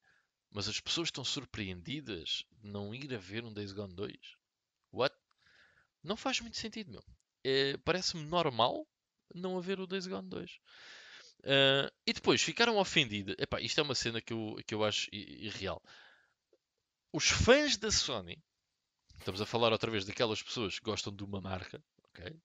mas 0.52 0.68
as 0.68 0.80
pessoas 0.80 1.08
estão 1.08 1.24
surpreendidas 1.24 2.46
de 2.52 2.70
não 2.70 2.94
ir 2.94 3.14
a 3.14 3.18
ver 3.18 3.44
um 3.44 3.54
Days 3.54 3.74
Gone 3.74 3.96
2? 3.96 4.16
What? 4.92 5.16
Não 6.04 6.16
faz 6.16 6.40
muito 6.40 6.58
sentido, 6.58 6.92
meu. 6.92 7.04
Eh, 7.44 7.78
Parece-me 7.84 8.26
normal 8.26 8.88
não 9.34 9.58
haver 9.58 9.80
o 9.80 9.88
Days 9.88 10.08
Gone 10.08 10.30
2. 10.30 10.60
Ah, 11.46 11.92
e 12.06 12.14
depois 12.14 12.42
ficaram 12.42 12.78
ofendidas. 12.78 13.36
Epá, 13.40 13.62
isto 13.62 13.80
é 13.80 13.84
uma 13.84 13.96
cena 13.96 14.22
que 14.22 14.34
eu, 14.34 14.56
que 14.66 14.74
eu 14.74 14.84
acho 14.84 15.08
irreal. 15.12 15.82
Os 17.14 17.30
fãs 17.30 17.78
da 17.78 17.92
Sony, 17.92 18.38
estamos 19.20 19.42
a 19.42 19.46
falar 19.46 19.72
outra 19.72 19.90
vez 19.90 20.06
daquelas 20.06 20.42
pessoas 20.42 20.78
que 20.78 20.86
gostam 20.86 21.16
de 21.16 21.24
uma 21.24 21.40
marca, 21.40 21.82
ok? 22.10 22.36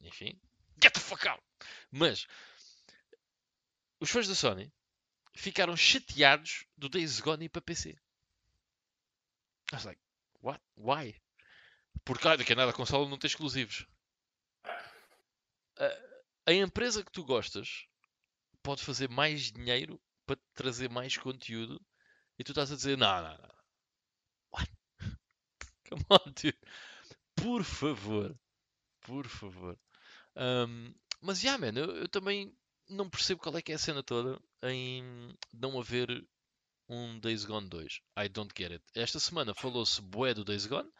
Enfim, 0.00 0.38
get 0.82 0.92
the 0.94 1.00
fuck 1.00 1.26
out! 1.26 1.42
Mas 1.90 2.26
os 4.00 4.10
fãs 4.10 4.28
da 4.28 4.34
Sony 4.34 4.72
ficaram 5.34 5.76
chateados 5.76 6.66
do 6.76 6.88
Days 6.88 7.20
Gone 7.20 7.48
para 7.48 7.62
PC. 7.62 7.90
I 9.72 9.76
was 9.76 9.84
like, 9.84 10.00
what? 10.40 10.60
Why? 10.76 11.14
Porque, 12.04 12.26
ah, 12.26 12.36
daqui 12.36 12.52
a 12.52 12.56
nada 12.56 12.70
a 12.70 12.74
consola 12.74 13.08
não 13.08 13.18
tem 13.18 13.28
exclusivos. 13.28 13.86
A- 15.76 16.08
a 16.46 16.52
empresa 16.52 17.04
que 17.04 17.12
tu 17.12 17.24
gostas 17.24 17.86
pode 18.62 18.82
fazer 18.82 19.08
mais 19.10 19.52
dinheiro 19.52 20.00
para 20.26 20.38
trazer 20.54 20.88
mais 20.90 21.16
conteúdo 21.16 21.80
e 22.38 22.44
tu 22.44 22.52
estás 22.52 22.72
a 22.72 22.76
dizer, 22.76 22.96
não, 22.96 23.22
não, 23.22 23.38
não. 23.38 23.54
What? 24.52 24.70
Come 25.88 26.04
on, 26.10 26.32
dude. 26.32 26.58
Por 27.36 27.64
favor. 27.64 28.34
Por 29.02 29.26
favor. 29.28 29.78
Um, 30.38 30.94
mas, 31.20 31.40
já, 31.40 31.58
man, 31.58 31.72
eu, 31.76 31.96
eu 31.96 32.08
também 32.08 32.54
não 32.88 33.10
percebo 33.10 33.40
qual 33.42 33.56
é 33.56 33.62
que 33.62 33.72
é 33.72 33.74
a 33.74 33.78
cena 33.78 34.02
toda 34.02 34.40
em 34.62 35.34
não 35.52 35.78
haver 35.78 36.08
um 36.88 37.18
Days 37.20 37.44
Gone 37.44 37.68
2. 37.68 38.00
I 38.18 38.28
don't 38.28 38.52
get 38.56 38.72
it. 38.72 38.84
Esta 38.94 39.20
semana 39.20 39.54
falou-se 39.54 40.00
bué 40.00 40.32
do 40.32 40.44
Days 40.44 40.66
Gone, 40.66 40.90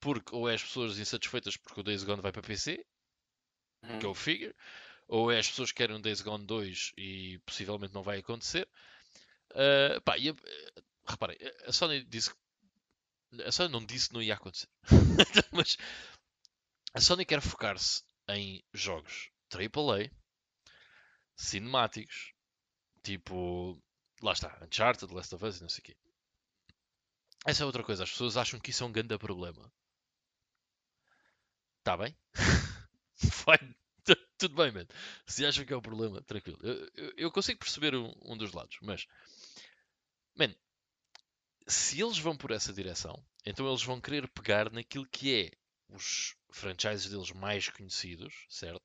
porque 0.00 0.34
ou 0.34 0.48
é 0.48 0.54
as 0.54 0.62
pessoas 0.62 0.98
insatisfeitas 0.98 1.56
porque 1.56 1.80
o 1.80 1.84
Days 1.84 2.02
Gone 2.04 2.22
vai 2.22 2.32
para 2.32 2.42
PC, 2.42 2.84
Uhum. 3.82 3.98
go 4.00 4.14
figure, 4.14 4.54
ou 5.06 5.30
é 5.30 5.38
as 5.38 5.48
pessoas 5.48 5.70
que 5.70 5.76
querem 5.76 5.94
um 5.96 6.00
Days 6.00 6.20
Gone 6.22 6.44
2 6.46 6.92
e 6.96 7.38
possivelmente 7.46 7.94
não 7.94 8.02
vai 8.02 8.18
acontecer. 8.18 8.68
Ah, 9.54 10.00
pá, 10.04 10.18
e 10.18 10.30
a- 10.30 10.34
reparem, 11.08 11.36
a 11.66 11.72
Sony 11.72 12.04
disse 12.04 12.30
que 12.30 13.42
a 13.42 13.52
Sony 13.52 13.70
não 13.72 13.84
disse 13.84 14.08
que 14.08 14.14
não 14.14 14.22
ia 14.22 14.34
acontecer, 14.34 14.68
mas 15.52 15.76
a 16.94 17.00
Sony 17.00 17.24
quer 17.24 17.40
focar-se 17.40 18.02
em 18.28 18.62
jogos 18.72 19.30
AAA, 19.48 20.10
cinemáticos, 21.36 22.32
tipo, 23.02 23.80
lá 24.22 24.32
está, 24.32 24.58
Uncharted, 24.64 25.12
Last 25.14 25.34
of 25.34 25.44
Us 25.46 25.58
e 25.58 25.62
não 25.62 25.68
sei 25.70 25.80
o 25.82 25.84
quê. 25.84 25.96
Essa 27.46 27.62
é 27.62 27.66
outra 27.66 27.82
coisa, 27.82 28.02
as 28.04 28.10
pessoas 28.10 28.36
acham 28.36 28.60
que 28.60 28.68
isso 28.70 28.84
é 28.84 28.86
um 28.86 28.92
grande 28.92 29.16
problema. 29.16 29.72
Está 31.80 31.96
bem? 31.96 32.14
Tudo 34.38 34.54
bem, 34.54 34.70
mano. 34.72 34.88
Se 35.26 35.44
acham 35.46 35.64
que 35.64 35.72
é 35.72 35.76
um 35.76 35.80
problema, 35.80 36.20
tranquilo. 36.22 36.58
Eu, 36.62 36.90
eu- 36.94 37.12
eu 37.16 37.32
consigo 37.32 37.58
perceber 37.58 37.94
um, 37.94 38.12
um 38.22 38.36
dos 38.36 38.52
lados, 38.52 38.76
mas, 38.82 39.06
man, 40.36 40.54
se 41.68 42.00
eles 42.00 42.18
vão 42.18 42.36
por 42.36 42.50
essa 42.50 42.72
direção, 42.72 43.24
então 43.44 43.68
eles 43.68 43.82
vão 43.82 44.00
querer 44.00 44.28
pegar 44.28 44.70
naquilo 44.70 45.06
que 45.06 45.34
é 45.34 45.50
os 45.88 46.34
franchises 46.56 47.10
deles 47.10 47.30
mais 47.32 47.68
conhecidos, 47.68 48.46
certo? 48.48 48.82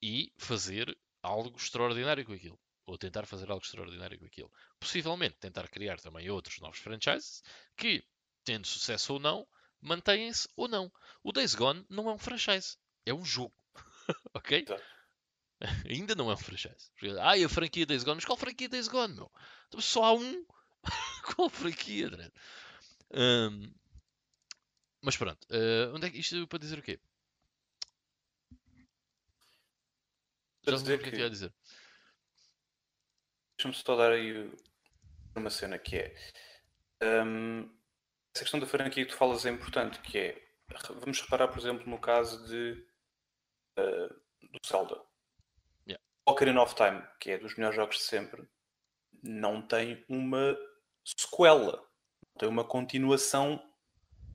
E 0.00 0.32
fazer 0.38 0.96
algo 1.22 1.56
extraordinário 1.56 2.24
com 2.24 2.32
aquilo. 2.32 2.58
Ou 2.84 2.98
tentar 2.98 3.26
fazer 3.26 3.50
algo 3.50 3.64
extraordinário 3.64 4.18
com 4.18 4.26
aquilo. 4.26 4.50
Possivelmente 4.80 5.36
tentar 5.38 5.68
criar 5.68 6.00
também 6.00 6.28
outros 6.30 6.58
novos 6.58 6.78
franchises 6.78 7.42
que, 7.76 8.02
tendo 8.44 8.66
sucesso 8.66 9.14
ou 9.14 9.20
não, 9.20 9.46
mantêm-se 9.80 10.48
ou 10.56 10.66
não. 10.66 10.90
O 11.22 11.32
Days 11.32 11.54
Gone 11.54 11.86
não 11.88 12.08
é 12.08 12.12
um 12.12 12.18
franchise, 12.18 12.76
é 13.06 13.14
um 13.14 13.24
jogo. 13.24 13.54
ok? 14.34 14.64
Tá. 14.64 14.80
Ainda 15.88 16.14
não 16.14 16.30
é 16.30 16.34
um 16.34 16.38
franchise. 16.38 16.90
Ah, 17.20 17.36
e 17.36 17.44
a 17.44 17.48
franquia 17.48 17.86
Days 17.86 18.02
Gone? 18.02 18.16
Mas 18.16 18.24
qual 18.24 18.36
franquia 18.36 18.68
Days 18.68 18.88
Gone, 18.88 19.14
meu? 19.14 19.30
Então, 19.68 19.80
só 19.80 20.04
há 20.04 20.12
um. 20.12 20.44
qual 21.36 21.48
franquia, 21.48 22.08
André? 22.08 22.32
Um, 23.12 23.72
mas 25.02 25.16
pronto, 25.16 25.44
uh, 25.50 25.94
onde 25.94 26.06
é 26.06 26.10
que 26.10 26.18
isto 26.18 26.46
para 26.46 26.58
dizer 26.58 26.78
o 26.78 26.82
quê? 26.82 27.00
Já 30.64 30.78
sei 30.78 30.94
o 30.94 30.98
que 31.00 31.08
é 31.08 31.10
que 31.10 31.18
ia 31.18 31.30
dizer. 31.30 31.52
Deixa-me 33.56 33.74
só 33.74 33.96
dar 33.96 34.12
aí 34.12 34.50
uma 35.34 35.50
cena 35.50 35.78
que 35.78 35.96
é. 35.96 36.14
Um, 37.02 37.64
essa 38.34 38.44
questão 38.44 38.60
da 38.60 38.66
franquia 38.66 39.04
que 39.04 39.10
tu 39.10 39.16
falas 39.16 39.44
é 39.44 39.50
importante, 39.50 40.00
que 40.00 40.18
é. 40.18 40.52
Vamos 41.00 41.20
reparar, 41.20 41.48
por 41.48 41.58
exemplo, 41.58 41.88
no 41.88 41.98
caso 41.98 42.46
de. 42.46 42.86
Uh, 43.76 44.08
do 44.50 44.58
Zelda. 44.66 45.02
Yeah. 45.86 46.02
Ocarina 46.26 46.62
of 46.62 46.76
Time, 46.76 47.02
que 47.18 47.32
é 47.32 47.38
dos 47.38 47.56
melhores 47.56 47.74
jogos 47.74 47.96
de 47.96 48.02
sempre, 48.02 48.48
não 49.22 49.60
tem 49.60 50.04
uma 50.08 50.56
sequela, 51.04 51.76
não 51.76 52.38
tem 52.38 52.48
uma 52.48 52.64
continuação 52.64 53.60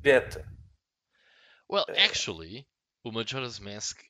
direta. 0.02 0.57
Well, 1.70 1.86
uh, 1.90 1.94
actually, 1.98 2.66
o 3.04 3.12
Majora's 3.12 3.60
Mask 3.60 4.02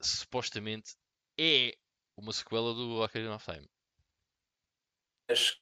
supostamente 0.00 0.94
é 1.38 1.76
uma 2.16 2.32
sequela 2.32 2.74
do 2.74 3.00
Ocarina 3.02 3.36
of 3.36 3.44
Time. 3.44 3.68
Acho 5.28 5.56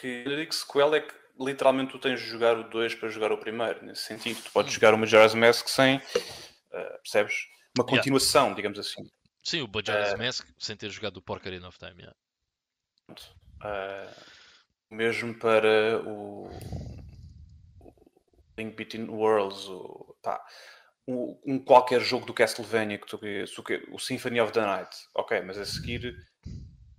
que 0.00 0.24
eu 0.26 0.36
digo 0.36 0.52
sequela 0.52 0.96
é 0.96 1.00
que 1.00 1.14
literalmente 1.38 1.92
tu 1.92 1.98
tens 1.98 2.20
de 2.20 2.26
jogar 2.26 2.58
o 2.58 2.68
2 2.68 2.94
para 2.94 3.08
jogar 3.08 3.32
o 3.32 3.38
primeiro, 3.38 3.84
nesse 3.84 4.02
sentido. 4.04 4.42
Tu 4.42 4.50
podes 4.52 4.72
hum. 4.72 4.74
jogar 4.74 4.94
o 4.94 4.98
Majora's 4.98 5.34
Mask 5.34 5.68
sem, 5.68 5.96
uh, 5.96 7.00
percebes? 7.02 7.34
Uma 7.76 7.84
continuação, 7.84 8.44
yeah. 8.44 8.56
digamos 8.56 8.78
assim. 8.78 9.06
Sim, 9.42 9.62
o 9.62 9.68
Majora's 9.68 10.14
uh, 10.14 10.18
Mask 10.18 10.48
sem 10.58 10.76
ter 10.76 10.90
jogado 10.90 11.18
o 11.18 11.32
Ocarina 11.32 11.68
of 11.68 11.78
Time, 11.78 12.02
yeah. 12.02 12.16
uh, 13.62 14.24
mesmo 14.90 15.38
para 15.38 16.00
o 16.06 16.48
Link 18.56 18.76
Between 18.76 19.08
Worlds, 19.08 19.66
o, 19.68 20.16
pá, 20.22 20.40
um, 21.06 21.38
um, 21.46 21.58
qualquer 21.58 22.00
jogo 22.00 22.26
do 22.26 22.34
Castlevania 22.34 22.98
que 22.98 23.06
tu 23.06 23.20
o 23.92 23.98
Symphony 23.98 24.40
of 24.40 24.52
the 24.52 24.60
Night, 24.60 24.96
ok, 25.14 25.40
mas 25.42 25.58
a 25.58 25.64
seguir 25.64 26.14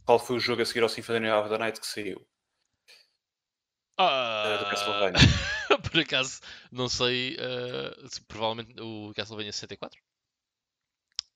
qual 0.06 0.20
foi 0.20 0.36
o 0.36 0.40
jogo 0.40 0.62
a 0.62 0.66
seguir 0.66 0.84
ao 0.84 0.90
Symphony 0.90 1.30
of 1.32 1.50
the 1.50 1.58
Night 1.58 1.80
que 1.80 1.88
saiu? 1.88 2.26
Ah, 3.98 4.58
do 4.60 4.70
Castlevania. 4.70 5.20
Por 5.92 6.00
acaso, 6.00 6.42
não 6.72 6.88
sei. 6.88 7.38
Uh, 7.38 8.08
se, 8.08 8.22
provavelmente 8.22 8.80
o 8.80 9.12
Castlevania 9.16 9.52
64? 9.52 10.00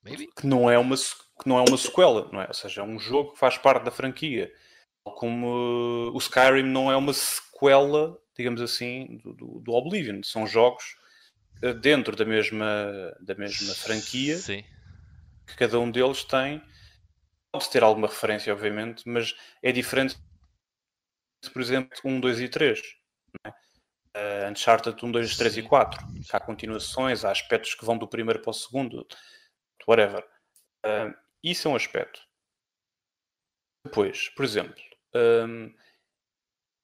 Maybe? 0.04 0.28
Que 0.28 0.46
não, 0.46 0.70
é 0.70 0.78
uma, 0.78 0.96
que 0.96 1.48
não 1.48 1.58
é 1.58 1.66
uma 1.68 1.78
sequela, 1.78 2.30
não 2.32 2.41
é? 2.41 2.48
Ou 2.48 2.54
seja, 2.54 2.82
é 2.82 2.84
um 2.84 3.00
jogo 3.00 3.34
que 3.34 3.40
faz 3.40 3.58
parte 3.58 3.84
da 3.84 3.91
franquia. 3.91 4.54
Como 5.15 6.11
o 6.14 6.18
Skyrim 6.18 6.64
não 6.64 6.91
é 6.91 6.95
uma 6.95 7.14
sequela, 7.14 8.18
digamos 8.38 8.61
assim, 8.61 9.18
do, 9.23 9.34
do, 9.34 9.60
do 9.60 9.72
Oblivion. 9.73 10.22
São 10.23 10.48
jogos 10.48 10.95
uh, 11.64 11.73
dentro 11.73 12.15
da 12.15 12.26
mesma, 12.26 13.15
da 13.19 13.36
mesma 13.36 13.73
franquia. 13.73 14.38
Sim. 14.38 14.64
Que 15.45 15.56
cada 15.56 15.80
um 15.80 15.90
deles 15.90 16.23
tem. 16.23 16.61
Pode 17.52 17.69
ter 17.69 17.84
alguma 17.84 18.07
referência, 18.07 18.53
obviamente, 18.53 19.03
mas 19.07 19.36
é 19.64 19.72
diferente, 19.72 20.15
por 21.52 21.61
exemplo, 21.61 21.98
1, 22.03 22.19
2 22.19 22.41
e 22.41 22.49
3. 22.49 22.81
Não 23.44 23.52
é? 23.52 23.60
Uh, 24.15 24.52
Uncharted 24.52 25.03
1, 25.03 25.11
2, 25.11 25.38
3 25.38 25.53
Sim. 25.53 25.60
e 25.60 25.64
4. 25.64 26.07
Há 26.31 26.40
continuações, 26.40 27.23
há 27.23 27.31
aspectos 27.31 27.73
que 27.76 27.86
vão 27.86 27.98
do 27.98 28.07
primeiro 28.07 28.41
para 28.41 28.52
o 28.52 28.53
segundo, 28.53 29.07
whatever. 29.88 30.23
Uh, 30.86 31.14
isso 31.44 31.68
é 31.68 31.72
um 31.72 31.76
aspecto. 31.76 32.22
Depois, 33.86 34.30
por 34.30 34.44
exemplo, 34.44 34.81
um, 35.15 35.73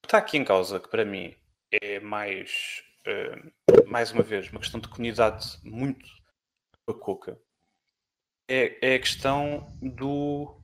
está 0.04 0.18
aqui 0.18 0.38
em 0.38 0.46
causa 0.46 0.80
que 0.80 0.90
para 0.90 1.06
mim 1.06 1.36
é 1.72 2.00
mais, 2.00 2.84
uh, 3.08 3.90
mais 3.90 4.12
uma 4.12 4.24
vez, 4.24 4.50
uma 4.50 4.60
questão 4.60 4.80
de 4.80 4.88
comunidade 4.88 5.60
muito 5.64 6.10
bacoca. 6.88 7.40
É, 8.48 8.94
é 8.94 8.96
a 8.96 9.00
questão 9.00 9.68
do. 9.82 10.62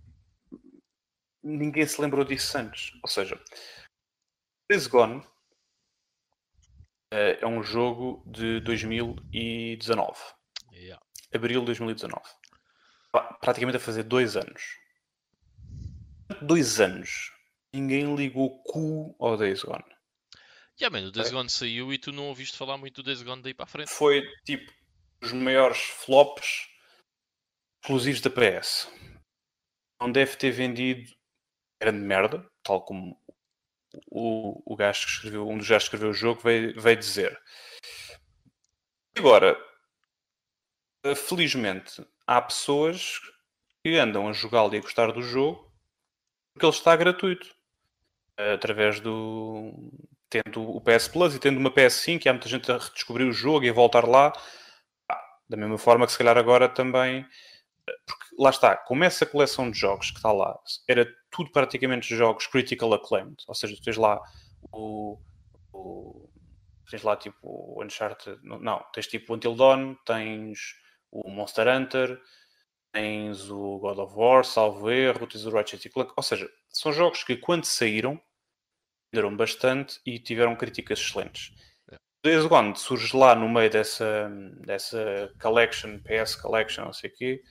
Ninguém 1.43 1.85
se 1.88 1.99
lembrou 1.99 2.23
disso 2.23 2.55
antes. 2.57 2.93
Ou 3.01 3.09
seja, 3.09 3.39
Days 4.69 4.85
Gone 4.85 5.19
uh, 5.19 5.27
é 7.11 7.47
um 7.47 7.63
jogo 7.63 8.23
de 8.27 8.59
2019. 8.61 10.19
Yeah. 10.71 11.03
Abril 11.33 11.61
de 11.61 11.65
2019. 11.67 12.21
Praticamente 13.39 13.77
a 13.77 13.79
fazer 13.79 14.03
dois 14.03 14.38
anos 14.38 14.81
dois 16.41 16.79
anos, 16.79 17.31
ninguém 17.73 18.15
ligou 18.15 18.61
cu 18.64 19.15
ao 19.19 19.38
Days 19.38 19.64
Gone. 19.64 19.84
Yeah, 20.80 20.89
man, 20.89 21.07
o 21.07 21.11
Days 21.11 21.31
Gone 21.31 21.49
saiu 21.49 21.93
e 21.93 21.98
tu 21.98 22.11
não 22.11 22.27
ouviste 22.27 22.57
falar 22.57 22.77
muito 22.77 23.02
do 23.02 23.06
Days 23.06 23.22
Gone 23.22 23.41
daí 23.41 23.53
para 23.53 23.65
a 23.65 23.68
frente. 23.68 23.89
Foi 23.89 24.27
tipo 24.43 24.72
os 25.22 25.31
maiores 25.31 25.80
flops 25.80 26.68
exclusivos 27.81 28.22
da 28.22 28.30
PS. 28.30 28.89
Não 29.99 30.11
deve 30.11 30.35
ter 30.35 30.52
vendido 30.52 31.11
grande 31.80 31.99
merda, 31.99 32.49
tal 32.64 32.81
como 32.84 33.19
o, 34.07 34.61
o 34.65 34.76
gajo 34.76 35.06
que 35.06 35.11
escreveu, 35.11 35.48
um 35.48 35.57
dos 35.57 35.68
gajos 35.68 35.89
que 35.89 35.95
escreveu 35.95 36.10
o 36.10 36.14
jogo 36.14 36.41
veio, 36.41 36.80
veio 36.80 36.98
dizer. 36.98 37.39
Agora, 39.18 39.57
felizmente, 41.15 42.06
há 42.26 42.41
pessoas 42.41 43.19
que 43.84 43.98
andam 43.98 44.27
a 44.27 44.34
jogá-lo 44.34 44.73
e 44.73 44.77
a 44.77 44.81
gostar 44.81 45.11
do 45.11 45.22
jogo 45.22 45.72
porque 46.53 46.65
ele 46.65 46.73
está 46.73 46.95
gratuito. 46.95 47.60
Através 48.37 48.99
do. 48.99 49.73
Tendo 50.29 50.61
o 50.61 50.79
PS 50.81 51.09
Plus 51.09 51.35
e 51.35 51.39
tendo 51.39 51.59
uma 51.59 51.69
PS5, 51.69 52.25
e 52.25 52.29
há 52.29 52.33
muita 52.33 52.47
gente 52.47 52.71
a 52.71 52.77
redescobrir 52.77 53.27
o 53.27 53.33
jogo 53.33 53.65
e 53.65 53.69
a 53.69 53.73
voltar 53.73 54.07
lá. 54.07 54.31
Da 55.49 55.57
mesma 55.57 55.77
forma 55.77 56.05
que 56.05 56.13
se 56.13 56.17
calhar 56.17 56.37
agora 56.37 56.69
também. 56.69 57.25
Porque 58.05 58.35
lá 58.39 58.49
está, 58.49 58.77
como 58.77 59.03
essa 59.03 59.25
coleção 59.25 59.69
de 59.69 59.77
jogos 59.77 60.11
que 60.11 60.17
está 60.17 60.31
lá 60.31 60.57
era 60.87 61.05
tudo 61.29 61.51
praticamente 61.51 62.15
jogos 62.15 62.47
critical 62.47 62.93
acclaimed, 62.93 63.37
ou 63.47 63.55
seja, 63.55 63.75
tu 63.75 63.81
tens 63.81 63.97
lá 63.97 64.21
o, 64.71 65.17
o 65.73 66.29
tens 66.89 67.03
lá 67.03 67.15
tipo 67.15 67.37
o 67.43 67.83
Uncharted, 67.83 68.39
não, 68.43 68.83
tens 68.93 69.07
tipo 69.07 69.31
o 69.31 69.35
Until 69.35 69.55
Dawn, 69.55 69.95
tens 70.05 70.75
o 71.09 71.29
Monster 71.29 71.67
Hunter, 71.67 72.21
tens 72.93 73.49
o 73.49 73.77
God 73.80 73.99
of 73.99 74.13
War, 74.15 74.43
salvo 74.43 74.89
erro, 74.91 75.27
tens 75.27 75.45
o 75.45 75.51
Ratchet 75.51 75.89
Clank, 75.89 76.13
ou 76.15 76.23
seja, 76.23 76.49
são 76.69 76.91
jogos 76.91 77.23
que 77.23 77.35
quando 77.35 77.65
saíram 77.65 78.22
venderam 79.13 79.35
bastante 79.35 79.99
e 80.05 80.18
tiveram 80.18 80.55
críticas 80.55 80.99
excelentes. 80.99 81.53
É. 81.91 81.95
Days 82.23 82.45
Gone 82.45 82.76
surge 82.76 83.15
lá 83.15 83.35
no 83.35 83.49
meio 83.49 83.69
dessa, 83.69 84.30
dessa 84.65 85.34
collection, 85.41 85.99
PS 85.99 86.35
Collection, 86.35 86.85
não 86.85 86.93
sei 86.93 87.09
o 87.09 87.13
quê, 87.13 87.43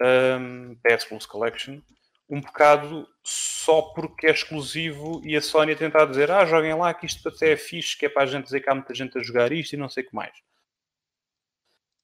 um, 0.00 0.76
PS 0.76 1.04
Plus 1.04 1.26
Collection, 1.26 1.80
um 2.28 2.40
bocado 2.40 3.06
só 3.22 3.82
porque 3.82 4.26
é 4.26 4.30
exclusivo 4.30 5.20
e 5.24 5.36
a 5.36 5.42
Sony 5.42 5.72
a 5.72 5.76
tentar 5.76 6.06
dizer 6.06 6.30
ah, 6.30 6.46
joguem 6.46 6.74
lá 6.74 6.94
que 6.94 7.06
isto 7.06 7.28
até 7.28 7.52
é 7.52 7.56
fixe, 7.56 7.96
que 7.96 8.06
é 8.06 8.08
para 8.08 8.22
a 8.22 8.26
gente 8.26 8.44
dizer 8.44 8.60
que 8.60 8.70
há 8.70 8.74
muita 8.74 8.94
gente 8.94 9.18
a 9.18 9.22
jogar 9.22 9.52
isto 9.52 9.74
e 9.74 9.76
não 9.76 9.88
sei 9.88 10.02
o 10.02 10.08
que 10.08 10.14
mais. 10.14 10.32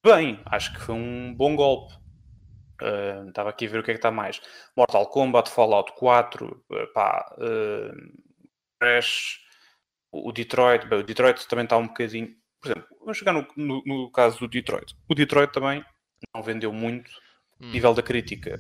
Bem, 0.05 0.41
acho 0.47 0.73
que 0.75 0.81
foi 0.81 0.95
um 0.95 1.35
bom 1.35 1.57
golpe. 1.57 1.95
Uh, 2.81 3.29
estava 3.29 3.51
aqui 3.51 3.67
a 3.67 3.69
ver 3.69 3.81
o 3.81 3.83
que 3.83 3.91
é 3.91 3.95
que 3.95 3.99
está 3.99 4.11
mais. 4.11 4.41
Mortal 4.77 5.07
Kombat, 5.09 5.51
Fallout 5.51 5.93
4, 5.93 6.47
uh, 6.47 6.93
pá, 6.93 7.35
uh, 7.39 8.23
Crash, 8.81 9.41
o 10.13 10.33
Detroit. 10.33 10.87
Bem, 10.87 11.01
o 11.01 11.03
Detroit 11.03 11.47
também 11.49 11.65
está 11.65 11.77
um 11.77 11.89
bocadinho. 11.89 12.29
Por 12.61 12.71
exemplo, 12.71 12.89
vamos 13.01 13.19
chegar 13.19 13.33
no, 13.33 13.47
no, 13.57 13.83
no, 13.85 14.11
caso 14.11 14.39
do 14.39 14.49
Detroit. 14.49 14.95
O 15.09 15.15
Detroit 15.15 15.53
também 15.53 15.85
não 16.35 16.43
vendeu 16.43 16.73
muito. 16.73 17.11
Hum. 17.61 17.73
nível 17.73 17.93
da 17.93 18.03
crítica 18.03 18.57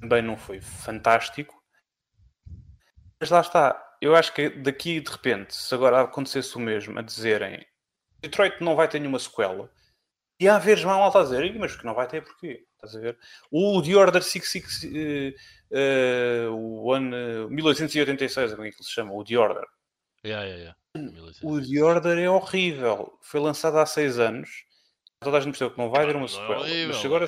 também 0.00 0.22
não 0.22 0.36
foi 0.36 0.60
fantástico. 0.60 1.62
Mas 3.20 3.30
lá 3.30 3.40
está. 3.40 3.90
Eu 4.00 4.16
acho 4.16 4.34
que 4.34 4.48
daqui 4.48 5.00
de 5.00 5.10
repente, 5.10 5.54
se 5.54 5.72
agora 5.74 6.00
acontecesse 6.00 6.56
o 6.56 6.60
mesmo, 6.60 6.98
a 6.98 7.02
dizerem 7.02 7.64
Detroit 8.20 8.60
não 8.60 8.74
vai 8.74 8.88
ter 8.88 8.98
nenhuma 8.98 9.18
sequela, 9.18 9.70
e 10.40 10.48
a 10.48 10.56
haver 10.56 10.84
mal 10.84 11.16
a 11.16 11.22
dizer, 11.22 11.56
mas 11.58 11.76
que 11.76 11.84
não 11.84 11.94
vai 11.94 12.08
ter 12.08 12.22
porquê? 12.22 12.64
Estás 12.84 12.96
a 12.96 13.00
ver? 13.00 13.16
O 13.50 13.80
The 13.80 13.94
Order 13.94 14.22
66, 14.22 14.82
uh, 14.84 16.50
uh, 16.50 16.82
o 16.84 16.92
ano 16.92 17.46
uh, 17.46 17.50
1886, 17.50 18.54
como 18.54 18.66
é 18.66 18.70
que 18.70 18.76
ele 18.76 18.84
se 18.84 18.90
chama? 18.92 19.12
O 19.14 19.24
The 19.24 19.36
Order. 19.38 19.64
Yeah, 20.26 20.44
yeah, 20.44 20.74
yeah. 20.96 21.38
O 21.44 21.60
The 21.60 21.80
Order 21.82 22.18
é 22.18 22.28
horrível. 22.28 23.16
Foi 23.22 23.38
lançado 23.40 23.78
há 23.78 23.86
6 23.86 24.18
anos. 24.18 24.50
Toda 25.20 25.36
a 25.36 25.40
gente 25.40 25.52
percebeu 25.52 25.70
que 25.72 25.78
não 25.78 25.90
vai 25.90 26.02
haver 26.02 26.16
uma 26.16 26.24
é 26.24 26.28
sequela. 26.28 26.58
horrível, 26.60 26.94
Mas 26.96 27.04
agora. 27.04 27.24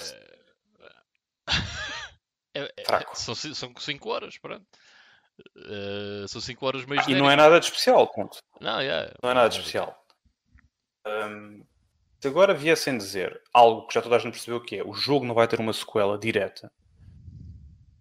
é- 1.47 1.47
é- 2.65 2.73
é- 2.77 2.85
Fraco. 2.85 3.17
são 3.17 3.35
5 3.35 4.11
horas, 4.11 4.37
pronto. 4.39 4.67
Eh, 5.57 6.27
são 6.29 6.41
5 6.41 6.67
horas 6.67 6.85
meio 6.85 7.01
Ah, 7.01 7.05
e 7.09 7.15
não 7.15 7.31
é 7.31 7.37
nada 7.37 7.61
de 7.61 7.67
especial, 7.67 8.09
ponto. 8.13 8.39
Não, 8.61 8.81
yeah, 8.81 9.13
Não 9.23 9.31
é 9.31 9.35
nada 9.35 9.49
de 9.49 9.59
especial. 9.59 10.05
Hum, 11.07 11.65
se 12.25 12.29
agora 12.29 12.55
viessem 12.55 12.97
dizer 12.97 13.39
algo 13.53 13.87
que 13.87 13.93
já 13.93 14.01
toda 14.01 14.17
a 14.17 14.19
gente 14.19 14.33
percebeu 14.33 14.59
que 14.59 14.79
é 14.79 14.83
o 14.83 14.95
jogo 14.95 15.27
não 15.27 15.35
vai 15.35 15.47
ter 15.47 15.61
uma 15.61 15.75
sequela 15.75 16.19
direta, 16.19 16.73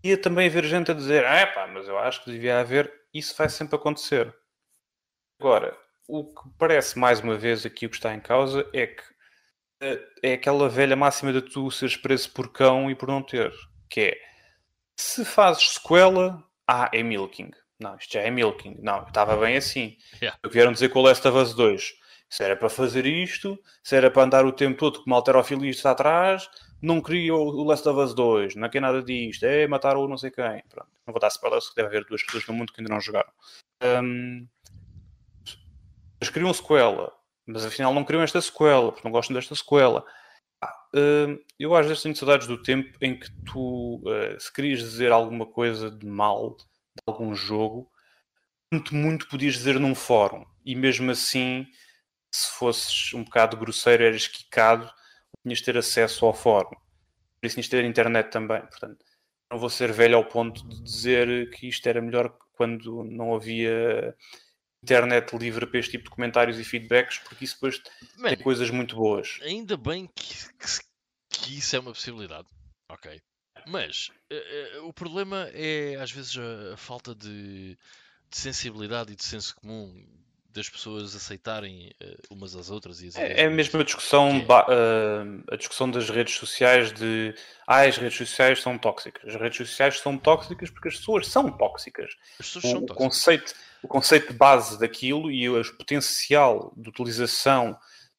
ia 0.01 0.17
também 0.17 0.47
haver 0.47 0.63
gente 0.63 0.91
a 0.91 0.93
dizer: 0.93 1.25
é 1.25 1.45
pá, 1.45 1.67
mas 1.67 1.89
eu 1.89 1.99
acho 1.99 2.23
que 2.23 2.31
devia 2.31 2.57
haver. 2.57 2.89
Isso 3.13 3.35
vai 3.37 3.49
sempre 3.49 3.75
acontecer. 3.75 4.33
Agora, 5.41 5.77
o 6.07 6.23
que 6.23 6.49
parece 6.57 6.97
mais 6.97 7.19
uma 7.19 7.37
vez 7.37 7.65
aqui 7.65 7.85
o 7.85 7.89
que 7.89 7.97
está 7.97 8.13
em 8.13 8.21
causa 8.21 8.65
é 8.71 8.87
que 8.87 9.03
eh, 9.81 10.07
é 10.23 10.33
aquela 10.35 10.69
velha 10.69 10.95
máxima 10.95 11.33
de 11.33 11.41
tu 11.41 11.69
seres 11.69 11.97
preso 11.97 12.31
por 12.31 12.49
cão 12.49 12.89
e 12.89 12.95
por 12.95 13.09
não 13.09 13.21
ter. 13.21 13.53
Que 13.89 14.01
é 14.01 14.17
se 14.97 15.25
fazes 15.25 15.71
sequela, 15.71 16.41
ah, 16.65 16.89
é 16.93 17.03
milking. 17.03 17.51
Não, 17.77 17.97
isto 17.97 18.13
já 18.13 18.21
é 18.21 18.31
milking. 18.31 18.77
Não, 18.81 19.03
estava 19.03 19.35
bem 19.35 19.57
assim. 19.57 19.97
Yeah. 20.21 20.39
O 20.45 20.47
que 20.47 20.53
vieram 20.53 20.71
dizer 20.71 20.87
com 20.87 20.99
o 20.99 21.01
Last 21.01 21.27
of 21.27 21.37
Us 21.37 21.53
2. 21.53 22.02
Se 22.33 22.43
era 22.43 22.55
para 22.55 22.67
fazer 22.67 23.05
isto, 23.05 23.59
se 23.83 23.95
era 23.95 24.09
para 24.09 24.23
andar 24.23 24.43
o 24.43 24.51
tempo 24.51 24.75
todo 24.75 24.97
com 24.97 25.05
uma 25.05 25.17
alterofilia 25.17 25.69
está 25.69 25.91
atrás, 25.91 26.49
não 26.81 26.99
queria 26.99 27.35
o 27.35 27.37
o 27.37 27.63
Last 27.63 27.87
of 27.87 27.99
Us 27.99 28.15
2, 28.15 28.55
não 28.55 28.67
quer 28.71 28.81
nada 28.81 29.03
disto, 29.03 29.43
é 29.43 29.67
matar 29.67 29.95
o 29.97 30.07
não 30.07 30.17
sei 30.17 30.31
quem. 30.31 30.63
Pronto. 30.67 30.89
Não 31.05 31.13
vou 31.13 31.19
dar 31.19 31.27
spoilers, 31.27 31.71
deve 31.75 31.89
haver 31.89 32.05
duas 32.05 32.23
pessoas 32.23 32.47
no 32.47 32.55
mundo 32.55 32.73
que 32.73 32.81
ainda 32.81 32.91
não 32.91 32.99
jogaram. 32.99 33.29
Hum, 33.83 34.47
eles 36.19 36.33
queriam 36.33 36.51
sequela, 36.51 37.13
mas 37.45 37.67
afinal 37.67 37.93
não 37.93 38.03
queriam 38.03 38.23
esta 38.23 38.41
sequela, 38.41 38.91
porque 38.91 39.07
não 39.07 39.11
gostam 39.11 39.35
desta 39.35 39.53
sequela. 39.53 40.03
Ah, 40.59 40.73
hum, 40.95 41.37
eu 41.59 41.75
às 41.75 41.85
vezes 41.85 42.01
tenho 42.01 42.15
saudades 42.15 42.47
do 42.47 42.59
tempo 42.63 42.97
em 42.99 43.15
que 43.15 43.31
tu, 43.45 44.01
eh, 44.07 44.37
se 44.39 44.51
querias 44.51 44.79
dizer 44.79 45.11
alguma 45.11 45.45
coisa 45.45 45.91
de 45.91 46.07
mal 46.07 46.57
de 46.57 46.65
algum 47.05 47.35
jogo, 47.35 47.91
muito, 48.71 48.95
muito 48.95 49.29
podias 49.29 49.53
dizer 49.53 49.79
num 49.79 49.93
fórum. 49.93 50.43
E 50.65 50.75
mesmo 50.75 51.11
assim, 51.11 51.67
se 52.35 52.49
fosses 52.57 53.13
um 53.13 53.23
bocado 53.23 53.57
grosseiro, 53.57 54.03
eras 54.03 54.27
quicado, 54.27 54.91
tinhas 55.43 55.59
de 55.59 55.65
ter 55.65 55.77
acesso 55.77 56.25
ao 56.25 56.33
fórum. 56.33 56.69
Por 56.69 57.45
isso 57.47 57.55
tinhas 57.55 57.65
de 57.65 57.71
ter 57.71 57.83
internet 57.85 58.29
também. 58.31 58.61
Portanto, 58.61 59.05
não 59.51 59.59
vou 59.59 59.69
ser 59.69 59.91
velho 59.91 60.17
ao 60.17 60.25
ponto 60.25 60.67
de 60.67 60.81
dizer 60.81 61.49
que 61.51 61.67
isto 61.67 61.85
era 61.87 62.01
melhor 62.01 62.35
quando 62.53 63.03
não 63.03 63.35
havia 63.35 64.15
internet 64.83 65.35
livre 65.37 65.65
para 65.67 65.79
este 65.79 65.91
tipo 65.91 66.05
de 66.05 66.09
comentários 66.09 66.59
e 66.59 66.63
feedbacks, 66.63 67.19
porque 67.19 67.45
isso 67.45 67.55
depois 67.55 67.81
Mano, 68.17 68.35
tem 68.35 68.43
coisas 68.43 68.69
muito 68.69 68.95
boas. 68.95 69.39
ainda 69.41 69.77
bem 69.77 70.07
que, 70.15 70.35
que- 70.57 70.83
que 71.29 71.57
isso 71.57 71.75
é 71.75 71.79
uma 71.79 71.91
possibilidade. 71.93 72.47
Ok. 72.89 73.19
Mas 73.67 74.09
eh, 74.29 74.71
eh, 74.75 74.79
o 74.79 74.91
problema 74.91 75.47
é 75.53 75.95
às 75.95 76.11
vezes 76.11 76.37
a, 76.37 76.73
a 76.73 76.77
falta 76.77 77.15
de, 77.15 77.77
de 78.29 78.37
sensibilidade 78.37 79.13
e 79.13 79.15
de 79.15 79.23
senso 79.23 79.55
comum 79.55 80.05
das 80.53 80.69
pessoas 80.69 81.15
aceitarem 81.15 81.91
eh, 81.99 82.15
umas 82.29 82.55
às 82.55 82.69
outras 82.69 83.01
e 83.01 83.09
É, 83.15 83.41
é 83.43 83.45
a 83.47 83.49
das- 83.49 83.85
discussão, 83.85 84.45
ah, 84.49 85.23
a 85.51 85.55
discussão 85.55 85.89
das 85.89 86.09
redes 86.09 86.35
sociais 86.35 86.91
de 86.93 87.33
ah, 87.67 87.81
as 87.81 87.97
redes 87.97 88.17
sociais 88.17 88.61
são 88.61 88.77
tóxicas. 88.77 89.33
As 89.35 89.41
redes 89.41 89.57
sociais 89.67 89.99
são 89.99 90.17
tóxicas 90.17 90.69
porque 90.69 90.89
as 90.89 90.95
pessoas 90.97 91.27
são 91.27 91.51
tóxicas. 91.51 92.11
As 92.39 92.45
pessoas 92.45 92.65
O, 92.65 92.69
são 92.69 92.79
tóxicas. 92.85 92.97
conceito, 92.97 93.53
o 93.81 93.87
conceito 93.87 94.31
de 94.31 94.37
base 94.37 94.79
daquilo 94.79 95.31
e 95.31 95.49
o 95.49 95.61
potencial 95.75 96.71
de 96.77 96.89
utilização, 96.89 97.71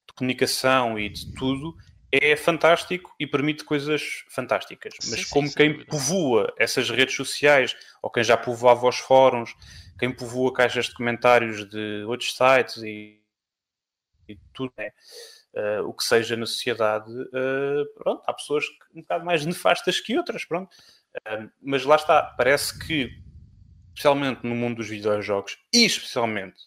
de 0.06 0.12
comunicação 0.14 0.98
e 0.98 1.08
de 1.08 1.32
tudo 1.34 1.74
é 2.10 2.36
fantástico 2.36 3.12
e 3.18 3.26
permite 3.26 3.64
coisas 3.64 4.24
fantásticas. 4.28 4.94
Sim, 5.00 5.10
Mas 5.10 5.20
sim, 5.20 5.26
como 5.30 5.48
sem 5.48 5.56
quem 5.56 5.72
dúvida. 5.72 5.90
povoa 5.90 6.54
essas 6.58 6.88
redes 6.90 7.14
sociais, 7.16 7.76
ou 8.02 8.10
quem 8.10 8.22
já 8.22 8.36
povoava 8.36 8.88
os 8.88 8.98
fóruns, 8.98 9.52
quem 10.04 10.12
povoa 10.12 10.52
caixas 10.52 10.86
de 10.86 10.94
comentários 10.94 11.66
de 11.68 12.04
outros 12.04 12.36
sites 12.36 12.76
e, 12.82 13.18
e 14.28 14.36
tudo, 14.52 14.70
né? 14.76 14.90
eh, 15.54 15.80
o 15.80 15.94
que 15.94 16.04
seja 16.04 16.36
na 16.36 16.44
sociedade, 16.44 17.10
eh, 17.32 17.84
pronto, 17.94 18.22
há 18.26 18.34
pessoas 18.34 18.66
um 18.94 19.00
bocado 19.00 19.24
mais 19.24 19.46
nefastas 19.46 20.00
que 20.00 20.16
outras, 20.18 20.44
pronto. 20.44 20.76
Eh, 21.26 21.48
mas 21.62 21.84
lá 21.84 21.96
está, 21.96 22.22
parece 22.22 22.78
que, 22.86 23.10
especialmente 23.94 24.44
no 24.44 24.54
mundo 24.54 24.76
dos 24.76 24.88
videojogos 24.88 25.56
e 25.72 25.86
especialmente 25.86 26.60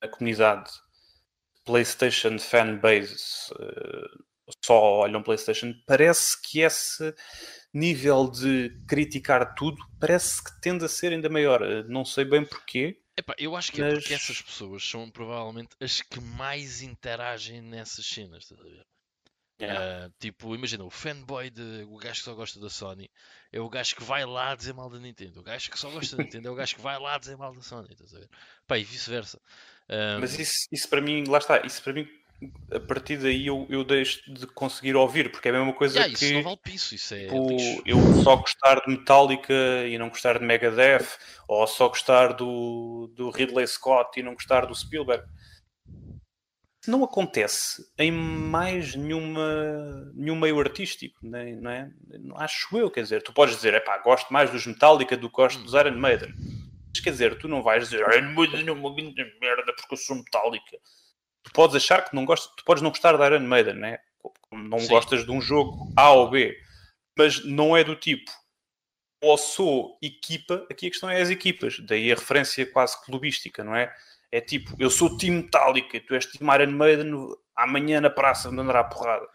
a 0.00 0.06
comunidade 0.06 0.70
PlayStation 1.64 2.38
fanbase 2.38 3.52
eh, 3.58 4.18
só 4.64 4.80
olham 5.00 5.22
PlayStation, 5.22 5.74
parece 5.84 6.40
que 6.40 6.60
esse 6.60 7.12
nível 7.72 8.28
de 8.30 8.70
criticar 8.86 9.54
tudo 9.54 9.76
parece 10.00 10.42
que 10.42 10.60
tende 10.60 10.84
a 10.84 10.88
ser 10.88 11.12
ainda 11.12 11.28
maior. 11.28 11.62
Eh, 11.62 11.82
Não 11.84 12.04
sei 12.04 12.24
bem 12.24 12.44
porquê. 12.44 13.00
Epá, 13.16 13.34
eu 13.38 13.56
acho 13.56 13.72
que 13.72 13.82
é 13.82 13.90
porque 13.94 14.12
Mas- 14.12 14.22
essas 14.22 14.40
pessoas 14.40 14.88
são 14.88 15.10
provavelmente 15.10 15.70
as 15.80 16.00
que 16.02 16.20
mais 16.20 16.82
interagem 16.82 17.60
nessas 17.60 18.06
cenas, 18.06 18.44
estás 18.44 18.60
a 18.60 18.64
ver? 18.64 18.86
Ah, 19.60 20.08
tipo, 20.20 20.54
imagina, 20.54 20.84
o 20.84 20.90
fanboy, 20.90 21.50
de, 21.50 21.84
o 21.88 21.96
gajo 21.96 22.20
que 22.20 22.24
só 22.24 22.32
gosta 22.34 22.60
da 22.60 22.70
Sony, 22.70 23.10
é 23.52 23.58
o 23.60 23.68
gajo 23.68 23.96
que 23.96 24.04
vai 24.04 24.24
lá 24.24 24.54
dizer 24.54 24.72
mal 24.72 24.88
da 24.88 25.00
Nintendo. 25.00 25.40
O 25.40 25.42
gajo 25.42 25.68
que 25.68 25.76
só 25.78 25.90
gosta 25.90 26.16
da 26.16 26.22
Nintendo 26.22 26.46
é 26.46 26.50
o 26.52 26.54
gajo 26.54 26.76
que 26.76 26.80
vai 26.80 26.96
lá 26.96 27.18
dizer 27.18 27.36
mal 27.36 27.52
da 27.52 27.60
Sony, 27.60 27.88
estás 27.90 28.14
a 28.14 28.20
ver? 28.20 28.28
Pá, 28.68 28.78
e 28.78 28.84
vice-versa. 28.84 29.40
Ah, 29.88 30.18
Mas 30.20 30.38
isso, 30.38 30.68
isso 30.70 30.88
para 30.88 31.00
mim, 31.00 31.24
lá 31.26 31.38
está, 31.38 31.60
isso 31.66 31.82
para 31.82 31.92
mim, 31.92 32.06
a 32.72 32.78
partir 32.78 33.16
daí 33.16 33.46
eu, 33.48 33.66
eu 33.68 33.82
deixo 33.82 34.32
de 34.32 34.46
conseguir 34.46 34.94
ouvir, 34.94 35.30
porque 35.30 35.48
é 35.48 35.50
a 35.50 35.54
mesma 35.54 35.72
coisa 35.72 35.98
yeah, 35.98 36.12
isso 36.12 36.24
que 36.24 36.34
não 36.34 36.42
vale 36.42 36.56
piso, 36.62 36.94
isso 36.94 37.14
é 37.14 37.22
tipo, 37.24 37.82
eu 37.84 37.98
só 38.22 38.36
gostar 38.36 38.80
de 38.80 38.90
Metallica 38.90 39.54
e 39.88 39.98
não 39.98 40.08
gostar 40.08 40.38
de 40.38 40.44
Megadeth, 40.44 41.06
ou 41.48 41.66
só 41.66 41.88
gostar 41.88 42.34
do, 42.34 43.12
do 43.16 43.30
Ridley 43.30 43.66
Scott 43.66 44.18
e 44.18 44.22
não 44.22 44.34
gostar 44.34 44.66
do 44.66 44.74
Spielberg. 44.74 45.24
Isso 46.80 46.90
não 46.92 47.02
acontece 47.02 47.84
em 47.98 48.12
mais 48.12 48.94
nenhuma, 48.94 50.12
nenhum 50.14 50.36
meio 50.36 50.60
artístico, 50.60 51.18
nem, 51.20 51.56
não 51.56 51.70
é? 51.70 51.90
Acho 52.36 52.78
eu, 52.78 52.88
quer 52.88 53.02
dizer, 53.02 53.22
tu 53.22 53.32
podes 53.32 53.56
dizer, 53.56 53.74
epá, 53.74 53.98
gosto 53.98 54.32
mais 54.32 54.48
dos 54.50 54.64
Metallica 54.64 55.16
do 55.16 55.28
que 55.28 55.34
gosto 55.34 55.60
dos 55.60 55.74
Iron 55.74 55.96
Maiden. 55.96 56.32
Mas 56.88 57.00
quer 57.00 57.10
dizer, 57.10 57.36
tu 57.36 57.48
não 57.48 57.62
vais 57.62 57.88
dizer 57.88 58.06
Iron 58.14 58.32
Maiden 58.32 58.68
é 58.68 58.72
uma 58.72 58.94
grande 58.94 59.24
merda 59.40 59.72
porque 59.74 59.94
eu 59.94 59.98
sou 59.98 60.16
Metallica. 60.16 60.78
Tu 61.42 61.52
podes 61.52 61.76
achar 61.76 62.02
que 62.02 62.14
não 62.14 62.24
gostas, 62.24 62.52
tu 62.56 62.64
podes 62.64 62.82
não 62.82 62.90
gostar 62.90 63.16
de 63.16 63.24
Iron 63.24 63.40
Maiden, 63.40 63.74
né? 63.74 63.98
Não 64.52 64.78
Sim. 64.78 64.88
gostas 64.88 65.24
de 65.24 65.30
um 65.30 65.40
jogo 65.40 65.92
A 65.96 66.10
ou 66.12 66.30
B, 66.30 66.58
mas 67.16 67.44
não 67.44 67.76
é 67.76 67.84
do 67.84 67.94
tipo 67.96 68.30
ou 69.20 69.36
sou 69.36 69.98
equipa, 70.00 70.64
aqui 70.70 70.86
a 70.86 70.90
questão 70.90 71.10
é 71.10 71.20
as 71.20 71.28
equipas, 71.30 71.80
daí 71.80 72.12
a 72.12 72.14
referência 72.14 72.64
quase 72.64 73.02
clubística, 73.04 73.64
não 73.64 73.74
é? 73.74 73.94
É 74.30 74.40
tipo, 74.40 74.76
eu 74.78 74.90
sou 74.90 75.16
time 75.16 75.42
Metallica, 75.42 76.00
tu 76.00 76.14
és 76.14 76.26
time 76.26 76.48
Iron 76.54 76.70
Maiden, 76.72 77.10
amanhã 77.56 78.00
na 78.00 78.10
praça 78.10 78.50
me 78.50 78.60
andará 78.60 78.80
a 78.80 78.84
porrada. 78.84 79.26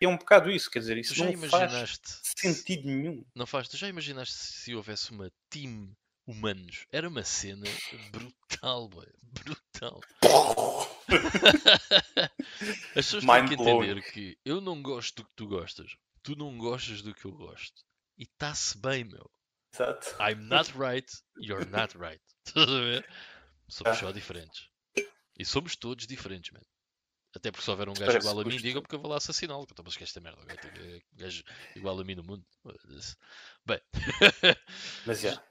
É 0.00 0.06
um 0.06 0.16
bocado 0.16 0.50
isso, 0.50 0.70
quer 0.70 0.80
dizer, 0.80 0.94
Tu 0.96 1.00
isso 1.00 1.14
já 1.14 1.24
não 1.24 1.32
faz 1.48 1.72
imaginaste, 1.72 2.20
sentido 2.38 2.86
nenhum. 2.86 3.24
não 3.34 3.46
faz, 3.46 3.68
tu 3.68 3.76
já 3.76 3.88
imaginaste 3.88 4.34
se 4.34 4.74
houvesse 4.74 5.10
uma 5.10 5.32
team 5.48 5.90
humanos? 6.26 6.86
Era 6.92 7.08
uma 7.08 7.24
cena 7.24 7.66
brutal, 8.12 8.88
boy, 8.88 9.06
brutal. 9.22 10.00
As 12.96 13.06
pessoas 13.06 13.24
têm 13.24 13.46
que 13.46 13.54
entender 13.54 14.02
que 14.12 14.38
eu 14.44 14.60
não 14.60 14.80
gosto 14.82 15.16
do 15.22 15.24
que 15.28 15.34
tu 15.36 15.46
gostas, 15.46 15.96
tu 16.22 16.36
não 16.36 16.56
gostas 16.58 17.02
do 17.02 17.14
que 17.14 17.24
eu 17.24 17.32
gosto. 17.32 17.82
E 18.18 18.22
está-se 18.24 18.78
bem, 18.78 19.04
meu. 19.04 19.30
Exato. 19.72 20.16
I'm 20.22 20.44
not 20.48 20.72
right, 20.78 21.10
you're 21.36 21.66
not 21.68 21.96
right. 21.98 22.22
Estás 22.46 22.68
a 22.68 22.80
ver? 22.80 23.08
Somos 23.68 23.96
Ah. 23.96 24.00
só 24.00 24.12
diferentes. 24.12 24.68
E 25.38 25.44
somos 25.44 25.74
todos 25.76 26.06
diferentes, 26.06 26.52
man. 26.52 26.62
Até 27.34 27.50
porque 27.50 27.64
se 27.64 27.70
houver 27.70 27.88
um 27.88 27.94
gajo 27.94 28.06
Parece 28.06 28.28
igual 28.28 28.40
a 28.40 28.44
mim, 28.44 28.56
digam 28.58 28.80
porque 28.80 28.94
eu 28.94 29.00
vou 29.00 29.10
lá 29.10 29.16
assassiná-lo. 29.16 29.66
que 29.66 29.72
eu 29.72 29.74
Estou 29.74 29.84
a 29.86 29.88
esquecer 29.88 30.18
esta 30.18 30.20
merda. 30.20 30.40
um 30.40 31.00
gajo 31.18 31.42
igual 31.74 31.98
a 31.98 32.04
mim 32.04 32.14
no 32.14 32.22
mundo. 32.22 32.46
Bem, 33.66 33.80
Mas 35.04 35.18
já. 35.20 35.42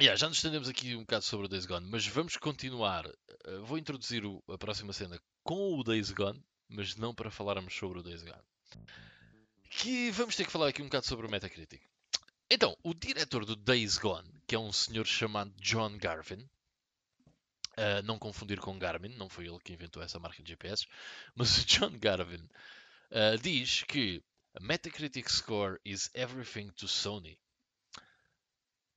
Yeah, 0.00 0.16
já 0.16 0.28
nos 0.28 0.38
estendemos 0.38 0.68
aqui 0.68 0.94
um 0.94 1.00
bocado 1.00 1.24
sobre 1.24 1.46
o 1.46 1.48
Days 1.48 1.66
Gone, 1.66 1.88
mas 1.90 2.06
vamos 2.06 2.36
continuar. 2.36 3.06
Uh, 3.06 3.64
vou 3.64 3.78
introduzir 3.78 4.24
o- 4.24 4.42
a 4.48 4.58
próxima 4.58 4.92
cena 4.92 5.20
com 5.42 5.78
o 5.78 5.82
Days 5.84 6.10
Gone, 6.10 6.42
mas 6.68 6.96
não 6.96 7.14
para 7.14 7.30
falarmos 7.30 7.74
sobre 7.74 7.98
o 7.98 8.02
Days 8.02 8.22
Gone. 8.22 8.42
Que 9.70 10.10
vamos 10.10 10.36
ter 10.36 10.44
que 10.46 10.52
falar 10.52 10.68
aqui 10.68 10.82
um 10.82 10.86
bocado 10.86 11.06
sobre 11.06 11.26
o 11.26 11.30
Metacritic. 11.30 11.82
Então, 12.50 12.76
o 12.82 12.94
diretor 12.94 13.44
do 13.44 13.54
Days 13.56 13.98
Gone, 13.98 14.28
que 14.46 14.54
é 14.54 14.58
um 14.58 14.72
senhor 14.72 15.06
chamado 15.06 15.52
John 15.60 15.98
Garvin, 15.98 16.48
uh, 17.76 18.02
não 18.04 18.18
confundir 18.18 18.58
com 18.60 18.78
Garmin, 18.78 19.14
não 19.16 19.28
foi 19.28 19.46
ele 19.46 19.58
que 19.62 19.72
inventou 19.72 20.02
essa 20.02 20.18
marca 20.18 20.42
de 20.42 20.48
GPS, 20.50 20.86
mas 21.34 21.58
o 21.58 21.64
John 21.66 21.98
Garvin 21.98 22.42
uh, 23.10 23.38
diz 23.42 23.82
que 23.82 24.22
a 24.54 24.60
Metacritic 24.60 25.28
score 25.30 25.78
is 25.84 26.10
everything 26.14 26.70
to 26.70 26.86
Sony. 26.88 27.38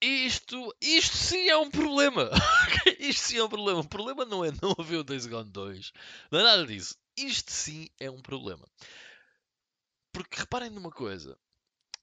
Isto, 0.01 0.75
isto 0.81 1.15
sim 1.15 1.47
é 1.47 1.55
um 1.57 1.69
problema. 1.69 2.31
isto 2.99 3.21
sim 3.21 3.37
é 3.37 3.43
um 3.43 3.49
problema. 3.49 3.81
O 3.81 3.87
problema 3.87 4.25
não 4.25 4.43
é 4.43 4.51
não 4.61 4.75
haver 4.79 4.97
o 4.97 5.03
Days 5.03 5.27
Gone 5.27 5.51
2. 5.51 5.93
Não 6.31 6.39
é 6.39 6.43
nada 6.43 6.65
disso. 6.65 6.97
Isto 7.15 7.51
sim 7.51 7.87
é 7.99 8.09
um 8.09 8.19
problema. 8.21 8.67
Porque 10.11 10.39
reparem 10.39 10.71
numa 10.71 10.89
coisa. 10.91 11.37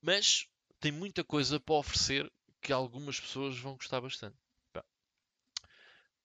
Mas 0.00 0.48
tem 0.80 0.90
muita 0.90 1.22
coisa 1.22 1.60
para 1.60 1.74
oferecer 1.74 2.32
que 2.62 2.72
algumas 2.72 3.20
pessoas 3.20 3.58
vão 3.58 3.74
gostar 3.74 4.00
bastante. 4.00 4.38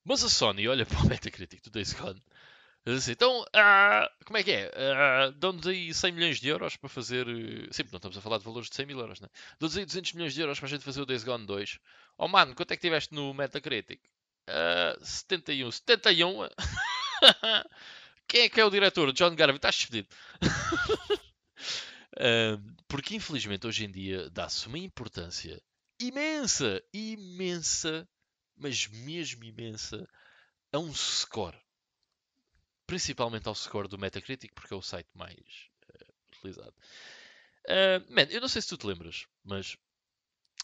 Mas 0.05 0.23
a 0.23 0.29
Sony 0.29 0.67
olha 0.67 0.85
para 0.85 0.99
o 0.99 1.05
Metacritic 1.09 1.63
do 1.63 1.71
Days 1.71 1.93
Gone 1.93 2.21
diz 2.85 2.99
assim, 2.99 3.13
então, 3.13 3.41
uh, 3.41 4.25
como 4.25 4.37
é 4.37 4.43
que 4.43 4.51
é? 4.51 4.67
Uh, 4.67 5.31
Dão-nos 5.33 5.65
aí 5.65 5.93
100 5.93 6.11
milhões 6.11 6.39
de 6.39 6.47
euros 6.47 6.77
para 6.77 6.87
fazer... 6.87 7.27
Uh, 7.27 7.73
Sim, 7.73 7.83
não 7.91 7.97
estamos 7.97 8.17
a 8.17 8.21
falar 8.21 8.37
de 8.37 8.43
valores 8.43 8.69
de 8.69 8.75
100 8.75 8.85
mil 8.85 8.99
euros, 8.99 9.19
né? 9.19 9.27
Dão-nos 9.59 9.75
aí 9.75 9.85
200 9.85 10.13
milhões 10.13 10.35
de 10.35 10.41
euros 10.41 10.59
para 10.59 10.67
a 10.67 10.69
gente 10.69 10.83
fazer 10.83 11.01
o 11.01 11.05
Days 11.05 11.23
Gone 11.23 11.47
2. 11.47 11.79
Oh 12.17 12.27
mano, 12.27 12.53
quanto 12.53 12.71
é 12.71 12.75
que 12.75 12.81
tiveste 12.81 13.13
no 13.13 13.33
Metacritic? 13.33 13.99
Uh, 14.47 15.03
71. 15.03 15.71
71? 15.71 16.47
Quem 18.27 18.41
é 18.41 18.49
que 18.49 18.61
é 18.61 18.65
o 18.65 18.69
diretor? 18.69 19.11
John 19.13 19.35
Garvey? 19.35 19.55
Estás 19.55 19.75
despedido. 19.75 20.07
porque 22.87 23.15
infelizmente 23.15 23.67
hoje 23.67 23.83
em 23.83 23.91
dia 23.91 24.29
dá-se 24.29 24.67
uma 24.67 24.77
importância 24.77 25.61
imensa, 25.99 26.81
imensa, 26.93 28.07
mas 28.55 28.87
mesmo 28.87 29.43
imensa, 29.43 30.07
a 30.71 30.79
um 30.79 30.93
score. 30.93 31.57
Principalmente 32.87 33.47
ao 33.47 33.55
score 33.55 33.87
do 33.87 33.97
Metacritic, 33.97 34.53
porque 34.53 34.73
é 34.73 34.77
o 34.77 34.81
site 34.81 35.09
mais 35.13 35.69
uh, 35.89 36.13
utilizado. 36.29 36.75
Uh, 37.65 38.13
man, 38.13 38.27
eu 38.29 38.41
não 38.41 38.47
sei 38.47 38.61
se 38.61 38.67
tu 38.67 38.77
te 38.77 38.85
lembras, 38.85 39.25
mas 39.43 39.75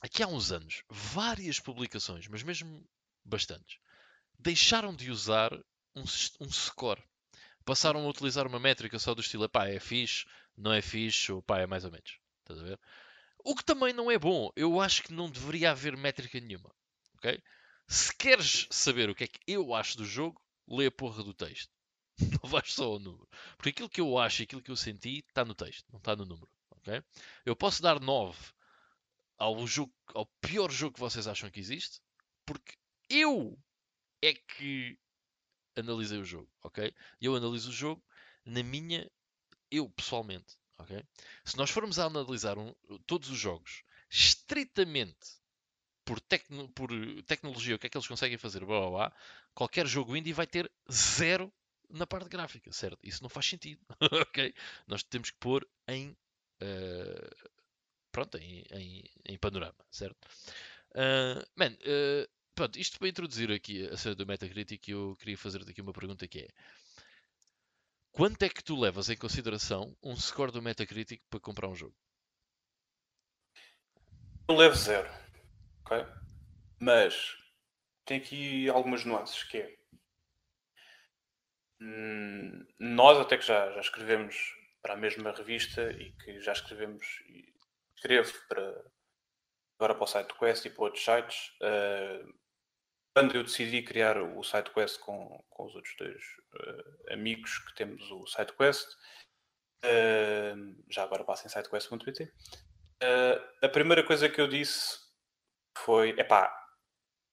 aqui 0.01 0.21
há 0.21 0.27
uns 0.27 0.51
anos, 0.51 0.83
várias 0.89 1.59
publicações, 1.59 2.27
mas 2.27 2.43
mesmo 2.43 2.87
bastantes, 3.25 3.79
deixaram 4.37 4.95
de 4.95 5.09
usar 5.09 5.53
um, 5.95 6.03
um 6.39 6.51
score. 6.51 7.01
Passaram 7.65 8.05
a 8.05 8.09
utilizar 8.09 8.47
uma 8.47 8.59
métrica 8.59 8.97
só 8.99 9.13
do 9.13 9.21
estilo, 9.21 9.47
pá, 9.49 9.67
é 9.67 9.79
fixe, 9.79 10.25
não 10.57 10.73
é 10.73 10.81
fixe, 10.81 11.31
ou 11.31 11.41
pá, 11.41 11.59
é 11.59 11.67
mais 11.67 11.85
ou 11.85 11.91
menos. 11.91 12.19
Estás 12.41 12.59
a 12.59 12.63
ver? 12.63 12.79
O 13.43 13.55
que 13.55 13.63
também 13.63 13.93
não 13.93 14.11
é 14.11 14.17
bom. 14.17 14.51
Eu 14.55 14.79
acho 14.79 15.03
que 15.03 15.13
não 15.13 15.29
deveria 15.29 15.71
haver 15.71 15.95
métrica 15.97 16.39
nenhuma. 16.39 16.73
Ok? 17.15 17.41
Se 17.91 18.15
queres 18.15 18.69
saber 18.71 19.09
o 19.09 19.15
que 19.15 19.25
é 19.25 19.27
que 19.27 19.39
eu 19.45 19.73
acho 19.73 19.97
do 19.97 20.05
jogo, 20.05 20.41
lê 20.65 20.85
a 20.85 20.91
porra 20.91 21.21
do 21.25 21.33
texto. 21.33 21.69
Não 22.41 22.49
vais 22.49 22.71
só 22.71 22.85
ao 22.85 22.99
número. 22.99 23.27
Porque 23.57 23.67
aquilo 23.67 23.89
que 23.89 23.99
eu 23.99 24.17
acho 24.17 24.41
e 24.41 24.43
aquilo 24.43 24.61
que 24.61 24.71
eu 24.71 24.77
senti 24.77 25.25
está 25.27 25.43
no 25.43 25.53
texto, 25.53 25.85
não 25.91 25.97
está 25.97 26.15
no 26.15 26.25
número. 26.25 26.49
Ok? 26.69 27.03
Eu 27.45 27.53
posso 27.53 27.81
dar 27.81 27.99
9 27.99 28.39
ao, 29.37 29.67
jogo, 29.67 29.93
ao 30.13 30.25
pior 30.39 30.71
jogo 30.71 30.93
que 30.93 31.01
vocês 31.01 31.27
acham 31.27 31.51
que 31.51 31.59
existe, 31.59 31.99
porque 32.45 32.77
eu 33.09 33.59
é 34.21 34.35
que 34.35 34.97
analisei 35.75 36.17
o 36.17 36.25
jogo. 36.25 36.49
Ok? 36.63 36.93
Eu 37.19 37.35
analiso 37.35 37.71
o 37.71 37.73
jogo 37.73 38.01
na 38.45 38.63
minha, 38.63 39.11
eu 39.69 39.89
pessoalmente, 39.89 40.57
Okay? 40.79 41.03
Se 41.43 41.57
nós 41.57 41.69
formos 41.69 41.99
a 41.99 42.05
analisar 42.05 42.57
um, 42.57 42.73
todos 43.05 43.29
os 43.29 43.37
jogos 43.37 43.83
estritamente 44.09 45.40
por, 46.05 46.19
tecno, 46.19 46.69
por, 46.69 46.89
tecnologia, 47.23 47.75
o 47.75 47.79
que 47.79 47.87
é 47.87 47.89
que 47.89 47.97
eles 47.97 48.07
conseguem 48.07 48.37
fazer, 48.37 48.65
blá, 48.65 48.79
blá, 48.79 48.89
blá, 48.89 49.13
qualquer 49.53 49.87
jogo 49.87 50.15
indie 50.15 50.33
vai 50.33 50.47
ter 50.47 50.71
zero 50.91 51.51
na 51.89 52.07
parte 52.07 52.29
gráfica, 52.29 52.71
certo? 52.71 52.99
Isso 53.03 53.21
não 53.21 53.29
faz 53.29 53.45
sentido, 53.47 53.81
ok? 54.21 54.53
Nós 54.87 55.03
temos 55.03 55.29
que 55.29 55.37
pôr 55.37 55.67
em, 55.87 56.09
uh, 56.61 57.49
pronto, 58.11 58.37
em, 58.37 58.63
em, 58.71 59.03
em, 59.25 59.37
panorama, 59.37 59.85
certo? 59.91 60.25
Uh, 60.91 61.45
man, 61.55 61.71
uh, 61.73 62.29
pronto, 62.55 62.79
isto 62.79 62.97
para 62.97 63.09
introduzir 63.09 63.51
aqui 63.51 63.87
a 63.87 63.97
cena 63.97 64.15
do 64.15 64.25
Metacritic, 64.25 64.87
eu 64.87 65.15
queria 65.19 65.37
fazer 65.37 65.61
aqui 65.61 65.81
uma 65.81 65.93
pergunta 65.93 66.27
que 66.27 66.39
é 66.39 66.47
Quanto 68.11 68.43
é 68.43 68.49
que 68.49 68.63
tu 68.63 68.77
levas 68.77 69.09
em 69.09 69.15
consideração 69.15 69.95
um 70.03 70.15
score 70.17 70.51
do 70.51 70.61
Metacritic 70.61 71.21
para 71.29 71.39
comprar 71.39 71.69
um 71.69 71.75
jogo? 71.75 71.95
Eu 74.49 74.55
levo 74.55 74.75
zero. 74.75 75.09
Mas 76.79 77.37
tem 78.05 78.17
aqui 78.17 78.69
algumas 78.69 79.05
nuances 79.05 79.43
que 79.43 79.57
é. 79.57 79.77
Hum, 81.79 82.65
nós 82.79 83.17
até 83.17 83.37
que 83.37 83.45
já, 83.45 83.71
já 83.71 83.79
escrevemos 83.79 84.35
para 84.81 84.93
a 84.93 84.97
mesma 84.97 85.31
revista 85.31 85.91
e 85.91 86.11
que 86.13 86.39
já 86.39 86.53
escrevemos 86.53 87.05
e 87.27 87.53
escrevo 87.95 88.33
para 88.47 88.83
agora 89.75 89.95
para 89.95 90.03
o 90.03 90.07
site 90.07 90.27
do 90.27 90.35
Quest 90.35 90.65
e 90.65 90.69
para 90.69 90.83
outros 90.83 91.03
sites. 91.03 91.49
Uh, 91.61 92.33
quando 93.13 93.35
eu 93.35 93.43
decidi 93.43 93.81
criar 93.81 94.17
o 94.17 94.43
SideQuest 94.43 94.99
com, 94.99 95.43
com 95.49 95.65
os 95.65 95.75
outros 95.75 95.95
dois 95.97 96.23
uh, 96.55 97.13
amigos 97.13 97.59
que 97.59 97.75
temos 97.75 98.09
o 98.11 98.25
SideQuest, 98.27 98.87
uh, 99.85 100.83
já 100.89 101.03
agora 101.03 101.23
passem 101.23 101.49
sidequest.pt, 101.49 102.23
uh, 102.23 103.65
a 103.65 103.69
primeira 103.69 104.03
coisa 104.03 104.29
que 104.29 104.39
eu 104.39 104.47
disse 104.47 105.10
foi: 105.77 106.09
epá, 106.17 106.53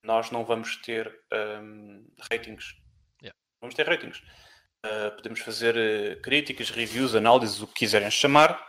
nós 0.02 0.30
não 0.30 0.44
vamos 0.44 0.76
ter 0.76 1.12
um, 1.32 2.06
ratings. 2.30 2.74
Yeah. 3.22 3.36
Vamos 3.60 3.74
ter 3.74 3.86
ratings. 3.86 4.18
Uh, 4.86 5.14
podemos 5.16 5.40
fazer 5.40 6.20
críticas, 6.20 6.70
reviews, 6.70 7.14
análises, 7.14 7.60
o 7.60 7.66
que 7.66 7.74
quiserem 7.74 8.10
chamar, 8.10 8.64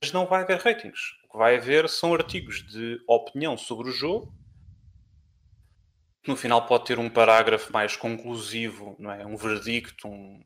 mas 0.00 0.12
não 0.12 0.26
vai 0.26 0.42
haver 0.42 0.58
ratings. 0.58 1.00
O 1.24 1.32
que 1.32 1.38
vai 1.38 1.56
haver 1.56 1.88
são 1.88 2.12
artigos 2.12 2.66
de 2.66 3.00
opinião 3.06 3.56
sobre 3.56 3.88
o 3.88 3.92
jogo 3.92 4.34
no 6.26 6.36
final 6.36 6.66
pode 6.66 6.86
ter 6.86 6.98
um 6.98 7.10
parágrafo 7.10 7.72
mais 7.72 7.96
conclusivo, 7.96 8.96
não 8.98 9.10
é? 9.10 9.26
um 9.26 9.36
verdicto, 9.36 10.08
um, 10.08 10.42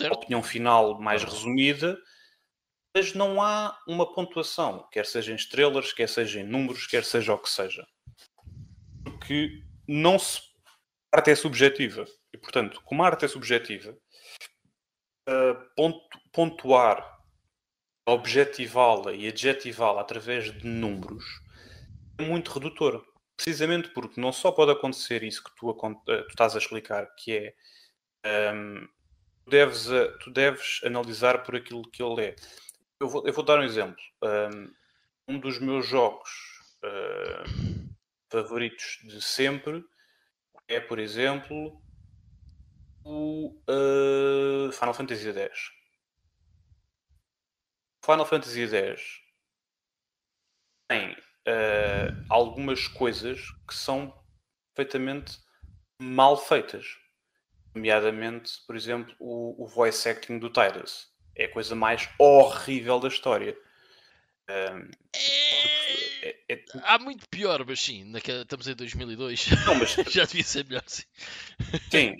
uma 0.00 0.14
opinião 0.14 0.42
final 0.42 1.00
mais 1.00 1.22
resumida, 1.22 1.96
mas 2.94 3.14
não 3.14 3.40
há 3.40 3.78
uma 3.86 4.12
pontuação, 4.12 4.88
quer 4.90 5.06
seja 5.06 5.32
em 5.32 5.36
estrelas, 5.36 5.92
quer 5.92 6.08
seja 6.08 6.40
em 6.40 6.44
números, 6.44 6.86
quer 6.86 7.04
seja 7.04 7.34
o 7.34 7.38
que 7.38 7.48
seja. 7.48 7.86
Porque 9.04 9.62
não 9.86 10.18
se. 10.18 10.40
A 11.12 11.18
arte 11.18 11.30
é 11.30 11.34
subjetiva. 11.34 12.04
E, 12.32 12.38
portanto, 12.38 12.80
como 12.84 13.02
a 13.02 13.06
arte 13.06 13.24
é 13.24 13.28
subjetiva, 13.28 13.96
pontuar, 16.32 17.20
objetivá-la 18.06 19.12
e 19.12 19.28
adjetivá-la 19.28 20.00
através 20.00 20.52
de 20.52 20.66
números 20.66 21.24
é 22.18 22.22
muito 22.22 22.52
redutor 22.52 23.04
precisamente 23.42 23.88
porque 23.90 24.20
não 24.20 24.32
só 24.32 24.52
pode 24.52 24.70
acontecer 24.70 25.22
isso 25.22 25.42
que 25.42 25.50
tu, 25.56 25.70
eh, 25.70 26.22
tu 26.22 26.28
estás 26.28 26.54
a 26.54 26.58
explicar, 26.58 27.06
que 27.16 27.54
é 28.22 28.52
um, 28.52 28.86
tu, 29.44 29.50
deves, 29.50 29.86
tu 30.22 30.30
deves 30.30 30.80
analisar 30.84 31.42
por 31.42 31.56
aquilo 31.56 31.90
que 31.90 32.02
ele 32.02 32.22
é. 32.22 32.36
Eu 33.00 33.08
vou, 33.08 33.26
eu 33.26 33.32
vou 33.32 33.42
dar 33.42 33.58
um 33.58 33.62
exemplo. 33.62 33.96
Um, 35.26 35.38
dos 35.40 35.58
meus 35.58 35.86
jogos 35.86 36.28
uh, 36.84 37.88
favoritos 38.28 38.98
de 39.04 39.22
sempre 39.22 39.82
é, 40.68 40.78
por 40.78 40.98
exemplo, 40.98 41.82
o 43.02 43.58
uh, 43.68 44.70
Final 44.70 44.92
Fantasy 44.92 45.30
X. 45.30 45.70
Final 48.04 48.26
Fantasy 48.26 48.68
X 48.68 49.20
tem 50.86 51.12
uh, 51.12 52.24
algumas 52.28 52.86
coisas 52.86 53.40
que 53.66 53.74
são 53.74 54.12
perfeitamente 54.74 55.38
mal 55.98 56.36
feitas. 56.36 56.98
Nomeadamente, 57.74 58.52
por 58.66 58.76
exemplo, 58.76 59.14
o, 59.18 59.64
o 59.64 59.66
voice 59.66 60.06
acting 60.06 60.38
do 60.38 60.50
Tidus. 60.50 61.10
É 61.36 61.44
a 61.44 61.50
coisa 61.50 61.74
mais 61.74 62.08
horrível 62.18 63.00
da 63.00 63.08
história. 63.08 63.56
Um, 64.48 64.90
é... 65.14 65.70
É, 66.22 66.36
é... 66.48 66.64
Há 66.82 66.98
muito 66.98 67.28
pior, 67.28 67.64
mas 67.66 67.80
sim, 67.80 68.04
naquela, 68.04 68.42
estamos 68.42 68.66
em 68.68 68.74
2002. 68.74 69.48
Não, 69.66 69.74
mas... 69.76 69.94
Já 70.12 70.24
devia 70.24 70.44
ser 70.44 70.64
melhor, 70.66 70.82
sim. 70.86 71.04
Sim. 71.90 72.16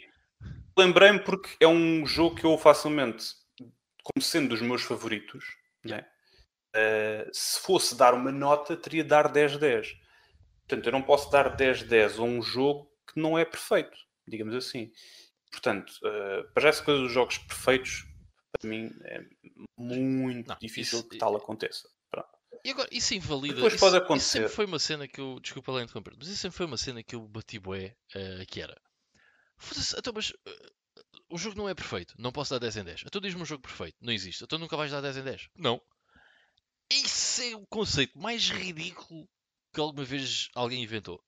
Lembrei-me 0.77 1.21
porque 1.21 1.51
é 1.61 1.69
um 1.69 2.07
jogo 2.07 2.37
que 2.37 2.45
eu 2.45 2.57
facilmente, 2.57 3.27
como 4.03 4.23
sendo 4.23 4.51
dos 4.51 4.63
meus 4.63 4.83
favoritos, 4.83 5.45
né? 5.85 6.07
Uh, 6.75 7.29
se 7.33 7.61
fosse 7.61 7.97
dar 7.97 8.15
uma 8.15 8.31
nota, 8.31 8.77
teria 8.77 9.03
de 9.03 9.09
dar 9.09 9.31
10-10. 9.31 9.89
Portanto, 10.67 10.87
eu 10.87 10.93
não 10.93 11.03
posso 11.03 11.31
dar 11.31 11.57
10-10 11.57 12.19
a 12.19 12.23
um 12.23 12.41
jogo 12.41 12.89
que 13.13 13.21
não 13.21 13.37
é 13.37 13.45
perfeito, 13.45 13.99
digamos 14.27 14.55
assim. 14.55 14.91
Portanto, 15.51 15.93
uh, 16.05 16.51
para 16.55 16.69
essa 16.69 16.83
coisa 16.83 17.03
dos 17.03 17.13
jogos 17.13 17.39
perfeitos, 17.39 18.07
para 18.53 18.69
mim 18.69 18.91
é 19.05 19.25
muito 19.77 20.49
não, 20.49 20.59
difícil 20.61 21.01
isso, 21.01 21.09
que 21.09 21.19
tal 21.19 21.37
aconteça. 21.37 21.89
Pronto. 22.11 22.29
E 22.65 22.71
agora, 22.71 22.89
isso 22.93 23.15
invalida. 23.15 23.55
Depois 23.55 23.75
isso, 23.75 23.85
pode 23.85 23.97
acontecer. 23.97 24.25
Isso 24.25 24.31
sempre 24.31 24.49
foi 24.49 24.67
uma 24.67 24.79
cena 24.79 25.09
que 25.09 25.21
eu. 25.21 25.39
Desculpa 25.41 25.73
lá 25.73 25.83
interromper, 25.83 26.15
mas 26.19 26.29
isso 26.29 26.39
sempre 26.39 26.57
foi 26.57 26.67
uma 26.67 26.77
cena 26.77 27.03
que 27.03 27.15
eu 27.15 27.27
bati 27.27 27.59
bué, 27.59 27.97
uh, 28.15 28.47
que 28.47 28.61
era. 28.61 28.81
Então, 29.97 30.13
mas 30.15 30.31
uh, 30.31 30.73
o 31.31 31.39
jogo 31.39 31.57
não 31.57 31.69
é 31.69 31.75
perfeito. 31.75 32.15
Não 32.19 32.33
posso 32.33 32.51
dar 32.51 32.59
10 32.59 32.79
em 32.79 32.85
10. 32.85 33.03
Então 33.07 33.21
diz-me 33.21 33.43
um 33.43 33.47
jogo 33.47 33.63
perfeito. 33.63 33.97
Não 34.01 34.13
existe. 34.13 34.45
Então 34.45 34.59
nunca 34.59 34.77
vais 34.77 34.91
dar 34.91 35.01
10 35.01 35.19
em 35.19 35.23
10. 35.23 35.49
Não. 35.57 35.81
Isso 36.93 37.43
é 37.43 37.55
o 37.55 37.67
conceito 37.67 38.19
mais 38.19 38.49
ridículo 38.49 39.29
que 39.73 39.81
alguma 39.81 40.05
vez 40.05 40.49
alguém 40.55 40.83
inventou. 40.83 41.23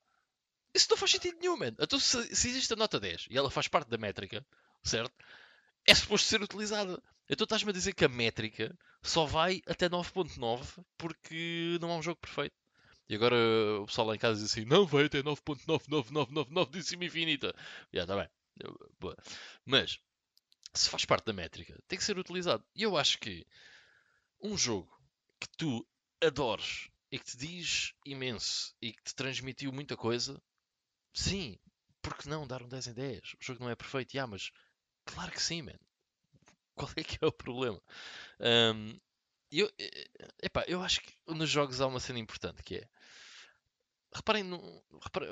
Isso 0.75 0.89
não 0.91 0.97
faz 0.97 1.13
sentido 1.13 1.39
nenhum, 1.39 1.57
man. 1.57 1.75
Então, 1.79 2.01
se, 2.01 2.35
se, 2.35 2.49
existe 2.49 2.73
a 2.73 2.77
nota 2.77 2.99
10 2.99 3.27
e 3.31 3.37
ela 3.37 3.51
faz 3.51 3.69
parte 3.69 3.89
da 3.89 3.99
métrica, 3.99 4.45
certo? 4.83 5.13
É 5.87 5.95
suposto 5.95 6.29
ser 6.29 6.43
utilizada. 6.43 7.03
Então 7.29 7.45
estás-me 7.45 7.71
a 7.71 7.73
dizer 7.73 7.95
que 7.95 8.05
a 8.05 8.09
métrica 8.09 8.77
só 9.03 9.25
vai 9.25 9.63
até 9.67 9.89
9.9 9.89 10.85
porque 10.97 11.79
não 11.81 11.91
há 11.91 11.97
um 11.97 12.03
jogo 12.03 12.21
perfeito. 12.21 12.55
E 13.09 13.15
agora 13.15 13.37
o 13.81 13.87
pessoal 13.87 14.07
lá 14.07 14.15
em 14.15 14.19
casa 14.19 14.41
diz 14.41 14.51
assim: 14.51 14.65
não 14.65 14.87
vai 14.87 15.07
até 15.07 15.23
9.99999 15.23 16.71
de 16.71 16.83
cima 16.83 17.05
infinita. 17.05 17.55
Já 17.93 18.03
está 18.03 18.17
bem. 18.17 18.29
Boa. 19.01 19.17
Mas, 19.65 19.99
se 20.75 20.89
faz 20.89 21.05
parte 21.05 21.27
da 21.27 21.33
métrica, 21.33 21.79
tem 21.89 21.99
que 21.99 22.05
ser 22.05 22.19
utilizado. 22.19 22.65
E 22.75 22.83
eu 22.83 22.97
acho 22.97 23.19
que 23.19 23.47
um 24.41 24.57
jogo 24.57 24.91
que 25.41 25.49
tu 25.57 25.87
adores 26.23 26.89
e 27.11 27.19
que 27.19 27.27
te 27.27 27.37
diz 27.37 27.93
imenso 28.07 28.75
e 28.81 28.93
que 28.93 29.03
te 29.03 29.15
transmitiu 29.15 29.73
muita 29.73 29.97
coisa, 29.97 30.41
sim, 31.13 31.59
porque 32.01 32.29
não 32.29 32.47
dar 32.47 32.63
um 32.63 32.69
10 32.69 32.89
em 32.89 32.95
10? 32.95 33.35
O 33.35 33.37
jogo 33.41 33.65
não 33.65 33.71
é 33.71 33.77
perfeito, 33.77 34.15
yeah, 34.15 34.31
mas 34.31 34.51
claro 35.05 35.33
que 35.33 35.43
sim, 35.43 35.63
man. 35.63 35.79
Qual 36.75 36.91
é 36.97 37.05
que 37.05 37.19
é 37.21 37.27
o 37.27 37.33
problema? 37.33 37.81
Um, 38.41 38.99
eu, 39.51 39.71
epá, 40.43 40.65
eu 40.67 40.83
acho 40.83 41.01
que 41.03 41.13
nos 41.27 41.51
jogos 41.51 41.81
há 41.81 41.87
uma 41.87 42.01
cena 42.01 42.19
importante 42.19 42.63
que 42.63 42.77
é 42.77 42.89
reparem, 44.15 44.43
no, 44.43 44.83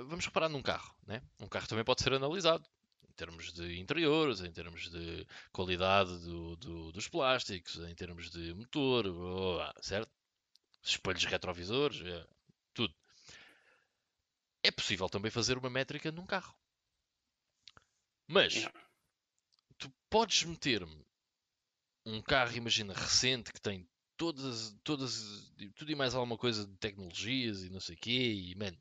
vamos 0.06 0.24
reparar 0.24 0.48
num 0.48 0.62
carro, 0.62 0.94
né? 1.06 1.22
Um 1.38 1.48
carro 1.48 1.66
também 1.66 1.84
pode 1.84 2.02
ser 2.02 2.12
analisado 2.12 2.66
em 3.08 3.12
termos 3.12 3.52
de 3.52 3.78
interiores, 3.78 4.40
em 4.40 4.52
termos 4.52 4.90
de 4.90 5.26
qualidade 5.52 6.18
do, 6.20 6.56
do, 6.56 6.92
dos 6.92 7.08
plásticos, 7.08 7.76
em 7.78 7.94
termos 7.94 8.30
de 8.30 8.54
motor, 8.54 9.04
certo? 9.82 10.10
espelhos 10.82 11.24
retrovisores, 11.24 12.00
é, 12.00 12.26
tudo. 12.72 12.94
É 14.62 14.70
possível 14.70 15.08
também 15.08 15.30
fazer 15.30 15.58
uma 15.58 15.70
métrica 15.70 16.10
num 16.10 16.26
carro. 16.26 16.54
Mas 18.26 18.68
podes 20.10 20.42
meter-me 20.44 21.06
um 22.04 22.20
carro, 22.20 22.56
imagina, 22.56 22.92
recente, 22.92 23.52
que 23.52 23.60
tem 23.60 23.88
todas, 24.16 24.76
todas, 24.84 25.50
tudo 25.76 25.90
e 25.90 25.94
mais 25.94 26.14
alguma 26.14 26.36
coisa 26.36 26.66
de 26.66 26.76
tecnologias 26.76 27.62
e 27.62 27.70
não 27.70 27.80
sei 27.80 27.94
o 27.94 27.98
quê, 27.98 28.32
e 28.32 28.54
man, 28.56 28.76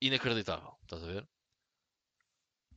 inacreditável, 0.00 0.76
estás 0.82 1.02
a 1.02 1.06
ver? 1.06 1.28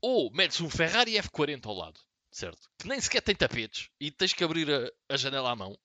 Ou 0.02 0.32
metes 0.32 0.62
um 0.62 0.70
Ferrari 0.70 1.14
F40 1.14 1.66
ao 1.66 1.76
lado, 1.76 2.00
certo? 2.32 2.70
Que 2.78 2.88
nem 2.88 3.00
sequer 3.02 3.22
tem 3.22 3.36
tapetes 3.36 3.90
e 4.00 4.12
tens 4.12 4.34
que 4.34 4.44
abrir 4.44 4.70
a, 4.72 4.92
a 5.14 5.18
janela 5.18 5.52
à 5.52 5.56
mão 5.56 5.78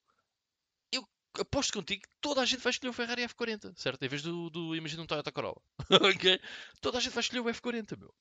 aposto 1.37 1.73
contigo 1.73 2.01
que 2.01 2.09
toda 2.21 2.41
a 2.41 2.45
gente 2.45 2.61
vai 2.61 2.71
escolher 2.71 2.89
o 2.89 2.93
Ferrari 2.93 3.23
F40, 3.23 3.73
certo? 3.77 4.03
Em 4.03 4.07
vez 4.07 4.21
do, 4.21 4.49
do 4.49 4.75
imagina 4.75 5.03
um 5.03 5.07
Toyota 5.07 5.31
Corolla. 5.31 5.61
ok? 5.89 6.39
Toda 6.81 6.97
a 6.97 7.01
gente 7.01 7.13
vai 7.13 7.21
escolher 7.21 7.41
o 7.41 7.45
F40, 7.45 7.97
meu. 7.97 8.13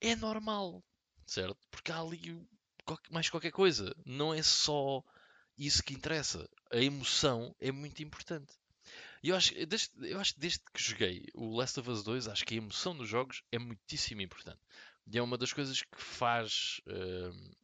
É 0.00 0.14
normal, 0.16 0.82
certo? 1.26 1.58
Porque 1.70 1.90
há 1.90 2.00
ali 2.00 2.46
mais 3.10 3.28
qualquer 3.30 3.52
coisa. 3.52 3.94
Não 4.04 4.32
é 4.32 4.42
só 4.42 5.02
isso 5.56 5.82
que 5.82 5.94
interessa. 5.94 6.48
A 6.70 6.78
emoção 6.78 7.54
é 7.60 7.70
muito 7.70 8.02
importante. 8.02 8.52
E 9.22 9.30
eu 9.30 9.36
acho, 9.36 9.54
desde, 9.66 9.90
eu 10.02 10.20
acho 10.20 10.34
que 10.34 10.40
desde 10.40 10.60
que 10.72 10.82
joguei 10.82 11.26
o 11.34 11.56
Last 11.56 11.80
of 11.80 11.90
Us 11.90 12.04
2, 12.04 12.28
acho 12.28 12.44
que 12.44 12.54
a 12.54 12.58
emoção 12.58 12.96
dos 12.96 13.08
jogos 13.08 13.42
é 13.50 13.58
muitíssimo 13.58 14.20
importante. 14.20 14.60
E 15.06 15.18
é 15.18 15.22
uma 15.22 15.38
das 15.38 15.52
coisas 15.52 15.80
que 15.80 15.96
faz 15.96 16.80
uh, 16.86 17.56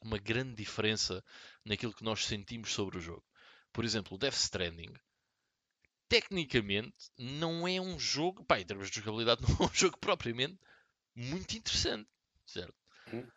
uma 0.00 0.18
grande 0.18 0.54
diferença 0.54 1.22
naquilo 1.64 1.94
que 1.94 2.04
nós 2.04 2.24
sentimos 2.24 2.72
sobre 2.72 2.98
o 2.98 3.00
jogo 3.00 3.24
por 3.74 3.84
exemplo, 3.84 4.14
o 4.14 4.18
Death 4.18 4.36
Stranding, 4.36 4.94
tecnicamente 6.08 7.10
não 7.18 7.66
é 7.66 7.80
um 7.80 7.98
jogo, 7.98 8.44
pá, 8.44 8.60
em 8.60 8.64
termos 8.64 8.88
de 8.88 9.00
jogabilidade, 9.00 9.42
não 9.58 9.66
é 9.66 9.70
um 9.70 9.74
jogo 9.74 9.98
propriamente 9.98 10.58
muito 11.14 11.56
interessante, 11.56 12.08
certo? 12.46 12.74
Uhum. 13.12 13.28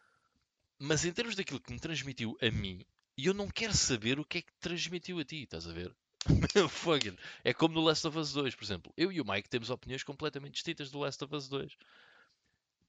Mas 0.80 1.06
em 1.06 1.12
termos 1.12 1.36
daquilo 1.36 1.60
que 1.60 1.74
me 1.74 1.80
transmitiu 1.80 2.38
a 2.42 2.52
mim, 2.52 2.86
e 3.18 3.26
eu 3.26 3.34
não 3.34 3.50
quero 3.50 3.74
saber 3.74 4.20
o 4.20 4.26
que 4.26 4.40
é 4.40 4.42
que 4.42 4.54
transmitiu 4.60 5.20
a 5.20 5.26
ti, 5.26 5.44
estás 5.44 5.68
a 5.68 5.74
ver? 5.74 5.96
é 7.44 7.54
como 7.54 7.76
no 7.76 7.82
Last 7.82 8.06
of 8.08 8.18
Us 8.18 8.34
2, 8.34 8.56
por 8.56 8.64
exemplo. 8.64 8.94
Eu 8.96 9.12
e 9.12 9.22
o 9.22 9.26
Mike 9.26 9.50
temos 9.50 9.70
opiniões 9.70 10.04
completamente 10.04 10.54
distintas 10.54 10.92
do 10.92 11.00
Last 11.00 11.24
of 11.24 11.36
Us 11.36 11.48
2. 11.48 11.76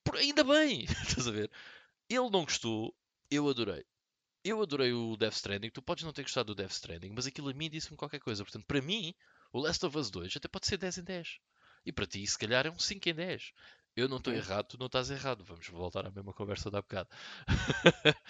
Por, 0.04 0.16
ainda 0.16 0.44
bem, 0.44 0.84
estás 1.06 1.26
a 1.26 1.30
ver? 1.30 1.50
Ele 2.08 2.30
não 2.30 2.44
gostou, 2.44 2.94
eu 3.30 3.48
adorei 3.48 3.84
eu 4.44 4.62
adorei 4.62 4.92
o 4.92 5.16
Death 5.16 5.34
Stranding, 5.34 5.70
tu 5.70 5.82
podes 5.82 6.04
não 6.04 6.12
ter 6.12 6.22
gostado 6.22 6.54
do 6.54 6.54
Death 6.54 6.72
Stranding, 6.72 7.10
mas 7.14 7.26
aquilo 7.26 7.50
a 7.50 7.54
mim 7.54 7.68
disse-me 7.68 7.96
qualquer 7.96 8.20
coisa. 8.20 8.44
Portanto, 8.44 8.64
para 8.66 8.80
mim, 8.80 9.14
o 9.52 9.60
Last 9.60 9.84
of 9.84 9.96
Us 9.96 10.10
2 10.10 10.36
até 10.36 10.48
pode 10.48 10.66
ser 10.66 10.78
10 10.78 10.98
em 10.98 11.04
10. 11.04 11.38
E 11.84 11.92
para 11.92 12.06
ti, 12.06 12.26
se 12.26 12.38
calhar, 12.38 12.66
é 12.66 12.70
um 12.70 12.78
5 12.78 13.08
em 13.08 13.14
10. 13.14 13.52
Eu 13.98 14.08
não 14.08 14.18
estou 14.18 14.32
errado, 14.32 14.68
tu 14.68 14.78
não 14.78 14.86
estás 14.86 15.10
errado. 15.10 15.42
Vamos 15.42 15.66
voltar 15.70 16.06
à 16.06 16.10
mesma 16.12 16.32
conversa 16.32 16.70
da 16.70 16.80
bocado. 16.80 17.08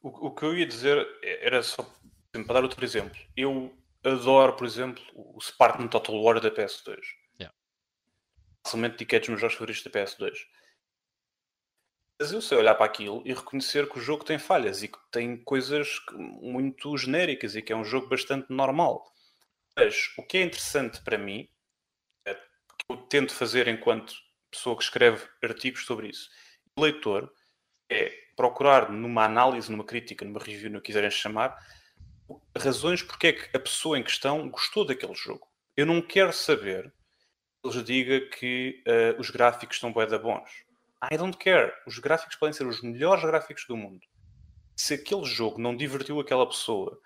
o, 0.00 0.28
o, 0.28 0.34
que 0.34 0.44
eu 0.46 0.56
ia 0.56 0.66
dizer 0.66 1.06
era 1.22 1.62
só 1.62 1.86
para 2.32 2.54
dar 2.54 2.62
outro 2.62 2.82
exemplo. 2.82 3.20
Eu 3.36 3.70
adoro, 4.02 4.56
por 4.56 4.66
exemplo, 4.66 5.04
o 5.12 5.38
Spartan 5.42 5.88
Total 5.88 6.18
War 6.22 6.40
da 6.40 6.50
PS2. 6.50 6.98
Yeah. 7.38 7.54
Facilmente 8.64 8.92
dediquei 8.92 9.18
dos 9.18 9.28
meus 9.28 9.42
jogos 9.42 9.56
favoritos 9.56 9.82
da 9.82 9.90
PS2. 9.90 10.38
Mas 12.18 12.32
eu 12.32 12.40
sei 12.40 12.56
olhar 12.56 12.76
para 12.76 12.86
aquilo 12.86 13.22
e 13.26 13.34
reconhecer 13.34 13.86
que 13.90 13.98
o 13.98 14.02
jogo 14.02 14.24
tem 14.24 14.38
falhas 14.38 14.82
e 14.82 14.88
que 14.88 14.98
tem 15.10 15.36
coisas 15.36 16.00
muito 16.40 16.96
genéricas 16.96 17.54
e 17.54 17.60
que 17.60 17.74
é 17.74 17.76
um 17.76 17.84
jogo 17.84 18.08
bastante 18.08 18.50
normal. 18.50 19.04
Mas 19.76 20.14
o 20.16 20.22
que 20.22 20.38
é 20.38 20.42
interessante 20.42 21.02
para 21.02 21.18
mim, 21.18 21.42
é 21.42 21.57
eu 22.88 22.96
tento 22.96 23.34
fazer 23.34 23.68
enquanto 23.68 24.14
pessoa 24.50 24.76
que 24.76 24.82
escreve 24.82 25.26
artigos 25.42 25.84
sobre 25.84 26.08
isso, 26.08 26.30
leitor, 26.78 27.30
é 27.90 28.10
procurar 28.34 28.90
numa 28.90 29.24
análise, 29.24 29.70
numa 29.70 29.84
crítica, 29.84 30.24
numa 30.24 30.40
review, 30.40 30.70
no 30.70 30.80
que 30.80 30.86
quiserem 30.86 31.10
chamar, 31.10 31.58
razões 32.56 33.02
porque 33.02 33.26
é 33.26 33.32
que 33.32 33.56
a 33.56 33.60
pessoa 33.60 33.98
em 33.98 34.02
questão 34.02 34.48
gostou 34.48 34.84
daquele 34.86 35.14
jogo. 35.14 35.46
Eu 35.76 35.84
não 35.84 36.00
quero 36.00 36.32
saber 36.32 36.92
que 37.62 37.68
eles 37.68 37.84
diga 37.84 38.20
que 38.30 38.82
uh, 38.86 39.20
os 39.20 39.30
gráficos 39.30 39.78
são 39.78 39.92
bué 39.92 40.06
bons 40.18 40.50
I 41.12 41.16
don't 41.16 41.36
care. 41.36 41.72
Os 41.86 41.98
gráficos 41.98 42.36
podem 42.36 42.52
ser 42.52 42.66
os 42.66 42.82
melhores 42.82 43.22
gráficos 43.22 43.64
do 43.68 43.76
mundo. 43.76 44.04
Se 44.76 44.94
aquele 44.94 45.24
jogo 45.24 45.60
não 45.60 45.76
divertiu 45.76 46.18
aquela 46.18 46.46
pessoa, 46.46 46.98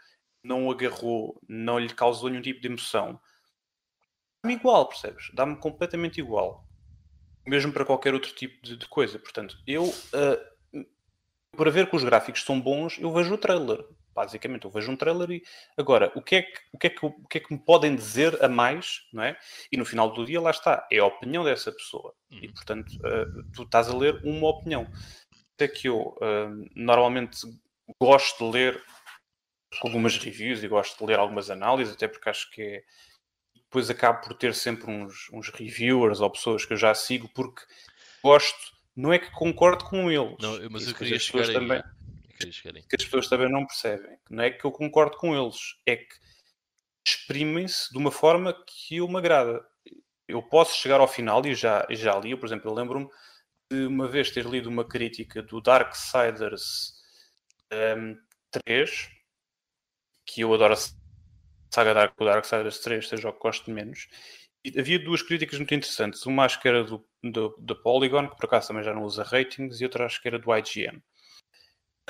não 0.43 0.71
agarrou, 0.71 1.39
não 1.49 1.79
lhe 1.79 1.93
causou 1.93 2.31
nenhum 2.31 2.43
tipo 2.43 2.61
de 2.61 2.69
emoção, 2.69 3.21
dá-me 4.43 4.55
igual, 4.55 4.89
percebes? 4.89 5.31
Dá-me 5.35 5.57
completamente 5.57 6.19
igual. 6.19 6.67
Mesmo 7.47 7.73
para 7.73 7.85
qualquer 7.85 8.15
outro 8.15 8.33
tipo 8.33 8.63
de, 8.65 8.77
de 8.77 8.87
coisa. 8.87 9.19
Portanto, 9.19 9.59
eu, 9.67 9.85
uh, 9.85 10.85
para 11.57 11.71
ver 11.71 11.89
que 11.89 11.97
os 11.97 12.05
gráficos 12.05 12.45
são 12.45 12.61
bons, 12.61 12.99
eu 12.99 13.13
vejo 13.13 13.35
o 13.35 13.39
trailer 13.39 13.85
basicamente 14.15 14.65
eu 14.65 14.71
vejo 14.71 14.91
um 14.91 14.97
trailer 14.97 15.31
e 15.31 15.43
agora 15.77 16.13
o 16.15 16.23
que 16.23 16.37
é 16.37 16.43
que, 16.43 16.61
o 16.73 16.79
que, 16.79 16.87
é 16.87 16.91
que, 16.91 17.07
o 17.07 17.29
que, 17.29 17.39
é 17.39 17.41
que 17.41 17.53
me 17.53 17.59
podem 17.59 17.95
dizer 17.95 18.43
a 18.43 18.49
mais, 18.49 19.03
não 19.13 19.23
é? 19.23 19.39
E 19.71 19.77
no 19.77 19.85
final 19.85 20.13
do 20.13 20.25
dia 20.25 20.41
lá 20.41 20.51
está, 20.51 20.87
é 20.91 20.99
a 20.99 21.07
opinião 21.07 21.45
dessa 21.45 21.73
pessoa 21.73 22.15
uhum. 22.31 22.39
e 22.43 22.53
portanto 22.53 22.91
uh, 22.97 23.53
tu 23.53 23.63
estás 23.63 23.89
a 23.89 23.97
ler 23.97 24.21
uma 24.25 24.49
opinião. 24.49 24.87
Até 25.55 25.69
que 25.69 25.89
eu 25.89 26.17
uh, 26.17 26.71
normalmente 26.75 27.39
gosto 28.01 28.45
de 28.45 28.59
ler 28.59 28.85
algumas 29.83 30.17
reviews 30.19 30.63
e 30.63 30.69
gosto 30.69 30.99
de 30.99 31.05
ler 31.05 31.19
algumas 31.19 31.51
análises, 31.51 31.95
até 31.95 32.09
porque 32.09 32.29
acho 32.29 32.51
que 32.51 32.63
é. 32.63 32.85
Depois 33.73 33.89
acabo 33.89 34.21
por 34.21 34.35
ter 34.35 34.55
sempre 34.55 34.91
uns, 34.91 35.31
uns 35.33 35.49
reviewers 35.49 36.21
ou 36.21 36.29
pessoas 36.29 36.67
que 36.67 36.75
eu 36.75 36.77
já 36.77 36.95
sigo, 36.95 37.27
porque 37.35 37.63
gosto, 38.23 38.55
não 38.95 39.11
é 39.11 39.19
que 39.19 39.31
concordo 39.31 39.87
com 39.87 40.11
eles. 40.11 40.37
Não, 40.41 40.59
mas 40.71 40.87
eu 40.87 40.93
que 40.93 40.99
queria 40.99 41.17
as 41.17 41.23
chegar 41.23 41.47
aí. 41.49 41.55
também- 41.55 41.79
Eu 41.79 42.37
queria 42.37 42.53
chegar 42.53 42.77
aí. 42.77 42.83
que 42.83 42.97
as 42.97 43.03
pessoas 43.03 43.29
também 43.29 43.51
não 43.51 43.65
percebem. 43.67 44.19
Não 44.29 44.45
é 44.45 44.51
que 44.51 44.63
eu 44.67 44.71
concordo 44.71 45.17
com 45.17 45.35
eles, 45.35 45.57
é 45.87 45.97
que 45.97 46.15
exprimem-se 47.07 47.91
de 47.91 47.97
uma 47.97 48.11
forma 48.11 48.53
que 48.67 48.99
eu 48.99 49.09
me 49.09 49.17
agrada. 49.17 49.67
Eu 50.29 50.43
posso 50.43 50.77
chegar 50.79 51.01
ao 51.01 51.09
final 51.09 51.41
e 51.47 51.55
já, 51.55 51.87
já 51.89 52.15
li, 52.19 52.33
eu, 52.33 52.39
por 52.39 52.45
exemplo, 52.45 52.71
eu 52.71 52.75
lembro-me 52.75 53.09
de 53.71 53.87
uma 53.87 54.07
vez 54.07 54.31
ter 54.31 54.45
lido 54.45 54.69
uma 54.69 54.85
crítica 54.87 55.43
do 55.43 55.63
Darksiders 55.63 56.93
um, 57.97 58.19
3, 58.67 59.09
que 60.27 60.43
eu 60.43 60.53
adoro 60.53 60.75
saga 61.73 61.95
Dark, 61.95 62.21
o 62.21 62.25
Darksiders 62.25 62.79
3, 62.81 63.09
seja 63.09 63.29
o 63.29 63.33
que 63.33 63.41
gosto 63.41 63.71
menos. 63.71 64.09
E 64.65 64.79
havia 64.79 64.99
duas 64.99 65.23
críticas 65.23 65.59
muito 65.59 65.75
interessantes. 65.75 66.25
Uma 66.27 66.45
acho 66.45 66.61
que 66.61 66.69
era 66.69 66.85
do, 66.85 67.05
do, 67.23 67.57
da 67.59 67.75
Polygon, 67.75 68.29
que 68.29 68.37
por 68.37 68.47
acaso 68.47 68.69
também 68.69 68.85
já 68.85 68.95
não 68.95 69.03
usa 69.03 69.25
ratings, 69.25 69.81
e 69.81 69.85
outra 69.85 70.07
acho 70.07 70.21
que 70.21 70.29
era 70.29 70.39
do 70.39 70.55
IGN. 70.55 71.03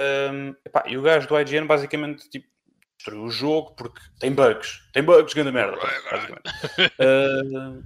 Um, 0.00 0.50
epá, 0.64 0.84
e 0.86 0.96
o 0.96 1.02
gajo 1.02 1.28
do 1.28 1.38
IGN 1.38 1.66
basicamente 1.66 2.28
tipo, 2.28 2.48
destruiu 2.96 3.24
o 3.24 3.30
jogo 3.30 3.74
porque 3.74 4.00
tem 4.18 4.32
bugs. 4.32 4.82
Tem 4.92 5.02
bugs, 5.02 5.32
grande 5.32 5.52
merda. 5.52 5.76
basicamente. 5.76 6.48
Uh, 7.00 7.82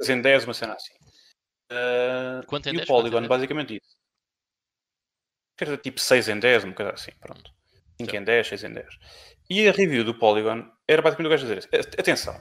6 0.00 0.10
em 0.10 0.22
10, 0.22 0.44
uma 0.44 0.54
cena 0.54 0.74
assim. 0.74 0.92
Uh, 1.72 2.44
Quanto 2.46 2.68
em 2.68 2.74
e 2.74 2.76
10? 2.76 2.80
o 2.80 2.84
em 2.84 2.86
Polygon 2.86 3.20
10? 3.20 3.28
basicamente 3.28 3.76
isso. 3.76 3.96
Era 5.60 5.76
tipo 5.76 6.00
6 6.00 6.28
em 6.28 6.38
10, 6.38 6.64
uma 6.64 6.74
coisa 6.74 6.92
assim, 6.92 7.12
pronto. 7.20 7.50
5 7.98 8.10
Certo. 8.10 8.14
em 8.14 8.24
10, 8.24 8.48
6 8.48 8.64
em 8.64 8.72
10. 8.72 8.98
E 9.50 9.68
a 9.68 9.72
review 9.72 10.04
do 10.04 10.14
Polygon 10.14 10.64
era 10.86 11.02
basicamente 11.02 11.26
o 11.26 11.30
gajo 11.30 11.44
a 11.44 11.54
dizer. 11.54 11.68
Atenção, 11.98 12.40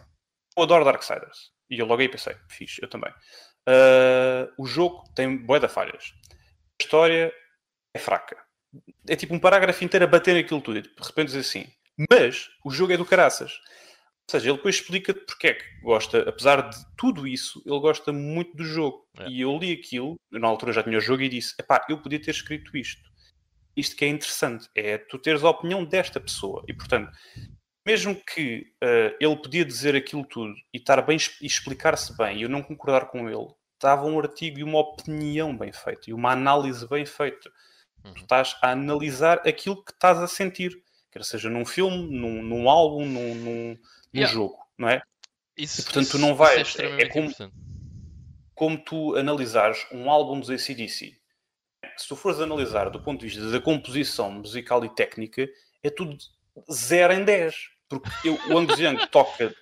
eu 0.56 0.64
adoro 0.64 0.86
Darksiders. 0.86 1.52
E 1.68 1.80
eu 1.80 1.88
logo 1.88 2.02
aí 2.02 2.08
pensei, 2.08 2.36
fixe, 2.48 2.80
eu 2.82 2.88
também. 2.88 3.12
Uh, 3.68 4.52
o 4.58 4.66
jogo 4.66 5.04
tem 5.16 5.36
bué 5.36 5.60
de 5.60 5.68
falhas. 5.68 6.14
A 6.32 6.84
história 6.84 7.34
é 7.94 8.00
fraca. 8.00 8.38
É 9.08 9.16
tipo 9.16 9.34
um 9.34 9.40
parágrafo 9.40 9.84
inteiro 9.84 10.06
a 10.06 10.08
bater 10.08 10.36
naquilo 10.36 10.62
tudo. 10.62 10.78
E 10.78 10.82
de 10.84 10.90
repente 11.02 11.28
diz 11.28 11.36
assim, 11.36 11.66
mas 12.12 12.50
o 12.64 12.70
jogo 12.70 12.94
é 12.94 12.98
do 12.98 13.06
caraças. 13.06 13.54
Ou 13.54 14.32
seja, 14.32 14.50
ele 14.50 14.58
depois 14.58 14.76
explica 14.76 15.12
porque 15.12 15.48
é 15.48 15.54
que 15.56 15.82
gosta, 15.82 16.30
apesar 16.30 16.70
de 16.70 16.78
tudo 16.96 17.28
isso, 17.28 17.64
ele 17.66 17.80
gosta 17.80 18.14
muito 18.14 18.56
do 18.56 18.64
jogo. 18.64 19.08
É. 19.18 19.28
E 19.28 19.42
eu 19.42 19.58
li 19.58 19.74
aquilo, 19.74 20.16
na 20.32 20.48
altura 20.48 20.72
já 20.72 20.84
tinha 20.84 21.00
o 21.00 21.02
jogo 21.02 21.24
e 21.24 21.30
disse: 21.30 21.56
epá, 21.60 21.84
eu 21.90 22.00
podia 22.00 22.22
ter 22.22 22.30
escrito 22.30 22.78
isto. 22.78 23.09
Isto 23.80 23.96
que 23.96 24.06
é 24.06 24.08
interessante, 24.08 24.68
é 24.76 24.98
tu 24.98 25.18
teres 25.18 25.44
a 25.44 25.50
opinião 25.50 25.84
desta 25.86 26.20
pessoa. 26.20 26.64
E 26.68 26.74
portanto, 26.74 27.12
mesmo 27.86 28.16
que 28.16 28.66
eh, 28.82 29.16
ele 29.20 29.36
podia 29.38 29.66
dizer 29.66 29.96
aquilo 29.96 30.26
tudo 30.26 30.54
e 30.74 30.78
estar 30.78 31.02
bem 31.02 31.18
e 31.42 31.46
explicar-se 31.46 32.16
bem 32.18 32.38
e 32.40 32.42
eu 32.44 32.50
não 32.50 32.62
concordar 32.62 33.10
com 33.10 33.30
ele, 33.30 33.48
estava 33.76 34.06
um 34.06 34.20
artigo 34.20 34.60
e 34.60 34.64
uma 34.64 34.80
opinião 34.80 35.56
bem 35.58 35.72
feita 35.72 36.10
e 36.10 36.14
uma 36.14 36.32
análise 36.32 36.88
bem 36.88 37.06
feita. 37.06 37.50
Uhum. 38.04 38.14
Tu 38.14 38.22
estás 38.22 38.56
a 38.62 38.72
analisar 38.72 39.40
aquilo 39.48 39.84
que 39.84 39.92
estás 39.92 40.18
a 40.20 40.28
sentir, 40.28 40.72
quer 41.12 41.24
seja 41.24 41.50
num 41.50 41.66
filme, 41.66 42.10
num, 42.16 42.42
num 42.44 42.70
álbum, 42.70 43.06
num, 43.06 43.36
num, 43.36 43.70
num 43.70 43.78
Yeah. 44.14 44.34
jogo, 44.34 44.58
não 44.78 44.90
é? 44.90 45.02
Isso, 45.58 45.82
E, 45.82 45.84
portanto, 45.84 46.06
tu 46.10 46.18
isso- 46.18 46.20
não 46.20 46.32
isso 46.34 46.44
é 46.44 46.56
vais- 46.56 46.80
é- 46.80 47.02
é 47.04 47.10
como-. 47.10 47.34
Como 48.56 48.78
tu 48.78 49.16
analisares 49.16 49.86
um 49.92 50.10
álbum 50.10 50.40
dos 50.40 50.50
ACDC, 50.50 51.18
se 52.02 52.08
tu 52.08 52.16
fores 52.16 52.40
analisar 52.40 52.90
do 52.90 53.02
ponto 53.02 53.20
de 53.22 53.28
vista 53.28 53.50
da 53.52 53.60
composição 53.62 54.32
musical 54.32 54.84
e 54.86 54.90
técnica, 54.90 55.48
é 55.84 55.90
tudo 55.90 56.18
0 56.72 57.14
em 57.14 57.24
10. 57.24 57.56
Porque 57.90 58.10
eu, 58.30 58.40
o 58.50 58.58
Angus 58.58 58.78
Young 58.80 58.98
toca 59.08 59.54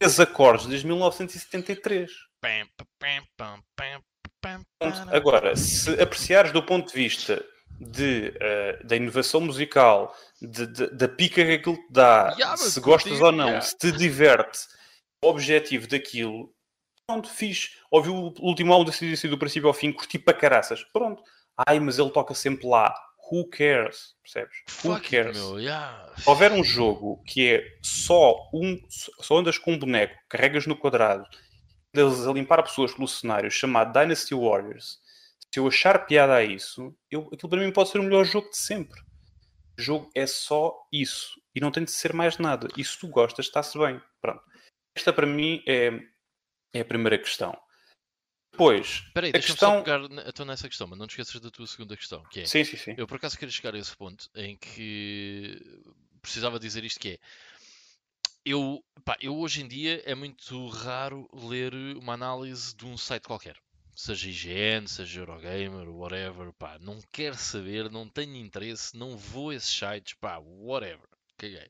10 0.00 0.20
acordes 0.20 0.66
desde 0.66 0.86
1973. 0.86 2.10
Pam, 2.40 2.66
pam, 2.76 2.86
pam, 2.98 3.22
pam, 3.36 3.62
pam, 3.76 4.02
pam, 4.40 4.62
Portanto, 4.78 5.06
pam. 5.08 5.16
Agora, 5.16 5.56
se 5.56 5.90
apreciares 6.00 6.52
do 6.52 6.62
ponto 6.62 6.88
de 6.92 6.94
vista 6.94 7.44
de, 7.80 8.32
eh, 8.40 8.80
da 8.84 8.96
inovação 8.96 9.40
musical, 9.40 10.14
de- 10.40 10.66
de- 10.66 10.90
da 10.90 11.08
pica 11.08 11.44
que 11.44 11.52
aquilo 11.52 11.76
te 11.76 11.86
dá, 11.90 12.34
Yeah, 12.38 12.56
se 12.56 12.78
gostas 12.80 13.20
ou 13.20 13.32
não, 13.32 13.46
yeah. 13.46 13.60
se 13.62 13.76
te 13.78 13.90
diverte, 13.92 14.60
o 15.24 15.28
objetivo 15.28 15.86
daquilo, 15.88 16.52
pronto, 17.06 17.28
fiz. 17.30 17.78
Ouvi 17.90 18.10
o 18.10 18.32
último 18.40 18.72
álbum 18.72 18.84
da 18.84 18.92
CDC 18.92 19.26
do 19.28 19.38
princípio 19.38 19.68
ao 19.68 19.74
fim, 19.74 19.90
curti 19.90 20.18
para 20.18 20.34
caraças. 20.34 20.84
Pronto. 20.92 21.22
Ai, 21.66 21.78
mas 21.80 21.98
ele 21.98 22.10
toca 22.10 22.34
sempre 22.34 22.66
lá. 22.66 22.94
Who 23.30 23.48
cares? 23.48 24.14
Percebes? 24.22 24.56
Who 24.84 24.94
Fuck 24.94 25.10
cares? 25.10 25.36
meu, 25.36 25.58
yeah. 25.58 26.12
Se 26.16 26.28
houver 26.28 26.52
um 26.52 26.62
jogo 26.62 27.22
que 27.26 27.54
é 27.54 27.64
só 27.82 28.36
um, 28.52 28.78
só 29.20 29.38
andas 29.38 29.56
com 29.56 29.72
um 29.72 29.78
boneco, 29.78 30.14
carregas 30.28 30.66
no 30.66 30.76
quadrado, 30.76 31.24
andas 31.94 32.26
a 32.26 32.32
limpar 32.32 32.62
pessoas 32.62 32.92
pelo 32.92 33.08
cenário, 33.08 33.50
chamado 33.50 33.92
Dynasty 33.92 34.34
Warriors, 34.34 34.98
se 35.52 35.60
eu 35.60 35.68
achar 35.68 36.04
piada 36.06 36.34
a 36.34 36.42
isso, 36.42 36.94
eu, 37.10 37.30
aquilo 37.32 37.48
para 37.48 37.60
mim 37.60 37.72
pode 37.72 37.88
ser 37.88 37.98
o 37.98 38.02
melhor 38.02 38.24
jogo 38.24 38.50
de 38.50 38.58
sempre. 38.58 39.00
O 39.78 39.80
jogo 39.80 40.10
é 40.14 40.26
só 40.26 40.74
isso. 40.92 41.40
E 41.54 41.60
não 41.60 41.70
tem 41.70 41.84
de 41.84 41.92
ser 41.92 42.12
mais 42.12 42.38
nada. 42.38 42.68
E 42.76 42.84
se 42.84 42.98
tu 42.98 43.06
gostas, 43.06 43.46
está-se 43.46 43.78
bem. 43.78 44.00
Pronto. 44.20 44.42
Esta 44.96 45.12
para 45.12 45.26
mim 45.26 45.62
é, 45.66 45.92
é 46.72 46.80
a 46.80 46.84
primeira 46.84 47.16
questão. 47.18 47.56
Depois, 48.56 49.02
Espera 49.08 49.26
aí, 49.26 49.32
deixa-me 49.32 49.58
só 49.58 49.70
questão. 49.70 49.82
pegar 49.82 50.08
ne- 50.08 50.22
então 50.26 50.44
nessa 50.46 50.68
questão, 50.68 50.86
mas 50.86 50.98
não 50.98 51.06
te 51.06 51.10
esqueças 51.10 51.40
da 51.40 51.50
tua 51.50 51.66
segunda 51.66 51.96
questão, 51.96 52.24
que 52.30 52.40
é, 52.40 52.46
Sim, 52.46 52.64
sim, 52.64 52.76
sim. 52.76 52.94
eu 52.96 53.06
por 53.06 53.16
acaso 53.16 53.38
queria 53.38 53.52
chegar 53.52 53.74
a 53.74 53.78
esse 53.78 53.96
ponto 53.96 54.28
em 54.34 54.56
que 54.56 55.60
precisava 56.22 56.58
dizer 56.58 56.84
isto 56.84 56.98
que 57.00 57.10
é, 57.10 57.18
eu, 58.44 58.84
pá, 59.04 59.16
eu 59.20 59.36
hoje 59.36 59.62
em 59.62 59.68
dia 59.68 60.02
é 60.04 60.14
muito 60.14 60.68
raro 60.68 61.28
ler 61.32 61.74
uma 61.96 62.14
análise 62.14 62.74
de 62.74 62.84
um 62.86 62.96
site 62.96 63.24
qualquer. 63.24 63.56
Seja 63.94 64.28
IGN, 64.28 64.88
seja 64.88 65.20
Eurogamer, 65.20 65.88
whatever, 65.88 66.52
pá, 66.54 66.78
não 66.80 67.00
quero 67.12 67.36
saber, 67.36 67.90
não 67.90 68.08
tenho 68.08 68.36
interesse, 68.36 68.96
não 68.96 69.16
vou 69.16 69.50
a 69.50 69.54
esses 69.54 69.70
sites, 69.70 70.14
pá, 70.14 70.38
whatever, 70.38 71.08
caguei. 71.38 71.68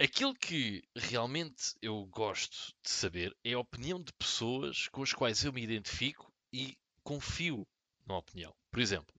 Aquilo 0.00 0.34
que 0.34 0.82
realmente 0.96 1.74
eu 1.82 2.06
gosto 2.06 2.74
de 2.82 2.88
saber 2.90 3.36
é 3.44 3.52
a 3.52 3.58
opinião 3.58 4.02
de 4.02 4.10
pessoas 4.14 4.88
com 4.88 5.02
as 5.02 5.12
quais 5.12 5.44
eu 5.44 5.52
me 5.52 5.62
identifico 5.62 6.32
e 6.52 6.78
confio 7.02 7.66
na 8.06 8.16
opinião. 8.16 8.54
Por 8.70 8.80
exemplo, 8.80 9.14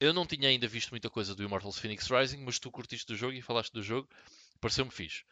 eu 0.00 0.12
não 0.12 0.26
tinha 0.26 0.48
ainda 0.48 0.68
visto 0.68 0.90
muita 0.90 1.08
coisa 1.10 1.34
do 1.34 1.42
Immortals 1.42 1.78
Phoenix 1.78 2.08
Rising, 2.08 2.38
mas 2.44 2.58
tu 2.58 2.70
curtiste 2.70 3.06
do 3.06 3.16
jogo 3.16 3.32
e 3.32 3.42
falaste 3.42 3.72
do 3.72 3.82
jogo, 3.82 4.08
pareceu-me 4.60 4.90
fixe. 4.90 5.24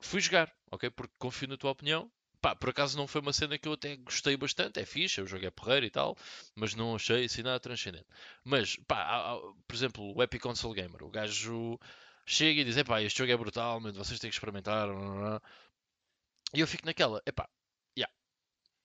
Fui 0.00 0.20
jogar, 0.20 0.52
ok? 0.70 0.90
Porque 0.90 1.14
confio 1.18 1.48
na 1.48 1.56
tua 1.58 1.72
opinião. 1.72 2.10
Pá, 2.40 2.56
por 2.56 2.70
acaso 2.70 2.98
não 2.98 3.06
foi 3.08 3.20
uma 3.20 3.32
cena 3.32 3.58
que 3.58 3.68
eu 3.68 3.74
até 3.74 3.96
gostei 3.96 4.36
bastante, 4.36 4.80
é 4.80 4.86
fixe, 4.86 5.20
o 5.22 5.26
jogo 5.26 5.46
é 5.46 5.50
porreiro 5.50 5.86
e 5.86 5.90
tal, 5.90 6.16
mas 6.56 6.74
não 6.74 6.96
achei 6.96 7.24
assim 7.26 7.42
nada 7.42 7.60
transcendente. 7.60 8.06
Mas, 8.44 8.76
pá, 8.88 8.98
há- 9.02 9.32
há- 9.34 9.38
por 9.66 9.74
exemplo, 9.76 10.16
o 10.16 10.22
Epic 10.22 10.42
Console 10.42 10.74
Gamer, 10.74 11.04
o 11.04 11.10
gajo 11.10 11.78
chega 12.26 12.60
e 12.60 12.64
diz: 12.64 12.76
Epá, 12.76 13.02
este 13.02 13.18
jogo 13.18 13.32
é 13.32 13.36
brutal, 13.36 13.80
mas 13.80 13.96
vocês 13.96 14.18
têm 14.20 14.30
que 14.30 14.36
experimentar. 14.36 14.88
blá, 14.88 14.98
blá, 15.00 15.14
blá." 15.20 15.42
E 16.54 16.60
eu 16.60 16.66
fico 16.66 16.86
naquela: 16.86 17.22
Epá, 17.26 17.48
yeah, 17.96 18.12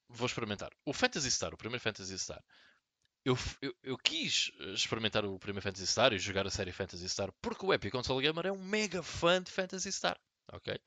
vou 0.09 0.25
experimentar. 0.25 0.71
O 0.85 0.93
Phantasy 0.93 1.29
Star, 1.31 1.53
o 1.53 1.57
primeiro 1.57 1.81
Phantasy 1.83 2.17
Star, 2.17 2.43
eu, 3.25 3.37
eu, 3.61 3.75
eu 3.83 3.97
quis 3.97 4.51
eh, 4.59 4.71
experimentar 4.73 5.25
o 5.25 5.37
primeiro 5.39 5.63
Phantasy 5.63 5.87
Star 5.87 6.13
e 6.13 6.19
jogar 6.19 6.47
a 6.47 6.49
série 6.49 6.71
Phantasy 6.71 7.07
Star 7.09 7.31
porque 7.41 7.65
o 7.65 7.73
Epic 7.73 7.91
Console 7.91 8.21
Gamer 8.25 8.47
é 8.47 8.51
um 8.51 8.63
mega 8.63 9.03
fã 9.03 9.41
de 9.41 9.51
Phantasy 9.51 9.91
Star, 9.91 10.17
ok? 10.53 10.79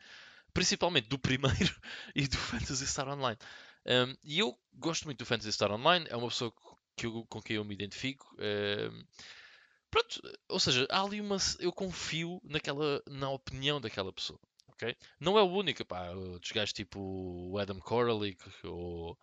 Principalmente 0.54 1.08
do 1.08 1.18
primeiro 1.18 1.74
e 2.14 2.26
do 2.26 2.36
Phantasy 2.38 2.86
Star 2.86 3.08
Online. 3.08 3.38
Um, 3.86 4.16
e 4.24 4.38
eu 4.38 4.58
gosto 4.74 5.04
muito 5.04 5.18
do 5.18 5.26
Phantasy 5.26 5.52
Star 5.52 5.70
Online, 5.70 6.06
é 6.08 6.16
uma 6.16 6.28
pessoa 6.28 6.52
que 6.96 7.06
eu- 7.06 7.24
com 7.28 7.40
quem 7.42 7.56
eu 7.56 7.64
me 7.64 7.74
identifico. 7.74 8.34
um, 8.38 9.04
Pronto, 9.90 10.20
ou 10.48 10.60
seja, 10.60 10.86
há 10.90 11.02
ali 11.02 11.20
uma. 11.20 11.36
Eu 11.58 11.72
confio 11.72 12.40
naquela, 12.44 13.02
na 13.08 13.30
opinião 13.30 13.80
daquela 13.80 14.12
pessoa. 14.12 14.38
ok? 14.68 14.96
Não 15.18 15.36
é 15.38 15.42
o 15.42 15.46
único, 15.50 15.84
pá. 15.84 16.10
Outros 16.10 16.52
gajos 16.52 16.72
tipo 16.72 17.00
o 17.00 17.58
Adam 17.58 17.78
Coralick 17.80 18.42
ou. 18.64 19.18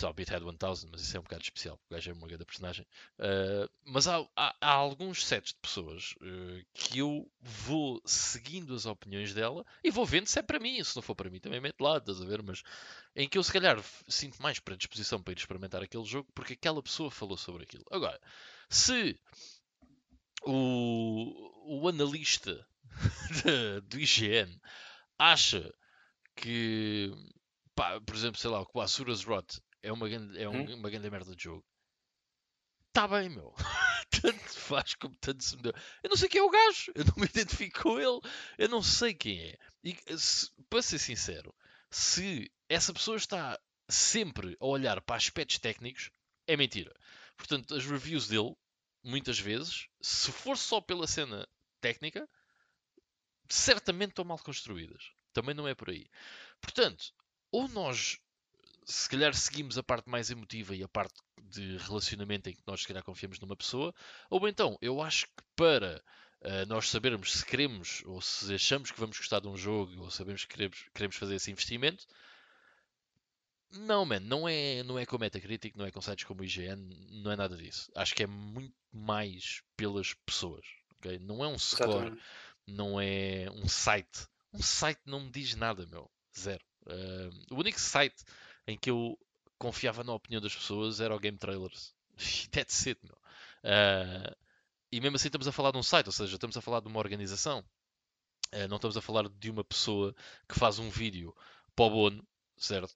Lá, 0.00 0.08
o 0.10 0.14
Beathead 0.14 0.42
1000, 0.42 0.56
mas 0.90 1.02
isso 1.02 1.16
é 1.16 1.20
um 1.20 1.22
bocado 1.22 1.42
especial. 1.42 1.78
O 1.90 1.94
gajo 1.94 2.10
é 2.10 2.14
uma 2.14 2.26
grande 2.26 2.44
personagem. 2.46 2.86
Ah, 3.18 3.68
mas 3.84 4.08
há, 4.08 4.26
há- 4.34 4.56
há 4.60 4.70
alguns 4.70 5.24
sets 5.26 5.52
de 5.52 5.58
pessoas 5.60 6.14
eh, 6.22 6.64
que 6.72 6.98
eu 6.98 7.30
vou 7.40 8.00
seguindo 8.04 8.74
as 8.74 8.86
opiniões 8.86 9.34
dela 9.34 9.64
e 9.84 9.90
vou 9.90 10.06
vendo 10.06 10.26
se 10.26 10.38
é 10.38 10.42
para 10.42 10.58
mim. 10.58 10.82
Se 10.82 10.96
não 10.96 11.02
for 11.02 11.14
para 11.14 11.28
mim, 11.30 11.38
também 11.40 11.60
meto 11.60 11.80
lá, 11.82 11.98
estás 11.98 12.20
a 12.22 12.24
ver? 12.24 12.42
Mas 12.42 12.62
em 13.14 13.28
que 13.28 13.36
eu 13.38 13.42
se 13.42 13.52
calhar 13.52 13.78
sinto 14.08 14.40
mais 14.42 14.58
predisposição 14.58 15.22
para 15.22 15.32
ir 15.32 15.36
experimentar 15.38 15.82
aquele 15.82 16.04
jogo 16.04 16.28
porque 16.34 16.54
aquela 16.54 16.82
pessoa 16.82 17.10
falou 17.10 17.36
sobre 17.36 17.64
aquilo. 17.64 17.84
Agora, 17.90 18.18
se 18.70 19.18
o, 20.44 21.80
o 21.82 21.88
analista 21.88 22.66
de- 23.42 23.80
do 23.82 23.98
IGN 24.00 24.60
acha 25.18 25.72
que, 26.36 27.10
pá, 27.74 28.00
por 28.00 28.14
exemplo, 28.14 28.40
sei 28.40 28.50
lá, 28.50 28.64
que 28.64 28.72
o 28.74 28.80
Asuras 28.80 29.24
Rot 29.24 29.60
é 29.82 29.92
uma 29.92 30.08
grande, 30.08 30.38
é 30.40 30.48
um- 30.48 30.64
Hum? 30.64 30.74
uma 30.74 30.90
grande 30.90 31.10
merda 31.10 31.34
de 31.36 31.42
jogo, 31.44 31.64
está 32.88 33.06
bem, 33.08 33.28
meu. 33.28 33.54
tanto 34.22 34.58
faz 34.58 34.94
como 34.94 35.16
tanto 35.16 35.42
se 35.42 35.56
me 35.56 35.62
deu. 35.62 35.72
Eu 36.02 36.10
não 36.10 36.16
sei 36.16 36.28
quem 36.28 36.40
é 36.40 36.44
o 36.44 36.50
gajo, 36.50 36.92
eu 36.94 37.04
não 37.04 37.14
me 37.16 37.24
identifico 37.26 37.82
com 37.82 37.98
ele, 37.98 38.20
eu 38.58 38.68
não 38.68 38.82
sei 38.82 39.14
quem 39.14 39.40
é. 39.40 39.58
E 39.82 39.96
se, 40.18 40.50
para 40.68 40.82
ser 40.82 40.98
sincero, 40.98 41.54
se 41.90 42.50
essa 42.68 42.92
pessoa 42.92 43.16
está 43.16 43.58
sempre 43.88 44.56
a 44.60 44.66
olhar 44.66 45.00
para 45.02 45.16
aspectos 45.16 45.58
técnicos, 45.58 46.10
é 46.46 46.56
mentira. 46.56 46.94
Portanto, 47.36 47.74
as 47.74 47.84
reviews 47.86 48.28
dele, 48.28 48.54
muitas 49.02 49.38
vezes, 49.38 49.88
se 50.00 50.30
for 50.30 50.56
só 50.56 50.80
pela 50.80 51.06
cena 51.06 51.48
técnica, 51.80 52.28
certamente 53.48 54.10
estão 54.10 54.24
mal 54.24 54.38
construídas. 54.38 55.10
Também 55.32 55.54
não 55.54 55.66
é 55.66 55.74
por 55.74 55.90
aí. 55.90 56.06
Portanto, 56.60 57.12
ou 57.50 57.68
nós 57.68 58.18
se 58.84 59.08
calhar 59.08 59.34
seguimos 59.34 59.78
a 59.78 59.82
parte 59.82 60.08
mais 60.08 60.30
emotiva 60.30 60.74
e 60.74 60.82
a 60.82 60.88
parte 60.88 61.14
de 61.42 61.76
relacionamento 61.78 62.48
em 62.48 62.54
que 62.54 62.62
nós 62.66 62.80
se 62.80 62.88
calhar 62.88 63.02
confiamos 63.04 63.38
numa 63.38 63.56
pessoa, 63.56 63.94
ou 64.28 64.48
então 64.48 64.76
eu 64.80 65.00
acho 65.00 65.26
que 65.26 65.42
para 65.54 66.02
uh, 66.40 66.66
nós 66.66 66.88
sabermos 66.88 67.32
se 67.32 67.46
queremos 67.46 68.02
ou 68.06 68.20
se 68.20 68.52
achamos 68.54 68.90
que 68.90 68.98
vamos 68.98 69.18
gostar 69.18 69.40
de 69.40 69.48
um 69.48 69.56
jogo 69.56 70.02
ou 70.02 70.10
sabemos 70.10 70.44
que 70.44 70.54
queremos, 70.54 70.84
queremos 70.94 71.16
fazer 71.16 71.36
esse 71.36 71.50
investimento, 71.50 72.06
não, 73.70 74.04
man, 74.04 74.20
não 74.20 74.48
é, 74.48 74.82
não 74.82 74.98
é 74.98 75.06
com 75.06 75.16
Metacritic, 75.16 75.76
não 75.76 75.86
é 75.86 75.90
com 75.90 76.00
sites 76.00 76.24
como 76.24 76.42
o 76.42 76.44
IGN, 76.44 76.78
não 77.22 77.32
é 77.32 77.36
nada 77.36 77.56
disso. 77.56 77.90
Acho 77.94 78.14
que 78.14 78.22
é 78.22 78.26
muito 78.26 78.74
mais 78.92 79.62
pelas 79.76 80.14
pessoas. 80.26 80.64
Okay? 80.98 81.18
Não 81.18 81.44
é 81.44 81.48
um 81.48 81.58
score, 81.58 81.90
Exatamente. 81.90 82.22
não 82.66 83.00
é 83.00 83.46
um 83.50 83.68
site. 83.68 84.26
Um 84.52 84.62
site 84.62 85.00
não 85.06 85.20
me 85.20 85.30
diz 85.30 85.54
nada, 85.54 85.86
meu. 85.86 86.10
Zero. 86.38 86.64
Uh, 86.86 87.54
o 87.54 87.58
único 87.58 87.80
site 87.80 88.22
em 88.66 88.76
que 88.76 88.90
eu 88.90 89.18
confiava 89.58 90.02
na 90.02 90.12
opinião 90.12 90.40
das 90.40 90.54
pessoas 90.54 91.00
era 91.00 91.14
o 91.14 91.18
Game 91.18 91.38
Trailers. 91.38 91.94
That's 92.50 92.86
it, 92.86 93.00
meu. 93.02 93.16
Uh, 93.64 94.36
e 94.90 95.00
mesmo 95.00 95.16
assim 95.16 95.28
estamos 95.28 95.48
a 95.48 95.52
falar 95.52 95.70
de 95.70 95.78
um 95.78 95.82
site, 95.82 96.06
ou 96.06 96.12
seja, 96.12 96.34
estamos 96.34 96.56
a 96.56 96.60
falar 96.60 96.80
de 96.80 96.88
uma 96.88 96.98
organização. 96.98 97.64
Uh, 98.52 98.68
não 98.68 98.76
estamos 98.76 98.96
a 98.96 99.00
falar 99.00 99.28
de 99.28 99.50
uma 99.50 99.64
pessoa 99.64 100.14
que 100.48 100.58
faz 100.58 100.78
um 100.78 100.90
vídeo 100.90 101.34
para 101.74 101.86
o 101.86 101.90
bono, 101.90 102.26
certo? 102.56 102.94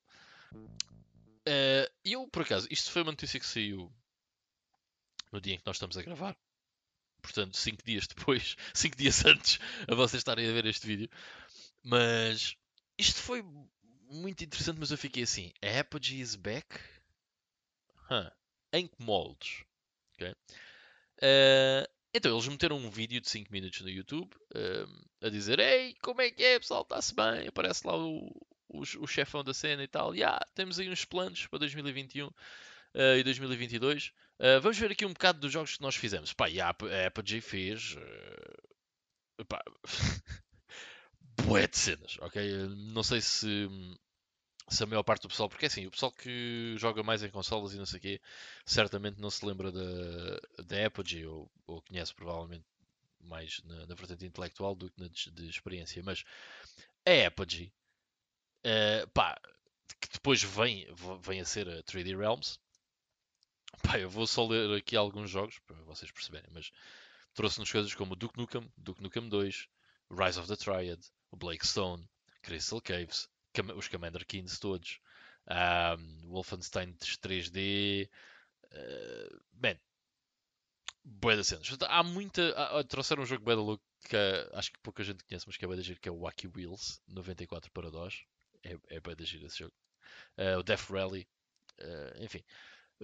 Uh, 0.52 1.88
eu, 2.04 2.28
por 2.28 2.42
acaso, 2.42 2.66
isto 2.70 2.90
foi 2.90 3.02
uma 3.02 3.12
notícia 3.12 3.40
que 3.40 3.46
saiu 3.46 3.92
no 5.36 5.40
dia 5.40 5.54
em 5.54 5.58
que 5.58 5.66
nós 5.66 5.76
estamos 5.76 5.96
a 5.96 6.02
gravar. 6.02 6.36
Portanto, 7.20 7.56
5 7.56 7.82
dias 7.84 8.06
depois, 8.08 8.56
5 8.74 8.96
dias 8.96 9.24
antes 9.24 9.58
a 9.86 9.94
vocês 9.94 10.20
estarem 10.20 10.48
a 10.48 10.52
ver 10.52 10.66
este 10.66 10.86
vídeo. 10.86 11.10
Mas 11.82 12.56
isto 12.98 13.20
foi 13.20 13.44
muito 14.10 14.42
interessante, 14.42 14.78
mas 14.80 14.90
eu 14.90 14.98
fiquei 14.98 15.22
assim: 15.22 15.52
a 15.62 15.80
Apogee 15.80 16.20
is 16.20 16.34
back? 16.34 16.66
Huh. 18.10 18.30
Em 18.72 18.86
que 18.86 18.96
moldes? 18.98 19.64
Okay. 20.14 20.32
Uh, 21.18 21.86
então, 22.14 22.32
eles 22.32 22.48
meteram 22.48 22.78
um 22.78 22.90
vídeo 22.90 23.20
de 23.20 23.28
5 23.28 23.52
minutos 23.52 23.80
no 23.82 23.90
YouTube 23.90 24.34
uh, 24.54 25.26
a 25.26 25.28
dizer: 25.28 25.58
Ei, 25.58 25.94
como 26.00 26.22
é 26.22 26.30
que 26.30 26.42
é, 26.42 26.58
pessoal? 26.58 26.82
Está-se 26.82 27.14
bem? 27.14 27.46
Aparece 27.46 27.86
lá 27.86 27.96
o, 27.96 28.28
o, 28.68 28.80
o 28.80 29.06
chefão 29.06 29.44
da 29.44 29.52
cena 29.52 29.82
e 29.82 29.88
tal. 29.88 30.14
Yeah, 30.14 30.40
temos 30.54 30.78
aí 30.78 30.88
uns 30.88 31.04
planos 31.04 31.46
para 31.46 31.58
2021 31.58 32.26
uh, 32.26 32.32
e 33.18 33.22
2022. 33.22 34.12
Uh, 34.38 34.60
vamos 34.60 34.78
ver 34.78 34.90
aqui 34.90 35.06
um 35.06 35.12
bocado 35.12 35.40
dos 35.40 35.52
jogos 35.52 35.76
que 35.76 35.82
nós 35.82 35.96
fizemos. 35.96 36.32
Pá, 36.32 36.48
e 36.48 36.60
a, 36.60 36.70
a 36.70 37.40
fez. 37.40 37.96
Uh, 37.96 39.44
pá, 39.46 39.62
bué 41.46 41.66
de 41.66 41.76
cenas, 41.76 42.16
ok? 42.20 42.42
Não 42.92 43.02
sei 43.02 43.20
se, 43.20 43.68
se 44.68 44.82
a 44.82 44.86
maior 44.86 45.02
parte 45.02 45.22
do 45.22 45.28
pessoal, 45.28 45.48
porque 45.48 45.66
é 45.66 45.68
assim, 45.68 45.86
o 45.86 45.90
pessoal 45.90 46.12
que 46.12 46.74
joga 46.78 47.02
mais 47.02 47.22
em 47.22 47.30
consolas 47.30 47.72
e 47.74 47.78
não 47.78 47.86
sei 47.86 47.98
o 47.98 48.02
quê, 48.02 48.20
certamente 48.64 49.20
não 49.20 49.30
se 49.30 49.44
lembra 49.44 49.70
da, 49.70 50.64
da 50.64 50.86
Apogee, 50.86 51.26
ou, 51.26 51.50
ou 51.66 51.82
conhece 51.82 52.14
provavelmente 52.14 52.64
mais 53.20 53.60
na, 53.64 53.86
na 53.86 53.94
vertente 53.94 54.26
intelectual 54.26 54.74
do 54.74 54.90
que 54.90 55.00
na 55.00 55.08
de, 55.08 55.30
de 55.30 55.48
experiência, 55.48 56.02
mas 56.02 56.24
a 57.06 57.26
Apogee, 57.26 57.72
uh, 58.66 59.08
pá, 59.10 59.38
que 60.00 60.08
depois 60.12 60.42
vem, 60.42 60.86
vem 61.22 61.40
a 61.40 61.44
ser 61.44 61.68
a 61.68 61.82
3D 61.82 62.16
Realms, 62.16 62.58
pá, 63.82 63.98
eu 63.98 64.10
vou 64.10 64.26
só 64.26 64.46
ler 64.46 64.76
aqui 64.76 64.96
alguns 64.96 65.30
jogos 65.30 65.58
para 65.60 65.76
vocês 65.82 66.10
perceberem, 66.10 66.50
mas 66.52 66.70
trouxe-nos 67.34 67.70
coisas 67.70 67.94
como 67.94 68.16
Duke 68.16 68.38
Nukem, 68.38 68.70
Duke 68.76 69.02
Nukem 69.02 69.28
2, 69.28 69.68
Rise 70.10 70.38
of 70.38 70.48
the 70.48 70.56
Triad, 70.56 71.00
o 71.30 71.36
Blake 71.36 71.66
Stone, 71.66 72.08
Crystal 72.42 72.80
Caves, 72.80 73.28
os 73.74 73.88
Commander 73.88 74.26
Kings 74.26 74.60
todos, 74.60 75.00
um, 75.48 76.28
Wolfenstein 76.28 76.94
3D, 76.94 78.08
uh, 78.72 79.40
man, 79.60 79.78
boa 81.04 81.36
das 81.36 81.46
cenas. 81.46 81.68
Há 81.88 82.02
muita. 82.02 82.50
Há, 82.52 82.84
trouxeram 82.84 83.22
um 83.22 83.26
jogo 83.26 83.44
bem 83.44 83.54
louco 83.54 83.84
que 84.08 84.16
acho 84.52 84.72
que 84.72 84.78
pouca 84.80 85.02
gente 85.02 85.24
conhece, 85.24 85.46
mas 85.46 85.56
que 85.56 85.64
é 85.64 85.68
bem 85.68 85.76
da 85.76 85.82
giro, 85.82 86.00
que 86.00 86.08
é 86.08 86.12
o 86.12 86.20
Wacky 86.20 86.48
Wheels 86.48 87.00
94 87.08 87.70
para 87.72 87.90
DOS. 87.90 88.24
É, 88.62 88.76
é 88.88 89.00
bem 89.00 89.14
da 89.14 89.24
giro 89.24 89.46
esse 89.46 89.58
jogo. 89.58 89.74
Uh, 90.36 90.58
o 90.58 90.62
Death 90.62 90.90
Rally, 90.90 91.26
uh, 91.80 92.22
enfim. 92.22 92.42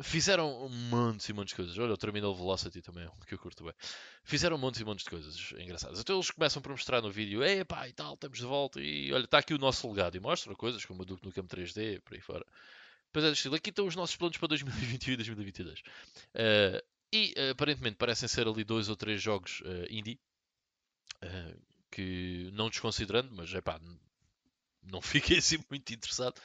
Fizeram 0.00 0.68
montes 0.68 1.28
e 1.28 1.32
montes 1.34 1.50
de 1.50 1.56
coisas. 1.56 1.78
Olha, 1.78 1.92
o 1.92 1.98
Terminal 1.98 2.34
Velocity 2.34 2.80
também 2.80 3.04
é 3.04 3.26
que 3.26 3.34
eu 3.34 3.38
curto 3.38 3.64
bem. 3.64 3.74
Fizeram 4.24 4.56
montes 4.56 4.80
e 4.80 4.84
montes 4.84 5.04
de 5.04 5.10
coisas 5.10 5.52
engraçadas. 5.58 6.00
Então 6.00 6.16
eles 6.16 6.30
começam 6.30 6.62
por 6.62 6.70
mostrar 6.70 7.02
no 7.02 7.10
vídeo: 7.10 7.42
é 7.42 7.62
pá, 7.62 7.86
e 7.86 7.92
tal, 7.92 8.14
estamos 8.14 8.38
de 8.38 8.44
volta. 8.44 8.80
E 8.80 9.12
olha, 9.12 9.24
está 9.24 9.38
aqui 9.38 9.52
o 9.52 9.58
nosso 9.58 9.86
legado. 9.90 10.16
E 10.16 10.20
mostram 10.20 10.54
coisas 10.54 10.84
como 10.84 11.02
o 11.02 11.04
Duke 11.04 11.26
Nukem 11.26 11.44
3D, 11.44 12.00
por 12.00 12.14
aí 12.14 12.20
fora. 12.20 12.46
Depois 13.06 13.24
é 13.26 13.32
estilo: 13.32 13.54
aqui 13.54 13.68
estão 13.68 13.86
os 13.86 13.94
nossos 13.94 14.16
planos 14.16 14.38
para 14.38 14.48
2021 14.48 15.12
e 15.12 15.16
2022. 15.16 15.80
Uh, 15.80 15.82
e 17.12 17.34
uh, 17.36 17.50
aparentemente 17.50 17.96
parecem 17.96 18.28
ser 18.28 18.48
ali 18.48 18.64
dois 18.64 18.88
ou 18.88 18.96
três 18.96 19.20
jogos 19.20 19.60
uh, 19.60 19.86
indie. 19.90 20.18
Uh, 21.22 21.60
que 21.92 22.50
não 22.54 22.70
desconsiderando, 22.70 23.30
mas 23.34 23.52
é 23.54 23.60
pá, 23.60 23.78
não 24.82 25.00
fiquei 25.02 25.38
assim 25.38 25.58
muito 25.70 25.92
interessado. 25.92 26.40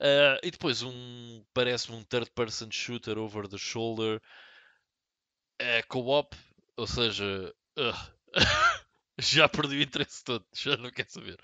Uh, 0.00 0.38
e 0.44 0.50
depois 0.50 0.82
um 0.82 1.44
parece 1.52 1.90
um 1.90 2.04
third 2.04 2.30
person 2.30 2.70
shooter 2.70 3.18
over 3.18 3.48
the 3.48 3.58
shoulder 3.58 4.22
é 5.58 5.82
co-op, 5.82 6.36
ou 6.76 6.86
seja, 6.86 7.52
uh, 7.76 8.32
já 9.18 9.48
perdi 9.48 9.76
o 9.76 9.82
interesse 9.82 10.22
todo, 10.22 10.46
já 10.54 10.76
não 10.76 10.90
quero 10.90 11.10
saber. 11.10 11.38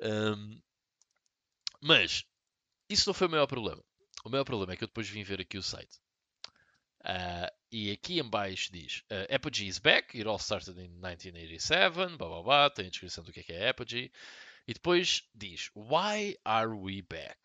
Um, 0.00 0.60
mas 1.80 2.24
isso 2.88 3.08
não 3.08 3.14
foi 3.14 3.26
o 3.26 3.30
maior 3.30 3.46
problema. 3.46 3.82
O 4.24 4.30
maior 4.30 4.44
problema 4.44 4.72
é 4.72 4.76
que 4.76 4.84
eu 4.84 4.88
depois 4.88 5.08
vim 5.08 5.22
ver 5.24 5.40
aqui 5.40 5.58
o 5.58 5.62
site. 5.62 5.98
Uh, 7.00 7.50
e 7.70 7.90
aqui 7.92 8.18
em 8.18 8.28
baixo 8.28 8.72
diz 8.72 9.02
uh, 9.10 9.34
Apogee 9.34 9.68
is 9.68 9.78
back, 9.78 10.16
it 10.16 10.28
all 10.28 10.38
started 10.38 10.78
in 10.78 10.90
1987, 11.00 12.16
blá 12.16 12.28
blá 12.28 12.42
blá, 12.42 12.70
tem 12.70 12.86
a 12.86 12.90
descrição 12.90 13.22
do 13.22 13.32
que 13.32 13.40
é, 13.40 13.42
que 13.42 13.52
é 13.52 13.68
Apogee. 13.68 14.12
E 14.66 14.74
depois 14.74 15.24
diz 15.34 15.70
Why 15.74 16.36
are 16.44 16.72
we 16.72 17.02
back? 17.02 17.38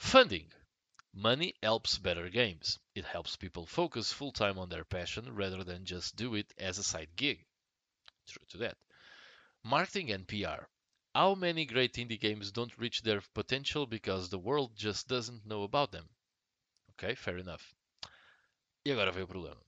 Funding. 0.00 0.50
Money 1.12 1.54
helps 1.62 1.98
better 1.98 2.28
games. 2.30 2.80
It 2.96 3.04
helps 3.04 3.36
people 3.36 3.64
focus 3.66 4.12
full 4.12 4.32
time 4.32 4.58
on 4.58 4.68
their 4.68 4.82
passion 4.82 5.36
rather 5.36 5.62
than 5.62 5.84
just 5.84 6.16
do 6.16 6.34
it 6.34 6.52
as 6.58 6.78
a 6.78 6.82
side 6.82 7.10
gig. 7.14 7.46
True 8.26 8.42
to 8.48 8.56
that. 8.56 8.76
Marketing 9.62 10.10
and 10.10 10.26
PR. 10.26 10.64
How 11.14 11.34
many 11.36 11.64
great 11.64 11.92
indie 11.94 12.18
games 12.18 12.50
don't 12.50 12.76
reach 12.76 13.02
their 13.02 13.20
potential 13.34 13.86
because 13.86 14.30
the 14.30 14.38
world 14.38 14.74
just 14.74 15.06
doesn't 15.06 15.46
know 15.46 15.62
about 15.62 15.92
them? 15.92 16.08
Ok, 16.90 17.14
fair 17.14 17.38
enough. 17.38 17.74
E 18.84 18.90
agora 18.90 19.12
vem 19.12 19.24
o 19.24 19.26
problema. 19.28 19.62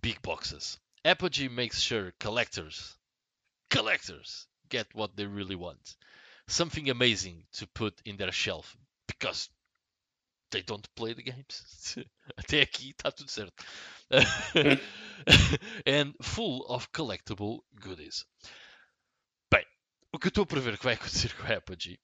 Big 0.00 0.20
boxes. 0.22 0.80
Apogee 1.04 1.48
makes 1.48 1.80
sure 1.80 2.12
collectors, 2.18 2.96
collectors 3.70 4.48
get 4.70 4.92
what 4.94 5.14
they 5.14 5.26
really 5.26 5.56
want. 5.56 5.94
Something 6.48 6.90
amazing 6.90 7.46
to 7.52 7.66
put 7.68 8.02
in 8.04 8.16
their 8.16 8.32
shelf 8.32 8.76
because 9.18 9.48
they 10.50 10.62
don't 10.62 10.88
play 10.94 11.14
the 11.14 11.22
games. 11.22 11.98
Até 12.36 12.60
aqui 12.60 12.90
está 12.90 13.10
tudo 13.10 13.30
certo. 13.30 13.64
and 15.86 16.14
full 16.22 16.64
of 16.68 16.90
collectible 16.92 17.60
goodies. 17.80 18.24
Bem, 19.50 19.64
o 20.12 20.18
que 20.18 20.26
eu 20.26 20.30
estou 20.30 20.44
a 20.44 20.46
prever 20.46 20.78
que 20.78 20.84
vai 20.84 20.94
acontecer 20.94 21.34
com 21.34 21.42
a 21.44 21.56
Apogee 21.56 21.98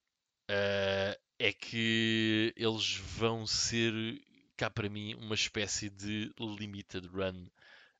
uh, 0.50 1.14
é 1.38 1.52
que 1.52 2.52
eles 2.56 2.96
vão 2.96 3.46
ser, 3.46 3.92
cá 4.56 4.68
para 4.68 4.88
mim, 4.88 5.14
uma 5.14 5.34
espécie 5.34 5.88
de 5.88 6.32
limited 6.38 7.06
run 7.08 7.46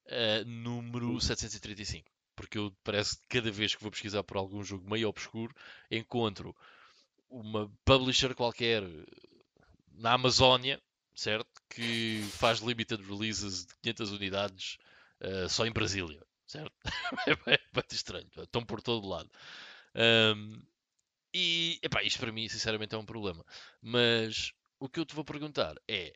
uh, 0.06 0.44
número 0.46 1.20
735. 1.20 2.10
Porque 2.34 2.58
eu 2.58 2.74
parece 2.82 3.18
que 3.18 3.28
cada 3.28 3.50
vez 3.50 3.74
que 3.74 3.82
vou 3.82 3.90
pesquisar 3.90 4.22
por 4.24 4.36
algum 4.36 4.64
jogo 4.64 4.88
meio 4.88 5.08
obscuro, 5.08 5.54
encontro 5.90 6.56
uma 7.30 7.70
publisher 7.84 8.34
qualquer 8.34 8.82
na 9.92 10.14
Amazónia, 10.14 10.80
certo? 11.14 11.48
Que 11.68 12.22
faz 12.32 12.58
limited 12.58 13.02
releases 13.02 13.66
de 13.66 13.74
500 13.82 14.12
unidades 14.12 14.78
uh, 15.20 15.48
só 15.48 15.64
em 15.66 15.72
Brasília, 15.72 16.22
certo? 16.46 16.74
é 17.26 17.36
bem 17.46 17.84
estranho, 17.92 18.28
estão 18.36 18.64
por 18.64 18.82
todo 18.82 19.08
lado. 19.08 19.30
Um, 19.94 20.60
e 21.32 21.78
epá, 21.82 22.02
isto 22.02 22.18
para 22.18 22.32
mim, 22.32 22.48
sinceramente, 22.48 22.94
é 22.94 22.98
um 22.98 23.04
problema. 23.04 23.44
Mas 23.80 24.52
o 24.78 24.88
que 24.88 24.98
eu 24.98 25.06
te 25.06 25.14
vou 25.14 25.24
perguntar 25.24 25.76
é: 25.88 26.12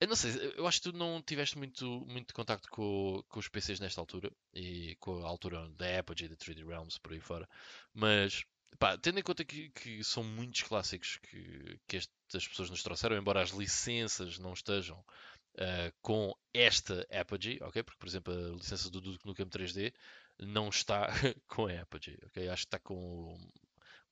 Eu 0.00 0.08
não 0.08 0.16
sei, 0.16 0.32
eu 0.56 0.66
acho 0.66 0.80
que 0.82 0.90
tu 0.90 0.96
não 0.96 1.22
tiveste 1.22 1.56
muito, 1.56 1.86
muito 2.06 2.34
contacto 2.34 2.68
com, 2.70 3.22
com 3.28 3.38
os 3.38 3.48
PCs 3.48 3.78
nesta 3.80 4.00
altura 4.00 4.32
e 4.52 4.96
com 4.98 5.24
a 5.24 5.28
altura 5.28 5.68
da 5.70 5.98
Apogee, 6.00 6.28
da 6.28 6.36
3D 6.36 6.66
Realms, 6.66 6.98
por 6.98 7.12
aí 7.12 7.20
fora, 7.20 7.48
mas 7.94 8.44
pá, 8.78 8.96
tendo 8.98 9.18
em 9.20 9.22
conta 9.22 9.44
que, 9.44 9.70
que 9.70 10.02
são 10.04 10.22
muitos 10.22 10.62
clássicos 10.62 11.18
que, 11.18 11.78
que 11.86 11.96
estas 11.96 12.46
pessoas 12.48 12.70
nos 12.70 12.82
trouxeram, 12.82 13.16
embora 13.16 13.42
as 13.42 13.50
licenças 13.50 14.38
não 14.38 14.52
estejam 14.52 14.98
uh, 14.98 15.92
com 16.02 16.34
esta 16.52 17.06
Apogee, 17.10 17.58
ok? 17.62 17.82
Porque, 17.82 17.98
por 17.98 18.08
exemplo, 18.08 18.32
a 18.32 18.56
licença 18.56 18.90
do 18.90 19.00
Duke 19.00 19.26
Nukem 19.26 19.46
3D 19.46 19.92
não 20.38 20.68
está 20.68 21.08
com 21.48 21.66
a 21.66 21.80
Apogee, 21.80 22.18
ok? 22.26 22.48
Acho 22.48 22.62
que 22.62 22.66
está 22.68 22.78
com 22.78 23.38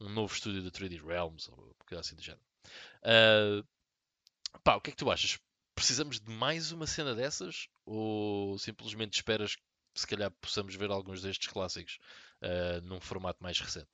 um 0.00 0.08
novo 0.08 0.32
estúdio 0.32 0.62
da 0.62 0.70
3D 0.70 1.04
Realms 1.04 1.48
ou 1.50 1.74
coisa 1.86 2.00
assim 2.00 2.16
do 2.16 2.22
género. 2.22 2.42
Uh, 3.02 3.66
pá, 4.62 4.76
o 4.76 4.80
que 4.80 4.90
é 4.90 4.92
que 4.92 4.98
tu 4.98 5.10
achas? 5.10 5.38
precisamos 5.78 6.18
de 6.18 6.28
mais 6.28 6.72
uma 6.72 6.88
cena 6.88 7.14
dessas? 7.14 7.68
Ou 7.86 8.58
simplesmente 8.58 9.14
esperas 9.14 9.54
que 9.54 9.62
se 9.94 10.06
calhar 10.08 10.28
possamos 10.40 10.74
ver 10.74 10.90
alguns 10.90 11.22
destes 11.22 11.46
clássicos 11.46 12.00
uh, 12.42 12.80
num 12.82 13.00
formato 13.00 13.40
mais 13.40 13.60
recente? 13.60 13.88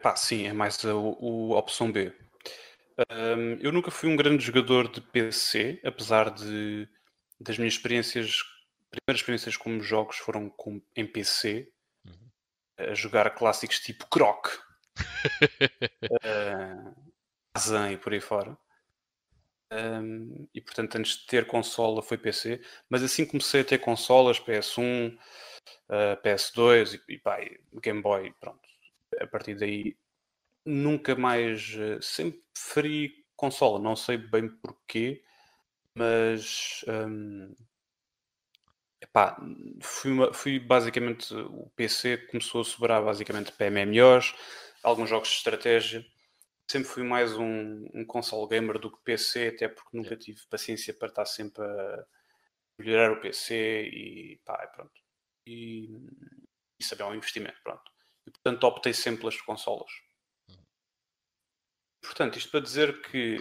Pá, 0.00 0.14
sim, 0.16 0.46
é 0.46 0.52
mais 0.52 0.84
a, 0.84 0.90
a 0.90 0.94
opção 1.58 1.90
B. 1.90 2.12
Um, 3.10 3.54
eu 3.60 3.72
nunca 3.72 3.90
fui 3.90 4.08
um 4.08 4.16
grande 4.16 4.44
jogador 4.44 4.90
de 4.90 5.00
PC, 5.00 5.80
apesar 5.84 6.30
de 6.30 6.88
das 7.40 7.56
minhas 7.56 7.74
experiências, 7.74 8.42
primeiras 8.90 9.20
experiências 9.20 9.56
como 9.56 9.80
jogos 9.80 10.16
foram 10.16 10.50
com, 10.50 10.82
em 10.96 11.06
PC, 11.06 11.70
uhum. 12.04 12.30
a 12.78 12.94
jogar 12.94 13.30
clássicos 13.30 13.78
tipo 13.78 14.06
Croc, 14.08 14.48
uh, 16.02 17.12
Azan 17.54 17.92
e 17.92 17.96
por 17.96 18.12
aí 18.12 18.20
fora. 18.20 18.58
Um, 19.70 20.48
e 20.54 20.60
portanto, 20.60 20.96
antes 20.96 21.18
de 21.18 21.26
ter 21.26 21.46
consola 21.46 22.02
foi 22.02 22.18
PC, 22.18 22.60
mas 22.88 23.02
assim 23.02 23.26
comecei 23.26 23.60
a 23.60 23.64
ter 23.64 23.78
consolas 23.78 24.40
PS1, 24.40 25.14
uh, 25.14 26.22
PS2 26.22 26.94
e, 27.08 27.14
e 27.14 27.18
pá, 27.18 27.38
Game 27.80 28.02
Boy. 28.02 28.32
Pronto, 28.40 28.67
a 29.20 29.26
partir 29.26 29.56
daí 29.56 29.96
nunca 30.64 31.14
mais, 31.16 31.74
uh, 31.76 32.02
sempre 32.02 32.42
preferi 32.52 33.24
consola, 33.36 33.78
não 33.78 33.96
sei 33.96 34.16
bem 34.18 34.48
porquê, 34.48 35.22
mas 35.94 36.84
um, 36.88 37.54
epá, 39.00 39.36
fui, 39.80 40.12
uma, 40.12 40.32
fui 40.32 40.58
basicamente 40.58 41.34
o 41.34 41.70
PC 41.76 42.18
começou 42.28 42.60
a 42.62 42.64
sobrar 42.64 43.04
basicamente 43.04 43.52
para 43.52 43.70
MMOs, 43.70 44.34
alguns 44.82 45.08
jogos 45.10 45.28
de 45.28 45.36
estratégia 45.36 46.04
sempre 46.70 46.88
fui 46.88 47.02
mais 47.02 47.36
um, 47.36 47.86
um 47.94 48.04
console 48.04 48.48
gamer 48.48 48.78
do 48.78 48.90
que 48.90 49.02
PC, 49.02 49.48
até 49.48 49.68
porque 49.68 49.96
nunca 49.96 50.16
tive 50.16 50.40
paciência 50.50 50.92
para 50.92 51.08
estar 51.08 51.24
sempre 51.24 51.64
a 51.64 52.04
melhorar 52.78 53.12
o 53.12 53.20
PC 53.20 53.88
e 53.88 54.40
pá, 54.44 54.66
pronto. 54.68 54.92
E 55.46 55.88
isso 56.78 56.94
é 56.94 57.04
um 57.04 57.14
investimento, 57.14 57.58
pronto. 57.62 57.90
E 58.28 58.30
portanto 58.30 58.64
optei 58.64 58.92
sempre 58.92 59.20
pelas 59.20 59.40
consolas. 59.40 59.90
Portanto, 62.02 62.36
isto 62.36 62.50
para 62.50 62.60
dizer 62.60 63.00
que 63.00 63.38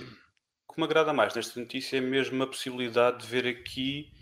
o 0.66 0.74
que 0.74 0.80
me 0.80 0.86
agrada 0.86 1.12
mais 1.12 1.36
nesta 1.36 1.60
notícia 1.60 1.98
é 1.98 2.02
mesmo 2.02 2.42
a 2.42 2.48
possibilidade 2.48 3.20
de 3.20 3.28
ver 3.28 3.46
aqui 3.46 4.14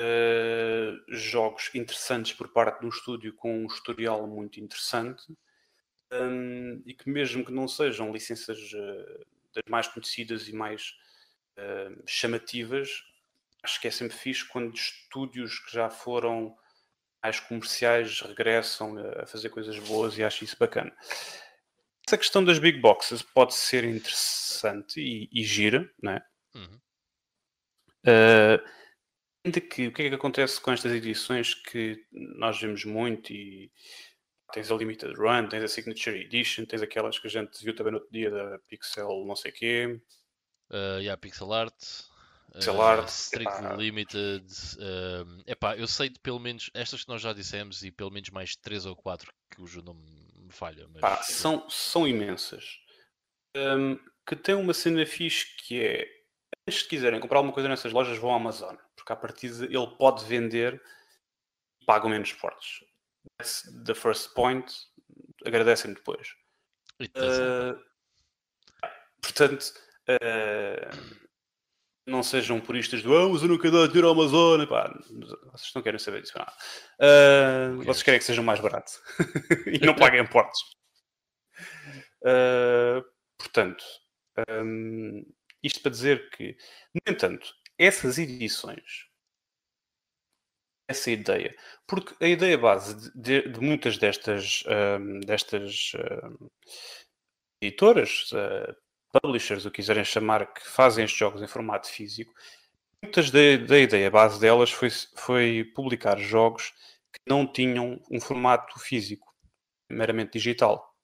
uh, 0.00 1.12
jogos 1.12 1.74
interessantes 1.74 2.32
por 2.34 2.52
parte 2.52 2.80
de 2.80 2.86
um 2.86 2.88
estúdio 2.88 3.34
com 3.34 3.64
um 3.64 3.66
historial 3.66 4.28
muito 4.28 4.60
interessante 4.60 5.26
um, 6.12 6.82
e 6.86 6.94
que 6.94 7.10
mesmo 7.10 7.44
que 7.44 7.52
não 7.52 7.66
sejam 7.66 8.12
licenças 8.12 8.58
uh, 8.72 9.26
das 9.52 9.64
mais 9.68 9.88
conhecidas 9.88 10.46
e 10.46 10.52
mais 10.52 10.96
uh, 11.58 12.00
chamativas, 12.06 13.02
acho 13.60 13.80
que 13.80 13.88
é 13.88 13.90
sempre 13.90 14.16
fixe 14.16 14.46
quando 14.46 14.72
estúdios 14.72 15.58
que 15.58 15.72
já 15.72 15.90
foram 15.90 16.56
mais 17.26 17.40
comerciais 17.40 18.20
regressam 18.20 18.96
a 19.20 19.26
fazer 19.26 19.48
coisas 19.48 19.76
boas 19.80 20.16
e 20.16 20.22
acho 20.22 20.44
isso 20.44 20.56
bacana. 20.58 20.94
Essa 22.06 22.16
questão 22.16 22.44
das 22.44 22.60
big 22.60 22.78
boxes 22.78 23.20
pode 23.20 23.52
ser 23.52 23.82
interessante 23.82 25.00
e, 25.00 25.28
e 25.32 25.42
gira, 25.42 25.92
não 26.00 26.12
é? 26.12 26.24
Uhum. 26.54 26.80
Uh, 28.06 28.64
ainda 29.44 29.60
que 29.60 29.88
o 29.88 29.92
que 29.92 30.02
é 30.02 30.08
que 30.08 30.14
acontece 30.14 30.60
com 30.60 30.70
estas 30.70 30.92
edições 30.92 31.52
que 31.52 32.00
nós 32.12 32.60
vemos 32.60 32.84
muito 32.84 33.32
e 33.32 33.72
tens 34.52 34.70
a 34.70 34.76
Limited 34.76 35.16
Run, 35.16 35.48
tens 35.48 35.64
a 35.64 35.68
Signature 35.68 36.20
Edition, 36.20 36.64
tens 36.64 36.80
aquelas 36.80 37.18
que 37.18 37.26
a 37.26 37.30
gente 37.30 37.64
viu 37.64 37.74
também 37.74 37.90
no 37.90 37.98
outro 37.98 38.12
dia 38.12 38.30
da 38.30 38.60
Pixel 38.68 39.24
não 39.26 39.34
sei 39.34 39.50
quê. 39.50 40.00
Uh, 40.70 41.00
yeah, 41.00 41.16
Pixel 41.16 41.52
Art. 41.52 41.74
Uh, 42.56 42.80
Art. 42.80 43.08
Strictly 43.08 43.66
epá. 43.66 43.74
Limited. 43.74 44.46
Uh, 44.76 45.42
epá, 45.46 45.76
eu 45.76 45.86
sei 45.86 46.08
de 46.08 46.18
pelo 46.20 46.38
menos 46.38 46.70
estas 46.74 47.04
que 47.04 47.08
nós 47.08 47.20
já 47.20 47.32
dissemos 47.32 47.82
e 47.82 47.90
pelo 47.90 48.10
menos 48.10 48.30
mais 48.30 48.56
3 48.56 48.86
ou 48.86 48.96
4 48.96 49.32
que 49.50 49.60
o 49.60 49.82
não 49.82 49.94
me 49.94 50.52
falha. 50.52 50.86
Mas... 50.88 51.26
São, 51.26 51.68
são 51.68 52.06
imensas. 52.06 52.78
Um, 53.56 53.98
que 54.26 54.36
tem 54.36 54.54
uma 54.54 54.74
cena 54.74 55.04
fixe 55.06 55.46
que 55.56 55.82
é 55.82 56.16
se 56.68 56.86
quiserem 56.86 57.20
comprar 57.20 57.38
alguma 57.38 57.54
coisa 57.54 57.68
nessas 57.68 57.92
lojas, 57.92 58.18
vão 58.18 58.32
à 58.32 58.36
Amazon, 58.36 58.74
porque 58.96 59.12
a 59.12 59.16
partir 59.16 59.46
ele 59.62 59.86
pode 59.98 60.24
vender 60.24 60.82
e 61.80 61.84
pagam 61.84 62.10
menos 62.10 62.32
portos 62.32 62.80
that's 63.38 63.68
the 63.84 63.94
first 63.94 64.34
point, 64.34 64.72
agradecem 65.44 65.92
depois. 65.94 66.34
Uh, 67.00 67.78
portanto, 69.20 69.72
uh, 70.08 71.25
não 72.06 72.22
sejam 72.22 72.60
puristas 72.60 73.02
do 73.02 73.16
ah, 73.16 73.28
mas 73.28 73.42
eu 73.42 73.48
nunca 73.48 73.70
dou 73.70 73.86
dinheiro 73.86 74.08
ao 74.08 74.14
Amazon. 74.14 74.64
Pá, 74.66 74.96
vocês 75.52 75.72
não 75.74 75.82
querem 75.82 75.98
saber 75.98 76.22
disso. 76.22 76.38
Uh, 76.38 77.82
vocês 77.82 78.02
querem 78.02 78.20
que 78.20 78.24
sejam 78.24 78.44
mais 78.44 78.60
baratos 78.60 79.00
e 79.66 79.84
não 79.84 79.94
paguem 79.94 80.20
impostos. 80.20 80.76
Uh, 82.22 83.04
portanto, 83.36 83.84
um, 84.48 85.24
isto 85.62 85.80
para 85.80 85.90
dizer 85.90 86.30
que, 86.30 86.56
no 86.94 87.12
entanto, 87.12 87.52
essas 87.78 88.18
edições 88.18 89.06
essa 90.88 91.10
ideia. 91.10 91.54
Porque 91.86 92.14
a 92.24 92.28
ideia 92.28 92.56
base 92.56 93.12
de, 93.14 93.48
de 93.48 93.60
muitas 93.60 93.98
destas, 93.98 94.62
um, 95.00 95.20
destas 95.20 95.92
um, 95.94 96.48
editoras, 97.60 98.30
uh, 98.32 98.74
publishers, 99.12 99.64
o 99.64 99.70
que 99.70 99.76
quiserem 99.76 100.04
chamar, 100.04 100.52
que 100.52 100.66
fazem 100.66 101.04
estes 101.04 101.18
jogos 101.18 101.42
em 101.42 101.46
formato 101.46 101.88
físico, 101.88 102.32
muitas 103.02 103.30
da, 103.30 103.56
da 103.66 103.78
ideia 103.78 104.10
base 104.10 104.40
delas 104.40 104.70
foi, 104.70 104.90
foi 104.90 105.64
publicar 105.74 106.18
jogos 106.18 106.72
que 107.12 107.20
não 107.26 107.46
tinham 107.50 108.00
um 108.10 108.20
formato 108.20 108.78
físico, 108.78 109.34
meramente 109.90 110.32
digital. 110.32 110.94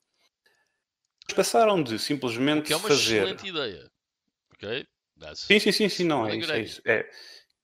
Passaram 1.35 1.83
de 1.83 1.99
simplesmente 1.99 2.67
que 2.67 2.73
é 2.73 2.77
uma 2.77 2.89
fazer... 2.89 3.23
excelente 3.23 3.49
ideia. 3.49 3.91
Ok? 4.55 4.87
That's... 5.19 5.41
Sim, 5.43 5.59
sim, 5.59 5.73
sim, 5.73 5.89
sim, 5.89 6.05
não, 6.05 6.27
é 6.27 6.37
isso, 6.37 6.53
é 6.53 6.61
isso. 6.61 6.83
É, 6.85 7.09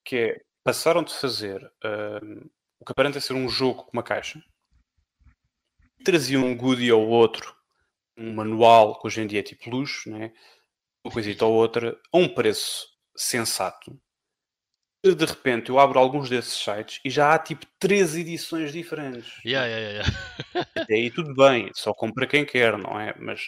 que 0.04 0.16
é 0.16 0.40
passaram 0.62 1.02
de 1.02 1.14
fazer 1.14 1.64
uh, 1.64 2.50
o 2.78 2.84
que 2.84 2.92
aparenta 2.92 3.20
ser 3.20 3.32
um 3.32 3.48
jogo 3.48 3.84
com 3.84 3.90
uma 3.92 4.02
caixa, 4.02 4.42
traziam 6.04 6.44
um 6.44 6.56
goodie 6.56 6.92
ou 6.92 7.08
outro, 7.08 7.56
um 8.18 8.34
manual, 8.34 9.00
que 9.00 9.06
hoje 9.06 9.20
em 9.20 9.26
dia 9.26 9.40
é 9.40 9.42
tipo 9.42 9.70
luxo, 9.70 10.10
né? 10.10 10.32
uma 11.04 11.12
coisita 11.12 11.44
ou 11.44 11.54
outra, 11.54 11.98
a 12.12 12.18
um 12.18 12.28
preço 12.28 12.86
sensato. 13.16 13.98
E 15.04 15.14
de 15.14 15.24
repente 15.24 15.70
eu 15.70 15.78
abro 15.78 15.98
alguns 15.98 16.28
desses 16.28 16.54
sites 16.54 17.00
e 17.04 17.10
já 17.10 17.32
há 17.32 17.38
tipo 17.38 17.64
três 17.78 18.16
edições 18.16 18.72
diferentes. 18.72 19.32
Yeah, 19.44 19.66
yeah, 19.66 19.92
yeah. 19.92 20.70
Até 20.74 20.94
aí 20.94 21.10
tudo 21.10 21.34
bem, 21.34 21.70
só 21.72 21.94
compra 21.94 22.26
quem 22.26 22.44
quer, 22.44 22.76
não 22.76 23.00
é? 23.00 23.14
Mas 23.18 23.44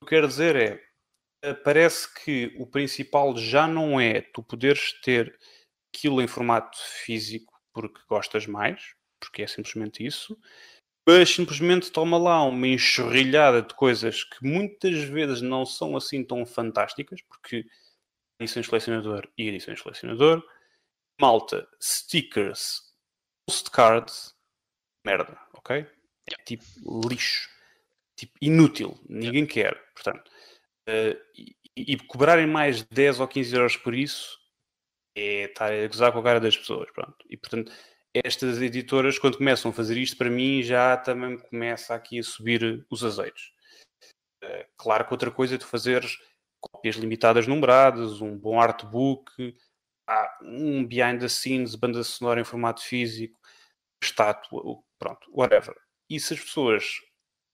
o 0.00 0.04
que 0.04 0.04
eu 0.04 0.08
quero 0.08 0.28
dizer 0.28 0.56
é, 0.56 0.80
eh, 1.42 1.54
parece 1.54 2.12
que 2.24 2.52
o 2.58 2.66
principal 2.66 3.36
já 3.36 3.66
não 3.66 4.00
é 4.00 4.20
tu 4.20 4.42
poderes 4.42 4.92
ter 5.02 5.32
aquilo 5.94 6.20
em 6.20 6.26
formato 6.26 6.76
físico 7.04 7.52
porque 7.72 8.00
gostas 8.08 8.46
mais, 8.46 8.82
porque 9.20 9.42
é 9.42 9.46
simplesmente 9.46 10.04
isso, 10.04 10.36
mas 11.06 11.30
simplesmente 11.30 11.90
toma 11.90 12.16
lá 12.16 12.42
uma 12.44 12.66
enxurrilhada 12.66 13.62
de 13.62 13.74
coisas 13.74 14.24
que 14.24 14.44
muitas 14.46 15.02
vezes 15.04 15.42
não 15.42 15.66
são 15.66 15.96
assim 15.96 16.24
tão 16.24 16.46
fantásticas, 16.46 17.20
porque 17.22 17.66
edições 18.40 18.66
selecionador 18.66 19.28
e 19.36 19.48
edições 19.48 19.80
selecionador, 19.80 20.42
malta, 21.20 21.68
stickers, 21.80 22.80
postcards, 23.46 24.34
merda, 25.04 25.38
ok? 25.54 25.86
É 26.30 26.42
tipo 26.44 26.64
lixo, 27.08 27.48
tipo 28.16 28.32
inútil, 28.40 28.98
ninguém 29.08 29.46
quer, 29.46 29.76
portanto. 29.94 30.30
Uh, 30.88 31.18
e, 31.36 31.56
e 31.76 31.96
cobrarem 31.96 32.46
mais 32.46 32.82
10 32.82 33.20
ou 33.20 33.28
15 33.28 33.54
euros 33.54 33.76
por 33.76 33.94
isso 33.94 34.38
é 35.14 35.44
estar 35.44 35.72
a 35.72 35.86
gozar 35.86 36.12
com 36.12 36.18
a 36.18 36.22
cara 36.22 36.40
das 36.40 36.56
pessoas, 36.56 36.90
pronto. 36.92 37.16
E 37.28 37.36
portanto, 37.36 37.72
estas 38.14 38.60
editoras, 38.60 39.18
quando 39.18 39.38
começam 39.38 39.70
a 39.70 39.74
fazer 39.74 39.96
isto, 39.96 40.16
para 40.16 40.30
mim 40.30 40.62
já 40.62 40.96
também 40.96 41.38
começa 41.38 41.94
aqui 41.94 42.18
a 42.18 42.22
subir 42.22 42.86
os 42.90 43.04
azeitos. 43.04 43.52
Uh, 44.42 44.64
claro 44.76 45.06
que 45.06 45.14
outra 45.14 45.30
coisa 45.30 45.54
é 45.54 45.58
tu 45.58 45.66
fazeres 45.66 46.18
cópias 46.60 46.96
limitadas 46.96 47.46
numeradas, 47.46 48.20
um 48.20 48.36
bom 48.36 48.60
artbook, 48.60 49.32
um 50.42 50.86
behind 50.86 51.20
the 51.20 51.28
scenes, 51.28 51.74
banda 51.74 52.02
sonora 52.04 52.40
em 52.40 52.44
formato 52.44 52.82
físico, 52.82 53.38
estátua, 54.02 54.82
pronto, 54.98 55.30
whatever. 55.32 55.74
E 56.10 56.20
se 56.20 56.34
as 56.34 56.40
pessoas 56.40 56.84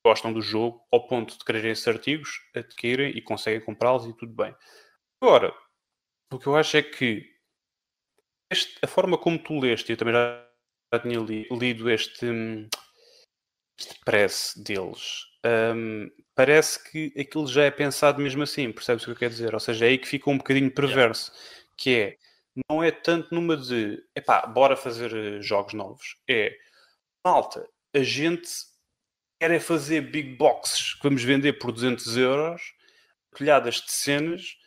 gostam 0.04 0.32
do 0.32 0.40
jogo 0.40 0.86
ao 0.92 1.06
ponto 1.06 1.38
de 1.38 1.44
quererem 1.44 1.72
esses 1.72 1.86
artigos, 1.86 2.40
adquirem 2.54 3.16
e 3.16 3.22
conseguem 3.22 3.64
comprá-los 3.64 4.06
e 4.06 4.16
tudo 4.16 4.32
bem. 4.32 4.54
Agora, 5.22 5.54
o 6.32 6.38
que 6.38 6.46
eu 6.46 6.56
acho 6.56 6.76
é 6.76 6.82
que 6.82 7.38
este, 8.50 8.78
a 8.82 8.86
forma 8.86 9.18
como 9.18 9.38
tu 9.38 9.58
leste, 9.58 9.90
eu 9.90 9.96
também 9.96 10.14
já, 10.14 10.47
já 10.92 11.00
tinha 11.00 11.18
li, 11.20 11.46
lido 11.50 11.90
este, 11.90 12.26
este 13.78 13.98
press 14.04 14.54
deles, 14.56 15.24
um, 15.74 16.10
parece 16.34 16.82
que 16.90 17.12
aquilo 17.18 17.46
já 17.46 17.64
é 17.64 17.70
pensado 17.70 18.20
mesmo 18.20 18.42
assim, 18.42 18.72
percebes 18.72 19.02
o 19.02 19.06
que 19.06 19.12
eu 19.12 19.16
quero 19.16 19.32
dizer? 19.32 19.54
Ou 19.54 19.60
seja, 19.60 19.86
é 19.86 19.88
aí 19.88 19.98
que 19.98 20.08
fica 20.08 20.30
um 20.30 20.38
bocadinho 20.38 20.70
perverso, 20.70 21.32
yeah. 21.32 21.74
que 21.76 21.94
é, 21.94 22.16
não 22.68 22.82
é 22.82 22.90
tanto 22.90 23.34
numa 23.34 23.56
de, 23.56 24.02
epá, 24.16 24.46
bora 24.46 24.76
fazer 24.76 25.14
eh, 25.14 25.40
jogos 25.40 25.74
novos, 25.74 26.16
é, 26.28 26.56
malta, 27.24 27.68
a 27.94 28.02
gente 28.02 28.48
quer 29.40 29.50
é 29.52 29.60
fazer 29.60 30.00
big 30.00 30.36
boxes 30.36 30.94
que 30.94 31.02
vamos 31.02 31.22
vender 31.22 31.54
por 31.54 31.70
200 31.70 32.16
euros, 32.16 32.74
colhadas 33.32 33.76
de 33.76 33.92
cenas, 33.92 34.57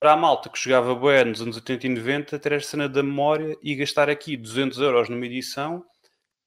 para 0.00 0.14
a 0.14 0.16
malta 0.16 0.48
que 0.48 0.58
jogava 0.58 0.94
bem 0.94 1.26
nos 1.26 1.42
anos 1.42 1.56
80 1.56 1.86
e 1.86 1.90
90, 1.90 2.38
ter 2.38 2.52
esta 2.52 2.70
cena 2.70 2.88
da 2.88 3.02
memória 3.02 3.56
e 3.62 3.74
gastar 3.74 4.08
aqui 4.08 4.34
200 4.34 4.78
euros 4.78 5.10
numa 5.10 5.26
edição, 5.26 5.84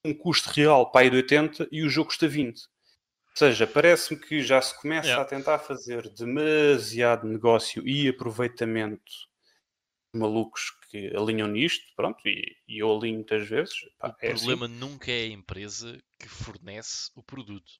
um 0.03 0.11
custo 0.11 0.49
real 0.49 0.91
para 0.91 1.01
aí 1.01 1.09
de 1.11 1.17
80 1.17 1.67
e 1.71 1.84
o 1.84 1.89
jogo 1.89 2.07
custa 2.07 2.27
20. 2.27 2.59
Ou 2.59 2.67
seja, 3.35 3.67
parece-me 3.67 4.19
que 4.19 4.41
já 4.41 4.59
se 4.59 4.80
começa 4.81 5.07
yeah. 5.07 5.23
a 5.23 5.25
tentar 5.25 5.59
fazer 5.59 6.09
demasiado 6.09 7.27
negócio 7.27 7.88
e 7.88 8.09
aproveitamento 8.09 9.11
malucos 10.15 10.71
que 10.89 11.15
alinham 11.15 11.47
nisto, 11.47 11.85
pronto, 11.95 12.19
e, 12.27 12.55
e 12.67 12.80
eu 12.80 12.95
alinho 12.95 13.15
muitas 13.15 13.47
vezes. 13.47 13.75
Pá, 13.97 14.09
o 14.09 14.25
é 14.25 14.31
assim. 14.31 14.45
problema 14.45 14.65
assim. 14.65 14.75
nunca 14.75 15.11
é 15.11 15.23
a 15.23 15.27
empresa 15.27 15.99
que 16.19 16.27
fornece 16.27 17.11
o 17.15 17.23
produto. 17.23 17.71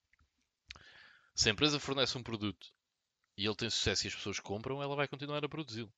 Se 1.36 1.50
a 1.50 1.52
empresa 1.52 1.80
fornece 1.80 2.18
um 2.18 2.24
produto 2.24 2.74
e 3.38 3.46
ele 3.46 3.56
tem 3.56 3.70
sucesso 3.70 4.06
e 4.06 4.08
as 4.08 4.16
pessoas 4.16 4.40
compram, 4.40 4.82
ela 4.82 4.96
vai 4.96 5.08
continuar 5.08 5.44
a 5.44 5.50
produzi-lo. 5.50 5.92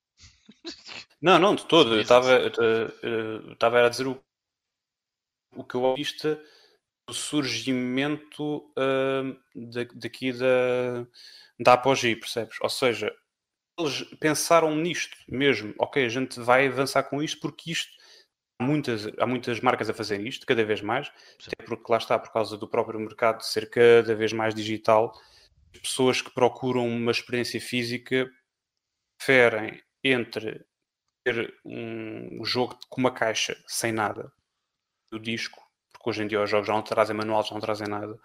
Não, 1.22 1.40
não, 1.40 1.56
de 1.56 1.66
todo. 1.66 1.96
Eu 1.96 2.02
estava 2.02 2.36
a 3.86 3.90
dizer 3.90 4.06
o, 4.06 4.22
o 5.56 5.64
que 5.64 5.74
eu 5.74 5.96
vista 5.96 6.40
do 7.08 7.14
surgimento 7.14 8.58
uh, 8.78 9.36
daqui 9.96 10.32
da, 10.34 11.08
da 11.60 11.74
Apogee, 11.74 12.16
percebes? 12.16 12.58
Ou 12.62 12.70
seja, 12.70 13.16
eles 13.80 14.04
pensaram 14.20 14.76
nisto 14.76 15.18
mesmo. 15.28 15.74
Ok, 15.80 16.06
a 16.06 16.10
gente 16.10 16.40
vai 16.40 16.68
avançar 16.68 17.04
com 17.04 17.24
isto 17.24 17.40
porque 17.40 17.72
isto 17.72 17.92
há 18.60 18.64
muitas, 18.64 19.08
há 19.18 19.26
muitas 19.26 19.60
marcas 19.60 19.90
a 19.90 19.94
fazer 19.94 20.22
isto, 20.22 20.46
cada 20.46 20.64
vez 20.64 20.82
mais, 20.82 21.08
Sim. 21.40 21.52
até 21.54 21.66
porque 21.66 21.92
lá 21.92 21.98
está, 21.98 22.18
por 22.20 22.32
causa 22.32 22.58
do 22.58 22.68
próprio 22.68 23.00
mercado 23.00 23.42
ser 23.42 23.70
cada 23.70 24.16
vez 24.16 24.32
mais 24.32 24.54
digital 24.54 25.14
pessoas 25.80 26.22
que 26.22 26.34
procuram 26.34 26.88
uma 26.88 27.12
experiência 27.12 27.60
física 27.60 28.30
preferem 29.18 29.82
entre 30.04 30.66
ter 31.24 31.54
um 31.66 32.44
jogo 32.46 32.78
com 32.90 33.02
uma 33.02 33.12
caixa 33.12 33.58
sem 33.68 33.92
nada 33.92 34.32
do 35.12 35.20
disco, 35.20 35.60
porque 35.92 36.10
hoje 36.10 36.24
em 36.24 36.28
dia 36.28 36.42
os 36.42 36.50
jogos 36.50 36.68
já 36.68 36.74
não 36.74 36.82
trazem 36.82 37.16
manual, 37.16 37.44
já 37.44 37.54
não 37.54 37.62
trazem 37.62 37.88
nada 37.88 38.20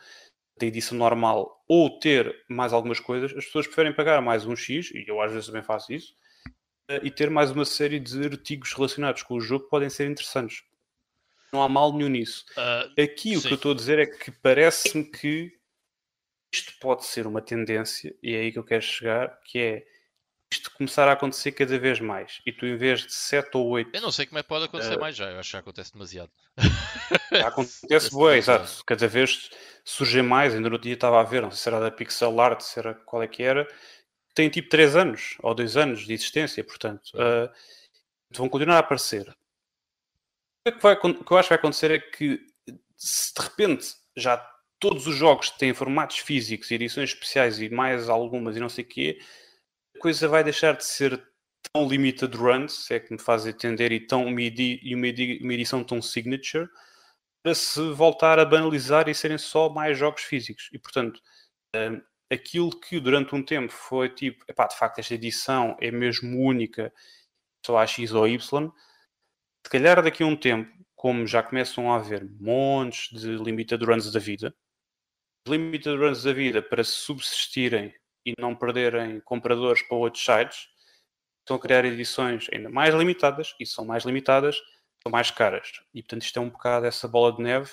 da 0.58 0.66
edição 0.66 0.98
normal, 0.98 1.64
ou 1.66 1.98
ter 1.98 2.44
mais 2.46 2.72
algumas 2.72 3.00
coisas, 3.00 3.32
as 3.34 3.46
pessoas 3.46 3.66
preferem 3.66 3.94
pagar 3.94 4.20
mais 4.20 4.44
um 4.44 4.54
X, 4.54 4.90
e 4.90 5.04
eu 5.08 5.20
às 5.22 5.32
vezes 5.32 5.46
também 5.46 5.62
faço 5.62 5.90
isso, 5.92 6.14
eh, 6.88 7.00
e 7.02 7.10
ter 7.10 7.30
mais 7.30 7.50
uma 7.50 7.64
série 7.64 7.98
de 7.98 8.26
artigos 8.26 8.74
relacionados 8.74 9.22
com 9.22 9.34
o 9.34 9.40
jogo 9.40 9.64
que 9.64 9.70
podem 9.70 9.88
ser 9.88 10.10
interessantes. 10.10 10.62
Não 11.50 11.62
há 11.62 11.68
mal 11.68 11.92
nenhum 11.92 12.10
nisso. 12.10 12.44
Uh, 12.50 13.02
Aqui 13.02 13.30
sim. 13.30 13.36
o 13.38 13.42
que 13.42 13.52
eu 13.52 13.54
estou 13.54 13.72
a 13.72 13.74
dizer 13.74 13.98
é 13.98 14.06
que 14.06 14.30
parece-me 14.30 15.04
que 15.04 15.58
isto 16.52 16.72
pode 16.80 17.04
ser 17.04 17.26
uma 17.26 17.40
tendência, 17.40 18.14
e 18.22 18.34
é 18.34 18.40
aí 18.40 18.52
que 18.52 18.58
eu 18.58 18.64
quero 18.64 18.82
chegar, 18.82 19.40
que 19.44 19.58
é 19.58 19.86
isto 20.52 20.70
começar 20.72 21.08
a 21.08 21.12
acontecer 21.12 21.52
cada 21.52 21.78
vez 21.78 22.00
mais. 22.00 22.40
E 22.44 22.52
tu, 22.52 22.66
em 22.66 22.76
vez 22.76 23.06
de 23.06 23.14
7 23.14 23.56
ou 23.56 23.68
8. 23.68 23.94
Eu 23.94 24.00
não 24.00 24.10
sei 24.10 24.26
como 24.26 24.38
é 24.40 24.42
que 24.42 24.48
pode 24.48 24.64
acontecer 24.64 24.96
uh, 24.96 25.00
mais 25.00 25.14
já, 25.14 25.30
eu 25.30 25.38
acho 25.38 25.48
que 25.48 25.52
já 25.52 25.58
acontece 25.60 25.92
demasiado. 25.92 26.30
Já 27.30 27.48
acontece, 27.48 28.10
boa, 28.10 28.36
exato. 28.36 28.84
Cada 28.84 29.06
vez 29.06 29.48
surge 29.84 30.20
mais. 30.22 30.52
Ainda 30.52 30.68
no 30.68 30.78
dia 30.78 30.94
estava 30.94 31.20
a 31.20 31.22
ver, 31.22 31.40
não 31.40 31.52
sei 31.52 31.58
se 31.58 31.68
era 31.68 31.78
da 31.78 31.90
Pixel 31.90 32.40
Art, 32.40 32.60
se 32.62 32.78
era 32.78 32.94
qual 32.94 33.22
é 33.22 33.28
que 33.28 33.44
era. 33.44 33.68
Tem 34.34 34.50
tipo 34.50 34.68
3 34.68 34.96
anos 34.96 35.36
ou 35.40 35.54
2 35.54 35.76
anos 35.76 36.04
de 36.04 36.12
existência, 36.12 36.64
portanto. 36.64 37.12
Uh, 37.14 37.48
vão 38.30 38.48
continuar 38.48 38.76
a 38.76 38.80
aparecer. 38.80 39.28
O 40.66 40.72
que, 40.72 40.82
vai, 40.82 40.94
o 40.94 41.24
que 41.24 41.32
eu 41.32 41.38
acho 41.38 41.48
que 41.48 41.54
vai 41.54 41.58
acontecer 41.58 41.90
é 41.92 41.98
que 41.98 42.44
se 42.96 43.32
de 43.34 43.40
repente 43.40 43.94
já 44.16 44.36
todos 44.80 45.06
os 45.06 45.14
jogos 45.14 45.50
têm 45.50 45.74
formatos 45.74 46.18
físicos 46.18 46.70
e 46.70 46.74
edições 46.74 47.10
especiais 47.10 47.60
e 47.60 47.68
mais 47.68 48.08
algumas 48.08 48.56
e 48.56 48.60
não 48.60 48.68
sei 48.68 48.84
o 48.84 48.88
quê, 48.88 49.18
a 49.94 49.98
coisa 50.00 50.26
vai 50.26 50.42
deixar 50.42 50.76
de 50.76 50.84
ser 50.84 51.22
tão 51.72 51.86
limited 51.86 52.34
runs, 52.34 52.86
se 52.86 52.94
é 52.94 53.00
que 53.00 53.12
me 53.12 53.20
faz 53.20 53.46
entender, 53.46 53.92
e, 53.92 54.00
tão, 54.00 54.26
uma, 54.26 54.40
edi 54.40 54.80
uma 55.42 55.54
edição 55.54 55.84
tão 55.84 56.00
signature, 56.00 56.68
para 57.42 57.54
se 57.54 57.80
voltar 57.92 58.38
a 58.38 58.44
banalizar 58.44 59.08
e 59.08 59.14
serem 59.14 59.38
só 59.38 59.68
mais 59.68 59.98
jogos 59.98 60.22
físicos. 60.22 60.68
E 60.72 60.78
portanto, 60.78 61.20
um, 61.76 62.00
aquilo 62.32 62.70
que 62.70 62.98
durante 62.98 63.34
um 63.34 63.42
tempo 63.44 63.72
foi 63.72 64.08
tipo, 64.08 64.44
epá, 64.48 64.66
de 64.66 64.76
facto 64.76 64.98
esta 64.98 65.14
edição 65.14 65.76
é 65.80 65.90
mesmo 65.90 66.40
única, 66.40 66.92
só 67.64 67.78
há 67.78 67.86
X 67.86 68.12
ou 68.12 68.26
Y, 68.26 68.72
se 69.66 69.70
calhar 69.70 70.02
daqui 70.02 70.22
a 70.22 70.26
um 70.26 70.36
tempo, 70.36 70.70
como 70.96 71.26
já 71.26 71.42
começam 71.42 71.92
a 71.92 71.96
haver 71.96 72.24
montes 72.40 73.10
de 73.18 73.36
limited 73.36 73.84
runs 73.84 74.10
da 74.10 74.20
vida, 74.20 74.54
limited 75.46 75.96
runs 75.96 76.22
da 76.22 76.32
vida 76.32 76.62
para 76.62 76.84
subsistirem 76.84 77.94
e 78.24 78.34
não 78.38 78.54
perderem 78.54 79.20
compradores 79.20 79.82
para 79.82 79.96
outros 79.96 80.24
sites, 80.24 80.68
estão 81.40 81.56
a 81.56 81.60
criar 81.60 81.84
edições 81.84 82.46
ainda 82.52 82.68
mais 82.68 82.94
limitadas 82.94 83.54
e 83.58 83.66
são 83.66 83.84
mais 83.84 84.04
limitadas, 84.04 84.56
são 85.02 85.10
mais 85.10 85.30
caras. 85.30 85.80
E 85.94 86.02
portanto 86.02 86.22
isto 86.22 86.38
é 86.38 86.42
um 86.42 86.50
bocado 86.50 86.86
essa 86.86 87.08
bola 87.08 87.34
de 87.34 87.42
neve 87.42 87.72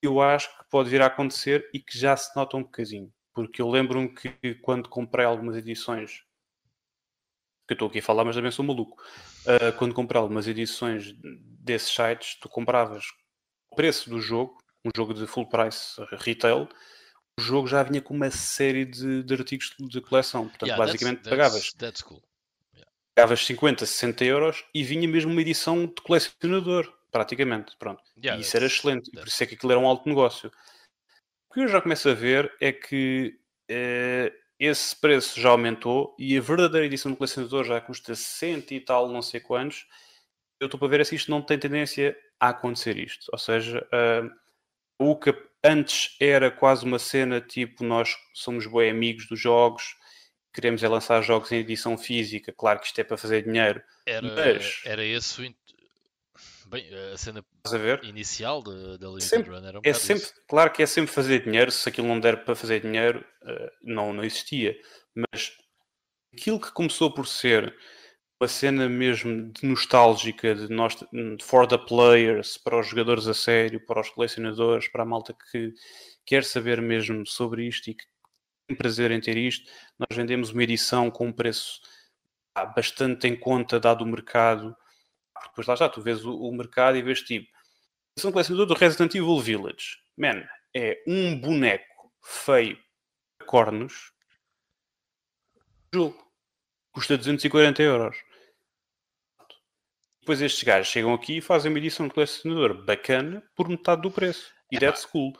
que 0.00 0.06
eu 0.06 0.20
acho 0.20 0.48
que 0.58 0.64
pode 0.70 0.90
vir 0.90 1.02
a 1.02 1.06
acontecer 1.06 1.68
e 1.72 1.80
que 1.80 1.98
já 1.98 2.16
se 2.16 2.34
nota 2.36 2.56
um 2.56 2.62
bocadinho. 2.62 3.12
Porque 3.34 3.60
eu 3.60 3.68
lembro-me 3.68 4.08
que 4.08 4.54
quando 4.56 4.88
comprei 4.88 5.26
algumas 5.26 5.56
edições, 5.56 6.24
que 7.66 7.72
eu 7.72 7.74
estou 7.74 7.88
aqui 7.88 7.98
a 7.98 8.02
falar, 8.02 8.24
mas 8.24 8.34
também 8.34 8.50
sou 8.50 8.64
maluco, 8.64 9.02
uh, 9.44 9.76
quando 9.78 9.94
comprei 9.94 10.20
algumas 10.20 10.48
edições 10.48 11.14
desses 11.60 11.94
sites, 11.94 12.38
tu 12.40 12.48
compravas 12.48 13.04
o 13.70 13.76
preço 13.76 14.08
do 14.08 14.20
jogo 14.20 14.56
um 14.86 14.90
jogo 14.96 15.12
de 15.12 15.26
full 15.26 15.46
price 15.46 16.00
retail, 16.18 16.68
o 17.38 17.42
jogo 17.42 17.66
já 17.66 17.82
vinha 17.82 18.00
com 18.00 18.14
uma 18.14 18.30
série 18.30 18.84
de, 18.84 19.22
de 19.22 19.34
artigos 19.34 19.74
de 19.78 20.00
coleção. 20.00 20.48
Portanto, 20.48 20.68
yeah, 20.68 20.84
basicamente 20.84 21.18
that's, 21.18 21.30
pagavas. 21.30 21.72
That's 21.74 22.02
cool. 22.02 22.22
yeah. 22.74 22.90
Pagavas 23.14 23.44
50, 23.44 23.84
60 23.84 24.24
euros 24.24 24.64
e 24.74 24.82
vinha 24.82 25.06
mesmo 25.06 25.32
uma 25.32 25.40
edição 25.40 25.86
de 25.86 26.00
colecionador, 26.02 26.92
praticamente. 27.10 27.76
Pronto. 27.78 28.02
Yeah, 28.16 28.38
e 28.38 28.42
isso 28.42 28.56
era 28.56 28.66
excelente. 28.66 29.10
Por 29.10 29.26
isso 29.26 29.42
é 29.42 29.46
que 29.46 29.54
aquilo 29.54 29.72
era 29.72 29.80
um 29.80 29.86
alto 29.86 30.08
negócio. 30.08 30.50
O 31.50 31.54
que 31.54 31.60
eu 31.60 31.68
já 31.68 31.80
começo 31.80 32.08
a 32.08 32.14
ver 32.14 32.52
é 32.60 32.72
que 32.72 33.38
eh, 33.68 34.32
esse 34.58 34.96
preço 34.96 35.38
já 35.38 35.50
aumentou 35.50 36.14
e 36.18 36.36
a 36.36 36.40
verdadeira 36.40 36.86
edição 36.86 37.10
de 37.10 37.18
colecionador 37.18 37.64
já 37.64 37.80
custa 37.80 38.14
100 38.14 38.64
e 38.70 38.80
tal, 38.80 39.08
não 39.08 39.20
sei 39.20 39.40
quantos. 39.40 39.86
Eu 40.58 40.66
estou 40.66 40.80
para 40.80 40.88
ver 40.88 41.04
se 41.04 41.14
isto 41.14 41.30
não 41.30 41.42
tem 41.42 41.58
tendência 41.58 42.16
a 42.40 42.48
acontecer 42.48 42.96
isto. 42.96 43.28
Ou 43.30 43.38
seja, 43.38 43.86
uh, 43.86 44.30
o 44.98 45.16
que 45.16 45.34
antes 45.64 46.16
era 46.20 46.50
quase 46.50 46.84
uma 46.84 46.98
cena 46.98 47.40
tipo 47.40 47.84
nós 47.84 48.16
somos 48.34 48.66
bem 48.66 48.90
amigos 48.90 49.26
dos 49.26 49.40
jogos, 49.40 49.96
queremos 50.54 50.82
é 50.82 50.88
lançar 50.88 51.22
jogos 51.22 51.52
em 51.52 51.58
edição 51.58 51.98
física, 51.98 52.52
claro 52.52 52.80
que 52.80 52.86
isto 52.86 52.98
é 53.00 53.04
para 53.04 53.16
fazer 53.16 53.42
dinheiro. 53.42 53.82
Era, 54.06 54.34
mas... 54.34 54.80
era 54.84 55.04
esse 55.04 55.40
o 55.42 55.54
Bem, 56.68 56.84
a 57.12 57.16
cena 57.16 57.44
a 57.64 58.06
inicial 58.06 58.60
da 58.60 58.72
Limited 58.72 59.22
sempre, 59.22 59.50
Run 59.50 59.64
era 59.64 59.78
um 59.78 59.82
é 59.84 59.92
sempre, 59.92 60.24
isso. 60.24 60.34
Claro 60.48 60.72
que 60.72 60.82
é 60.82 60.86
sempre 60.86 61.12
fazer 61.12 61.44
dinheiro, 61.44 61.70
se 61.70 61.88
aquilo 61.88 62.08
não 62.08 62.18
der 62.18 62.44
para 62.44 62.56
fazer 62.56 62.80
dinheiro, 62.80 63.24
uh, 63.44 63.70
não, 63.84 64.12
não 64.12 64.24
existia. 64.24 64.76
Mas 65.14 65.52
aquilo 66.34 66.60
que 66.60 66.72
começou 66.72 67.14
por 67.14 67.28
ser 67.28 67.72
uma 68.40 68.48
cena 68.48 68.88
mesmo 68.88 69.50
de 69.52 69.66
nostálgica 69.66 70.54
de 70.54 70.68
nós 70.68 70.94
for 71.42 71.66
the 71.66 71.78
players, 71.78 72.58
para 72.58 72.78
os 72.78 72.86
jogadores 72.86 73.26
a 73.26 73.34
sério, 73.34 73.84
para 73.84 74.00
os 74.00 74.10
colecionadores, 74.10 74.88
para 74.88 75.02
a 75.02 75.06
malta 75.06 75.34
que 75.50 75.72
quer 76.24 76.44
saber 76.44 76.80
mesmo 76.82 77.26
sobre 77.26 77.66
isto 77.66 77.88
e 77.90 77.94
que 77.94 78.04
tem 78.68 78.76
prazer 78.76 79.10
em 79.10 79.20
ter 79.20 79.36
isto. 79.36 79.70
Nós 79.98 80.14
vendemos 80.16 80.50
uma 80.50 80.62
edição 80.62 81.10
com 81.10 81.28
um 81.28 81.32
preço 81.32 81.80
bastante 82.74 83.26
em 83.26 83.36
conta 83.36 83.80
dado 83.80 84.02
o 84.02 84.06
mercado. 84.06 84.76
Depois 85.48 85.66
lá 85.66 85.76
já, 85.76 85.88
tu 85.88 86.02
vês 86.02 86.24
o, 86.24 86.34
o 86.36 86.52
mercado 86.52 86.96
e 86.98 87.02
vês 87.02 87.22
tipo 87.22 87.48
edição 88.16 88.32
colecionador 88.32 88.66
do 88.66 88.74
Resident 88.74 89.14
Evil 89.14 89.40
Village. 89.40 89.98
Man, 90.16 90.46
é 90.74 91.02
um 91.06 91.38
boneco 91.38 92.12
feio 92.22 92.78
cornos 93.46 94.12
jogo 95.94 96.26
custa 96.92 97.16
240 97.16 97.82
euros. 97.82 98.16
Depois 100.26 100.42
estes 100.42 100.64
gajos 100.64 100.88
chegam 100.88 101.14
aqui 101.14 101.36
e 101.36 101.40
fazem 101.40 101.70
uma 101.70 101.78
edição 101.78 102.08
de 102.08 102.12
colecionador 102.12 102.84
bacana 102.84 103.44
por 103.54 103.68
metade 103.68 104.02
do 104.02 104.10
preço. 104.10 104.52
E 104.72 104.76
that's 104.76 105.04
cool. 105.04 105.32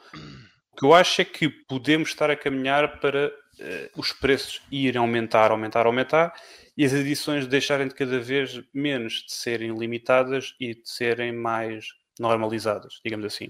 O 0.71 0.77
que 0.77 0.85
eu 0.85 0.95
acho 0.95 1.21
é 1.21 1.25
que 1.25 1.49
podemos 1.49 2.11
estar 2.11 2.31
a 2.31 2.37
caminhar 2.37 3.01
para 3.01 3.27
uh, 3.27 4.01
os 4.01 4.13
preços 4.13 4.63
irem 4.71 5.01
aumentar, 5.01 5.51
aumentar, 5.51 5.87
aumentar 5.87 6.33
e 6.77 6.85
as 6.85 6.93
edições 6.93 7.49
deixarem 7.49 7.89
de 7.89 7.97
cada 7.97 8.21
vez 8.21 8.63
menos 8.73 9.25
de 9.25 9.33
serem 9.33 9.77
limitadas 9.77 10.55
e 10.61 10.77
de 10.77 10.89
serem 10.89 11.33
mais 11.33 11.89
normalizadas, 12.17 13.01
digamos 13.05 13.27
assim. 13.27 13.49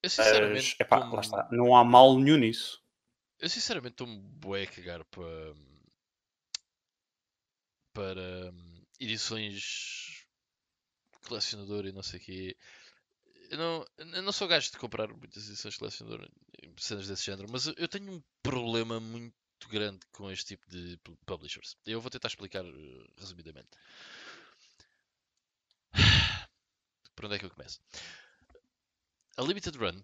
Eu 0.00 0.10
sinceramente. 0.10 0.76
Mas, 0.78 0.86
epá, 0.86 0.98
lá 0.98 1.20
está. 1.20 1.48
Não 1.50 1.74
há 1.74 1.82
mal 1.82 2.16
nenhum 2.16 2.36
nisso. 2.36 2.80
Eu 3.40 3.48
sinceramente 3.48 3.94
estou-me 3.94 4.16
bué 4.16 4.62
a 4.62 4.66
cagar 4.68 5.04
para. 5.06 5.54
para 7.92 8.52
edições 9.00 10.17
colecionador 11.28 11.86
e 11.86 11.92
não 11.92 12.02
sei 12.02 12.18
o 12.18 12.22
quê. 12.22 12.56
Eu 13.50 13.58
não, 13.58 13.86
eu 13.98 14.22
não 14.22 14.32
sou 14.32 14.48
gajo 14.48 14.70
de 14.70 14.78
comprar 14.78 15.08
muitas 15.08 15.48
edições 15.48 15.74
de 15.74 15.80
colecionador, 15.80 16.28
cenas 16.78 17.08
desse 17.08 17.24
género, 17.24 17.48
mas 17.50 17.66
eu 17.66 17.88
tenho 17.88 18.12
um 18.12 18.22
problema 18.42 19.00
muito 19.00 19.34
grande 19.68 20.00
com 20.12 20.30
este 20.30 20.56
tipo 20.56 20.68
de 20.68 20.98
publishers. 21.26 21.76
Eu 21.86 22.00
vou 22.00 22.10
tentar 22.10 22.28
explicar 22.28 22.64
uh, 22.64 23.06
resumidamente. 23.18 23.68
Por 27.14 27.24
onde 27.24 27.36
é 27.36 27.38
que 27.38 27.46
eu 27.46 27.50
começo? 27.50 27.80
A 29.36 29.42
Limited 29.42 29.76
Run 29.78 30.02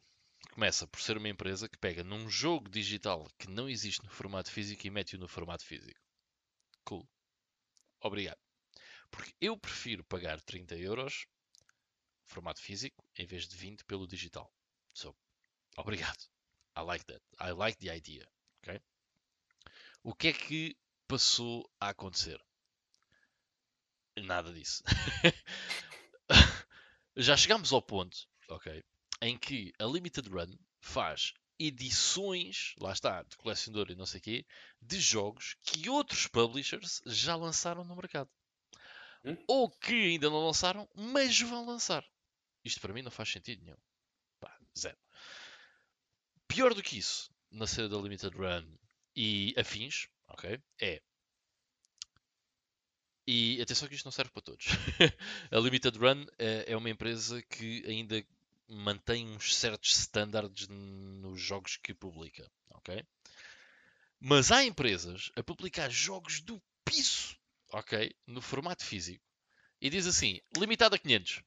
começa 0.53 0.87
por 0.87 1.01
ser 1.01 1.17
uma 1.17 1.29
empresa 1.29 1.69
que 1.69 1.79
pega 1.79 2.05
num 2.05 2.29
jogo 2.29 2.69
digital 2.69 3.29
que 3.39 3.51
não 3.51 3.69
existe 3.69 4.05
no 4.05 4.11
formato 4.11 4.51
físico 4.51 4.87
e 4.87 4.91
mete-o 4.91 5.19
no 5.19 5.29
formato 5.29 5.65
físico. 5.65 6.01
Cool. 6.85 7.07
Obrigado. 8.01 8.44
Porque 9.15 9.35
eu 9.41 9.57
prefiro 9.57 10.05
pagar 10.05 10.41
30 10.41 10.77
euros 10.77 11.27
formato 12.25 12.61
físico 12.61 13.05
em 13.17 13.27
vez 13.27 13.47
de 13.47 13.57
20 13.57 13.85
pelo 13.85 14.07
digital. 14.07 14.53
So, 14.93 15.15
obrigado. 15.77 16.25
I 16.77 16.81
like 16.81 17.05
that. 17.05 17.23
I 17.41 17.53
like 17.53 17.79
the 17.79 17.95
idea. 17.95 18.27
Okay? 18.63 18.81
O 20.03 20.15
que 20.15 20.29
é 20.29 20.33
que 20.33 20.77
passou 21.07 21.71
a 21.81 21.91
acontecer? 21.91 22.41
Nada 24.17 24.53
disso. 24.53 24.83
Já 27.17 27.37
chegámos 27.37 27.73
ao 27.73 27.81
ponto, 27.81 28.27
ok, 28.49 28.83
em 29.23 29.39
que 29.39 29.73
a 29.79 29.85
Limited 29.85 30.29
Run 30.29 30.59
faz 30.81 31.33
edições, 31.59 32.75
lá 32.81 32.93
está, 32.93 33.23
de 33.23 33.37
colecionador 33.37 33.91
e 33.91 33.95
não 33.95 34.07
sei 34.07 34.19
o 34.19 34.23
quê, 34.23 34.47
de 34.83 34.99
jogos 34.99 35.57
que 35.63 35.89
outros 35.89 36.27
publishers 36.27 37.01
já 37.07 37.37
lançaram 37.37 37.85
no 37.85 37.95
mercado. 37.95 38.29
Hum? 39.25 39.37
Ou 39.47 39.71
que 39.71 39.93
ainda 39.93 40.29
não 40.29 40.45
lançaram, 40.45 40.89
mas 40.95 41.41
vão 41.41 41.65
lançar. 41.65 42.05
Isto 42.65 42.81
para 42.81 42.93
mim 42.93 43.03
não 43.03 43.11
faz 43.11 43.31
sentido 43.31 43.63
nenhum. 43.65 43.77
Pá, 44.41 44.59
zero. 44.79 44.99
Pior 46.49 46.75
do 46.75 46.83
que 46.83 46.99
isso, 46.99 47.31
na 47.51 47.67
cena 47.67 47.89
da 47.89 47.97
Limited 47.97 48.37
Run 48.37 48.67
e 49.17 49.55
afins, 49.57 50.09
ok? 50.29 50.61
É. 50.81 51.03
E 53.27 53.61
atenção 53.63 53.89
que 53.89 53.95
isto 53.95 54.05
não 54.05 54.13
serve 54.13 54.31
para 54.31 54.43
todos. 54.43 54.67
a 55.51 55.59
Limited 55.59 55.99
Run 55.99 56.27
é, 56.39 56.73
é 56.73 56.77
uma 56.77 56.91
empresa 56.91 57.43
que 57.43 57.83
ainda 57.87 58.25
mantém 58.69 59.29
uns 59.29 59.55
certos 59.57 59.91
standards 59.99 60.69
nos 60.69 61.41
jogos 61.41 61.77
que 61.77 61.95
publica, 61.95 62.51
ok? 62.71 63.05
Mas 64.21 64.51
há 64.51 64.65
empresas 64.65 65.31
a 65.37 65.43
publicar 65.43 65.91
jogos 65.91 66.41
do 66.41 66.63
piso, 66.85 67.37
ok? 67.75 68.15
No 68.27 68.41
formato 68.41 68.85
físico. 68.85 69.25
E 69.81 69.91
diz 69.91 70.07
assim, 70.07 70.41
limitado 70.57 70.95
a 70.95 70.99
500. 70.99 71.43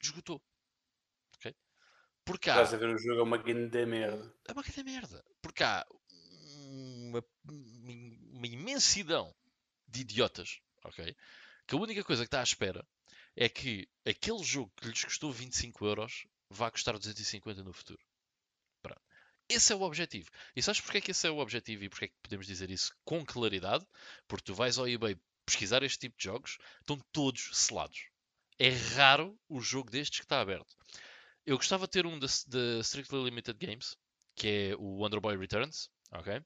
Esgotou. 0.00 0.40
Ok? 1.36 1.54
Porque 2.24 2.48
há... 2.48 2.62
Estás 2.62 2.74
a 2.74 2.76
ver 2.76 2.94
o 2.94 2.98
jogo 2.98 3.20
é 3.20 3.22
uma 3.22 3.36
grande 3.36 3.84
merda. 3.84 4.34
É 4.48 4.52
uma 4.52 4.62
grande 4.62 4.84
merda. 4.84 5.24
Porque 5.42 5.64
há 5.64 5.84
uma, 7.10 7.24
uma 7.44 8.46
imensidão 8.46 9.34
de 9.88 10.00
idiotas, 10.02 10.60
ok? 10.84 11.14
Que 11.66 11.74
a 11.74 11.78
única 11.78 12.04
coisa 12.04 12.22
que 12.22 12.28
está 12.28 12.40
à 12.40 12.44
espera 12.44 12.86
é 13.34 13.48
que 13.48 13.88
aquele 14.06 14.42
jogo 14.44 14.72
que 14.76 14.88
lhes 14.88 15.04
custou 15.04 15.32
25 15.32 15.84
euros 15.84 16.26
vai 16.48 16.70
custar 16.70 16.96
250 16.96 17.64
no 17.64 17.72
futuro. 17.72 18.00
Esse 19.48 19.72
é 19.72 19.76
o 19.76 19.82
objetivo. 19.82 20.28
E 20.54 20.62
sabes 20.62 20.80
porque 20.80 20.98
é 20.98 21.00
que 21.00 21.10
esse 21.12 21.26
é 21.26 21.30
o 21.30 21.38
objetivo 21.38 21.84
e 21.84 21.88
porque 21.88 22.06
é 22.06 22.08
que 22.08 22.14
podemos 22.22 22.46
dizer 22.46 22.70
isso 22.70 22.92
com 23.04 23.24
claridade? 23.24 23.86
Porque 24.26 24.44
tu 24.44 24.54
vais 24.54 24.78
ao 24.78 24.88
eBay 24.88 25.16
pesquisar 25.44 25.82
este 25.84 26.00
tipo 26.00 26.16
de 26.18 26.24
jogos, 26.24 26.58
estão 26.80 26.98
todos 27.12 27.50
selados. 27.52 28.08
É 28.58 28.70
raro 28.70 29.38
o 29.48 29.60
jogo 29.60 29.90
destes 29.90 30.18
que 30.18 30.24
está 30.24 30.40
aberto. 30.40 30.74
Eu 31.44 31.56
gostava 31.56 31.86
de 31.86 31.92
ter 31.92 32.06
um 32.06 32.18
da 32.18 32.26
Strictly 32.80 33.22
Limited 33.22 33.56
Games, 33.64 33.96
que 34.34 34.48
é 34.48 34.76
o 34.76 34.98
Wonder 34.98 35.20
Boy 35.20 35.36
Returns, 35.36 35.88
ok? 36.10 36.42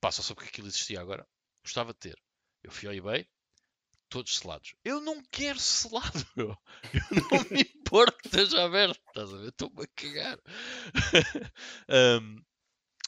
Passa 0.00 0.22
só 0.22 0.34
porque 0.34 0.48
aquilo 0.48 0.68
existia 0.68 1.00
agora. 1.00 1.28
Gostava 1.62 1.92
de 1.92 1.98
ter. 1.98 2.18
Eu 2.62 2.70
fui 2.70 2.88
ao 2.88 2.94
eBay, 2.94 3.28
todos 4.08 4.38
selados. 4.38 4.74
Eu 4.82 5.00
não 5.00 5.22
quero 5.30 5.58
selado, 5.58 6.26
meu. 6.34 6.56
Eu 6.94 7.28
não 7.30 7.50
me 7.50 7.64
importo 7.90 8.16
que 8.18 8.28
esteja 8.28 8.62
aberto. 8.64 9.00
Estás 9.08 9.34
a 9.34 9.36
ver? 9.36 9.48
Estou-me 9.48 9.82
a 9.82 9.86
cagar. 9.88 10.38
um, 12.22 12.42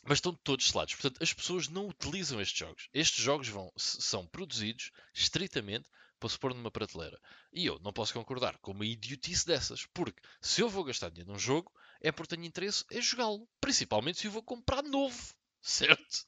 mas 0.04 0.18
estão 0.18 0.34
todos 0.34 0.68
selados. 0.68 0.94
Portanto, 0.94 1.22
as 1.22 1.32
pessoas 1.32 1.68
não 1.68 1.88
utilizam 1.88 2.40
estes 2.40 2.59
jogos. 2.59 2.88
Estes 2.92 3.22
jogos 3.22 3.48
vão, 3.48 3.72
são 3.76 4.26
produzidos 4.26 4.90
estritamente 5.14 5.88
para 6.18 6.28
se 6.28 6.38
pôr 6.38 6.52
numa 6.52 6.70
prateleira. 6.70 7.18
E 7.52 7.66
eu 7.66 7.78
não 7.78 7.92
posso 7.92 8.12
concordar 8.12 8.59
com 8.59 8.72
uma 8.72 8.86
idiotice 8.86 9.46
dessas, 9.46 9.86
porque 9.94 10.20
se 10.40 10.60
eu 10.60 10.68
vou 10.68 10.84
gastar 10.84 11.10
dinheiro 11.10 11.32
num 11.32 11.38
jogo, 11.38 11.72
é 12.00 12.10
porque 12.10 12.34
tenho 12.34 12.46
interesse 12.46 12.84
em 12.90 13.00
jogá-lo. 13.00 13.48
Principalmente 13.60 14.18
se 14.18 14.26
eu 14.26 14.32
vou 14.32 14.42
comprar 14.42 14.82
novo, 14.82 15.34
certo? 15.62 16.26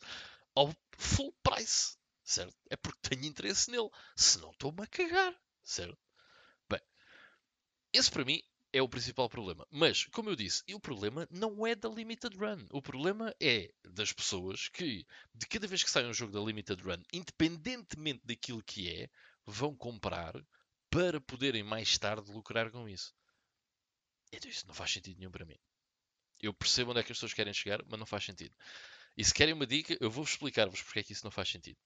Ao 0.55 0.73
full 0.97 1.35
price, 1.43 1.97
certo? 2.23 2.55
É 2.71 2.77
porque 2.77 3.09
tenho 3.09 3.25
interesse 3.25 3.71
nele. 3.71 3.91
Se 4.17 4.39
não, 4.39 4.51
estou-me 4.53 4.83
a 4.83 4.87
cagar, 4.87 5.35
certo? 5.65 5.99
Esse 7.95 8.11
para 8.11 8.25
mim 8.25 8.43
é 8.73 8.83
o 8.83 8.89
principal 8.89 9.29
problema. 9.29 9.65
Mas, 9.71 10.07
como 10.07 10.29
eu 10.29 10.35
disse, 10.35 10.65
o 10.75 10.81
problema 10.81 11.29
não 11.31 11.65
é 11.65 11.77
da 11.77 11.89
Limited 11.89 12.37
Run. 12.37 12.67
O 12.73 12.83
problema 12.83 13.33
é 13.41 13.73
das 13.85 14.13
pessoas 14.13 14.69
que, 14.69 15.07
de 15.33 15.47
cada 15.47 15.69
vez 15.69 15.85
que 15.85 15.91
sai 15.91 16.05
um 16.05 16.13
jogo 16.13 16.33
da 16.33 16.41
Limited 16.41 16.83
Run, 16.83 17.01
independentemente 17.13 18.21
daquilo 18.25 18.65
que 18.65 18.91
é, 18.91 19.09
vão 19.47 19.77
comprar 19.77 20.35
para 20.91 21.21
poderem 21.21 21.63
mais 21.63 21.97
tarde 21.97 22.33
lucrar 22.33 22.69
com 22.73 22.89
isso. 22.89 23.15
Então 24.33 24.51
isso 24.51 24.67
não 24.67 24.75
faz 24.75 24.91
sentido 24.91 25.19
nenhum 25.21 25.31
para 25.31 25.47
mim. 25.47 25.59
Eu 26.43 26.53
percebo 26.53 26.91
onde 26.91 26.99
é 26.99 27.05
que 27.05 27.13
as 27.13 27.19
pessoas 27.19 27.33
querem 27.33 27.55
chegar, 27.55 27.81
mas 27.87 28.01
não 28.01 28.07
faz 28.07 28.25
sentido. 28.25 28.57
E 29.17 29.25
se 29.25 29.33
querem 29.33 29.55
uma 29.55 29.69
dica, 29.69 29.97
eu 30.01 30.11
vou 30.11 30.25
explicar-vos 30.25 30.83
porque 30.83 30.99
é 30.99 31.03
que 31.05 31.13
isso 31.13 31.25
não 31.25 31.31
faz 31.31 31.49
sentido. 31.49 31.79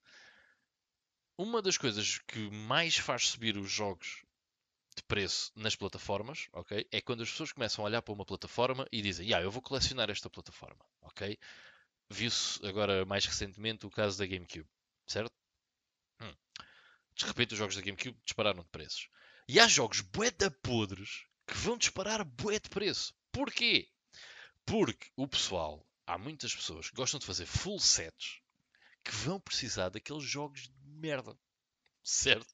Uma 1.37 1.61
das 1.61 1.77
coisas 1.77 2.17
que 2.27 2.49
mais 2.49 2.97
faz 2.97 3.27
subir 3.27 3.55
os 3.57 3.69
jogos 3.69 4.23
de 4.95 5.03
preço 5.03 5.51
nas 5.55 5.75
plataformas, 5.75 6.47
ok? 6.53 6.87
É 6.91 7.01
quando 7.01 7.23
as 7.23 7.29
pessoas 7.29 7.51
começam 7.51 7.83
a 7.83 7.87
olhar 7.87 8.01
para 8.01 8.13
uma 8.13 8.25
plataforma 8.25 8.87
e 8.91 9.01
dizem, 9.01 9.27
yeah, 9.27 9.45
eu 9.45 9.51
vou 9.51 9.61
colecionar 9.61 10.09
esta 10.09 10.29
plataforma, 10.29 10.83
ok? 11.01 11.37
Viu-se 12.09 12.65
agora 12.65 13.05
mais 13.05 13.25
recentemente 13.25 13.85
o 13.85 13.89
caso 13.89 14.17
da 14.17 14.25
GameCube, 14.25 14.67
certo? 15.05 15.31
Hum. 16.21 16.33
De 17.15 17.25
repente 17.25 17.53
os 17.53 17.59
jogos 17.59 17.75
da 17.75 17.81
GameCube 17.81 18.17
dispararam 18.23 18.63
de 18.63 18.69
preços. 18.69 19.09
E 19.47 19.59
há 19.59 19.67
jogos 19.67 20.01
bué 20.01 20.31
da 20.31 20.51
podres 20.51 21.25
que 21.45 21.57
vão 21.57 21.77
disparar 21.77 22.23
bué 22.23 22.59
de 22.59 22.69
preço. 22.69 23.13
Porquê? 23.31 23.89
Porque 24.65 25.09
o 25.15 25.27
pessoal, 25.27 25.85
há 26.05 26.17
muitas 26.17 26.55
pessoas 26.55 26.89
que 26.89 26.95
gostam 26.95 27.19
de 27.19 27.25
fazer 27.25 27.45
full 27.45 27.79
sets 27.79 28.41
que 29.03 29.11
vão 29.11 29.39
precisar 29.39 29.89
daqueles 29.89 30.23
jogos 30.23 30.67
de 30.67 30.87
merda. 30.87 31.37
Certo? 32.03 32.53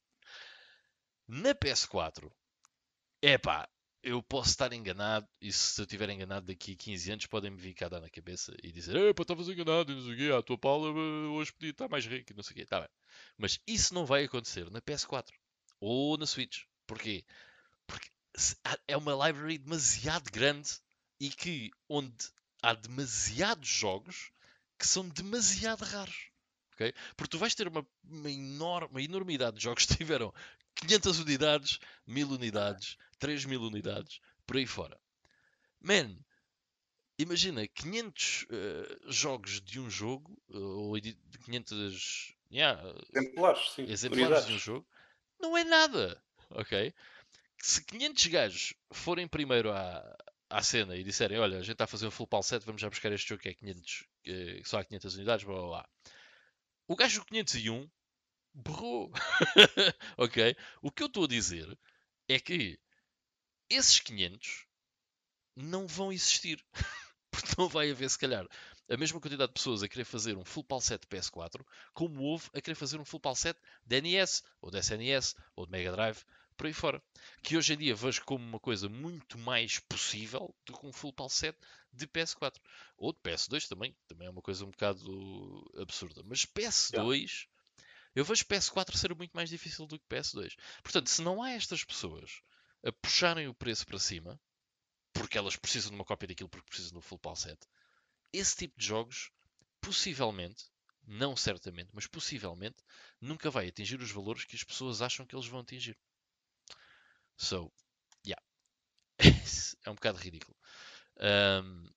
Na 1.28 1.54
PS4, 1.54 2.30
é 3.20 3.36
pá, 3.36 3.68
eu 4.02 4.22
posso 4.22 4.50
estar 4.50 4.72
enganado, 4.72 5.26
e 5.40 5.52
se 5.52 5.80
eu 5.80 5.84
estiver 5.84 6.08
enganado 6.10 6.46
daqui 6.46 6.72
a 6.72 6.76
15 6.76 7.12
anos, 7.12 7.26
podem-me 7.26 7.56
vir 7.56 7.74
cá 7.74 7.88
dar 7.88 8.00
na 8.00 8.08
cabeça 8.08 8.54
e 8.62 8.70
dizer: 8.70 8.94
Epá, 8.96 9.22
estavas 9.22 9.48
enganado, 9.48 9.90
e 9.90 9.96
não 9.96 10.02
sei 10.02 10.14
o 10.14 10.16
quê, 10.16 10.32
a 10.32 10.42
tua 10.42 10.56
Paula 10.56 10.88
eh, 10.90 11.26
hoje 11.28 11.52
podia 11.52 11.70
estar 11.70 11.88
mais 11.88 12.06
rica, 12.06 12.32
e 12.32 12.36
não 12.36 12.44
sei 12.44 12.52
o 12.52 12.56
quê. 12.56 12.66
Tá 12.66 12.80
bem. 12.80 12.88
Mas 13.36 13.58
isso 13.66 13.92
não 13.92 14.06
vai 14.06 14.24
acontecer 14.24 14.70
na 14.70 14.80
PS4 14.80 15.32
ou 15.80 16.16
na 16.16 16.26
Switch. 16.26 16.62
Porquê? 16.86 17.24
Porque 17.86 18.08
é 18.86 18.96
uma 18.96 19.26
library 19.26 19.58
demasiado 19.58 20.30
grande 20.30 20.70
e 21.18 21.28
que 21.30 21.70
onde 21.88 22.30
há 22.62 22.74
demasiados 22.74 23.68
jogos 23.68 24.30
que 24.78 24.86
são 24.86 25.08
demasiado 25.08 25.84
raros. 25.84 26.30
Okay? 26.74 26.92
Porque 27.16 27.30
tu 27.30 27.38
vais 27.38 27.54
ter 27.54 27.66
uma, 27.66 27.86
uma, 28.04 28.30
enorme, 28.30 28.88
uma 28.90 29.02
enormidade 29.02 29.56
de 29.56 29.62
jogos 29.64 29.86
que 29.86 29.96
tiveram 29.96 30.32
500 30.76 31.20
unidades, 31.20 31.78
1000 32.06 32.28
unidades, 32.30 32.96
3000 33.18 33.60
unidades, 33.62 34.20
por 34.46 34.56
aí 34.56 34.66
fora. 34.66 34.98
Man, 35.80 36.16
imagina 37.18 37.66
500 37.66 38.42
uh, 38.42 38.46
eh, 38.50 38.98
jogos 39.08 39.60
de 39.60 39.80
um 39.80 39.88
jogo, 39.90 40.40
uh, 40.50 40.92
ou 40.92 41.00
500 41.44 42.34
yeah, 42.50 42.80
exemplares, 43.14 43.70
sim, 43.74 43.90
exemplares 43.90 44.46
de 44.46 44.52
um 44.54 44.58
jogo, 44.58 44.86
não 45.40 45.56
é 45.56 45.64
nada. 45.64 46.22
ok? 46.50 46.92
Se 47.58 47.84
500 47.84 48.26
gajos 48.26 48.74
forem 48.92 49.26
primeiro 49.26 49.72
à, 49.72 50.16
à 50.50 50.62
cena 50.62 50.96
e 50.96 51.02
disserem: 51.02 51.38
Olha, 51.38 51.58
a 51.58 51.62
gente 51.62 51.72
está 51.72 51.84
a 51.84 51.88
fazer 51.88 52.06
um 52.06 52.10
full 52.10 52.26
pal 52.26 52.42
set, 52.42 52.64
vamos 52.64 52.80
já 52.80 52.88
buscar 52.88 53.12
este 53.12 53.28
jogo 53.28 53.42
que 53.42 53.48
é 53.48 53.54
500, 53.54 54.04
que 54.22 54.62
só 54.64 54.78
há 54.78 54.84
500 54.84 55.14
unidades, 55.16 55.44
blá 55.44 55.54
blá 55.54 55.66
blá. 55.66 55.88
O 56.86 56.94
gajo 56.94 57.24
501 57.24 57.88
berrou. 58.56 59.12
ok? 60.16 60.56
O 60.82 60.90
que 60.90 61.02
eu 61.02 61.06
estou 61.06 61.24
a 61.24 61.28
dizer 61.28 61.78
é 62.28 62.40
que 62.40 62.78
esses 63.68 64.00
500 64.00 64.66
não 65.54 65.86
vão 65.86 66.12
existir. 66.12 66.64
Porque 67.30 67.54
não 67.58 67.68
vai 67.68 67.90
haver, 67.90 68.08
se 68.08 68.18
calhar, 68.18 68.46
a 68.88 68.96
mesma 68.96 69.20
quantidade 69.20 69.48
de 69.48 69.54
pessoas 69.54 69.82
a 69.82 69.88
querer 69.88 70.04
fazer 70.04 70.36
um 70.36 70.44
full 70.44 70.64
pal 70.64 70.80
set 70.80 71.02
de 71.02 71.06
PS4 71.08 71.62
como 71.92 72.22
houve 72.22 72.48
a 72.54 72.60
querer 72.60 72.74
fazer 72.74 72.98
um 72.98 73.04
full 73.04 73.20
pal 73.20 73.34
set 73.34 73.58
de 73.84 74.00
NES, 74.00 74.42
ou 74.60 74.70
de 74.70 74.78
SNES, 74.78 75.34
ou 75.54 75.66
de 75.66 75.72
Mega 75.72 75.92
Drive, 75.92 76.24
por 76.56 76.66
aí 76.66 76.72
fora. 76.72 77.02
Que 77.42 77.56
hoje 77.56 77.74
em 77.74 77.76
dia 77.76 77.94
vejo 77.94 78.24
como 78.24 78.44
uma 78.44 78.60
coisa 78.60 78.88
muito 78.88 79.38
mais 79.38 79.78
possível 79.80 80.54
do 80.64 80.78
que 80.78 80.86
um 80.86 80.92
full 80.92 81.12
pal 81.12 81.28
set 81.28 81.56
de 81.92 82.06
PS4. 82.06 82.54
Ou 82.96 83.12
de 83.12 83.18
PS2 83.20 83.68
também, 83.68 83.94
também 84.06 84.28
é 84.28 84.30
uma 84.30 84.42
coisa 84.42 84.64
um 84.64 84.70
bocado 84.70 85.70
absurda. 85.78 86.22
Mas 86.24 86.46
PS2, 86.46 86.94
yeah. 86.94 87.55
Eu 88.16 88.24
vejo 88.24 88.46
PS4 88.46 88.96
ser 88.96 89.14
muito 89.14 89.32
mais 89.34 89.50
difícil 89.50 89.86
do 89.86 89.98
que 89.98 90.06
PS2. 90.08 90.56
Portanto, 90.82 91.10
se 91.10 91.20
não 91.20 91.42
há 91.42 91.50
estas 91.50 91.84
pessoas 91.84 92.40
a 92.82 92.90
puxarem 92.90 93.46
o 93.46 93.54
preço 93.54 93.86
para 93.86 93.98
cima, 93.98 94.40
porque 95.12 95.36
elas 95.36 95.54
precisam 95.54 95.90
de 95.90 95.96
uma 95.96 96.04
cópia 96.04 96.28
daquilo 96.28 96.48
porque 96.48 96.70
precisam 96.70 96.94
do 96.94 97.02
full 97.02 97.18
pal 97.18 97.36
set, 97.36 97.58
esse 98.32 98.56
tipo 98.56 98.78
de 98.78 98.86
jogos, 98.86 99.30
possivelmente, 99.82 100.64
não 101.06 101.36
certamente, 101.36 101.90
mas 101.92 102.06
possivelmente, 102.06 102.76
nunca 103.20 103.50
vai 103.50 103.68
atingir 103.68 104.00
os 104.00 104.10
valores 104.10 104.44
que 104.44 104.56
as 104.56 104.64
pessoas 104.64 105.02
acham 105.02 105.26
que 105.26 105.36
eles 105.36 105.46
vão 105.46 105.60
atingir. 105.60 105.96
So, 107.36 107.70
yeah. 108.26 108.42
é 109.84 109.90
um 109.90 109.94
bocado 109.94 110.18
ridículo. 110.18 110.56
Um, 111.18 111.90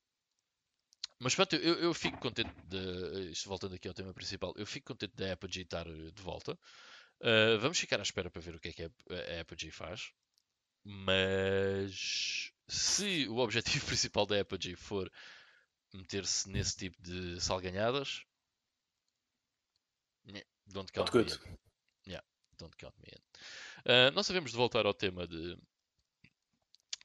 mas 1.20 1.36
pronto, 1.36 1.56
eu, 1.56 1.76
eu 1.76 1.94
fico 1.94 2.18
contente 2.18 2.54
de. 2.66 3.32
Isto 3.32 3.50
voltando 3.50 3.76
aqui 3.76 3.88
ao 3.88 3.94
tema 3.94 4.14
principal, 4.14 4.54
eu 4.56 4.66
fico 4.66 4.94
contente 4.94 5.16
da 5.16 5.34
Apogee 5.34 5.62
estar 5.62 5.86
de 5.86 6.22
volta. 6.22 6.58
Uh, 7.22 7.60
vamos 7.60 7.78
ficar 7.78 8.00
à 8.00 8.04
espera 8.04 8.32
para 8.32 8.42
ver 8.42 8.56
o 8.56 8.60
que 8.60 8.70
é 8.70 8.74
que 8.74 8.84
a 8.84 9.42
Apogee 9.42 9.72
faz. 9.72 10.12
Mas 10.84 12.52
se 12.68 13.28
o 13.28 13.38
objetivo 13.38 13.86
principal 13.88 14.26
da 14.26 14.40
Apogee 14.40 14.76
for 14.76 15.12
meter-se 15.94 16.50
nesse 16.50 16.78
tipo 16.78 17.02
de 17.02 17.42
salganhadas, 17.42 18.24
don't 20.68 20.92
count 20.94 21.14
me 21.14 21.24
in. 21.24 21.58
Yeah, 22.06 22.24
don't 22.58 22.76
count 22.78 22.96
me 23.02 23.10
in. 23.12 23.92
Uh, 23.92 24.12
nós 24.12 24.26
sabemos 24.26 24.52
de 24.52 24.58
voltar 24.58 24.86
ao 24.86 24.94
tema 24.94 25.28
de 25.28 25.58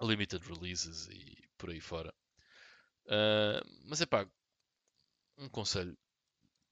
limited 0.01 0.45
releases 0.47 1.09
e 1.09 1.37
por 1.57 1.71
aí 1.71 1.81
fora. 1.81 2.15
Uh, 3.07 3.61
mas 3.85 4.01
é 4.01 4.07
pá, 4.07 4.27
um 5.39 5.49
conselho: 5.49 5.97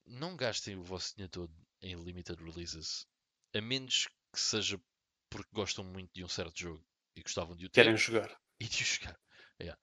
não 0.07 0.37
gastem 0.37 0.77
o 0.77 0.83
vosso 0.83 1.15
dinheiro 1.15 1.31
todo 1.31 1.55
em 1.81 1.95
limited 1.95 2.43
releases, 2.43 3.07
a 3.55 3.61
menos 3.61 4.09
que 4.33 4.41
seja 4.41 4.81
porque 5.29 5.51
gostam 5.53 5.85
muito 5.85 6.11
de 6.15 6.25
um 6.25 6.29
certo 6.29 6.59
jogo 6.59 6.85
e 7.17 7.23
gostavam 7.23 7.57
de 7.57 7.67
o 7.67 7.69
ter. 7.69 7.85
Querem 7.85 7.97
jogar. 7.97 8.31
E 8.61 8.69
de 8.69 8.81
o 8.81 8.87
jogar. 8.87 9.19
Yeah. 9.61 9.81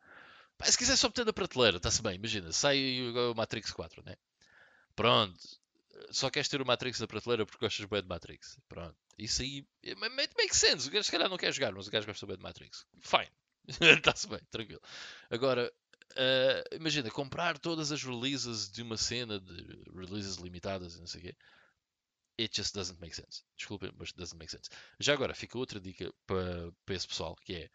Pá, 0.58 0.66
se 0.66 0.78
quiser 0.78 0.96
só 0.96 1.10
meter 1.10 1.26
na 1.26 1.34
prateleira, 1.34 1.78
está-se 1.78 2.02
bem, 2.02 2.16
imagina, 2.16 2.50
sai 2.54 3.02
o 3.02 3.36
Matrix 3.36 3.72
4, 3.72 4.02
né? 4.06 4.16
Pronto, 4.96 5.38
só 6.12 6.30
queres 6.30 6.48
ter 6.48 6.62
o 6.62 6.66
Matrix 6.66 7.00
na 7.00 7.08
prateleira 7.08 7.46
porque 7.46 7.66
gostas 7.66 7.86
bem 7.86 8.02
de 8.02 8.08
Matrix. 8.08 8.58
Pronto, 8.68 8.96
isso 9.18 9.42
aí 9.42 9.66
make 9.82 10.56
sense. 10.56 10.88
O 10.88 10.92
gajo 10.92 11.04
se 11.04 11.12
calhar 11.12 11.30
não 11.30 11.38
quer 11.38 11.52
jogar, 11.54 11.74
mas 11.74 11.88
o 11.88 11.92
gajo 11.92 12.08
gosta 12.08 12.26
bem 12.26 12.38
de 12.38 12.44
Matrix. 12.44 12.86
Fine, 13.02 13.32
está-se 13.98 14.28
bem, 14.28 14.40
tranquilo. 14.50 14.82
Agora, 15.30 15.72
uh, 16.14 16.76
imagina, 16.76 17.10
comprar 17.12 17.58
todas 17.58 17.92
as 17.92 18.04
releases 18.04 18.70
de 18.70 18.82
uma 18.82 18.98
cena 18.98 19.40
de 19.40 19.84
releases 19.94 20.38
limitadas 20.38 20.96
e 20.96 21.00
não 21.00 21.08
sei 21.08 21.22
o 21.22 21.24
quê. 21.24 21.36
It 22.40 22.56
just 22.56 22.74
doesn't 22.74 23.00
make 23.02 23.16
sense. 23.16 23.44
Desculpem, 23.58 23.92
mas 23.98 24.14
doesn't 24.14 24.38
make 24.38 24.52
sense. 24.52 24.70
Já 25.00 25.14
agora, 25.14 25.36
fica 25.36 25.58
outra 25.58 25.80
dica 25.80 26.14
para, 26.26 26.72
esse 26.90 27.08
pessoal 27.08 27.36
que 27.36 27.54
é 27.54 27.70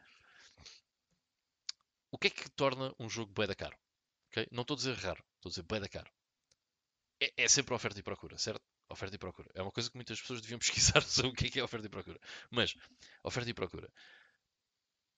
o 2.11 2.19
que 2.19 2.29
é 2.29 2.31
que 2.31 2.49
torna 2.51 2.95
um 2.99 3.09
jogo 3.11 3.33
bué 3.33 3.47
da 3.47 3.57
caro? 3.57 3.77
Okay? 4.31 4.47
Não 4.53 4.63
estou 4.63 4.77
a 4.77 4.79
dizer 4.79 4.95
raro, 4.95 5.23
estou 5.37 5.49
a 5.49 5.51
dizer 5.51 5.63
bué 5.65 5.81
da 5.81 5.89
caro. 5.89 6.11
É, 7.21 7.45
é, 7.45 7.49
sempre 7.49 7.75
oferta 7.75 7.99
e 7.99 8.03
procura, 8.03 8.39
certo? 8.39 8.63
Oferta 8.89 9.17
e 9.17 9.19
procura. 9.19 9.51
É 9.55 9.63
uma 9.63 9.73
coisa 9.73 9.91
que 9.91 9.97
muitas 9.97 10.21
pessoas 10.21 10.41
deviam 10.41 10.59
pesquisar 10.61 11.03
sobre 11.03 11.33
o 11.33 11.35
que 11.35 11.47
é, 11.47 11.51
que 11.51 11.61
é 11.61 11.65
oferta 11.65 11.87
e 11.87 11.91
procura. 11.91 12.21
Mas, 12.51 12.75
oferta 13.23 13.51
e 13.51 13.55
procura. 13.55 13.93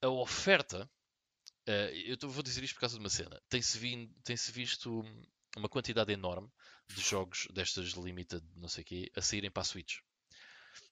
A 0.02 0.08
oferta, 0.08 0.90
uh, 1.68 2.16
eu 2.22 2.28
vou 2.28 2.42
dizer 2.42 2.62
isto 2.62 2.74
por 2.74 2.80
causa 2.80 2.96
de 2.96 3.00
uma 3.00 3.10
cena. 3.10 3.40
Tem-se 3.48 3.78
tem 4.24 4.36
visto 4.52 5.04
uma 5.56 5.68
quantidade 5.68 6.12
enorme 6.12 6.50
de 6.88 7.00
jogos 7.00 7.48
destas 7.52 7.90
limited, 7.90 8.44
não 8.54 8.68
sei 8.68 8.82
o 8.82 8.86
quê, 8.86 9.10
a 9.16 9.22
saírem 9.22 9.50
para 9.50 9.62
a 9.62 9.64
Switch. 9.64 9.98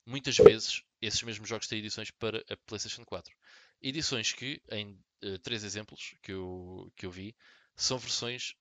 Muitas 0.06 0.36
vezes, 0.36 0.82
esses 1.01 1.22
mesmos 1.22 1.48
jogos 1.48 1.66
têm 1.66 1.78
edições 1.78 2.10
para 2.10 2.44
a 2.48 2.56
PlayStation 2.66 3.05
4. 3.05 3.34
Edições 3.82 4.32
que, 4.32 4.60
em 4.70 4.98
uh, 5.22 5.38
três 5.40 5.64
exemplos 5.64 6.14
que 6.22 6.32
eu, 6.32 6.92
que 6.96 7.06
eu 7.06 7.10
vi, 7.10 7.36
são 7.76 7.98
versões 7.98 8.55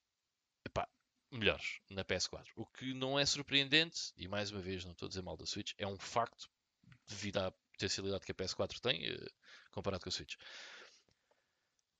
epá, 0.66 0.88
melhores 1.32 1.80
na 1.90 2.04
PS4. 2.04 2.46
O 2.56 2.66
que 2.66 2.94
não 2.94 3.20
é 3.20 3.26
surpreendente, 3.26 4.12
e 4.18 4.28
mais 4.28 4.52
uma 4.52 4.62
vez 4.62 4.84
não 4.84 4.92
estou 4.92 5.08
a 5.08 5.10
dizer 5.10 5.22
mal 5.22 5.38
da 5.38 5.46
Switch, 5.46 5.74
é 5.78 5.88
um 5.88 5.98
facto 5.98 6.50
devido 7.08 7.38
à 7.38 7.52
potencialidade 7.72 8.26
que 8.26 8.32
a 8.32 8.36
PS4 8.36 8.80
tem 8.80 9.12
uh, 9.12 9.32
comparado 9.72 10.04
com 10.04 10.10
a 10.10 10.12
Switch. 10.12 10.36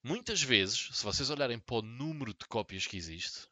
Muitas 0.06 0.42
vezes, 0.42 0.90
se 0.92 1.02
vocês 1.02 1.30
olharem 1.30 1.58
para 1.58 1.76
o 1.76 1.82
número 1.82 2.34
de 2.34 2.44
cópias 2.46 2.86
que 2.86 2.94
existe, 2.94 3.48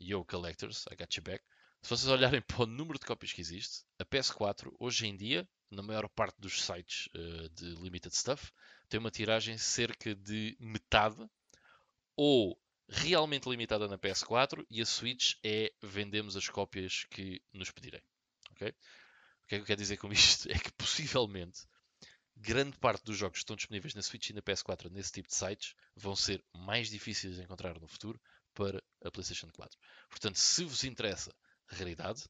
Yo 0.00 0.24
Collectors, 0.24 0.86
I 0.90 0.96
got 0.96 1.14
you 1.14 1.22
back, 1.22 1.44
se 1.82 1.90
vocês 1.90 2.10
olharem 2.10 2.40
para 2.40 2.62
o 2.62 2.66
número 2.66 2.98
de 2.98 3.04
cópias 3.04 3.34
que 3.34 3.40
existe, 3.42 3.84
a 3.98 4.04
PS4 4.06 4.74
hoje 4.78 5.06
em 5.06 5.14
dia, 5.14 5.46
na 5.70 5.82
maior 5.82 6.08
parte 6.08 6.40
dos 6.40 6.64
sites 6.64 7.06
uh, 7.08 7.50
de 7.50 7.74
limited 7.82 8.16
stuff, 8.16 8.50
tem 8.88 8.98
uma 8.98 9.10
tiragem 9.10 9.58
cerca 9.58 10.14
de 10.14 10.56
metade 10.58 11.22
ou 12.16 12.58
realmente 12.88 13.46
limitada 13.46 13.86
na 13.86 13.98
PS4 13.98 14.64
e 14.70 14.80
a 14.80 14.86
Switch 14.86 15.34
é 15.44 15.70
vendemos 15.82 16.34
as 16.34 16.48
cópias 16.48 17.04
que 17.10 17.42
nos 17.52 17.70
pedirem. 17.70 18.00
Okay? 18.52 18.70
O 18.70 19.46
que 19.48 19.54
é 19.54 19.58
que 19.58 19.62
eu 19.64 19.66
quero 19.66 19.80
dizer 19.82 19.98
com 19.98 20.10
isto? 20.10 20.48
É 20.50 20.58
que 20.58 20.72
possivelmente 20.72 21.60
grande 22.36 22.78
parte 22.78 23.04
dos 23.04 23.16
jogos 23.16 23.38
que 23.38 23.42
estão 23.42 23.56
disponíveis 23.56 23.94
na 23.94 24.02
Switch 24.02 24.30
e 24.30 24.32
na 24.32 24.42
PS4 24.42 24.90
nesse 24.90 25.12
tipo 25.12 25.28
de 25.28 25.34
sites 25.34 25.74
vão 25.94 26.16
ser 26.16 26.44
mais 26.54 26.88
difíceis 26.88 27.36
de 27.36 27.42
encontrar 27.42 27.78
no 27.78 27.88
futuro 27.88 28.20
para 28.54 28.82
a 29.04 29.10
PlayStation 29.10 29.48
4. 29.52 29.78
Portanto, 30.08 30.38
se 30.38 30.64
vos 30.64 30.84
interessa 30.84 31.34
raridade, 31.68 32.24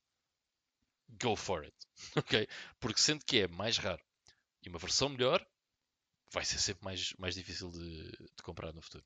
go 1.08 1.36
for 1.36 1.64
it. 1.64 1.76
ok? 2.16 2.48
Porque 2.78 3.00
sendo 3.00 3.24
que 3.24 3.40
é 3.40 3.48
mais 3.48 3.78
raro 3.78 4.02
e 4.62 4.68
uma 4.68 4.78
versão 4.78 5.08
melhor, 5.08 5.44
vai 6.32 6.44
ser 6.44 6.58
sempre 6.58 6.84
mais, 6.84 7.14
mais 7.18 7.34
difícil 7.34 7.70
de, 7.70 8.10
de 8.10 8.42
comprar 8.42 8.72
no 8.72 8.82
futuro. 8.82 9.04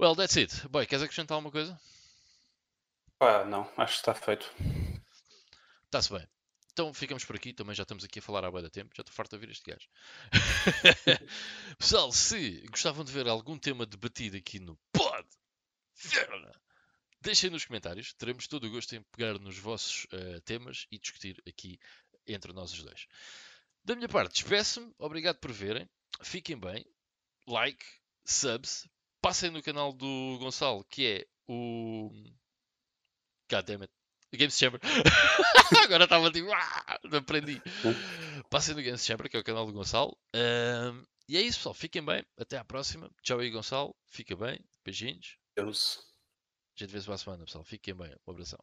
Well, 0.00 0.16
that's 0.16 0.36
it. 0.36 0.68
Boy, 0.68 0.86
queres 0.86 1.02
acrescentar 1.02 1.36
alguma 1.36 1.52
coisa? 1.52 1.80
Ah, 3.20 3.44
não, 3.44 3.62
acho 3.76 3.94
que 3.94 4.00
está 4.00 4.14
feito. 4.14 4.52
Está-se 5.84 6.12
bem. 6.12 6.26
Então 6.72 6.92
ficamos 6.92 7.24
por 7.24 7.36
aqui. 7.36 7.52
Também 7.52 7.74
já 7.74 7.82
estamos 7.82 8.04
aqui 8.04 8.18
a 8.18 8.22
falar 8.22 8.44
há 8.44 8.50
da 8.50 8.70
tempo. 8.70 8.94
Já 8.96 9.02
estou 9.02 9.14
farto 9.14 9.30
de 9.30 9.36
ouvir 9.36 9.50
este 9.50 9.70
gajo. 9.70 9.88
Pessoal, 11.78 12.10
se 12.12 12.66
gostavam 12.70 13.04
de 13.04 13.12
ver 13.12 13.28
algum 13.28 13.58
tema 13.58 13.84
debatido 13.84 14.36
aqui 14.36 14.58
no 14.58 14.78
Pod, 14.92 15.28
deixem 17.20 17.50
nos 17.50 17.64
comentários. 17.64 18.12
Teremos 18.14 18.46
todo 18.46 18.66
o 18.66 18.70
gosto 18.70 18.94
em 18.94 19.02
pegar 19.02 19.38
nos 19.38 19.58
vossos 19.58 20.06
uh, 20.06 20.40
temas 20.42 20.86
e 20.90 20.98
discutir 20.98 21.42
aqui 21.46 21.78
entre 22.26 22.52
nós 22.52 22.72
os 22.72 22.82
dois. 22.82 23.06
Da 23.84 23.94
minha 23.94 24.08
parte, 24.08 24.34
despeço-me. 24.34 24.92
Obrigado 24.98 25.38
por 25.38 25.52
verem. 25.52 25.88
Fiquem 26.22 26.58
bem. 26.58 26.86
Like, 27.46 27.84
subs. 28.24 28.88
Passem 29.20 29.50
no 29.50 29.62
canal 29.62 29.92
do 29.92 30.38
Gonçalo, 30.38 30.84
que 30.84 31.06
é 31.06 31.26
o. 31.46 32.10
God 33.50 33.64
damn 33.66 33.82
it. 33.82 34.01
Games 34.36 34.56
Chamber. 34.56 34.80
Agora 35.84 36.04
estava 36.04 36.30
tipo. 36.30 36.50
Ah, 36.52 36.98
aprendi. 37.16 37.60
Passem 38.50 38.74
no 38.74 38.82
Games 38.82 39.04
Chamber, 39.04 39.28
que 39.28 39.36
é 39.36 39.40
o 39.40 39.44
canal 39.44 39.66
do 39.66 39.72
Gonçalo. 39.72 40.16
Um, 40.34 41.04
e 41.28 41.36
é 41.36 41.40
isso, 41.40 41.58
pessoal. 41.58 41.74
Fiquem 41.74 42.04
bem. 42.04 42.24
Até 42.38 42.58
à 42.58 42.64
próxima. 42.64 43.10
Tchau 43.22 43.38
aí, 43.38 43.50
Gonçalo. 43.50 43.94
Fica 44.08 44.36
bem. 44.36 44.58
Beijinhos. 44.84 45.36
Deus. 45.56 45.98
A 46.76 46.82
gente 46.82 46.92
vê-se 46.92 47.06
para 47.06 47.14
a 47.14 47.18
semana, 47.18 47.44
pessoal. 47.44 47.64
Fiquem 47.64 47.94
bem. 47.94 48.14
Um 48.26 48.30
abração. 48.32 48.58